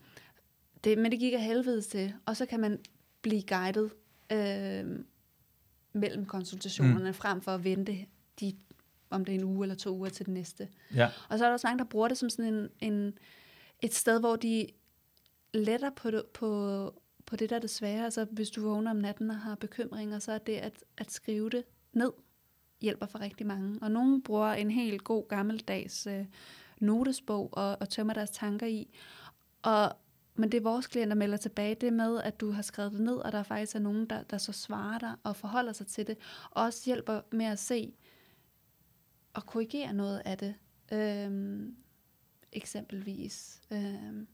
Det, 0.84 0.98
men 0.98 1.12
det 1.12 1.20
gik 1.20 1.32
af 1.32 1.42
helvede 1.42 1.82
til. 1.82 2.14
Og 2.26 2.36
så 2.36 2.46
kan 2.46 2.60
man 2.60 2.78
blive 3.22 3.42
guidet 3.42 3.90
øh, 4.32 5.04
mellem 5.92 6.26
konsultationerne, 6.26 7.10
mm. 7.10 7.14
frem 7.14 7.40
for 7.40 7.54
at 7.54 7.64
vente 7.64 8.06
de, 8.40 8.56
om 9.10 9.24
det 9.24 9.34
er 9.34 9.38
en 9.38 9.44
uge 9.44 9.64
eller 9.64 9.74
to 9.74 9.96
uger 9.96 10.08
til 10.08 10.26
den 10.26 10.34
næste. 10.34 10.68
ja. 10.94 11.10
Og 11.28 11.38
så 11.38 11.44
er 11.44 11.48
der 11.48 11.52
også 11.52 11.66
mange, 11.66 11.78
der 11.78 11.84
bruger 11.84 12.08
det 12.08 12.18
som 12.18 12.30
sådan 12.30 12.54
en, 12.54 12.68
en, 12.80 13.18
et 13.80 13.94
sted, 13.94 14.20
hvor 14.20 14.36
de 14.36 14.66
letter 15.54 15.90
på 15.90 16.10
det, 16.10 16.22
på, 16.34 17.02
på 17.26 17.36
det, 17.36 17.50
der 17.50 17.56
er 17.56 17.60
det 17.60 17.70
svære. 17.70 18.04
Altså 18.04 18.26
hvis 18.30 18.50
du 18.50 18.62
vågner 18.62 18.90
om 18.90 18.96
natten 18.96 19.30
og 19.30 19.36
har 19.36 19.54
bekymringer, 19.54 20.18
så 20.18 20.32
er 20.32 20.38
det 20.38 20.56
at, 20.56 20.84
at 20.98 21.12
skrive 21.12 21.50
det 21.50 21.64
ned 21.92 22.12
hjælper 22.80 23.06
for 23.06 23.20
rigtig 23.20 23.46
mange. 23.46 23.78
Og 23.82 23.90
nogen 23.90 24.22
bruger 24.22 24.52
en 24.52 24.70
helt 24.70 25.04
god 25.04 25.28
gammeldags 25.28 26.06
øh, 26.06 26.24
notesbog 26.80 27.48
og, 27.52 27.76
og 27.80 27.88
tømmer 27.88 28.14
deres 28.14 28.30
tanker 28.30 28.66
i. 28.66 28.88
Og, 29.62 29.96
men 30.38 30.52
det 30.52 30.64
vores 30.64 30.86
klienter 30.86 31.14
melder 31.14 31.36
tilbage, 31.36 31.74
det 31.74 31.92
med, 31.92 32.20
at 32.22 32.40
du 32.40 32.50
har 32.50 32.62
skrevet 32.62 32.92
det 32.92 33.00
ned, 33.00 33.16
og 33.16 33.32
der 33.32 33.42
faktisk 33.42 33.74
er 33.76 33.78
nogen, 33.80 34.06
der, 34.06 34.22
der 34.22 34.38
så 34.38 34.52
svarer 34.52 34.98
dig 34.98 35.14
og 35.22 35.36
forholder 35.36 35.72
sig 35.72 35.86
til 35.86 36.06
det, 36.06 36.16
og 36.50 36.62
også 36.64 36.82
hjælper 36.86 37.20
med 37.32 37.46
at 37.46 37.58
se 37.58 37.92
og 39.34 39.46
korrigere 39.46 39.92
noget 39.92 40.22
af 40.24 40.38
det. 40.38 40.54
Øhm, 40.92 41.76
eksempelvis. 42.52 43.60
Øhm, 43.70 44.26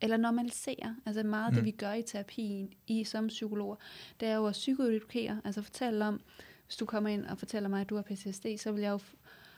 eller 0.00 0.16
normalisere. 0.16 0.96
Altså 1.06 1.22
meget 1.22 1.46
af 1.46 1.52
det, 1.52 1.60
Mm. 1.62 1.66
vi 1.66 1.70
gør 1.70 1.92
i 1.92 2.02
terapien, 2.02 2.72
i 2.86 3.04
som 3.04 3.26
psykologer, 3.28 3.76
det 4.20 4.28
er 4.28 4.34
jo 4.34 4.46
at 4.46 4.52
psykoedukere. 4.52 5.40
Altså 5.44 5.62
fortælle 5.62 6.04
om, 6.04 6.20
hvis 6.66 6.76
du 6.76 6.86
kommer 6.86 7.10
ind 7.10 7.24
og 7.26 7.38
fortæller 7.38 7.68
mig, 7.68 7.80
at 7.80 7.88
du 7.90 7.94
har 7.96 8.02
PTSD, 8.02 8.46
så 8.58 8.72
vil 8.72 8.80
jeg 8.82 8.90
jo, 8.90 8.98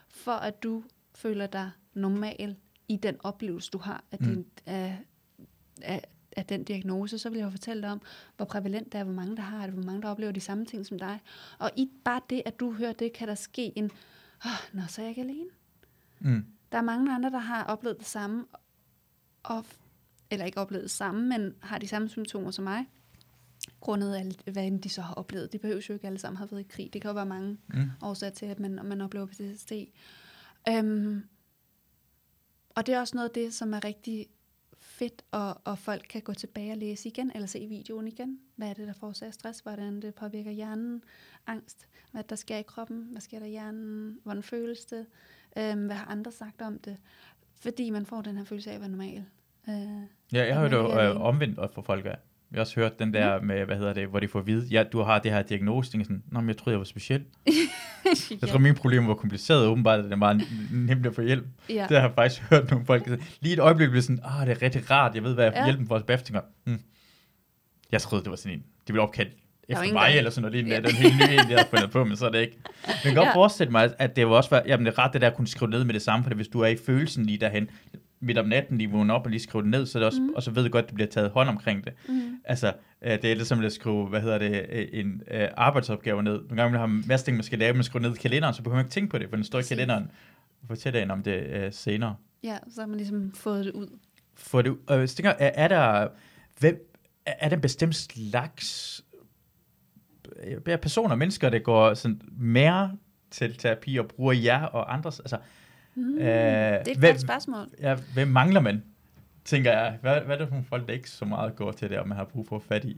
for 0.09 0.31
at 0.31 0.63
du 0.63 0.83
føler 1.15 1.47
dig 1.47 1.71
normal 1.93 2.55
i 2.87 2.97
den 2.97 3.15
oplevelse, 3.23 3.71
du 3.71 3.77
har 3.77 4.03
af, 4.11 4.17
Mm. 4.21 4.25
din, 4.27 4.45
af, 4.65 4.97
af, 5.81 6.01
af 6.37 6.45
den 6.45 6.63
diagnose, 6.63 7.19
så 7.19 7.29
vil 7.29 7.37
jeg 7.37 7.45
jo 7.45 7.49
fortælle 7.49 7.83
dig 7.83 7.91
om, 7.91 8.01
hvor 8.37 8.45
prævalent 8.45 8.91
det 8.93 8.99
er, 8.99 9.03
hvor 9.03 9.13
mange 9.13 9.35
der 9.35 9.41
har 9.41 9.65
det, 9.65 9.73
hvor 9.73 9.83
mange 9.83 10.01
der 10.01 10.09
oplever 10.09 10.31
de 10.31 10.39
samme 10.39 10.65
ting 10.65 10.85
som 10.85 10.99
dig. 10.99 11.19
Og 11.59 11.71
i 11.77 11.89
bare 12.03 12.21
det, 12.29 12.41
at 12.45 12.59
du 12.59 12.71
hører 12.73 12.93
det, 12.93 13.13
kan 13.13 13.27
der 13.27 13.35
ske 13.35 13.77
en, 13.77 13.91
oh, 14.45 14.51
nå, 14.73 14.81
så 14.87 15.01
er 15.01 15.05
jeg 15.05 15.09
ikke 15.09 15.21
alene. 15.21 15.49
Mm. 16.19 16.45
Der 16.71 16.77
er 16.77 16.81
mange 16.81 17.15
andre, 17.15 17.29
der 17.29 17.37
har 17.37 17.63
oplevet 17.63 17.97
det 17.97 18.07
samme, 18.07 18.45
og, 19.43 19.65
eller 20.31 20.45
ikke 20.45 20.57
oplevet 20.59 20.83
det 20.83 20.91
samme, 20.91 21.27
men 21.27 21.55
har 21.61 21.77
de 21.77 21.87
samme 21.87 22.09
symptomer 22.09 22.51
som 22.51 22.63
mig, 22.63 22.85
grundet 23.79 24.15
af, 24.15 24.51
hvad 24.51 24.63
end 24.67 24.81
de 24.81 24.89
så 24.89 25.01
har 25.01 25.13
oplevet. 25.13 25.53
De 25.53 25.57
behøver 25.59 25.81
jo 25.89 25.93
ikke 25.93 26.07
alle 26.07 26.19
sammen 26.19 26.37
have 26.37 26.51
været 26.51 26.61
i 26.61 26.67
krig. 26.69 26.93
Det 26.93 27.01
kan 27.01 27.09
jo 27.09 27.15
være 27.15 27.25
mange 27.25 27.57
Mm. 27.67 27.89
årsager 28.01 28.31
til, 28.31 28.45
at 28.45 28.59
man, 28.59 28.79
man 28.83 29.01
oplever 29.01 29.25
PTSD. 29.25 29.71
Øhm, 30.69 31.23
og 32.69 32.85
det 32.85 32.95
er 32.95 32.99
også 32.99 33.15
noget 33.15 33.29
af 33.29 33.33
det, 33.33 33.53
som 33.53 33.73
er 33.73 33.83
rigtig 33.83 34.27
fedt, 35.03 35.23
og, 35.31 35.61
og 35.65 35.77
folk 35.77 36.05
kan 36.09 36.21
gå 36.21 36.33
tilbage 36.33 36.71
og 36.71 36.77
læse 36.77 37.09
igen, 37.09 37.31
eller 37.35 37.47
se 37.47 37.67
videoen 37.69 38.07
igen. 38.07 38.39
Hvad 38.55 38.69
er 38.69 38.73
det, 38.73 38.87
der 38.87 38.93
forårsager 38.93 39.31
stress? 39.31 39.59
Hvordan 39.59 40.01
det 40.01 40.15
påvirker 40.15 40.51
hjernen? 40.51 41.03
Angst? 41.47 41.87
Hvad 42.11 42.23
der 42.23 42.35
sker 42.35 42.57
i 42.57 42.61
kroppen? 42.61 43.07
Hvad 43.11 43.21
sker 43.21 43.39
der 43.39 43.45
i 43.45 43.49
hjernen? 43.49 44.17
Hvordan 44.23 44.43
føles 44.43 44.85
det? 44.85 45.05
Øhm, 45.57 45.85
hvad 45.85 45.95
har 45.95 46.05
andre 46.05 46.31
sagt 46.31 46.61
om 46.61 46.79
det? 46.79 46.97
Fordi 47.61 47.89
man 47.89 48.05
får 48.05 48.21
den 48.21 48.37
her 48.37 48.43
følelse 48.43 48.69
af 48.71 48.75
at 48.75 48.81
være 48.81 48.89
normal. 48.89 49.25
Øh, 49.69 49.73
Ja, 50.33 50.45
jeg 50.45 50.55
har 50.55 50.69
jo 50.69 50.99
øh, 51.01 51.21
omvendt 51.21 51.59
for 51.73 51.81
folk 51.81 52.05
af. 52.05 52.17
Jeg 52.51 52.57
har 52.57 52.59
også 52.59 52.79
hørt 52.79 52.99
den 52.99 53.13
der 53.13 53.41
med, 53.41 53.65
hvad 53.65 53.77
hedder 53.77 53.93
det, 53.93 54.07
hvor 54.07 54.19
de 54.19 54.27
får 54.27 54.39
at 54.39 54.47
vide, 54.47 54.67
ja, 54.67 54.83
du 54.83 55.01
har 55.01 55.19
det 55.19 55.31
her 55.31 55.41
diagnose. 55.41 55.91
Sådan, 55.91 56.23
Nå, 56.31 56.39
men 56.39 56.47
jeg 56.47 56.57
troede, 56.57 56.73
jeg 56.73 56.79
var 56.79 56.85
speciel. 56.85 57.25
Jeg 58.41 58.49
tror, 58.49 58.57
mine 58.59 58.75
problemer 58.75 59.07
var 59.07 59.13
kompliceret, 59.15 59.67
åbenbart, 59.67 59.99
at 59.99 60.05
det 60.11 60.19
var 60.19 60.41
nemt 60.71 61.05
at 61.05 61.15
få 61.15 61.21
hjælp. 61.21 61.45
ja. 61.69 61.85
Det 61.89 61.97
har 61.97 62.07
jeg 62.07 62.11
faktisk 62.15 62.41
hørt 62.49 62.69
nogle 62.71 62.85
folk. 62.85 63.09
Lige 63.41 63.53
et 63.53 63.59
øjeblik 63.59 63.89
blev 63.89 64.01
sådan, 64.01 64.19
ah, 64.23 64.47
det 64.47 64.57
er 64.57 64.61
rigtig 64.61 64.91
rart, 64.91 65.15
jeg 65.15 65.23
ved, 65.23 65.33
hvad 65.33 65.43
jeg 65.43 65.53
får 65.53 65.59
Ja. 65.59 65.65
hjælpen 65.65 65.87
for. 65.87 65.95
Og 65.95 66.05
bagefter 66.05 66.41
hmm, 66.65 66.79
jeg 67.91 68.01
troede, 68.01 68.23
det 68.23 68.29
var 68.29 68.35
sådan 68.37 68.57
en, 68.57 68.59
de 68.87 68.93
ville 68.93 69.01
opkalde 69.01 69.31
efter 69.69 69.93
mig, 69.93 70.17
eller 70.17 70.31
sådan 70.31 70.41
noget 70.41 70.53
lignende. 70.55 70.75
Ja. 70.75 70.81
Ja. 70.81 70.87
Den 70.87 70.95
helt 70.95 71.15
nye 71.15 71.23
en, 71.33 71.49
jeg 71.49 71.57
havde 71.57 71.67
fundet 71.69 71.91
på, 71.91 72.03
men 72.03 72.17
så 72.17 72.25
er 72.25 72.29
det 72.29 72.41
ikke. 72.41 72.57
Men 72.63 72.91
jeg 72.93 73.01
kan 73.03 73.15
godt 73.15 73.27
Ja. 73.33 73.35
forestille 73.35 73.71
mig, 73.71 73.93
at 73.99 74.15
det 74.15 74.27
var 74.27 74.35
også 74.35 74.49
være, 74.49 74.63
jamen 74.67 74.85
det 74.85 74.93
er 74.97 74.99
ret 74.99 75.13
det 75.13 75.21
der 75.21 75.27
at 75.27 75.35
kunne 75.35 75.47
skrive 75.47 75.71
ned 75.71 75.83
med 75.83 75.93
det 75.93 76.01
samme, 76.01 76.23
for 76.25 76.33
hvis 76.33 76.47
du 76.47 76.59
er 76.61 76.67
i 76.67 76.77
følelsen 76.85 77.25
lige 77.25 77.37
derhen, 77.37 77.69
midt 78.19 78.37
om 78.37 78.45
natten 78.47 78.77
lige 78.77 78.89
vågne 78.91 79.13
op 79.13 79.25
og 79.25 79.29
lige 79.31 79.39
skrive 79.41 79.61
det 79.61 79.71
ned, 79.71 79.85
så 79.85 79.99
det 79.99 80.07
også, 80.07 80.21
mm. 80.21 80.29
og 80.35 80.43
så 80.43 80.51
ved 80.51 80.63
du 80.63 80.69
godt, 80.69 80.83
at 80.83 80.89
det 80.89 80.95
bliver 80.95 81.07
taget 81.09 81.29
hånd 81.29 81.49
omkring 81.49 81.85
det. 81.85 81.93
Mm. 82.09 82.21
Altså, 82.45 82.73
det 83.03 83.25
er 83.31 83.35
lidt 83.35 83.47
som 83.47 83.59
at 83.63 83.73
skrive, 83.73 84.07
hvad 84.07 84.21
hedder 84.21 84.37
det, 84.37 84.65
øh, 84.69 84.87
en 84.93 85.21
øh, 85.31 85.47
arbejdsopgave 85.57 86.23
ned. 86.23 86.33
Nogle 86.33 86.55
gange 86.55 86.71
man 86.71 86.79
har 86.79 86.87
en 86.87 87.03
masse 87.07 87.25
ting, 87.25 87.37
man 87.37 87.43
skal 87.43 87.59
lave, 87.59 87.73
man 87.73 87.83
skriver 87.83 88.07
ned 88.07 88.15
i 88.15 88.19
kalenderen, 88.19 88.53
så 88.53 88.61
behøver 88.63 88.75
man 88.77 88.85
ikke 88.85 88.93
tænke 88.93 89.09
på 89.11 89.17
det, 89.17 89.29
for 89.29 89.35
den 89.35 89.45
står 89.45 89.59
i 89.59 89.63
kalenderen. 89.63 90.11
Fortæl 90.67 90.93
dig 90.93 91.11
om 91.11 91.23
det 91.23 91.43
øh, 91.43 91.73
senere. 91.73 92.15
ja, 92.43 92.57
så 92.75 92.81
har 92.81 92.87
man 92.87 92.97
ligesom 92.97 93.31
fået 93.35 93.65
det 93.65 93.71
ud. 93.71 93.87
For 94.35 94.61
det, 94.61 94.77
øh, 94.91 94.99
jeg 94.99 95.09
tænker, 95.09 95.29
er, 95.31 95.51
er 95.53 95.67
der, 95.67 96.07
hvem, 96.59 96.89
er, 97.25 97.33
er 97.39 97.49
der 97.49 97.55
en 97.55 97.61
bestemt 97.61 97.95
slags 97.95 99.01
øh, 100.43 100.77
personer, 100.77 101.15
mennesker, 101.15 101.49
der 101.49 101.59
går 101.59 101.93
sådan 101.93 102.21
mere 102.31 102.91
til 103.31 103.57
terapi 103.57 103.97
og 103.97 104.07
bruger 104.07 104.33
jer 104.33 104.61
og 104.65 104.93
andres, 104.93 105.19
altså, 105.19 105.37
Mm. 105.95 106.13
øh, 106.17 106.19
Det 106.19 106.27
er 106.27 106.79
et 106.91 106.97
hvem, 106.97 107.11
godt 107.11 107.21
spørgsmål. 107.21 107.67
ja, 107.81 107.97
hvem 108.13 108.27
mangler 108.27 108.59
man, 108.59 108.83
tænker 109.45 109.71
jeg. 109.71 109.97
Hvad, 110.01 110.21
hvad 110.21 110.35
er 110.35 110.39
det 110.39 110.47
for 110.47 110.53
nogle 110.55 110.65
folk, 110.69 110.87
der 110.87 110.93
ikke 110.93 111.09
så 111.09 111.25
meget 111.25 111.55
går 111.55 111.71
til 111.71 111.89
det, 111.89 111.99
og 111.99 112.07
man 112.07 112.17
har 112.17 112.25
brug 112.25 112.47
for 112.47 112.55
at 112.55 112.61
fat 112.63 112.85
i? 112.85 112.97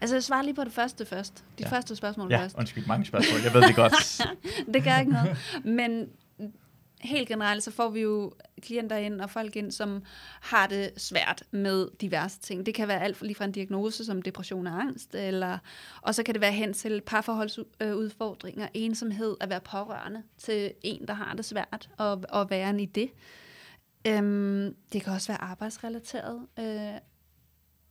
Altså, 0.00 0.16
jeg 0.16 0.22
svarer 0.22 0.42
lige 0.42 0.54
på 0.54 0.64
det 0.64 0.72
første 0.72 1.06
først. 1.06 1.44
De 1.58 1.62
Ja. 1.64 1.68
første 1.68 1.96
spørgsmål 1.96 2.30
Ja, 2.32 2.38
først. 2.40 2.56
undskyld, 2.58 2.86
mange 2.86 3.06
spørgsmål, 3.06 3.40
jeg 3.44 3.54
ved 3.54 3.62
det 3.62 3.76
godt. 3.76 4.22
Det 4.74 4.84
gør 4.84 4.98
ikke 4.98 5.12
noget. 5.12 5.38
Men 5.64 6.08
helt 7.00 7.28
generelt, 7.28 7.62
så 7.62 7.70
får 7.70 7.90
vi 7.90 8.00
jo 8.00 8.32
klienter 8.62 8.96
ind 8.96 9.20
og 9.20 9.30
folk 9.30 9.56
ind, 9.56 9.70
som 9.72 10.02
har 10.40 10.66
det 10.66 10.90
svært 10.96 11.42
med 11.50 11.88
diverse 12.00 12.40
ting. 12.40 12.66
Det 12.66 12.74
kan 12.74 12.88
være 12.88 13.02
alt 13.02 13.22
lige 13.22 13.34
fra 13.34 13.44
en 13.44 13.52
diagnose 13.52 14.04
som 14.04 14.22
depression 14.22 14.66
og 14.66 14.80
angst, 14.80 15.14
eller, 15.14 15.58
og 16.02 16.14
så 16.14 16.22
kan 16.22 16.34
det 16.34 16.40
være 16.40 16.52
hen 16.52 16.72
til 16.74 17.00
parforholdsudfordringer, 17.06 18.68
ensomhed, 18.74 19.36
at 19.40 19.50
være 19.50 19.60
pårørende 19.60 20.22
til 20.38 20.72
en, 20.82 21.06
der 21.06 21.14
har 21.14 21.34
det 21.34 21.44
svært, 21.44 21.88
og, 21.98 22.22
og 22.28 22.50
være 22.50 22.82
i 22.82 22.86
det. 22.86 23.10
Øhm, 24.06 24.76
det 24.92 25.02
kan 25.02 25.12
også 25.12 25.28
være 25.28 25.40
arbejdsrelateret 25.40 26.46
øh, 26.58 27.00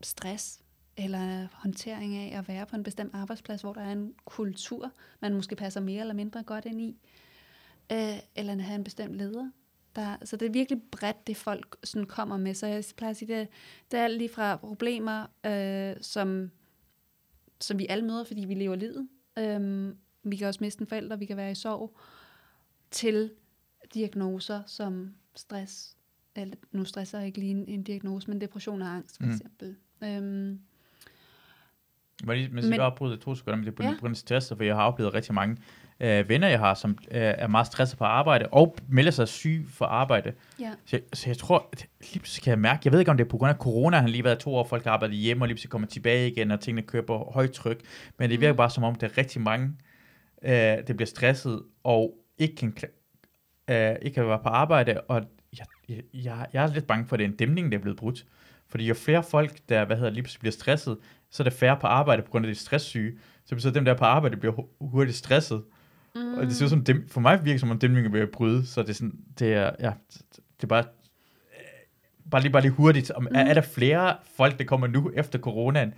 stress, 0.02 0.62
eller 0.98 1.48
håndtering 1.52 2.16
af 2.16 2.38
at 2.38 2.48
være 2.48 2.66
på 2.66 2.76
en 2.76 2.84
bestemt 2.84 3.16
arbejdsplads, 3.16 3.62
hvor 3.62 3.74
der 3.74 3.82
er 3.82 3.92
en 3.92 4.14
kultur, 4.26 4.92
man 5.20 5.34
måske 5.34 5.56
passer 5.56 5.82
mere 5.82 6.00
eller 6.00 6.14
mindre 6.14 6.44
godt 6.44 6.66
ind 6.66 6.82
i, 6.82 6.98
øh, 7.92 8.20
eller 8.36 8.54
at 8.54 8.62
have 8.62 8.76
en 8.76 8.84
bestemt 8.84 9.16
leder. 9.16 9.52
Der, 9.96 10.18
så 10.24 10.38
det 10.38 10.46
er 10.46 10.52
virkelig 10.52 10.82
bredt, 10.92 11.28
det 11.28 11.38
folk 11.38 11.78
sådan 11.84 12.08
kommer 12.08 12.38
med. 12.38 12.54
Så 12.54 12.68
jeg 12.68 12.84
plejer 12.98 13.10
at 13.10 13.18
sige, 13.18 13.36
det, 13.36 13.48
det 13.92 14.00
er 14.00 14.04
alt 14.04 14.18
lige 14.18 14.30
fra 14.30 14.56
problemer, 14.56 15.26
øh, 15.46 15.96
som, 16.02 16.52
som 17.62 17.80
vi 17.80 17.88
alle 17.90 18.06
møder, 18.06 18.24
fordi 18.24 18.46
vi 18.46 18.54
lever 18.54 18.76
livet. 18.76 19.10
Øh, 19.38 19.94
vi 20.24 20.36
kan 20.36 20.48
også 20.48 20.64
miste 20.64 20.82
en 20.82 20.88
forælder, 20.88 21.16
vi 21.16 21.26
kan 21.26 21.38
være 21.38 21.52
i 21.52 21.56
sorg, 21.56 21.98
til 22.92 23.32
diagnoser 23.94 24.64
som 24.66 25.16
stress, 25.36 25.97
nu 26.72 26.86
stresser 26.86 27.18
jeg 27.18 27.28
ikke 27.28 27.40
lige 27.40 27.52
en, 27.52 27.66
en 27.68 27.84
diagnose, 27.84 28.30
men 28.30 28.42
depression 28.42 28.82
og 28.82 28.88
angst 28.96 29.18
for 29.18 29.24
Mm. 29.26 29.32
eksempel. 29.32 29.76
Øhm, 30.04 30.60
Må 32.24 32.32
jeg 32.32 32.42
lige 32.42 32.48
men, 32.54 32.64
Men- 32.64 32.70
men, 32.70 32.80
afbryde 32.80 33.18
to 33.18 33.36
sekunder, 33.36 33.56
men 33.58 33.66
det 33.66 33.72
er 33.72 33.76
på 33.76 33.84
Ja. 33.84 33.94
grund 34.00 34.12
af 34.12 34.18
stress, 34.18 34.54
for 34.58 34.64
jeg 34.64 34.76
har 34.76 34.84
oplevet 34.84 35.14
rigtig 35.14 35.34
mange 35.34 35.58
øh, 36.00 36.30
venner, 36.30 36.48
jeg 36.48 36.60
har, 36.60 36.74
som 36.74 36.90
øh, 37.12 37.22
er 37.22 37.48
meget 37.48 37.68
stresset 37.68 37.98
på 37.98 38.04
arbejde, 38.04 38.48
og 38.52 38.76
melder 38.90 39.12
sig 39.12 39.28
syg 39.28 39.66
for 39.70 39.86
arbejde. 39.86 40.34
ja. 40.60 40.72
Så, 40.86 40.96
jeg- 40.96 41.04
så 41.14 41.30
jeg 41.30 41.38
tror, 41.38 41.70
at 41.74 41.86
lige 42.00 42.20
pludselig 42.20 42.44
kan 42.44 42.52
jeg 42.52 42.60
mærke, 42.60 42.82
jeg 42.86 42.92
ved 42.94 43.00
ikke, 43.00 43.12
om 43.12 43.18
det 43.18 43.24
er 43.26 43.30
på 43.30 43.38
grund 43.38 43.50
af 43.50 43.56
corona, 43.56 43.98
han 43.98 44.04
har 44.04 44.12
lige 44.12 44.24
været 44.24 44.40
to 44.40 44.56
år, 44.56 44.64
folk 44.68 44.84
har 44.84 44.92
arbejdet 44.92 45.18
hjemme, 45.18 45.44
og 45.44 45.48
lige 45.48 45.56
pludselig 45.56 45.70
kommer 45.72 45.88
tilbage 45.88 46.32
igen, 46.32 46.52
og 46.52 46.60
tingene 46.60 46.82
kører 46.88 47.04
på 47.04 47.32
højt 47.34 47.52
tryk. 47.52 47.82
Men 48.20 48.30
det 48.30 48.40
virker 48.42 48.54
Mm. 48.54 48.58
bare 48.58 48.70
som 48.70 48.84
om, 48.84 48.96
der 48.96 49.08
er 49.08 49.18
rigtig 49.18 49.42
mange, 49.42 49.74
øh, 50.42 50.52
det 50.52 50.86
bliver 50.98 51.06
stresset, 51.06 51.62
og 51.84 52.18
ikke 52.38 52.56
kan, 52.56 52.74
øh, 53.70 53.96
ikke 54.02 54.16
kan 54.16 54.28
være 54.28 54.40
på 54.44 54.50
arbejde, 54.50 55.02
og 55.02 55.24
jeg, 55.58 55.66
jeg, 55.90 56.02
jeg, 56.14 56.48
jeg 56.54 56.64
er 56.64 56.74
lidt 56.74 56.88
bange 56.88 57.06
for, 57.06 57.16
at 57.16 57.20
det 57.20 57.26
er 57.26 57.30
en 57.30 57.36
dæmning, 57.36 57.72
der 57.72 57.78
er 57.78 57.82
blevet 57.82 57.98
brudt. 57.98 58.26
Fordi 58.70 58.88
jo 58.88 58.94
flere 58.94 59.24
folk, 59.24 59.60
der 59.70 59.86
hvad 59.86 59.98
hedder, 59.98 60.12
lige 60.12 60.24
pludselig 60.24 60.40
bliver 60.40 60.52
stresset, 60.52 60.98
så 61.30 61.44
er 61.44 61.50
der 61.50 61.56
færre 61.56 61.78
på 61.82 61.88
arbejde 61.88 62.22
på 62.22 62.32
grund 62.32 62.46
af 62.46 62.50
det 62.50 62.58
stresssyge. 62.58 63.18
Så 63.46 63.56
betyder 63.56 63.74
dem, 63.74 63.86
der 63.86 63.94
er 63.94 63.98
på 63.98 64.06
arbejde, 64.06 64.38
bliver 64.38 64.62
hurtigt 64.82 65.18
stresset. 65.18 65.64
Mm. 66.16 66.34
Og 66.34 66.46
det 66.46 66.56
ser 66.56 66.68
som, 66.68 66.84
dem, 66.84 67.08
for 67.08 67.22
mig 67.22 67.46
virker 67.46 67.60
som 67.60 67.72
om 67.72 67.80
dæmningen 67.80 68.12
bliver 68.12 68.26
ved 68.26 68.34
bryde, 68.34 68.66
så 68.66 68.82
det 68.82 68.90
er 68.90 68.94
sådan, 68.94 69.20
det 69.40 69.54
er, 69.54 69.72
ja, 69.80 69.92
det 70.32 70.64
er 70.64 70.68
bare, 70.68 70.84
bare 72.32 72.42
lige, 72.42 72.52
bare 72.52 72.62
lige 72.62 72.72
hurtigt. 72.72 73.12
Om, 73.12 73.24
mm. 73.24 73.36
er, 73.36 73.40
er, 73.40 73.54
der 73.54 73.62
flere 73.62 74.16
folk, 74.38 74.60
der 74.60 74.66
kommer 74.66 74.88
nu 74.88 75.12
efter 75.16 75.40
coronaen? 75.40 75.94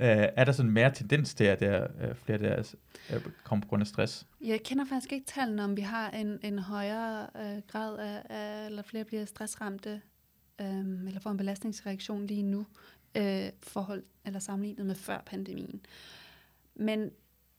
Øh, 0.00 0.28
er 0.36 0.44
der 0.44 0.52
sådan 0.52 0.70
mere 0.70 0.94
tendens 0.94 1.34
til, 1.34 1.44
at 1.44 1.60
der 1.60 1.70
er 1.70 2.08
øh, 2.08 2.14
flere, 2.14 2.38
der 2.38 2.74
øh, 3.12 3.20
kommer 3.44 3.62
på 3.62 3.68
grund 3.68 3.80
af 3.80 3.86
stress? 3.86 4.26
Jeg 4.40 4.62
kender 4.62 4.84
faktisk 4.84 5.12
ikke 5.12 5.26
tallene, 5.26 5.64
om 5.64 5.76
vi 5.76 5.82
har 5.82 6.10
en, 6.10 6.38
en 6.42 6.58
højere 6.58 7.26
øh, 7.36 7.62
grad 7.68 7.98
af, 7.98 8.22
af, 8.30 8.66
eller 8.66 8.82
flere 8.82 9.04
bliver 9.04 9.24
stressramte, 9.24 10.00
øh, 10.60 10.66
eller 11.06 11.20
får 11.20 11.30
en 11.30 11.36
belastningsreaktion 11.36 12.26
lige 12.26 12.42
nu, 12.42 12.66
øh, 13.14 13.48
forhold, 13.62 14.02
eller 14.24 14.38
sammenlignet 14.38 14.86
med 14.86 14.94
før 14.94 15.22
pandemien. 15.26 15.80
Men 16.74 17.10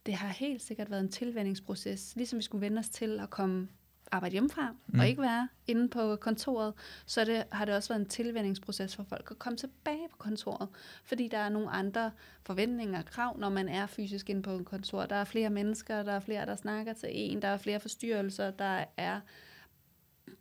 det 0.06 0.14
har 0.14 0.28
helt 0.28 0.62
sikkert 0.62 0.92
været 0.92 1.02
en 1.02 1.12
tilvændingsproces, 1.12 2.14
ligesom 2.16 2.38
vi 2.38 2.44
skulle 2.44 2.62
vende 2.62 2.80
os 2.80 2.90
til 2.90 3.20
at 3.20 3.30
komme 3.30 3.68
arbejde 4.12 4.32
hjemmefra, 4.32 4.72
mm. 4.88 5.00
Og 5.00 5.08
ikke 5.08 5.22
være 5.22 5.48
inde 5.68 5.90
på 5.90 6.16
kontoret, 6.16 6.74
så 7.06 7.26
det, 7.26 7.44
har 7.52 7.66
det 7.66 7.76
også 7.76 7.90
været 7.90 8.00
en 8.00 8.10
tilvændingsproces 8.10 8.96
for 8.96 9.04
folk 9.04 9.28
at 9.32 9.40
komme 9.40 9.58
tilbage 9.58 10.08
på 10.12 10.18
kontoret, 10.18 10.70
fordi 11.06 11.28
der 11.28 11.38
er 11.38 11.50
nogle 11.50 11.70
andre 11.70 12.12
forventninger 12.44 13.00
og 13.00 13.06
krav, 13.06 13.38
når 13.40 13.50
man 13.50 13.70
er 13.70 13.88
fysisk 13.88 14.30
inde 14.30 14.42
på 14.42 14.52
et 14.52 14.66
kontor. 14.66 15.06
Der 15.06 15.16
er 15.16 15.24
flere 15.24 15.50
mennesker, 15.50 16.04
der 16.04 16.12
er 16.12 16.20
flere, 16.20 16.46
der 16.46 16.56
snakker 16.56 16.94
til 16.94 17.10
en, 17.12 17.42
der 17.42 17.48
er 17.48 17.58
flere 17.58 17.80
forstyrrelser, 17.80 18.52
der 18.52 18.84
er... 18.98 19.20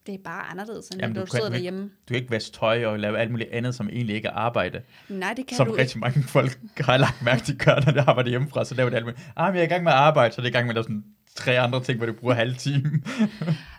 Det 0.07 0.15
er 0.15 0.19
bare 0.25 0.43
anderledes, 0.43 0.89
end 0.89 1.01
Jamen, 1.01 1.15
når 1.15 1.21
du 1.21 1.27
du 1.27 1.31
sidder 1.31 1.51
derhjemme. 1.51 1.83
Du 1.83 1.89
kan 2.09 2.17
ikke 2.17 2.31
vaske 2.31 2.57
tøj 2.57 2.87
og 2.87 2.99
lave 2.99 3.19
alt 3.19 3.31
muligt 3.31 3.51
andet, 3.51 3.75
som 3.75 3.89
egentlig 3.89 4.17
ikke 4.17 4.29
er 4.29 4.33
arbejde. 4.33 4.83
Nej, 5.09 5.35
det 5.35 5.47
kan 5.47 5.57
som 5.57 5.67
du 5.67 5.73
ikke. 5.73 5.83
rigtig 5.83 6.01
mange 6.01 6.23
folk 6.23 6.59
har 6.77 6.97
lagt 6.97 7.23
mærke 7.23 7.43
til, 7.43 7.59
gør, 7.59 7.81
når 7.87 7.93
de 7.93 8.01
arbejder 8.01 8.31
hjemmefra, 8.31 8.65
så 8.65 8.75
laver 8.75 8.91
det 8.91 8.97
alt 8.97 9.05
muligt. 9.05 9.21
Ah, 9.37 9.53
men 9.53 9.57
jeg 9.57 9.63
er 9.63 9.67
i 9.67 9.69
gang 9.69 9.85
med 9.85 9.93
at 9.93 9.99
arbejde, 9.99 10.35
så 10.35 10.41
det 10.41 10.47
er 10.47 10.51
i 10.51 10.53
gang 10.53 10.67
med 10.67 10.77
at 10.77 10.85
sådan 10.85 11.05
tre 11.35 11.59
andre 11.59 11.83
ting, 11.83 11.97
hvor 11.99 12.07
du 12.07 12.13
bruger 12.13 12.35
halv 12.35 12.57
time. 12.57 12.83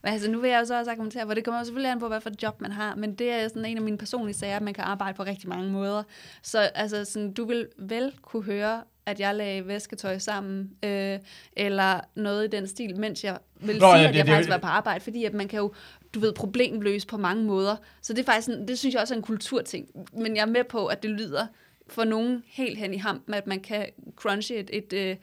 Men 0.04 0.14
altså, 0.14 0.32
nu 0.32 0.40
vil 0.40 0.50
jeg 0.50 0.60
jo 0.60 0.66
så 0.66 0.78
også 0.80 0.92
argumentere, 0.92 1.26
for 1.28 1.34
det 1.34 1.44
kommer 1.44 1.60
jo 1.60 1.66
selvfølgelig 1.66 1.92
an 1.92 2.00
på, 2.00 2.08
hvad 2.08 2.22
for 2.22 2.30
et 2.30 2.44
job 2.44 2.62
man 2.62 2.72
har, 2.72 2.96
men 2.96 3.16
det 3.16 3.32
er 3.32 3.48
sådan 3.48 3.66
en 3.66 3.78
af 3.78 3.84
mine 3.84 3.98
personlige 3.98 4.36
sager, 4.38 4.56
at 4.56 4.62
man 4.62 4.74
kan 4.74 4.84
arbejde 4.84 5.16
på 5.18 5.24
rigtig 5.24 5.50
mange 5.50 5.70
måder. 5.72 6.04
Så 6.42 6.60
altså, 6.60 7.06
sådan, 7.06 7.34
du 7.34 7.46
vil 7.46 7.68
vel 7.78 8.12
kunne 8.22 8.44
høre, 8.44 8.84
at 9.06 9.20
jeg 9.20 9.36
lagde 9.36 9.68
væsketøj 9.68 10.18
sammen, 10.18 10.70
øh, 10.86 11.20
eller 11.58 12.00
noget 12.16 12.46
i 12.46 12.48
den 12.58 12.68
stil, 12.68 12.98
mens 13.00 13.24
jeg 13.24 13.38
vil 13.62 13.76
Nå, 13.76 13.80
sige, 13.80 13.96
ja, 13.96 14.08
at 14.08 14.10
det- 14.14 14.18
jeg 14.18 14.26
det- 14.26 14.32
faktisk 14.34 14.50
var 14.50 14.58
på 14.58 14.68
arbejde, 14.68 15.04
fordi 15.04 15.26
at 15.26 15.34
man 15.34 15.48
kan 15.48 15.60
jo, 15.60 15.74
du 16.14 16.20
ved, 16.20 16.34
problemløse 16.34 17.08
på 17.08 17.18
mange 17.18 17.44
måder. 17.44 17.76
Så 18.02 18.14
det 18.14 18.20
er 18.20 18.26
faktisk 18.26 18.46
sådan, 18.46 18.68
det 18.68 18.80
synes 18.80 18.94
jeg 18.94 19.02
også 19.02 19.14
er 19.14 19.18
en 19.18 19.24
kulturting. 19.24 19.88
Men 20.14 20.36
jeg 20.36 20.42
er 20.42 20.46
med 20.46 20.64
på, 20.64 20.86
at 20.86 21.04
det 21.04 21.10
lyder 21.12 21.48
for 21.88 22.04
nogen 22.04 22.44
helt 22.48 22.78
hen 22.80 22.94
i 22.94 22.98
hampen, 22.98 23.34
at 23.34 23.48
man 23.48 23.60
kan 23.60 23.86
crunche 24.16 24.56
et, 24.56 24.70
et, 24.74 24.94
øh, 24.94 25.16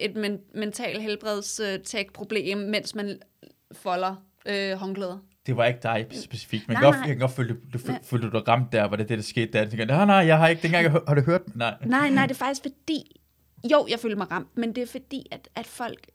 et 0.00 0.16
men, 0.16 0.38
mental 0.54 1.00
helbredstag-problem, 1.00 2.58
mens 2.58 2.94
man 2.94 3.18
folder 3.72 4.14
øh, 4.46 4.72
håndklæder. 4.72 5.18
Det 5.46 5.56
var 5.56 5.66
ikke 5.66 5.80
dig 5.82 6.06
specifikt, 6.24 6.68
men 6.68 6.74
Nej, 6.76 6.82
jeg 6.84 6.92
kan 6.92 6.92
godt, 6.92 7.00
nej. 7.00 7.08
jeg 7.08 7.16
kan 7.16 7.20
godt 7.20 7.30
føle, 7.36 7.48
du, 7.48 7.78
du 7.78 7.92
Nej. 7.92 7.98
følte, 8.04 8.30
du 8.30 8.38
ramt 8.38 8.72
der, 8.72 8.84
var 8.84 8.96
det 8.96 9.08
det, 9.08 9.18
der 9.18 9.24
skete 9.24 9.52
der. 9.52 9.58
Jeg 9.60 9.70
tænker, 9.70 9.84
nej, 9.86 10.04
nej, 10.04 10.14
jeg 10.16 10.38
har 10.38 10.48
ikke, 10.48 10.62
dengang 10.62 10.82
jeg 10.82 10.90
hør- 10.92 11.04
har 11.08 11.14
du 11.14 11.20
hørt, 11.20 11.56
nej. 11.56 11.74
Nej, 11.86 12.10
nej, 12.10 12.26
det 12.26 12.34
er 12.34 12.38
faktisk 12.38 12.62
fordi, 12.62 13.20
jo, 13.72 13.86
jeg 13.90 13.98
føler 13.98 14.16
mig 14.16 14.30
ramt, 14.30 14.48
men 14.56 14.74
det 14.74 14.82
er 14.82 14.86
fordi, 14.86 15.26
at, 15.30 15.48
at 15.54 15.66
folk, 15.66 16.06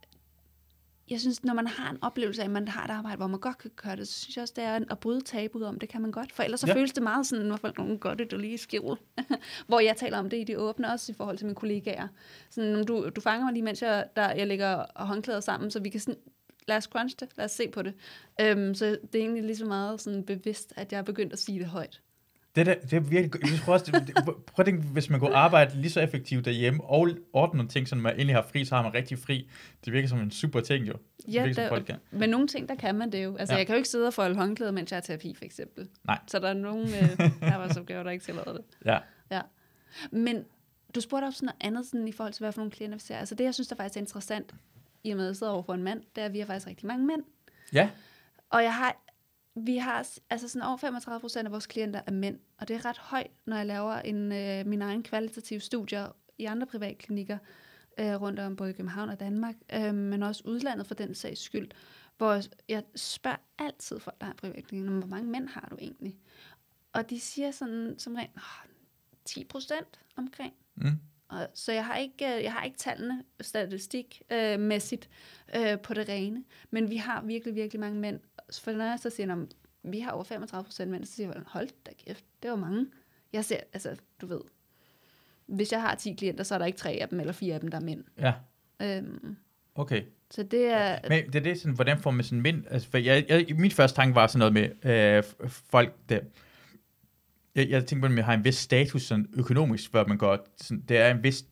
jeg 1.10 1.20
synes, 1.20 1.44
når 1.44 1.54
man 1.54 1.68
har 1.68 1.92
en 1.92 1.98
oplevelse 2.02 2.42
af, 2.42 2.46
at 2.46 2.52
man 2.52 2.68
har 2.68 2.86
et 2.86 2.92
arbejde, 2.92 3.18
hvor 3.18 3.28
man 3.28 3.40
godt 3.40 3.58
kan 3.58 3.72
gøre 3.76 3.96
det, 3.96 4.08
så 4.08 4.20
synes 4.20 4.36
jeg 4.36 4.42
også, 4.42 4.54
det 4.58 4.64
er 4.64 4.80
at 4.92 5.00
bryde 5.00 5.22
tabuet 5.22 5.66
om, 5.66 5.80
det 5.80 5.90
kan 5.90 6.02
man 6.02 6.12
godt. 6.12 6.32
For 6.32 6.44
ellers 6.44 6.60
så 6.60 6.68
Ja. 6.68 6.74
føles 6.76 6.94
det 6.94 7.04
meget 7.04 7.26
sådan, 7.28 7.46
når 7.46 7.56
folk 7.58 7.78
nogen 7.78 8.00
gør 8.00 8.14
det, 8.14 8.32
du 8.32 8.38
lige 8.38 8.58
skjul. 8.58 8.98
hvor 9.68 9.80
jeg 9.80 9.98
taler 9.98 10.18
om 10.18 10.30
det 10.30 10.38
i 10.38 10.44
de 10.44 10.60
åbne, 10.60 10.92
også 10.92 11.12
i 11.12 11.16
forhold 11.16 11.38
til 11.38 11.46
mine 11.46 11.56
kollegaer. 11.56 12.08
Sådan, 12.50 12.76
"Om 12.76 12.86
du, 12.86 13.10
du 13.16 13.22
fanger 13.22 13.46
mig 13.46 13.54
lige, 13.54 13.64
mens 13.64 13.82
jeg, 13.82 14.06
der, 14.16 14.32
jeg 14.32 14.48
lægger 14.48 14.86
håndklæder 14.96 15.40
sammen, 15.40 15.72
så 15.72 15.80
vi 15.80 15.90
kan 15.90 16.00
sådan, 16.00 16.20
lad 16.68 16.78
os 16.78 16.84
crunch 16.84 17.16
det, 17.20 17.30
lad 17.38 17.46
os 17.46 17.52
se 17.52 17.68
på 17.70 17.82
det. 17.82 17.94
Øhm, 18.42 18.76
så 18.76 18.86
det 18.86 19.16
er 19.16 19.24
egentlig 19.24 19.44
lige 19.44 19.58
så 19.58 19.66
meget 19.66 20.02
sådan 20.02 20.24
bevidst, 20.24 20.74
at 20.76 20.92
jeg 20.92 20.98
er 20.98 21.02
begyndt 21.04 21.34
at 21.34 21.40
sige 21.40 21.60
det 21.60 21.68
højt. 21.68 22.02
Det, 22.56 22.66
der, 22.66 22.76
det 22.76 22.94
er 22.94 23.00
virkelig, 23.00 23.52
jeg 23.52 23.60
tror 23.66 23.74
også, 23.74 23.92
det, 23.92 24.08
det, 24.08 24.16
prøv 24.26 24.36
at 24.58 24.66
tænke, 24.66 24.82
hvis 24.82 25.10
man 25.10 25.20
kunne 25.20 25.36
arbejde 25.36 25.76
lige 25.82 25.92
så 25.92 26.02
effektivt 26.02 26.46
derhjemme, 26.46 26.84
og 26.84 27.10
ordne 27.34 27.58
nogle 27.58 27.70
ting, 27.70 27.88
så 27.88 27.96
man 27.96 28.14
endelig 28.14 28.36
har 28.36 28.42
fri, 28.52 28.66
så 28.66 28.76
har 28.76 28.84
man 28.84 28.94
rigtig 28.94 29.20
fri. 29.20 29.50
Det 29.86 29.94
virker 29.94 30.08
som 30.08 30.20
en 30.20 30.32
super 30.32 30.60
ting 30.62 30.88
jo. 30.88 30.94
Det 30.94 31.34
Ja, 31.34 31.42
virker, 31.44 31.54
som 31.54 31.62
der, 31.62 31.70
folk 31.70 31.86
kan. 31.86 31.96
men 32.12 32.30
nogle 32.30 32.48
ting, 32.48 32.70
der 32.70 32.76
kan 32.76 32.96
man 32.96 33.12
det 33.12 33.24
jo. 33.24 33.36
Altså, 33.36 33.54
Ja. 33.54 33.58
jeg 33.58 33.66
kan 33.68 33.74
jo 33.76 33.78
ikke 33.78 33.90
sidde 33.90 34.08
og 34.08 34.14
folde 34.14 34.36
håndklæder, 34.36 34.72
mens 34.72 34.92
jeg 34.92 34.98
er 34.98 35.02
terapi, 35.02 35.36
for 35.38 35.46
eksempel. 35.46 35.88
Nej. 36.04 36.20
Så 36.28 36.40
der 36.40 36.48
er 36.50 36.54
nogle 36.54 36.88
øh, 37.00 37.32
arbejdsopgaver, 37.54 38.04
der 38.04 38.12
ikke 38.12 38.26
tillader 38.26 38.54
det. 38.54 38.62
Ja. 38.86 38.98
Ja. 39.32 39.42
Men 40.12 40.44
du 40.96 41.02
spurgte 41.02 41.26
også 41.26 41.46
noget 41.46 41.56
andet 41.62 41.86
sådan, 41.86 42.08
i 42.08 42.12
forhold 42.12 42.34
til, 42.34 42.44
hvad 42.44 42.52
for 42.52 42.60
nogle 42.60 42.72
klienter 42.72 42.96
vi 42.98 43.02
ser. 43.02 43.18
Altså 43.18 43.36
det, 43.36 43.44
jeg 43.44 43.54
synes, 43.54 43.68
der 43.68 43.76
faktisk 43.76 43.98
er 43.98 44.02
interessant, 44.02 44.54
i 45.04 45.12
og 45.12 45.18
med 45.18 45.26
at 45.26 45.28
jeg 45.28 45.36
sidder 45.36 45.54
over 45.54 45.64
for 45.64 45.74
en 45.74 45.84
mand, 45.84 46.02
det 46.16 46.22
er, 46.22 46.26
at 46.26 46.34
vi 46.34 46.40
har 46.40 46.46
faktisk 46.46 46.68
rigtig 46.68 46.88
mange 46.88 47.06
mænd. 47.06 47.22
Ja, 47.74 47.90
Og 48.50 48.64
jeg 48.64 48.74
har, 48.76 48.96
vi 49.56 49.78
har, 49.78 50.08
altså 50.30 50.48
sådan 50.48 50.68
over 50.68 50.78
35 50.78 51.22
procent 51.22 51.46
af 51.46 51.52
vores 51.52 51.68
klienter 51.68 52.02
er 52.08 52.12
mænd, 52.12 52.40
og 52.58 52.68
det 52.68 52.76
er 52.76 52.86
ret 52.86 52.98
højt, 52.98 53.32
når 53.46 53.58
jeg 53.58 53.66
laver 53.66 53.94
en, 53.94 54.32
øh, 54.32 54.66
min 54.66 54.82
egen 54.82 55.04
kvalitative 55.04 55.60
studier 55.60 56.16
i 56.38 56.46
andre 56.46 56.68
privatklinikker 56.68 57.38
øh, 58.00 58.22
rundt 58.22 58.40
om 58.40 58.56
både 58.56 58.70
i 58.70 58.74
København 58.74 59.10
og 59.10 59.20
Danmark, 59.20 59.56
øh, 59.74 59.96
men 59.96 60.24
også 60.24 60.44
udlandet 60.46 60.88
for 60.88 60.96
den 60.96 61.16
sags 61.16 61.42
skyld, 61.42 61.70
hvor 62.18 62.42
jeg 62.70 62.84
spørger 62.96 63.38
altid 63.58 64.00
folk, 64.00 64.22
der 64.22 64.28
er 64.28 64.32
i 64.32 64.36
privatklinikker, 64.36 64.92
hvor 64.92 65.08
mange 65.08 65.32
mænd 65.32 65.48
har 65.48 65.68
du 65.72 65.78
egentlig? 65.80 66.18
Og 66.94 67.10
de 67.10 67.20
siger 67.20 67.52
sådan 67.52 67.96
som 67.98 68.16
rent, 68.16 68.32
oh, 68.36 68.70
10 69.26 69.44
procent 69.44 70.00
omkring. 70.16 70.54
Mm. 70.76 71.00
Og, 71.28 71.48
så 71.54 71.72
jeg 71.72 71.86
har 71.86 71.96
ikke, 71.96 72.36
øh, 72.36 72.44
jeg 72.44 72.54
har 72.54 72.64
ikke 72.64 72.78
tallene 72.78 73.24
statistikmæssigt 73.42 74.32
øh, 74.32 74.60
mæssigt, 74.60 75.10
øh, 75.56 75.80
på 75.80 75.94
det 75.94 76.10
rene, 76.10 76.44
men 76.70 76.90
vi 76.90 76.96
har 76.96 77.22
virkelig, 77.22 77.56
virkelig 77.56 77.80
mange 77.80 78.00
mænd. 78.00 78.20
For 78.52 78.72
når 78.72 78.86
jeg 78.86 79.00
så 79.00 79.10
siger, 79.10 79.36
at 79.36 79.48
vi 79.84 80.00
har 80.00 80.12
over 80.12 80.24
35 80.24 80.64
procent 80.64 80.92
mænd, 80.92 81.06
så 81.06 81.14
siger 81.14 81.32
jeg, 81.34 81.42
hold 81.48 81.70
da 81.86 81.92
kæft, 82.06 82.26
det 82.44 82.50
var 82.52 82.58
mange. 82.58 82.86
Jeg 83.34 83.46
ser, 83.46 83.60
altså, 83.74 83.96
du 84.22 84.26
ved, 84.28 84.42
hvis 85.46 85.72
jeg 85.72 85.82
har 85.82 85.96
10 85.96 86.14
klienter, 86.14 86.44
så 86.44 86.56
er 86.56 86.60
der 86.60 86.66
ikke 86.66 86.78
tre 86.78 86.92
af 86.92 87.10
dem, 87.10 87.20
eller 87.20 87.34
fire 87.34 87.54
af 87.54 87.60
dem, 87.60 87.72
der 87.72 87.78
er 87.78 87.82
mænd. 87.82 88.04
ja, 88.20 88.34
Øhm, 88.82 89.36
okay. 89.76 90.04
så 90.32 90.44
det 90.44 90.66
er, 90.66 91.00
Men 91.10 91.26
det 91.26 91.36
er 91.36 91.40
det, 91.40 91.60
sådan, 91.60 91.76
hvordan 91.76 92.00
får 92.00 92.12
man 92.12 92.24
sådan 92.24 92.42
mænd? 92.42 92.64
Altså, 92.70 92.90
for 92.90 92.98
jeg, 92.98 93.26
jeg, 93.30 93.46
min 93.58 93.72
første 93.72 93.96
tanke 93.96 94.16
var 94.16 94.28
sådan 94.28 94.52
noget 94.52 94.54
med 94.54 94.92
øh, 94.92 95.24
folk, 95.48 95.96
der... 96.10 96.20
Jeg, 97.56 97.70
jeg 97.70 97.86
tænkte 97.86 98.00
på, 98.00 98.06
at 98.06 98.12
man 98.12 98.24
har 98.24 98.34
en 98.34 98.44
vis 98.44 98.56
status 98.56 99.04
sådan 99.04 99.28
økonomisk, 99.34 99.92
før 99.92 100.08
man 100.08 100.18
går... 100.18 100.48
Sådan, 100.58 100.84
det 100.90 100.98
er 100.98 101.12
en 101.12 101.24
vis... 101.24 101.46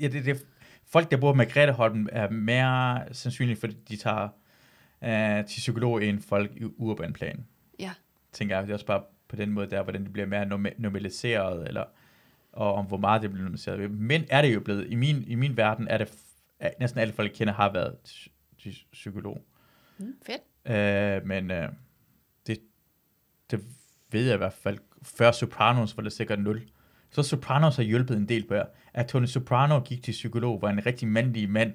Ja, 0.00 0.08
det, 0.08 0.24
det, 0.24 0.46
folk, 0.86 1.10
der 1.10 1.16
bor 1.16 1.34
med 1.34 1.50
Gretaholm, 1.50 2.08
er 2.12 2.30
mere 2.30 3.14
sandsynligt, 3.14 3.60
fordi 3.60 3.74
de 3.88 3.96
tager 3.96 4.28
øh, 5.04 5.44
til 5.46 5.58
psykolog 5.60 6.04
end 6.04 6.20
folk 6.20 6.50
i 6.56 6.64
urban 6.64 7.12
plan. 7.12 7.46
ja, 7.78 7.90
Tænker 8.32 8.54
jeg, 8.56 8.62
det 8.62 8.70
er 8.70 8.74
også 8.74 8.86
bare 8.86 9.02
på 9.28 9.36
den 9.36 9.50
måde 9.50 9.70
der, 9.70 9.82
hvordan 9.82 10.04
det 10.04 10.12
bliver 10.12 10.26
mere 10.26 10.42
norma- 10.44 10.74
normaliseret, 10.78 11.68
eller 11.68 11.84
og 12.52 12.74
om 12.74 12.84
hvor 12.86 12.96
meget 12.96 13.22
det 13.22 13.30
bliver 13.30 13.42
normaliseret. 13.42 13.90
Men 13.90 14.24
er 14.30 14.42
det 14.42 14.54
jo 14.54 14.60
blevet, 14.60 14.86
i 14.90 14.94
min, 14.94 15.24
i 15.26 15.34
min 15.34 15.56
verden, 15.56 15.88
er 15.88 15.98
det 15.98 16.12
er, 16.60 16.70
næsten 16.80 17.00
alle 17.00 17.12
folk, 17.14 17.28
jeg 17.30 17.36
kender, 17.36 17.52
har 17.54 17.72
været 17.72 17.96
til, 18.58 18.76
psykolog. 18.92 19.42
mm, 19.98 20.14
fedt. 20.26 20.76
Øh, 20.76 21.26
men 21.26 21.50
øh, 21.50 21.68
det, 22.46 22.58
det 23.50 23.64
ved 24.10 24.24
jeg 24.24 24.34
i 24.34 24.38
hvert 24.38 24.52
fald. 24.52 24.78
Før 25.02 25.32
Sopranos 25.32 25.96
var 25.96 26.02
det 26.02 26.12
sikkert 26.12 26.38
0. 26.40 26.62
Så 27.10 27.22
Sopranos 27.22 27.76
har 27.76 27.82
hjulpet 27.82 28.16
en 28.16 28.28
del 28.28 28.46
på 28.48 28.54
jer. 28.54 28.64
At 28.94 29.06
Tony 29.06 29.26
Soprano 29.26 29.80
gik 29.80 30.02
til 30.02 30.12
psykolog, 30.12 30.62
var 30.62 30.70
en 30.70 30.86
rigtig 30.86 31.08
mandlig 31.08 31.50
mand, 31.50 31.72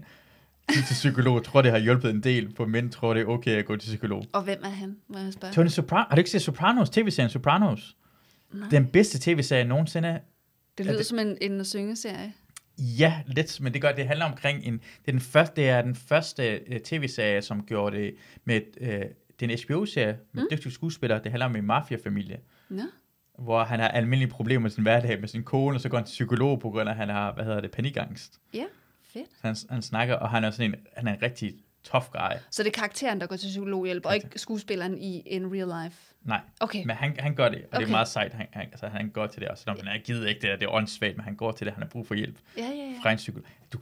til 0.74 0.93
psykolog, 0.93 1.43
tror 1.43 1.61
det 1.61 1.72
har 1.72 1.80
hjulpet 1.80 2.09
en 2.09 2.24
del 2.24 2.53
på 2.53 2.66
mænd, 2.66 2.91
tror 2.91 3.13
det 3.13 3.22
er 3.22 3.26
okay 3.26 3.51
at 3.51 3.66
gå 3.66 3.76
til 3.78 3.88
psykolog. 3.88 4.26
Og 4.34 4.43
hvem 4.43 4.59
er 4.63 4.70
han, 4.70 4.97
må 5.07 5.18
jeg 5.20 5.34
spørge? 5.34 5.53
Tony 5.53 5.68
Soprano, 5.68 6.03
har 6.09 6.16
du 6.16 6.20
ikke 6.20 6.30
set 6.30 6.41
Sopranos, 6.41 6.89
tv-serien 6.89 7.30
Sopranos? 7.30 7.97
Nej. 8.53 8.70
Den 8.70 8.88
bedste 8.88 9.20
tv-serie 9.20 9.63
nogensinde. 9.66 10.07
Det 10.07 10.20
er 10.80 10.84
lyder 10.84 10.97
det- 10.97 11.05
som 11.05 11.20
en, 11.20 11.38
en 11.41 11.66
syngeserie. 11.66 12.34
Ja, 12.78 13.22
lidt, 13.28 13.61
men 13.61 13.74
det 13.74 13.82
gør, 13.82 13.91
det 13.91 14.07
handler 14.07 14.26
omkring 14.26 14.63
en, 14.63 14.74
det 14.74 15.07
er 15.07 15.11
den 15.11 15.22
første, 15.22 15.55
det 15.55 15.70
er 15.70 15.82
den 15.82 15.95
første 15.95 16.59
uh, 16.72 16.78
tv-serie, 16.78 17.41
som 17.41 17.63
gjorde 17.66 17.97
det 17.97 18.16
med, 18.45 18.61
uh, 18.82 18.88
det 18.88 19.51
er 19.51 19.53
en 19.53 19.59
HBO-serie 19.68 20.18
med 20.34 20.43
mm. 20.43 20.47
dygtige 20.51 20.72
skuespillere, 20.72 21.20
det 21.24 21.32
handler 21.32 21.45
om 21.45 21.55
en 21.55 21.66
mafiafamilie, 21.66 22.38
Nå, 22.70 22.82
hvor 23.39 23.63
han 23.63 23.80
har 23.80 23.88
almindelige 23.88 24.32
problemer 24.32 24.68
i 24.68 24.72
sin 24.72 24.84
hverdag 24.84 25.20
med 25.20 25.28
sin 25.28 25.43
kone, 25.43 25.78
og 25.78 25.82
så 25.82 25.89
går 25.89 25.97
han 25.97 26.05
til 26.05 26.11
psykolog 26.11 26.59
på 26.59 26.70
grund 26.70 26.89
af, 26.89 26.93
at 26.93 26.97
han 26.97 27.09
har, 27.09 27.34
hvad 27.34 27.43
hedder 27.45 27.61
det, 27.61 27.72
panikangst. 27.72 28.39
ja, 28.53 28.63
fedt. 29.20 29.30
Så 29.41 29.47
han, 29.47 29.55
han 29.70 29.82
snakker, 29.82 30.16
og 30.16 30.30
han 30.30 30.43
er 30.43 30.51
sådan 30.51 30.74
en, 30.74 30.76
han 30.97 31.07
er 31.07 31.13
en 31.13 31.22
rigtig 31.22 31.55
tough 31.84 32.05
guy. 32.11 32.38
Så 32.49 32.63
det 32.63 32.70
er 32.70 32.74
karakteren, 32.74 33.22
der 33.22 33.28
går 33.28 33.36
til 33.36 33.47
psykologhjælp, 33.47 34.05
og 34.05 34.16
ikke 34.16 34.30
skuespilleren 34.36 34.97
i 34.97 35.20
in 35.20 35.53
real 35.53 35.84
life. 35.84 35.97
Nej, 36.24 36.39
Okay, 36.59 36.84
men 36.86 36.95
han, 36.95 37.16
han 37.20 37.36
gør 37.36 37.49
det, 37.49 37.61
og 37.61 37.68
okay. 37.72 37.80
det 37.80 37.88
er 37.88 37.91
meget 37.91 38.07
sejt, 38.07 38.34
han, 38.34 38.47
han, 38.51 38.66
altså, 38.72 38.88
han 38.88 39.09
går 39.09 39.28
til 39.28 39.41
det, 39.41 39.49
og 39.49 39.57
selvom 39.57 39.78
han 39.84 39.88
er 39.88 39.97
givet 40.03 40.28
ikke 40.28 40.41
det, 40.41 40.49
der, 40.49 40.55
det 40.55 40.66
er 40.66 40.70
åndssvagt, 40.70 41.18
men 41.18 41.24
han 41.24 41.36
går 41.36 41.51
til 41.51 41.66
det, 41.66 41.74
han 41.74 41.84
har 41.84 41.89
brug 41.89 42.07
for 42.07 42.16
hjælp. 42.16 42.38
ja, 42.57 42.63
ja, 42.63 42.70
ja. 42.70 42.93
fra 43.03 43.11
en 43.11 43.18
psykolog. 43.18 43.47
Du, 43.74 43.80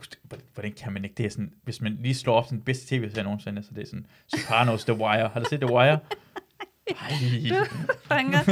hvordan 0.54 0.72
kan 0.72 0.92
man 0.92 1.04
ikke? 1.04 1.14
Det 1.14 1.26
er 1.26 1.30
sådan, 1.30 1.52
hvis 1.62 1.80
man 1.80 1.98
lige 2.00 2.14
slår 2.14 2.34
op 2.34 2.44
sådan 2.44 2.58
den 2.58 2.64
bedste 2.64 2.96
tv-serie 2.96 3.24
nogensinde, 3.24 3.62
så 3.62 3.68
det 3.74 3.82
er 3.82 3.86
sådan 3.86 4.06
Sopranos, 4.26 4.84
The 4.84 4.94
Wire. 4.94 5.28
Har 5.28 5.40
du 5.40 5.46
set 5.50 5.60
The 5.60 5.72
Wire? 5.72 5.98
Ej. 6.86 7.10
fanger 8.04 8.42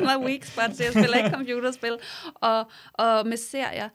my 0.08 0.26
weak 0.26 0.44
spots. 0.44 0.80
Jeg 0.80 0.92
spiller 0.92 1.16
ikke 1.16 1.30
computerspil. 1.30 1.96
Og, 2.34 2.70
og 2.92 3.26
med 3.26 3.36
serier, 3.36 3.88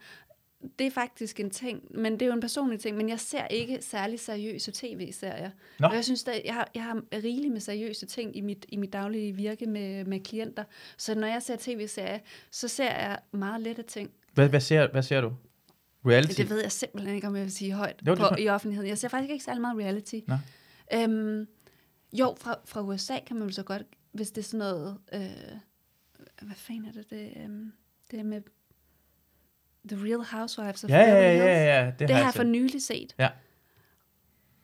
det 0.78 0.86
er 0.86 0.90
faktisk 0.90 1.40
en 1.40 1.50
ting, 1.50 1.82
men 1.90 2.12
det 2.12 2.22
er 2.22 2.26
jo 2.26 2.32
en 2.32 2.40
personlig 2.40 2.80
ting, 2.80 2.96
men 2.96 3.08
jeg 3.08 3.20
ser 3.20 3.46
ikke 3.46 3.78
særlig 3.80 4.20
seriøse 4.20 4.72
tv-serier. 4.72 5.50
Nå. 5.78 5.86
Og 5.86 5.94
jeg 5.94 6.04
synes, 6.04 6.28
at 6.28 6.42
jeg 6.44 6.54
har, 6.54 6.70
jeg 6.74 6.82
har 6.82 7.02
rigeligt 7.12 7.52
med 7.52 7.60
seriøse 7.60 8.06
ting 8.06 8.36
i 8.36 8.40
mit, 8.40 8.66
i 8.68 8.76
mit 8.76 8.92
daglige 8.92 9.32
virke 9.32 9.66
med, 9.66 10.04
med 10.04 10.20
klienter. 10.20 10.64
Så 10.96 11.14
når 11.14 11.26
jeg 11.26 11.42
ser 11.42 11.56
tv-serier, 11.58 12.18
så 12.50 12.68
ser 12.68 12.90
jeg 12.90 13.18
meget 13.32 13.60
lette 13.60 13.82
ting. 13.82 14.10
Hvad, 14.34 14.48
hvad, 14.48 14.60
ser, 14.60 14.90
hvad 14.90 15.02
ser 15.02 15.20
du? 15.20 15.32
Reality? 16.06 16.40
Det 16.40 16.50
ved 16.50 16.60
jeg 16.60 16.72
simpelthen 16.72 17.14
ikke, 17.14 17.26
om 17.26 17.36
jeg 17.36 17.44
vil 17.44 17.52
sige 17.52 17.72
højt 17.72 18.02
Jo, 18.06 18.14
på, 18.14 18.24
i 18.38 18.48
offentligheden. 18.48 18.88
Jeg 18.88 18.98
ser 18.98 19.08
faktisk 19.08 19.32
ikke 19.32 19.44
særlig 19.44 19.60
meget 19.60 19.78
reality. 19.78 20.20
Nå. 20.26 20.34
Øhm, 20.94 21.46
jo, 22.12 22.36
fra, 22.40 22.56
fra 22.64 22.82
USA 22.82 23.14
kan 23.26 23.36
man 23.36 23.48
jo 23.48 23.54
så 23.54 23.62
godt, 23.62 23.82
hvis 24.12 24.30
det 24.30 24.38
er 24.38 24.44
sådan 24.44 24.58
noget... 24.58 24.98
Øh, 25.12 25.20
hvad 26.42 26.56
fanden 26.56 26.84
er 26.84 26.92
det? 26.92 27.10
Det, 27.10 27.32
øhm, 27.36 27.72
det 28.10 28.18
er 28.18 28.24
med 28.24 28.42
The 29.88 29.96
Real 30.04 30.24
Housewives 30.24 30.84
of 30.84 30.90
Ja, 30.90 30.98
ja, 30.98 31.04
Beverly 31.06 31.24
ja, 31.24 31.32
Hills. 31.32 31.44
ja, 31.44 31.84
ja. 31.84 31.86
Det, 31.90 31.98
Det 31.98 32.10
har 32.10 32.16
jeg 32.18 32.24
jeg 32.24 32.34
for 32.34 32.42
nylig 32.42 32.82
set. 32.82 33.14
Ja. 33.18 33.28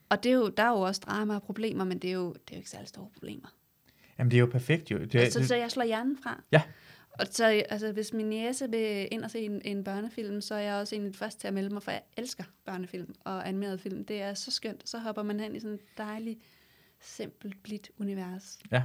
Og 0.08 0.22
det 0.24 0.30
er 0.30 0.34
jo, 0.36 0.48
der 0.48 0.62
er 0.62 0.68
jo 0.70 0.80
også 0.80 1.00
drama 1.06 1.34
og 1.34 1.42
problemer, 1.42 1.84
men 1.84 1.98
det 1.98 2.10
er 2.10 2.14
jo, 2.14 2.28
det 2.32 2.50
er 2.50 2.56
jo 2.56 2.58
ikke 2.58 2.70
særlig 2.70 2.88
store 2.88 3.08
problemer. 3.14 3.48
Jamen, 4.18 4.30
det 4.30 4.36
er 4.36 4.40
jo 4.40 4.46
perfekt 4.46 4.90
jo. 4.90 4.98
Det, 4.98 5.12
Det, 5.12 5.46
så, 5.48 5.54
jeg 5.54 5.70
slår 5.70 5.84
hjernen 5.84 6.18
fra. 6.22 6.42
Ja. 6.52 6.62
Og 7.10 7.26
så, 7.30 7.62
altså, 7.68 7.92
hvis 7.92 8.12
min 8.12 8.26
næse 8.26 8.70
vil 8.70 9.08
ind 9.12 9.24
og 9.24 9.30
se 9.30 9.38
en, 9.38 9.62
en 9.64 9.84
børnefilm, 9.84 10.40
så 10.40 10.54
er 10.54 10.58
jeg 10.58 10.74
også 10.74 10.94
egentlig 10.94 11.14
først 11.16 11.40
til 11.40 11.48
at 11.48 11.54
melde 11.54 11.70
mig, 11.70 11.82
for 11.82 11.90
jeg 11.90 12.02
elsker 12.16 12.44
børnefilm 12.64 13.14
og 13.24 13.48
animeret 13.48 13.80
film. 13.80 14.04
Det 14.04 14.22
er 14.22 14.34
så 14.34 14.50
skønt. 14.50 14.88
Så 14.88 14.98
hopper 14.98 15.22
man 15.22 15.40
hen 15.40 15.56
i 15.56 15.60
sådan 15.60 15.74
et 15.74 15.80
dejligt, 15.98 16.38
simpelt, 17.00 17.62
blidt 17.62 17.90
univers. 17.98 18.58
Ja. 18.72 18.82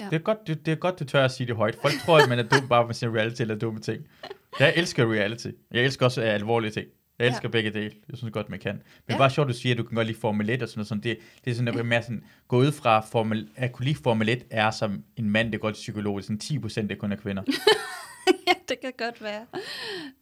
Ja. 0.00 0.04
det, 0.04 0.14
er 0.14 0.18
godt, 0.18 0.46
det, 0.46 0.66
det 0.66 0.72
er 0.72 0.76
godt, 0.76 0.98
du 0.98 1.04
tør 1.04 1.24
at 1.24 1.30
sige 1.30 1.46
det 1.46 1.56
højt. 1.56 1.74
Folk 1.82 1.94
tror, 2.04 2.18
at 2.18 2.28
man 2.28 2.38
er 2.38 2.42
dum, 2.42 2.68
bare 2.68 2.84
for 2.84 2.88
at 2.90 2.96
sige 2.96 3.10
reality 3.10 3.40
eller 3.42 3.54
dumme 3.54 3.80
ting. 3.80 4.06
Jeg 4.60 4.72
elsker 4.76 5.12
reality. 5.12 5.46
Jeg 5.70 5.84
elsker 5.84 6.06
også 6.06 6.20
uh, 6.20 6.28
alvorlige 6.28 6.70
ting. 6.70 6.86
Jeg 7.18 7.26
elsker 7.26 7.48
ja. 7.48 7.50
begge 7.50 7.70
dele. 7.70 7.92
Jeg 8.08 8.18
synes 8.18 8.32
godt, 8.32 8.50
man 8.50 8.58
kan. 8.58 8.74
Men 8.74 8.82
ja. 9.08 9.14
Ja. 9.14 9.18
bare 9.18 9.30
sjovt, 9.30 9.48
du 9.48 9.54
siger, 9.54 9.74
at 9.74 9.78
du 9.78 9.82
kan 9.82 9.94
godt 9.94 10.06
lide 10.06 10.18
Formel 10.18 10.50
1 10.50 10.62
og 10.62 10.68
sådan 10.68 10.78
noget. 10.78 10.88
Sådan. 10.88 11.02
Det, 11.02 11.18
det 11.44 11.50
er 11.50 11.54
sådan, 11.54 11.68
at 11.68 11.76
ja. 11.76 11.82
mere 11.82 12.02
sådan, 12.02 12.24
gå 12.48 12.58
ud 12.58 12.72
fra, 12.72 13.00
Formel, 13.00 13.48
at 13.56 13.72
kunne 13.72 13.84
lide 13.86 13.98
Formel 14.02 14.28
1 14.28 14.44
er 14.50 14.70
som 14.70 15.02
en 15.16 15.30
mand, 15.30 15.52
der 15.52 15.58
går 15.58 15.70
til 15.70 15.74
psykolog. 15.80 16.22
Sådan 16.22 16.38
10 16.38 16.58
procent, 16.58 16.90
det 16.90 16.98
kun 16.98 17.12
er 17.12 17.16
kvinder. 17.16 17.42
ja, 18.48 18.52
det 18.68 18.80
kan 18.80 18.92
godt 18.98 19.22
være. 19.22 19.46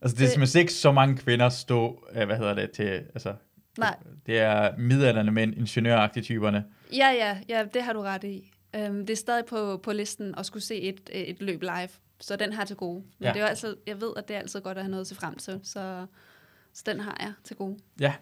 Altså, 0.02 0.14
det 0.16 0.22
er 0.22 0.24
Det- 0.26 0.28
simpelthen 0.30 0.60
ikke 0.60 0.72
så 0.72 0.92
mange 0.92 1.16
kvinder 1.16 1.48
stå, 1.48 2.04
uh, 2.16 2.22
hvad 2.24 2.36
hedder 2.36 2.54
det, 2.54 2.70
til, 2.70 2.84
altså, 2.84 3.34
Nej. 3.78 3.96
det 4.26 4.38
er 4.38 4.76
midalderne 4.78 5.30
mænd, 5.32 5.54
ingeniøragtige 5.54 6.22
typerne. 6.24 6.64
Ja, 6.92 7.08
ja, 7.10 7.38
ja, 7.48 7.64
det 7.74 7.82
har 7.82 7.92
du 7.92 8.00
ret 8.00 8.24
i. 8.24 8.50
Um, 8.88 8.98
det 9.06 9.10
er 9.10 9.16
stadig 9.16 9.44
på, 9.44 9.80
på 9.82 9.92
listen 9.92 10.34
at 10.38 10.46
skulle 10.46 10.62
se 10.62 10.80
et, 10.80 11.00
et 11.12 11.36
løb 11.42 11.62
live, 11.62 11.88
så 12.20 12.36
den 12.36 12.52
har 12.52 12.64
til 12.64 12.76
gode. 12.76 12.94
Men 13.18 13.26
Ja. 13.26 13.28
det 13.28 13.36
er 13.36 13.40
jo 13.40 13.46
altid, 13.46 13.76
jeg 13.86 14.00
ved, 14.00 14.12
at 14.16 14.28
det 14.28 14.36
er 14.36 14.40
altid 14.40 14.60
godt 14.60 14.78
at 14.78 14.84
have 14.84 14.90
noget 14.90 15.06
til 15.06 15.16
frem 15.16 15.34
til, 15.36 15.60
så, 15.62 16.06
så 16.72 16.82
den 16.86 17.00
har 17.00 17.16
jeg 17.20 17.32
til 17.44 17.56
gode. 17.56 17.78
Ja, 18.00 18.14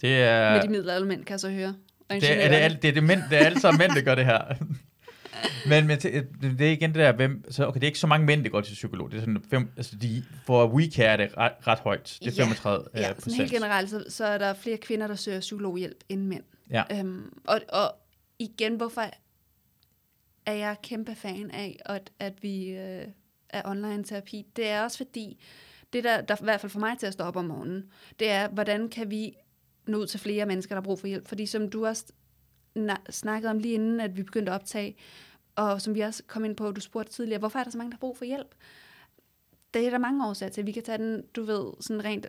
det 0.00 0.22
er... 0.22 0.52
Med 0.52 0.62
de 0.62 0.68
middelaldermænd, 0.68 1.24
kan 1.24 1.32
jeg 1.32 1.40
så 1.40 1.50
høre. 1.50 1.66
Det 2.10 2.16
er, 2.16 2.20
det, 2.20 2.28
er, 2.28 2.32
ingeniørerne. 2.32 2.56
alt- 2.56 2.82
det, 2.82 2.88
er 2.88 2.92
det, 2.92 3.02
mænd, 3.04 3.20
det 3.30 3.38
er 3.40 3.44
alle 3.46 3.60
sammen 3.60 3.78
mænd, 3.78 3.92
der 3.92 4.02
gør 4.02 4.14
det 4.14 4.24
her. 4.24 4.40
men, 5.68 5.86
men 5.86 5.98
det, 5.98 6.28
det 6.42 6.60
er 6.68 6.72
igen 6.72 6.90
det 6.90 6.98
der, 6.98 7.12
hvem, 7.12 7.44
så, 7.52 7.66
okay, 7.66 7.74
det 7.80 7.84
er 7.86 7.88
ikke 7.88 7.98
så 7.98 8.06
mange 8.06 8.26
mænd, 8.26 8.44
der 8.44 8.50
går 8.50 8.60
til 8.60 8.72
psykolog. 8.74 9.10
Det 9.10 9.16
er 9.16 9.20
sådan 9.20 9.42
fem, 9.50 9.72
altså 9.76 9.96
de, 9.96 10.24
for 10.46 10.66
WeCare 10.74 11.06
er 11.06 11.16
det 11.16 11.36
ret, 11.36 11.52
ret 11.66 11.78
højt. 11.78 12.18
Det 12.22 12.28
er 12.28 12.32
Ja, 12.36 12.42
35 12.42 12.84
Ja, 12.94 12.98
ja, 13.00 13.04
sådan 13.04 13.14
procent. 13.16 13.36
helt 13.36 13.50
generelt, 13.52 13.90
så, 13.90 14.04
så 14.08 14.24
er 14.24 14.38
der 14.38 14.54
flere 14.54 14.76
kvinder, 14.76 15.06
der 15.06 15.14
søger 15.14 15.40
psykologhjælp 15.40 16.04
end 16.08 16.22
mænd. 16.26 16.44
Ja. 16.70 16.82
Øhm, 16.92 17.38
og, 17.44 17.60
og 17.72 17.94
igen, 18.38 18.76
hvorfor 18.76 19.04
er 20.46 20.52
jeg 20.52 20.76
kæmpe 20.82 21.14
fan 21.14 21.50
af, 21.50 21.78
at, 21.86 22.10
at 22.20 22.32
vi 22.42 22.64
øh, 22.70 23.06
af 23.52 23.62
online 23.64 24.04
terapi? 24.04 24.46
Det 24.56 24.68
er 24.68 24.82
også 24.82 24.96
fordi, 24.96 25.44
det 25.92 26.04
der, 26.04 26.20
der 26.20 26.36
i 26.36 26.44
hvert 26.44 26.60
fald 26.60 26.70
for 26.70 26.80
mig 26.80 26.98
til 26.98 27.06
at 27.06 27.12
stå 27.12 27.24
op 27.24 27.36
om 27.36 27.44
morgenen, 27.44 27.90
det 28.18 28.30
er, 28.30 28.48
hvordan 28.48 28.88
kan 28.88 29.10
vi 29.10 29.36
nå 29.86 29.98
ud 29.98 30.06
til 30.06 30.20
flere 30.20 30.46
mennesker, 30.46 30.74
der 30.74 30.80
har 30.80 30.84
brug 30.84 30.98
for 30.98 31.06
hjælp? 31.06 31.28
Fordi 31.28 31.46
som 31.46 31.70
du 31.70 31.86
også 31.86 32.04
snakkede 33.10 33.50
om 33.50 33.58
lige 33.58 33.74
inden, 33.74 34.00
at 34.00 34.16
vi 34.16 34.22
begyndte 34.22 34.52
at 34.52 34.54
optage, 34.54 34.96
og 35.56 35.82
som 35.82 35.94
vi 35.94 36.00
også 36.00 36.22
kom 36.26 36.44
ind 36.44 36.56
på, 36.56 36.70
du 36.70 36.80
spurgte 36.80 37.12
tidligere, 37.12 37.38
hvorfor 37.38 37.58
er 37.58 37.64
der 37.64 37.70
så 37.70 37.78
mange, 37.78 37.90
der 37.90 37.96
har 37.96 38.00
brug 38.00 38.18
for 38.18 38.24
hjælp? 38.24 38.54
Det 39.74 39.86
er 39.86 39.90
der 39.90 39.98
mange 39.98 40.26
årsager 40.26 40.50
til. 40.50 40.66
Vi 40.66 40.72
kan 40.72 40.82
tage 40.82 40.98
den, 40.98 41.22
du 41.36 41.42
ved, 41.42 41.72
sådan 41.80 42.04
rent 42.04 42.26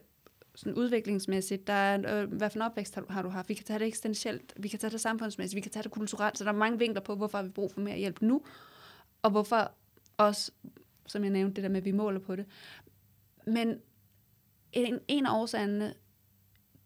sådan 0.55 0.73
udviklingsmæssigt, 0.73 1.67
der 1.67 1.73
er, 1.73 2.21
øh, 2.21 2.33
hvad 2.33 2.49
for 2.49 2.57
en 2.57 2.61
opvækst 2.61 2.95
har 2.95 3.01
du, 3.01 3.13
har 3.13 3.21
du 3.21 3.29
haft, 3.29 3.49
vi 3.49 3.53
kan 3.53 3.65
tage 3.65 3.79
det 3.79 3.87
eksistentielt, 3.87 4.53
vi 4.57 4.67
kan 4.67 4.79
tage 4.79 4.91
det 4.91 5.01
samfundsmæssigt, 5.01 5.55
vi 5.55 5.61
kan 5.61 5.71
tage 5.71 5.83
det 5.83 5.91
kulturelt, 5.91 6.37
så 6.37 6.43
der 6.43 6.49
er 6.51 6.55
mange 6.55 6.79
vinkler 6.79 7.01
på, 7.01 7.15
hvorfor 7.15 7.37
har 7.37 7.45
vi 7.45 7.49
brug 7.49 7.71
for 7.71 7.81
mere 7.81 7.97
hjælp 7.97 8.21
nu, 8.21 8.41
og 9.21 9.31
hvorfor 9.31 9.71
også, 10.17 10.51
som 11.11 11.23
jeg 11.23 11.31
nævnte, 11.31 11.55
det 11.55 11.63
der 11.63 11.69
med, 11.69 11.77
at 11.77 11.85
vi 11.85 11.91
måler 11.91 12.19
på 12.19 12.35
det. 12.35 12.45
Men 13.47 13.79
en, 14.71 14.99
en 15.07 15.25
af 15.25 15.41
årsagerne, 15.41 15.93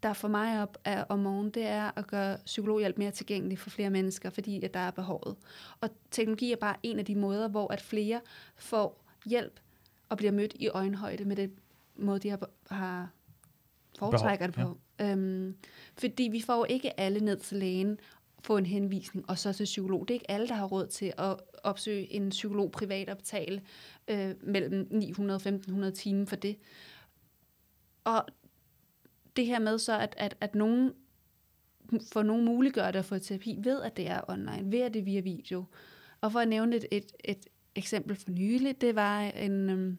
der 0.04 0.14
for 0.14 0.28
mig 0.28 0.62
op 0.62 0.78
er 0.84 1.04
om 1.04 1.20
morgenen, 1.20 1.52
det 1.52 1.66
er 1.66 1.92
at 1.96 2.08
gøre 2.08 2.38
psykologhjælp 2.46 2.98
mere 2.98 3.12
tilgængelig 3.12 3.60
for 3.60 3.70
flere 3.70 3.90
mennesker, 3.90 4.30
fordi 4.30 4.64
at 4.64 4.74
der 4.74 4.80
er 4.80 4.92
behovet. 4.92 5.36
Og 5.82 5.90
teknologi 6.12 6.52
er 6.52 6.56
bare 6.56 6.76
en 6.84 7.00
af 7.00 7.06
de 7.06 7.16
måder, 7.16 7.48
hvor 7.48 7.74
at 7.74 7.82
flere 7.82 8.22
får 8.56 9.04
hjælp 9.26 9.60
og 10.10 10.18
bliver 10.18 10.32
mødt 10.32 10.54
i 10.60 10.68
øjenhøjde 10.68 11.26
med 11.26 11.36
det 11.36 11.52
måde, 11.96 12.20
de 12.20 12.30
har, 12.30 12.50
har 12.70 13.10
foretrækker 14.00 14.48
det 14.48 14.56
på. 14.56 14.78
Ja. 15.00 15.12
Øhm, 15.12 15.56
fordi 15.98 16.24
vi 16.24 16.42
får 16.42 16.66
ikke 16.66 17.00
alle 17.00 17.20
ned 17.20 17.38
til 17.38 17.58
lægen, 17.58 18.00
få 18.46 18.58
en 18.58 18.66
henvisning, 18.66 19.30
og 19.30 19.38
så 19.38 19.54
til 19.54 19.64
psykolog. 19.64 20.08
Det 20.08 20.10
er 20.10 20.16
ikke 20.16 20.32
alle, 20.32 20.48
der 20.48 20.54
har 20.54 20.66
råd 20.66 20.88
til 20.88 21.14
at 21.18 21.38
opsøge 21.64 22.14
en 22.14 22.30
psykolog 22.30 22.72
privat 22.72 23.10
og 23.10 23.18
betale 23.18 23.62
øh, 24.08 24.36
mellem 24.42 24.88
900 24.92 25.36
og 25.36 25.40
1500 25.40 25.92
timer 25.92 26.26
for 26.26 26.36
det. 26.36 26.58
Og 28.04 28.26
det 29.36 29.46
her 29.46 29.60
med 29.60 29.80
så, 29.80 30.00
at, 30.00 30.16
at, 30.18 30.38
at 30.42 30.56
nogen 30.56 30.94
for 32.14 32.24
nogen 32.24 32.46
muliggør 32.46 32.92
det 32.92 33.00
at 33.00 33.06
få 33.06 33.18
terapi 33.18 33.58
ved, 33.64 33.82
at 33.82 33.98
det 33.98 34.08
er 34.08 34.22
online, 34.28 34.72
ved 34.72 34.80
at 34.80 34.94
det 34.94 35.00
er 35.00 35.04
via 35.04 35.20
video. 35.20 35.64
Og 36.22 36.32
for 36.32 36.40
at 36.40 36.48
nævne 36.48 36.76
et, 36.76 36.86
et, 36.92 37.12
et 37.24 37.48
eksempel 37.76 38.16
for 38.16 38.32
nylig, 38.32 38.82
det 38.82 38.96
var 38.96 39.22
en, 39.22 39.70
øhm, 39.70 39.98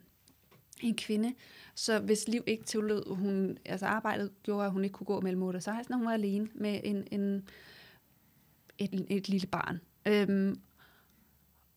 en 0.82 0.96
kvinde, 0.96 1.34
så 1.74 1.98
hvis 1.98 2.28
liv 2.28 2.42
ikke 2.46 2.64
tillod, 2.64 3.16
hun, 3.16 3.58
altså 3.64 3.86
arbejdet 3.86 4.30
gjorde, 4.42 4.66
at 4.66 4.72
hun 4.72 4.84
ikke 4.84 4.92
kunne 4.92 5.06
gå 5.06 5.20
mellem 5.20 5.42
8 5.42 5.56
og 5.56 5.62
16, 5.62 5.92
og 5.94 5.98
hun 5.98 6.06
var 6.06 6.12
alene 6.12 6.48
med 6.54 6.80
en, 6.84 7.08
en, 7.10 7.48
et, 8.78 9.06
et 9.10 9.28
lille 9.28 9.46
barn. 9.46 9.80
Øhm, 10.06 10.60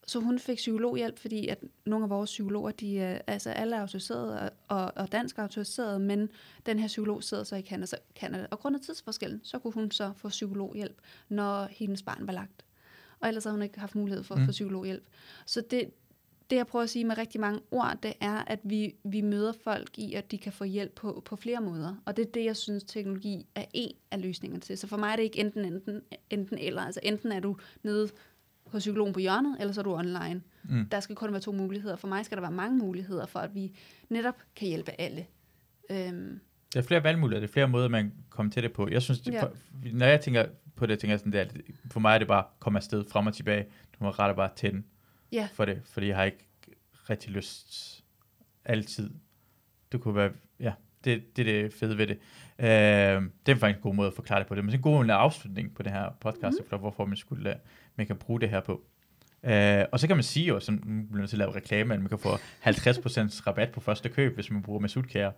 så 0.08 0.20
hun 0.20 0.40
fik 0.40 0.56
psykologhjælp, 0.56 1.20
fordi 1.20 1.48
at 1.48 1.64
nogle 1.86 2.04
af 2.04 2.10
vores 2.10 2.30
psykologer, 2.30 2.72
de 2.72 3.00
er, 3.00 3.22
altså 3.28 3.50
alle 3.50 3.76
er 3.76 3.82
autoriseret 3.82 4.50
og, 4.68 4.92
og 4.96 5.12
dansk 5.12 5.38
autoriseret, 5.38 6.02
men 6.02 6.30
den 6.66 6.80
her 6.80 6.88
psykolog 6.88 7.24
sidder 7.24 7.44
så 7.44 7.56
i 7.56 7.62
Canada, 7.62 7.98
Canada. 8.16 8.48
Og 8.52 8.60
grund 8.60 8.76
af 8.76 8.82
tidsforskellen, 8.82 9.42
så 9.44 9.60
kunne 9.60 9.74
hun 9.74 9.92
så 9.92 10.12
få 10.18 10.30
psykologhjælp, 10.30 11.02
når 11.30 11.68
hendes 11.72 12.04
barn 12.04 12.28
var 12.28 12.34
lagt. 12.34 12.66
Og 13.20 13.28
ellers 13.28 13.44
har 13.44 13.52
hun 13.52 13.62
ikke 13.62 13.80
haft 13.80 13.96
mulighed 13.96 14.24
for 14.24 14.36
at 14.36 14.42
mm. 14.42 14.46
få 14.46 14.52
psykologhjælp. 14.52 15.04
Så 15.46 15.62
det, 15.72 15.92
det, 16.50 16.56
jeg 16.56 16.68
prøver 16.68 16.84
at 16.84 16.90
sige 16.90 17.06
med 17.06 17.18
rigtig 17.18 17.42
mange 17.42 17.60
ord, 17.72 17.98
det 18.04 18.14
er, 18.22 18.44
at 18.48 18.60
vi, 18.64 18.96
vi 19.04 19.22
møder 19.22 19.54
folk 19.64 19.90
i, 19.98 20.14
at 20.14 20.32
de 20.32 20.38
kan 20.38 20.54
få 20.54 20.64
hjælp 20.64 20.96
på, 20.96 21.22
på 21.26 21.36
flere 21.36 21.62
måder. 21.62 21.96
Og 22.06 22.18
det 22.18 22.28
er 22.28 22.32
det, 22.32 22.46
jeg 22.46 22.56
synes, 22.56 22.84
teknologi 22.84 23.46
er 23.56 23.66
en 23.74 23.92
af 24.12 24.22
løsningerne 24.22 24.62
til. 24.62 24.78
Så 24.78 24.88
for 24.88 24.98
mig 24.98 25.12
er 25.12 25.16
det 25.16 25.24
ikke 25.24 25.40
enten, 25.40 25.66
enten, 25.66 26.02
enten 26.30 26.58
eller. 26.58 26.82
Altså 26.82 27.00
enten 27.04 27.32
er 27.32 27.40
du 27.40 27.58
nede 27.84 28.10
hos 28.66 28.82
psykologen 28.82 29.14
på 29.14 29.20
hjørnet, 29.20 29.58
eller 29.60 29.74
så 29.74 29.82
er 29.82 29.84
du 29.84 29.94
online. 29.96 30.42
Mm. 30.64 30.86
Der 30.90 31.00
skal 31.00 31.16
kun 31.16 31.32
være 31.32 31.42
to 31.42 31.52
muligheder. 31.52 31.96
For 31.96 32.08
mig 32.08 32.26
skal 32.26 32.38
der 32.38 32.42
være 32.42 32.52
mange 32.52 32.78
muligheder, 32.78 33.26
for 33.26 33.40
at 33.40 33.56
vi 33.56 33.76
netop 34.10 34.36
kan 34.56 34.68
hjælpe 34.68 34.92
alle. 35.02 35.26
Øhm. 35.92 36.40
Der 36.74 36.80
er 36.80 36.84
flere 36.84 37.04
valgmuligheder, 37.04 37.40
det 37.42 37.50
er 37.50 37.54
flere 37.54 37.68
måder, 37.68 37.88
man 37.88 38.04
kan 38.04 38.14
komme 38.30 38.52
til 38.52 38.64
det 38.64 38.74
på. 38.74 38.90
Jeg 38.90 39.02
synes, 39.02 39.20
det, 39.20 39.34
ja. 39.34 39.44
for, 39.44 39.52
når 39.94 40.06
jeg 40.06 40.22
tænker 40.22 40.46
på 40.76 40.86
det, 40.86 41.00
tænker 41.00 41.12
jeg 41.12 41.20
sådan, 41.20 41.32
det 41.32 41.42
er, 41.42 41.46
for 41.92 42.00
mig 42.00 42.14
er 42.14 42.18
det 42.18 42.28
bare, 42.28 42.44
komme 42.60 42.80
afsted, 42.80 43.06
frem 43.12 43.28
og 43.28 43.34
tilbage. 43.34 43.64
Du 43.64 44.04
må 44.04 44.10
rette 44.10 44.36
bare 44.36 44.50
tænde 44.56 44.84
ja. 45.32 45.48
for 45.54 45.66
det, 45.66 45.82
fordi 45.86 46.08
jeg 46.08 46.16
har 46.16 46.24
ikke 46.24 46.46
rigtig 47.10 47.32
lyst 47.32 48.04
altid. 48.66 49.10
Det 49.92 50.02
kunne 50.02 50.16
være, 50.16 50.32
ja, 50.60 50.74
det, 51.04 51.38
det 51.38 51.48
er 51.48 51.62
det 51.62 51.74
fede 51.74 51.98
ved 51.98 52.08
det. 52.08 52.18
Uh, 52.60 52.66
det 53.46 53.52
er 53.52 53.56
faktisk 53.56 53.78
en 53.78 53.82
god 53.82 53.96
måde 53.96 54.08
at 54.08 54.14
forklare 54.14 54.40
det 54.40 54.48
på 54.48 54.56
det, 54.56 54.64
men 54.64 54.72
det 54.72 54.76
er 54.76 54.78
en 54.78 54.84
god 54.84 55.10
afslutning 55.10 55.76
på 55.76 55.84
det 55.84 55.92
her 55.92 56.10
podcast, 56.22 56.58
mm. 56.60 56.70
for 56.70 56.78
hvorfor 56.78 57.06
man 57.06 57.18
skulle 57.18 57.60
man 57.96 58.08
kan 58.08 58.16
bruge 58.16 58.42
det 58.42 58.50
her 58.50 58.60
på. 58.60 58.74
Uh, 59.44 59.90
og 59.92 60.00
så 60.00 60.08
kan 60.08 60.16
man 60.18 60.24
sige 60.24 60.46
jo, 60.46 60.60
som 60.60 60.84
nu 60.86 61.04
bliver 61.12 61.28
til 61.28 61.36
at 61.36 61.40
lave 61.40 61.56
reklame, 61.56 61.94
at 61.94 62.00
man 62.00 62.10
kan 62.10 62.20
få 62.20 62.36
50% 62.36 62.38
rabat 63.48 63.72
på 63.72 63.80
første 63.80 64.10
køb, 64.10 64.36
hvis 64.36 64.52
man 64.52 64.62
bruger 64.62 64.80
Masudkære. 64.80 65.32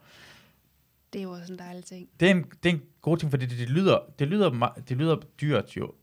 Det 1.14 1.20
er 1.20 1.24
jo 1.24 1.32
også 1.32 1.54
en 1.54 1.60
dejlig 1.60 1.86
ting. 1.86 2.10
Det 2.20 2.28
er 2.28 2.32
en, 2.32 2.46
det 2.64 2.70
er 2.70 2.74
en 2.74 2.82
god 3.02 3.18
ting, 3.18 3.32
fordi 3.32 3.46
det, 3.46 3.58
det, 3.58 3.70
lyder, 3.70 4.00
det, 4.20 4.28
lyder, 4.28 4.74
det 4.90 4.98
lyder 4.98 5.16
dyrt 5.42 5.78
jo. 5.78 5.94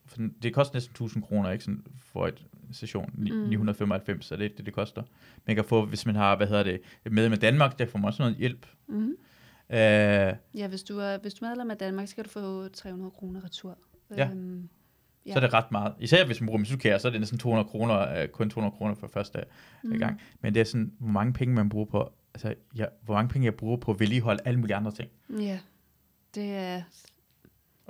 Det 0.42 0.54
koster 0.54 0.74
næsten 0.74 0.92
1000 0.92 1.22
kroner, 1.22 1.50
ikke 1.50 1.64
sådan 1.64 1.84
for 1.98 2.26
et 2.26 2.46
station, 2.72 3.10
mm. 3.14 3.24
995, 3.24 4.26
så 4.26 4.36
det 4.36 4.44
er 4.44 4.56
det, 4.56 4.66
det 4.66 4.74
koster. 4.74 5.02
Man 5.46 5.56
kan 5.56 5.64
få, 5.64 5.86
hvis 5.86 6.06
man 6.06 6.14
har, 6.14 6.36
hvad 6.36 6.46
hedder 6.46 6.62
det, 6.62 6.80
med 7.04 7.28
med 7.28 7.38
Danmark, 7.38 7.78
der 7.78 7.86
får 7.86 7.98
man 7.98 8.06
også 8.06 8.22
noget 8.22 8.36
hjælp. 8.36 8.66
Mm. 8.88 9.16
Uh, 9.70 9.76
ja, 9.76 10.68
hvis 10.68 10.82
du, 10.82 10.98
er, 10.98 11.18
hvis 11.18 11.34
du 11.34 11.44
er 11.44 11.48
medlem 11.48 11.70
af 11.70 11.76
Danmark, 11.76 12.06
så 12.06 12.10
skal 12.10 12.24
du 12.24 12.28
få 12.28 12.68
300 12.68 13.10
kroner 13.10 13.44
retur. 13.44 13.78
Ja. 14.16 14.30
Um, 14.30 14.68
ja. 15.26 15.32
Så 15.32 15.38
er 15.38 15.40
det 15.40 15.54
ret 15.54 15.72
meget. 15.72 15.94
Især 16.00 16.26
hvis 16.26 16.40
man 16.40 16.46
bruger 16.46 16.58
Misukær, 16.58 16.98
så 16.98 17.08
er 17.08 17.12
det 17.12 17.20
næsten 17.20 17.38
200 17.38 17.68
kroner, 17.68 18.22
uh, 18.22 18.28
kun 18.28 18.50
200 18.50 18.76
kroner 18.76 18.94
for 18.94 19.06
første 19.06 19.44
mm. 19.84 19.98
gang. 19.98 20.20
Men 20.40 20.54
det 20.54 20.60
er 20.60 20.64
sådan, 20.64 20.92
hvor 20.98 21.10
mange 21.10 21.32
penge 21.32 21.54
man 21.54 21.68
bruger 21.68 21.86
på, 21.86 22.12
altså, 22.44 22.54
ja, 22.76 22.84
hvor 23.02 23.14
mange 23.14 23.28
penge 23.28 23.44
jeg 23.44 23.54
bruger 23.54 23.76
på 23.76 23.90
at 23.90 24.00
vedligeholde 24.00 24.42
alle 24.44 24.60
mulige 24.60 24.76
andre 24.76 24.92
ting. 24.92 25.10
Ja, 25.30 25.60
det 26.34 26.50
er 26.50 26.82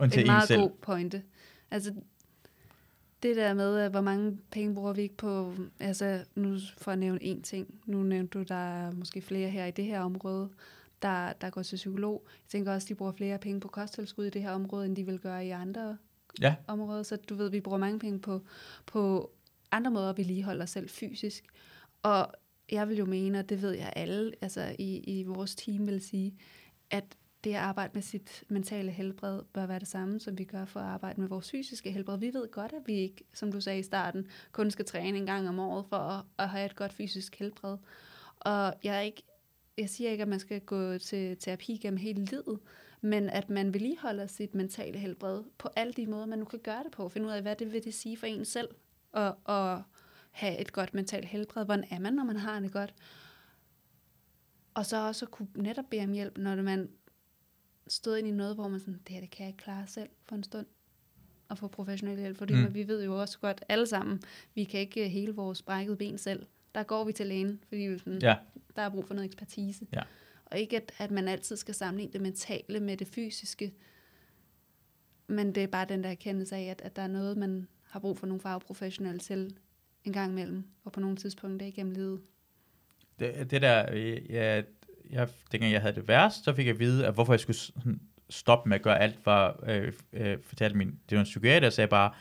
en 0.02 0.26
meget 0.26 0.48
god 0.48 0.70
pointe. 0.82 1.22
Altså, 1.70 1.94
det 3.22 3.36
der 3.36 3.54
med, 3.54 3.90
hvor 3.90 4.00
mange 4.00 4.38
penge 4.50 4.74
bruger 4.74 4.92
vi 4.92 5.02
ikke 5.02 5.16
på, 5.16 5.54
altså 5.80 6.24
nu 6.34 6.58
for 6.78 6.92
at 6.92 6.98
nævne 6.98 7.20
én 7.22 7.42
ting, 7.42 7.80
nu 7.86 8.02
nævnte 8.02 8.38
du, 8.38 8.44
der 8.44 8.54
er 8.54 8.92
måske 8.92 9.22
flere 9.22 9.50
her 9.50 9.66
i 9.66 9.70
det 9.70 9.84
her 9.84 10.00
område, 10.00 10.50
der, 11.02 11.32
der 11.32 11.50
går 11.50 11.62
til 11.62 11.76
psykolog. 11.76 12.22
Jeg 12.26 12.48
tænker 12.48 12.72
også, 12.72 12.88
de 12.88 12.94
bruger 12.94 13.12
flere 13.12 13.38
penge 13.38 13.60
på 13.60 13.68
kosttilskud 13.68 14.24
i 14.24 14.30
det 14.30 14.42
her 14.42 14.50
område, 14.50 14.86
end 14.86 14.96
de 14.96 15.06
vil 15.06 15.18
gøre 15.18 15.46
i 15.46 15.50
andre 15.50 15.96
ja. 16.40 16.54
områder. 16.66 17.02
Så 17.02 17.16
du 17.16 17.34
ved, 17.34 17.50
vi 17.50 17.60
bruger 17.60 17.78
mange 17.78 17.98
penge 17.98 18.18
på, 18.18 18.42
på 18.86 19.30
andre 19.72 19.90
måder 19.90 20.10
at 20.10 20.18
vedligeholde 20.18 20.62
os 20.62 20.70
selv 20.70 20.88
fysisk. 20.88 21.44
Og 22.02 22.32
jeg 22.72 22.88
vil 22.88 22.96
jo 22.96 23.04
mene, 23.04 23.38
og 23.38 23.48
det 23.48 23.62
ved 23.62 23.72
jeg 23.72 23.92
alle 23.96 24.32
altså 24.40 24.74
i, 24.78 24.96
i 24.96 25.22
vores 25.22 25.54
team 25.54 25.86
vil 25.86 26.00
sige, 26.00 26.34
at 26.90 27.04
det 27.44 27.50
at 27.50 27.60
arbejde 27.60 27.90
med 27.94 28.02
sit 28.02 28.44
mentale 28.48 28.90
helbred 28.90 29.42
bør 29.52 29.66
være 29.66 29.78
det 29.78 29.88
samme, 29.88 30.20
som 30.20 30.38
vi 30.38 30.44
gør 30.44 30.64
for 30.64 30.80
at 30.80 30.86
arbejde 30.86 31.20
med 31.20 31.28
vores 31.28 31.50
fysiske 31.50 31.90
helbred. 31.90 32.18
Vi 32.18 32.34
ved 32.34 32.50
godt, 32.50 32.72
at 32.72 32.82
vi 32.86 32.94
ikke, 32.94 33.24
som 33.34 33.52
du 33.52 33.60
sagde 33.60 33.78
i 33.78 33.82
starten, 33.82 34.26
kun 34.52 34.70
skal 34.70 34.84
træne 34.84 35.18
en 35.18 35.26
gang 35.26 35.48
om 35.48 35.58
året 35.58 35.86
for 35.86 35.96
at, 35.96 36.24
at 36.38 36.48
have 36.48 36.66
et 36.66 36.76
godt 36.76 36.92
fysisk 36.92 37.38
helbred. 37.38 37.76
Og 38.36 38.74
jeg, 38.84 38.96
er 38.96 39.00
ikke, 39.00 39.22
jeg 39.78 39.90
siger 39.90 40.10
ikke, 40.10 40.22
at 40.22 40.28
man 40.28 40.40
skal 40.40 40.60
gå 40.60 40.98
til 40.98 41.36
terapi 41.36 41.76
gennem 41.76 41.98
hele 41.98 42.24
livet, 42.24 42.58
men 43.00 43.28
at 43.28 43.50
man 43.50 43.74
vedligeholder 43.74 44.26
sit 44.26 44.54
mentale 44.54 44.98
helbred 44.98 45.42
på 45.58 45.68
alle 45.76 45.92
de 45.92 46.06
måder, 46.06 46.26
man 46.26 46.38
nu 46.38 46.44
kan 46.44 46.58
gøre 46.58 46.84
det 46.84 46.92
på. 46.92 47.08
Finde 47.08 47.26
ud 47.26 47.32
af, 47.32 47.42
hvad 47.42 47.56
det 47.56 47.72
vil 47.72 47.84
det 47.84 47.94
sige 47.94 48.16
for 48.16 48.26
en 48.26 48.44
selv, 48.44 48.68
og, 49.12 49.36
og 49.44 49.82
have 50.38 50.58
et 50.58 50.72
godt 50.72 50.94
mentalt 50.94 51.24
helbred. 51.24 51.64
Hvordan 51.64 51.84
er 51.90 51.98
man, 51.98 52.12
når 52.12 52.24
man 52.24 52.36
har 52.36 52.60
det 52.60 52.72
godt? 52.72 52.94
Og 54.74 54.86
så 54.86 55.06
også 55.06 55.24
at 55.24 55.30
kunne 55.30 55.48
netop 55.54 55.84
bede 55.90 56.04
om 56.04 56.12
hjælp, 56.12 56.38
når 56.38 56.62
man 56.62 56.88
stod 57.88 58.16
ind 58.16 58.28
i 58.28 58.30
noget, 58.30 58.54
hvor 58.54 58.68
man 58.68 58.80
sådan, 58.80 59.00
det 59.06 59.08
her 59.14 59.20
det 59.20 59.30
kan 59.30 59.44
jeg 59.44 59.48
ikke 59.48 59.62
klare 59.62 59.86
selv 59.86 60.08
for 60.22 60.36
en 60.36 60.42
stund 60.42 60.66
og 61.48 61.58
få 61.58 61.68
professionel 61.68 62.18
hjælp, 62.18 62.38
fordi 62.38 62.54
mm. 62.54 62.74
vi 62.74 62.88
ved 62.88 63.04
jo 63.04 63.20
også 63.20 63.38
godt 63.38 63.64
alle 63.68 63.86
sammen, 63.86 64.22
vi 64.54 64.64
kan 64.64 64.80
ikke 64.80 65.08
hele 65.08 65.32
vores 65.32 65.62
brækkede 65.62 65.96
ben 65.96 66.18
selv. 66.18 66.46
Der 66.74 66.82
går 66.82 67.04
vi 67.04 67.12
til 67.12 67.26
lægen, 67.26 67.60
fordi 67.68 67.82
vi 67.82 67.98
sådan, 67.98 68.22
ja. 68.22 68.36
der 68.76 68.82
er 68.82 68.88
brug 68.88 69.06
for 69.06 69.14
noget 69.14 69.26
ekspertise. 69.26 69.86
Ja. 69.92 70.02
Og 70.44 70.58
ikke, 70.58 70.76
at, 70.76 70.92
at 70.98 71.10
man 71.10 71.28
altid 71.28 71.56
skal 71.56 71.74
sammenligne 71.74 72.12
det 72.12 72.20
mentale 72.20 72.80
med 72.80 72.96
det 72.96 73.06
fysiske, 73.06 73.74
men 75.26 75.54
det 75.54 75.62
er 75.62 75.66
bare 75.66 75.86
den 75.88 76.04
der 76.04 76.10
erkendelse 76.10 76.56
af, 76.56 76.62
at, 76.62 76.80
at 76.80 76.96
der 76.96 77.02
er 77.02 77.06
noget, 77.06 77.36
man 77.36 77.68
har 77.82 78.00
brug 78.00 78.18
for 78.18 78.26
nogle 78.26 78.40
fagprofessionelle 78.40 79.18
til 79.18 79.56
en 80.08 80.12
gang 80.12 80.32
imellem, 80.32 80.64
og 80.84 80.92
på 80.92 81.00
nogle 81.00 81.16
tidspunkter 81.16 81.66
igennem 81.66 81.92
livet. 81.92 82.20
Det, 83.18 83.50
det 83.50 83.62
der, 83.62 83.92
ja, 84.30 84.62
jeg, 85.10 85.28
dengang 85.52 85.72
jeg 85.72 85.80
havde 85.80 85.94
det 85.94 86.08
værst, 86.08 86.44
så 86.44 86.54
fik 86.54 86.66
jeg 86.66 86.74
at 86.74 86.80
vide, 86.80 87.06
at 87.06 87.14
hvorfor 87.14 87.32
jeg 87.32 87.40
skulle 87.40 87.58
stoppe 88.30 88.68
med 88.68 88.76
at 88.76 88.82
gøre 88.82 89.00
alt, 89.00 89.26
var, 89.26 89.60
øh, 89.66 89.92
øh, 90.12 90.38
fortalte 90.42 90.76
min, 90.76 90.98
det 91.10 91.16
var 91.16 91.20
en 91.20 91.24
psykiater, 91.24 91.60
der 91.60 91.70
sagde 91.70 91.88
bare, 91.88 92.12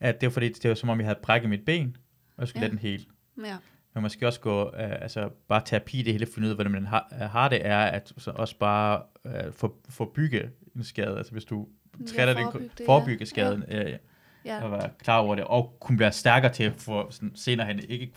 at 0.00 0.20
det 0.20 0.26
var 0.26 0.30
fordi, 0.30 0.48
det 0.48 0.68
var 0.68 0.74
som 0.74 0.88
om, 0.88 0.98
jeg 0.98 1.06
havde 1.06 1.18
brækket 1.22 1.50
mit 1.50 1.64
ben, 1.64 1.96
og 2.36 2.40
jeg 2.40 2.48
skulle 2.48 2.60
ja. 2.60 2.66
lade 2.66 2.70
den 2.70 2.78
hele. 2.78 3.04
Ja. 3.44 3.56
Men 3.94 4.02
måske 4.02 4.26
også 4.26 4.40
gå, 4.40 4.66
øh, 4.66 5.02
altså 5.02 5.30
bare 5.48 5.62
terapi 5.64 6.02
det 6.02 6.12
hele, 6.12 6.26
finde 6.26 6.46
ud 6.46 6.50
af, 6.50 6.56
hvordan 6.56 6.72
man 6.72 6.86
har, 6.86 7.28
har 7.32 7.48
det, 7.48 7.66
er 7.66 7.78
at 7.78 8.12
så 8.18 8.30
også 8.30 8.58
bare 8.58 9.02
øh, 9.26 9.52
for, 9.52 9.74
forbygge 9.88 10.50
en 10.76 10.84
skade, 10.84 11.16
altså 11.16 11.32
hvis 11.32 11.44
du 11.44 11.68
trætter 12.08 12.34
ja, 12.34 12.44
forebygge, 12.44 12.70
det, 12.78 12.86
forebygge 12.86 13.20
ja. 13.20 13.24
skaden, 13.24 13.64
ja. 13.70 13.96
Ja. 14.44 14.64
og 14.64 14.70
være 14.70 14.90
klar 14.98 15.18
over 15.18 15.34
det, 15.34 15.44
og 15.44 15.76
kunne 15.80 15.98
være 15.98 16.12
stærkere 16.12 16.52
til 16.52 16.64
at 16.64 16.72
få 16.76 17.10
sådan, 17.10 17.32
senere 17.34 17.66
hen, 17.66 17.78
ikke 17.78 18.12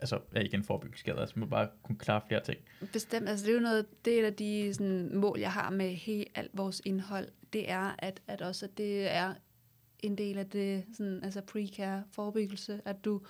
altså 0.00 0.18
ja, 0.34 0.40
igen 0.40 0.64
forebygge 0.64 1.20
altså 1.20 1.38
man 1.38 1.50
bare 1.50 1.68
kunne 1.82 1.98
klare 1.98 2.20
flere 2.28 2.40
ting. 2.44 2.58
Bestemt, 2.92 3.28
altså 3.28 3.46
det 3.46 3.50
er 3.50 3.54
jo 3.54 3.62
noget, 3.62 4.04
det 4.04 4.14
er 4.14 4.22
et 4.22 4.26
af 4.26 4.34
de 4.34 4.74
sådan, 4.74 5.16
mål, 5.16 5.38
jeg 5.38 5.52
har 5.52 5.70
med 5.70 5.90
hele 5.90 6.24
alt 6.34 6.50
vores 6.54 6.82
indhold, 6.84 7.28
det 7.52 7.70
er, 7.70 7.94
at, 7.98 8.20
at 8.26 8.42
også 8.42 8.66
at 8.66 8.78
det 8.78 9.14
er 9.14 9.34
en 10.02 10.18
del 10.18 10.38
af 10.38 10.46
det, 10.46 10.84
sådan, 10.92 11.24
altså 11.24 11.40
pre-care, 11.40 12.02
forebyggelse, 12.12 12.80
at 12.84 13.04
du 13.04 13.20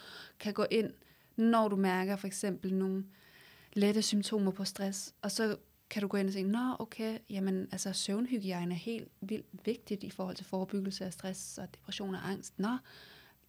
kan 0.41 0.53
gå 0.53 0.67
ind, 0.71 0.91
når 1.37 1.69
du 1.69 1.77
mærker 1.77 2.17
for 2.17 2.27
eksempel 2.27 2.75
nogle 2.75 3.05
lette 3.73 4.03
symptomer 4.03 4.51
på 4.51 4.65
stress, 4.65 5.15
og 5.23 5.31
så 5.31 5.57
kan 5.91 6.03
du 6.03 6.09
gå 6.09 6.17
ind 6.17 6.27
og 6.27 6.33
sige, 6.33 6.45
nå 6.45 6.77
okay, 6.79 7.19
jamen 7.31 7.69
altså 7.73 7.93
søvnhygiejne 7.93 8.75
er 8.75 8.79
helt 8.79 9.09
vildt 9.21 9.47
vigtigt 9.65 10.05
i 10.05 10.11
forhold 10.11 10.37
til 10.37 10.45
forebyggelse 10.47 11.05
af 11.05 11.13
stress 11.13 11.59
og 11.59 11.69
depression 11.75 12.15
og 12.15 12.29
angst. 12.31 12.59
Nå, 12.59 12.69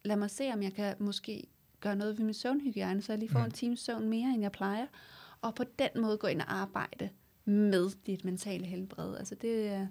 lad 0.04 0.16
mig 0.16 0.30
se, 0.30 0.50
om 0.54 0.62
jeg 0.62 0.72
kan 0.74 0.94
måske 0.98 1.44
gøre 1.80 1.96
noget 1.96 2.18
ved 2.18 2.24
min 2.24 2.34
søvnhygiejne, 2.34 3.02
så 3.02 3.12
jeg 3.12 3.18
lige 3.18 3.30
får 3.30 3.38
mm. 3.38 3.44
en 3.44 3.50
times 3.50 3.80
søvn 3.80 4.08
mere, 4.08 4.28
end 4.34 4.42
jeg 4.42 4.52
plejer. 4.52 4.86
og 5.40 5.54
på 5.54 5.64
den 5.78 5.88
måde 6.02 6.16
gå 6.16 6.26
ind 6.26 6.40
og 6.40 6.52
arbejde 6.54 7.08
med 7.44 7.90
dit 8.06 8.24
mentale 8.24 8.66
helbred. 8.66 9.16
Altså 9.16 9.34
det, 9.34 9.68
er- 9.68 9.86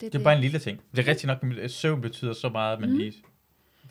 det, 0.00 0.12
Det 0.12 0.18
er 0.18 0.24
bare 0.24 0.34
en 0.34 0.40
lille 0.40 0.58
ting. 0.58 0.80
Det 0.96 0.98
er 0.98 1.08
rigtigt 1.10 1.26
nok, 1.26 1.44
at 1.60 1.70
søvn 1.70 2.00
betyder 2.00 2.32
så 2.32 2.48
meget, 2.48 2.80
men 2.80 2.88
Mhm. 2.90 2.98
lige... 2.98 3.12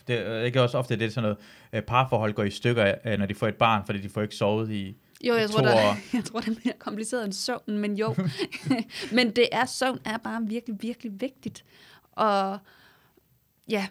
Det 0.07 0.15
er 0.19 0.41
ikke 0.43 0.61
også 0.61 0.77
ofte, 0.77 0.95
det 0.99 1.05
er 1.05 1.09
sådan 1.09 1.21
noget, 1.23 1.37
øh, 1.73 1.81
parforhold 1.81 2.33
går 2.33 2.43
i 2.43 2.49
stykker, 2.49 2.95
øh, 3.05 3.17
når 3.19 3.25
de 3.25 3.35
får 3.35 3.47
et 3.47 3.55
barn, 3.55 3.85
fordi 3.85 4.01
de 4.01 4.09
får 4.09 4.21
ikke 4.21 4.35
sovet 4.35 4.71
i... 4.71 4.97
Jo, 5.23 5.33
jeg 5.35 5.49
tror, 5.49 5.61
der, 5.61 5.95
jeg 6.13 6.23
tror, 6.23 6.39
det 6.39 6.47
er 6.57 6.61
mere 6.65 6.73
kompliceret 6.79 7.25
end 7.25 7.33
søvn, 7.33 7.61
men 7.77 7.97
jo. 7.97 8.15
men 9.15 9.31
det 9.35 9.47
er, 9.51 9.65
søvn 9.65 9.99
er 10.05 10.17
bare 10.17 10.41
virkelig, 10.47 10.77
virkelig 10.81 11.21
vigtigt. 11.21 11.65
Og 12.11 12.57
ja, 13.69 13.87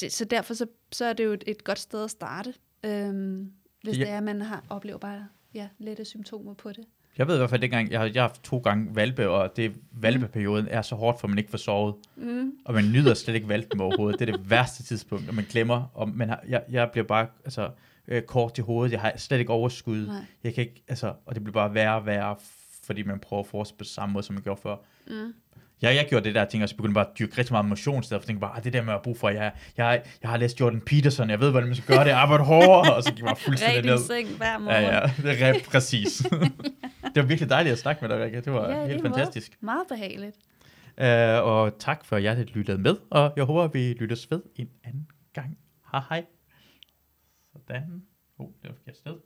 det, 0.00 0.12
så 0.12 0.24
derfor 0.24 0.54
så, 0.54 0.66
så 0.92 1.04
er 1.04 1.12
det 1.12 1.24
jo 1.24 1.32
et, 1.32 1.44
et 1.46 1.64
godt 1.64 1.78
sted 1.78 2.04
at 2.04 2.10
starte, 2.10 2.54
øhm, 2.84 3.52
hvis 3.82 3.98
Ja. 3.98 4.04
det 4.04 4.10
er, 4.10 4.16
at 4.16 4.22
man 4.22 4.40
har, 4.40 4.64
oplever 4.70 4.98
bare 4.98 5.26
ja, 5.54 5.68
lette 5.78 6.04
symptomer 6.04 6.54
på 6.54 6.68
det. 6.72 6.84
Jeg 7.18 7.26
ved 7.28 7.34
i 7.34 7.38
hvert 7.38 7.50
fald, 7.50 7.60
dengang, 7.60 7.90
jeg 7.90 8.00
har, 8.00 8.06
jeg 8.06 8.22
har 8.22 8.28
haft 8.28 8.42
to 8.44 8.58
gange 8.58 8.96
valpe, 8.96 9.28
og 9.28 9.56
det 9.56 9.72
valpeperioden 9.92 10.68
er 10.68 10.82
så 10.82 10.94
hårdt, 10.94 11.20
for 11.20 11.28
man 11.28 11.38
ikke 11.38 11.50
får 11.50 11.58
sovet. 11.58 11.94
Mm. 12.16 12.52
Og 12.64 12.74
man 12.74 12.84
nyder 12.84 13.14
slet 13.14 13.34
ikke 13.34 13.48
valpen 13.48 13.80
overhovedet. 13.80 14.20
Det 14.20 14.28
er 14.28 14.36
det 14.36 14.50
værste 14.50 14.82
tidspunkt, 14.82 15.28
og 15.28 15.34
man 15.34 15.44
glemmer. 15.50 15.90
Og 15.94 16.08
man 16.08 16.28
har, 16.28 16.44
jeg, 16.48 16.62
jeg 16.70 16.90
bliver 16.90 17.04
bare 17.06 17.26
altså, 17.44 17.70
øh, 18.08 18.22
kort 18.22 18.54
til 18.54 18.64
hovedet. 18.64 18.92
Jeg 18.92 19.00
har 19.00 19.12
slet 19.16 19.38
ikke 19.38 19.52
overskud. 19.52 20.06
Nej. 20.06 20.16
Jeg 20.44 20.54
kan 20.54 20.64
ikke, 20.64 20.82
altså, 20.88 21.12
og 21.26 21.34
det 21.34 21.44
bliver 21.44 21.52
bare 21.54 21.74
værre 21.74 21.94
og 21.94 22.06
værre, 22.06 22.36
fordi 22.84 23.02
man 23.02 23.18
prøver 23.18 23.42
at 23.42 23.46
fortsætte 23.46 23.78
på 23.78 23.84
samme 23.84 24.12
måde, 24.12 24.24
som 24.24 24.34
man 24.34 24.42
gjorde 24.42 24.60
før. 24.62 24.76
Mm. 25.06 25.34
Ja, 25.82 25.94
jeg 25.94 26.06
gjorde 26.08 26.24
det 26.24 26.34
der 26.34 26.44
ting, 26.44 26.62
og 26.62 26.68
så 26.68 26.76
begyndte 26.76 26.94
bare 26.94 27.06
at 27.10 27.18
dyrke 27.18 27.38
rigtig 27.38 27.52
meget 27.52 27.66
motion, 27.66 28.02
stedet 28.02 28.20
for 28.20 28.22
at 28.22 28.26
tænke 28.26 28.40
bare, 28.40 28.56
ah, 28.56 28.64
det 28.64 28.72
der 28.72 28.80
med 28.82 28.88
at 28.88 28.94
have 28.98 29.02
brug 29.02 29.18
for, 29.18 29.28
jeg, 29.28 29.52
jeg, 29.76 30.02
jeg 30.22 30.30
har 30.30 30.36
læst 30.36 30.60
Jordan 30.60 30.80
Peterson, 30.80 31.30
jeg 31.30 31.40
ved, 31.40 31.50
hvordan 31.50 31.68
man 31.68 31.76
skal 31.76 31.96
gøre 31.96 32.04
det, 32.04 32.10
arbejde 32.10 32.44
hårdere, 32.44 32.94
og 32.94 33.02
så 33.02 33.10
gik 33.10 33.18
jeg 33.18 33.26
bare 33.26 33.36
fuldstændig 33.36 33.84
ned. 33.84 33.98
seng 33.98 34.28
hver 34.36 34.58
morgen. 34.58 34.82
Ja, 34.82 35.00
ja, 35.00 35.12
det 35.30 35.42
er 35.42 35.54
præcis. 35.70 36.18
det 37.14 37.16
var 37.16 37.22
virkelig 37.22 37.50
dejligt 37.50 37.72
at 37.72 37.78
snakke 37.78 38.04
med 38.08 38.16
dig, 38.16 38.24
Rikke. 38.24 38.40
Det 38.40 38.52
var 38.52 38.70
Ja, 38.70 38.86
helt 38.86 39.02
måde. 39.02 39.14
fantastisk. 39.14 39.52
Meget 39.60 39.82
behageligt. 39.88 40.36
Uh, 40.98 41.04
og 41.52 41.78
tak 41.78 42.04
for, 42.04 42.16
at 42.16 42.22
jeg 42.22 42.36
lyttede 42.36 42.78
med, 42.78 42.96
og 43.10 43.32
jeg 43.36 43.44
håber, 43.44 43.66
vi 43.68 43.92
lyttes 43.92 44.30
ved 44.30 44.42
en 44.56 44.68
anden 44.84 45.06
gang. 45.34 45.58
Hej 45.92 46.00
hej. 46.08 46.24
Sådan. 47.52 48.06
Oh, 48.38 48.52
det 48.62 48.68
var 48.70 48.74
forkert 48.74 48.96
sted. 48.96 49.20